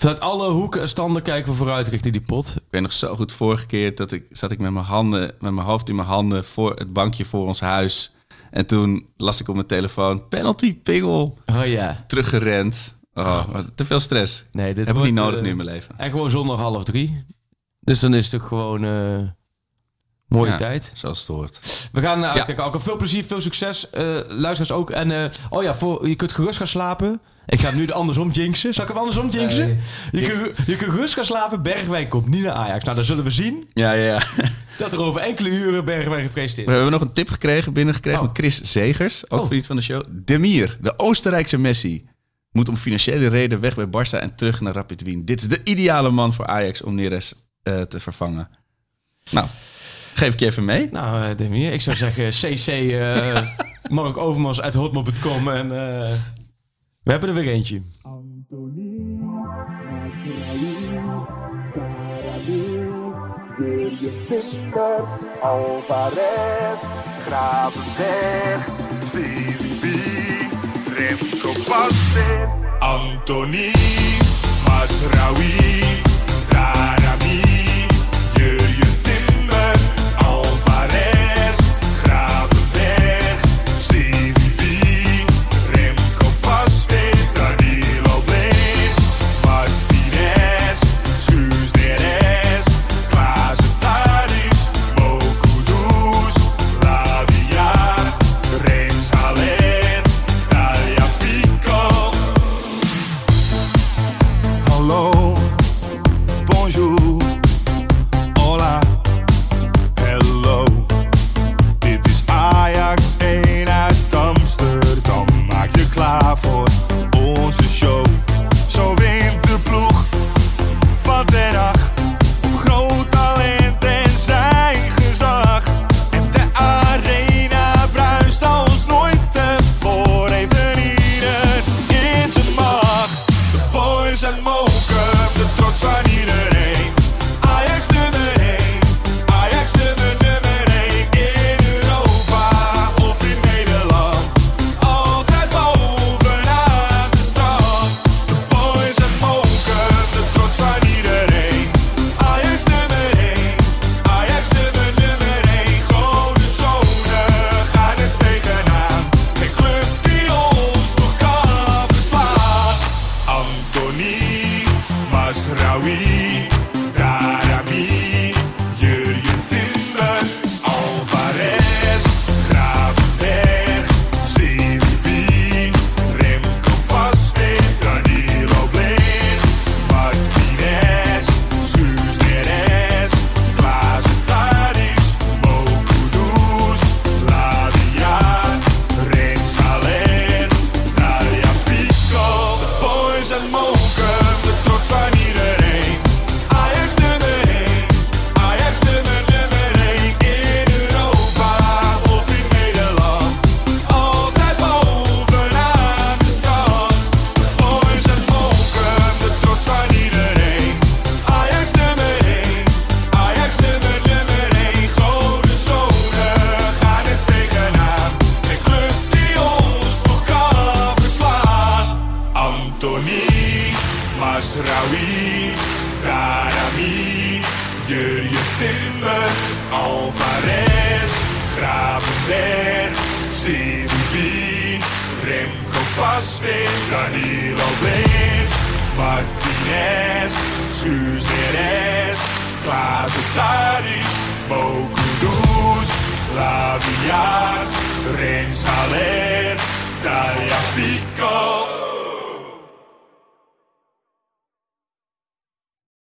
Vanuit 0.00 0.20
alle 0.20 0.50
hoeken 0.50 0.80
en 0.80 0.88
standen 0.88 1.22
kijken 1.22 1.50
we 1.50 1.56
vooruit 1.56 1.88
richting 1.88 2.12
die 2.12 2.22
pot. 2.22 2.54
Ik 2.56 2.62
weet 2.70 2.82
nog 2.82 2.92
zo 2.92 3.14
goed 3.14 3.32
vorige 3.32 3.66
keer 3.66 3.94
dat 3.94 4.12
ik 4.12 4.26
zat 4.30 4.50
ik 4.50 4.58
met 4.58 4.72
mijn 4.72 4.84
handen, 4.84 5.34
met 5.40 5.52
mijn 5.52 5.66
hoofd 5.66 5.88
in 5.88 5.94
mijn 5.94 6.08
handen 6.08 6.44
voor 6.44 6.74
het 6.74 6.92
bankje 6.92 7.24
voor 7.24 7.46
ons 7.46 7.60
huis. 7.60 8.14
En 8.50 8.66
toen 8.66 9.06
las 9.16 9.40
ik 9.40 9.48
op 9.48 9.54
mijn 9.54 9.66
telefoon 9.66 10.28
penalty 10.28 10.78
pingel 10.78 11.38
Oh 11.46 11.66
ja. 11.66 12.04
teruggerend. 12.06 12.98
Oh, 13.14 13.58
te 13.74 13.84
veel 13.84 14.00
stress. 14.00 14.44
Nee, 14.52 14.74
dit 14.74 14.86
Heb 14.86 14.96
ik 14.96 15.02
niet 15.02 15.14
nodig 15.14 15.36
eh, 15.36 15.42
nu 15.42 15.50
in 15.50 15.56
mijn 15.56 15.68
leven. 15.68 15.94
En 15.98 16.10
gewoon 16.10 16.30
zondag 16.30 16.58
half 16.58 16.84
drie. 16.84 17.24
Dus 17.80 18.00
dan 18.00 18.14
is 18.14 18.32
het 18.32 18.42
gewoon 18.42 18.84
eh, 18.84 19.18
mooie 20.30 20.50
Ja, 20.50 20.56
tijd. 20.56 20.90
Zoals 20.94 21.18
het 21.18 21.28
hoort. 21.28 21.60
We 21.92 22.00
gaan 22.00 22.18
naar 22.20 22.28
Ja. 22.30 22.34
uitkijken. 22.36 22.64
Alko, 22.64 22.78
veel 22.78 22.96
plezier, 22.96 23.24
veel 23.24 23.40
succes. 23.40 23.90
Eh 23.90 24.18
luisteraars 24.28 24.72
ook. 24.72 24.90
En 24.90 25.10
eh, 25.10 25.24
oh 25.48 25.62
ja, 25.62 25.74
voor, 25.74 26.08
je 26.08 26.14
kunt 26.14 26.32
gerust 26.32 26.58
gaan 26.58 26.66
slapen. 26.66 27.20
Ik 27.46 27.60
ga 27.60 27.68
hem 27.68 27.78
nu 27.78 27.86
de 27.86 27.92
andersom 27.92 28.30
jinxen. 28.30 28.74
Zal 28.74 28.82
ik 28.84 28.88
hem 28.90 28.98
andersom 28.98 29.28
jinxen? 29.28 29.78
Je, 30.10 30.22
kunt, 30.22 30.56
je 30.66 30.76
kunt 30.76 30.92
gerust 30.92 31.14
gaan 31.14 31.24
slapen. 31.24 31.62
Bergwijn 31.62 32.08
komt 32.08 32.28
niet 32.28 32.42
naar 32.42 32.52
Ajax. 32.52 32.84
Nou, 32.84 32.96
dan 32.96 33.04
zullen 33.04 33.24
we 33.24 33.30
zien 33.30 33.64
Ja, 33.72 33.92
ja, 33.92 34.22
dat 34.78 34.92
er 34.92 35.00
over 35.02 35.20
enkele 35.20 35.48
uren 35.48 35.84
Bergwijn 35.84 36.22
gepresenteerd 36.24 36.66
We 36.68 36.72
hebben 36.74 36.92
nog 36.92 37.00
een 37.00 37.12
tip 37.12 37.28
gekregen, 37.28 37.72
binnengekregen 37.72 38.20
Oh. 38.20 38.26
van 38.26 38.34
Chris 38.36 38.60
Zegers, 38.60 39.30
ook 39.30 39.40
Oh. 39.40 39.46
vriend 39.46 39.66
van 39.66 39.76
de 39.76 39.82
show. 39.82 40.02
Demir, 40.10 40.78
de 40.80 40.94
Oostenrijkse 40.98 41.58
Messi, 41.58 42.08
moet 42.52 42.68
om 42.68 42.76
financiële 42.76 43.28
reden 43.28 43.60
weg 43.60 43.74
bij 43.74 43.86
Barça 43.86 44.18
en 44.20 44.34
terug 44.34 44.60
naar 44.60 44.74
Rapid 44.74 45.02
Wien. 45.02 45.24
Dit 45.24 45.40
is 45.40 45.48
de 45.48 45.60
ideale 45.64 46.10
man 46.10 46.32
voor 46.34 46.46
Ajax 46.46 46.82
om 46.82 46.94
Neres 46.94 47.34
eh, 47.62 47.80
te 47.80 48.00
vervangen. 48.00 48.48
Nou, 49.30 49.46
geef 50.14 50.32
ik 50.32 50.40
je 50.40 50.46
even 50.46 50.64
mee. 50.64 50.88
Nou, 50.92 51.24
eh, 51.30 51.36
Demir, 51.36 51.72
ik 51.72 51.80
zou 51.80 51.96
zeggen 51.96 52.30
CC 52.40 52.66
eh 52.66 53.42
Mark 53.90 54.16
Overmans 54.16 54.60
uit 54.60 54.74
hotmail.com. 54.74 55.48
En 55.48 55.62
eh, 55.62 56.12
we 57.02 57.10
hebben 57.10 57.28
er 57.28 57.34
weer 57.34 57.48
eentje. 57.48 57.80
Alvarez, 65.40 66.78
Gravenberg, 67.26 68.66
Stevie 69.08 70.48
Remco 70.96 71.52
Pasveer, 71.68 72.48
Anthony, 72.78 73.72
Masraoui, 74.66 76.02
Darami, 76.48 77.49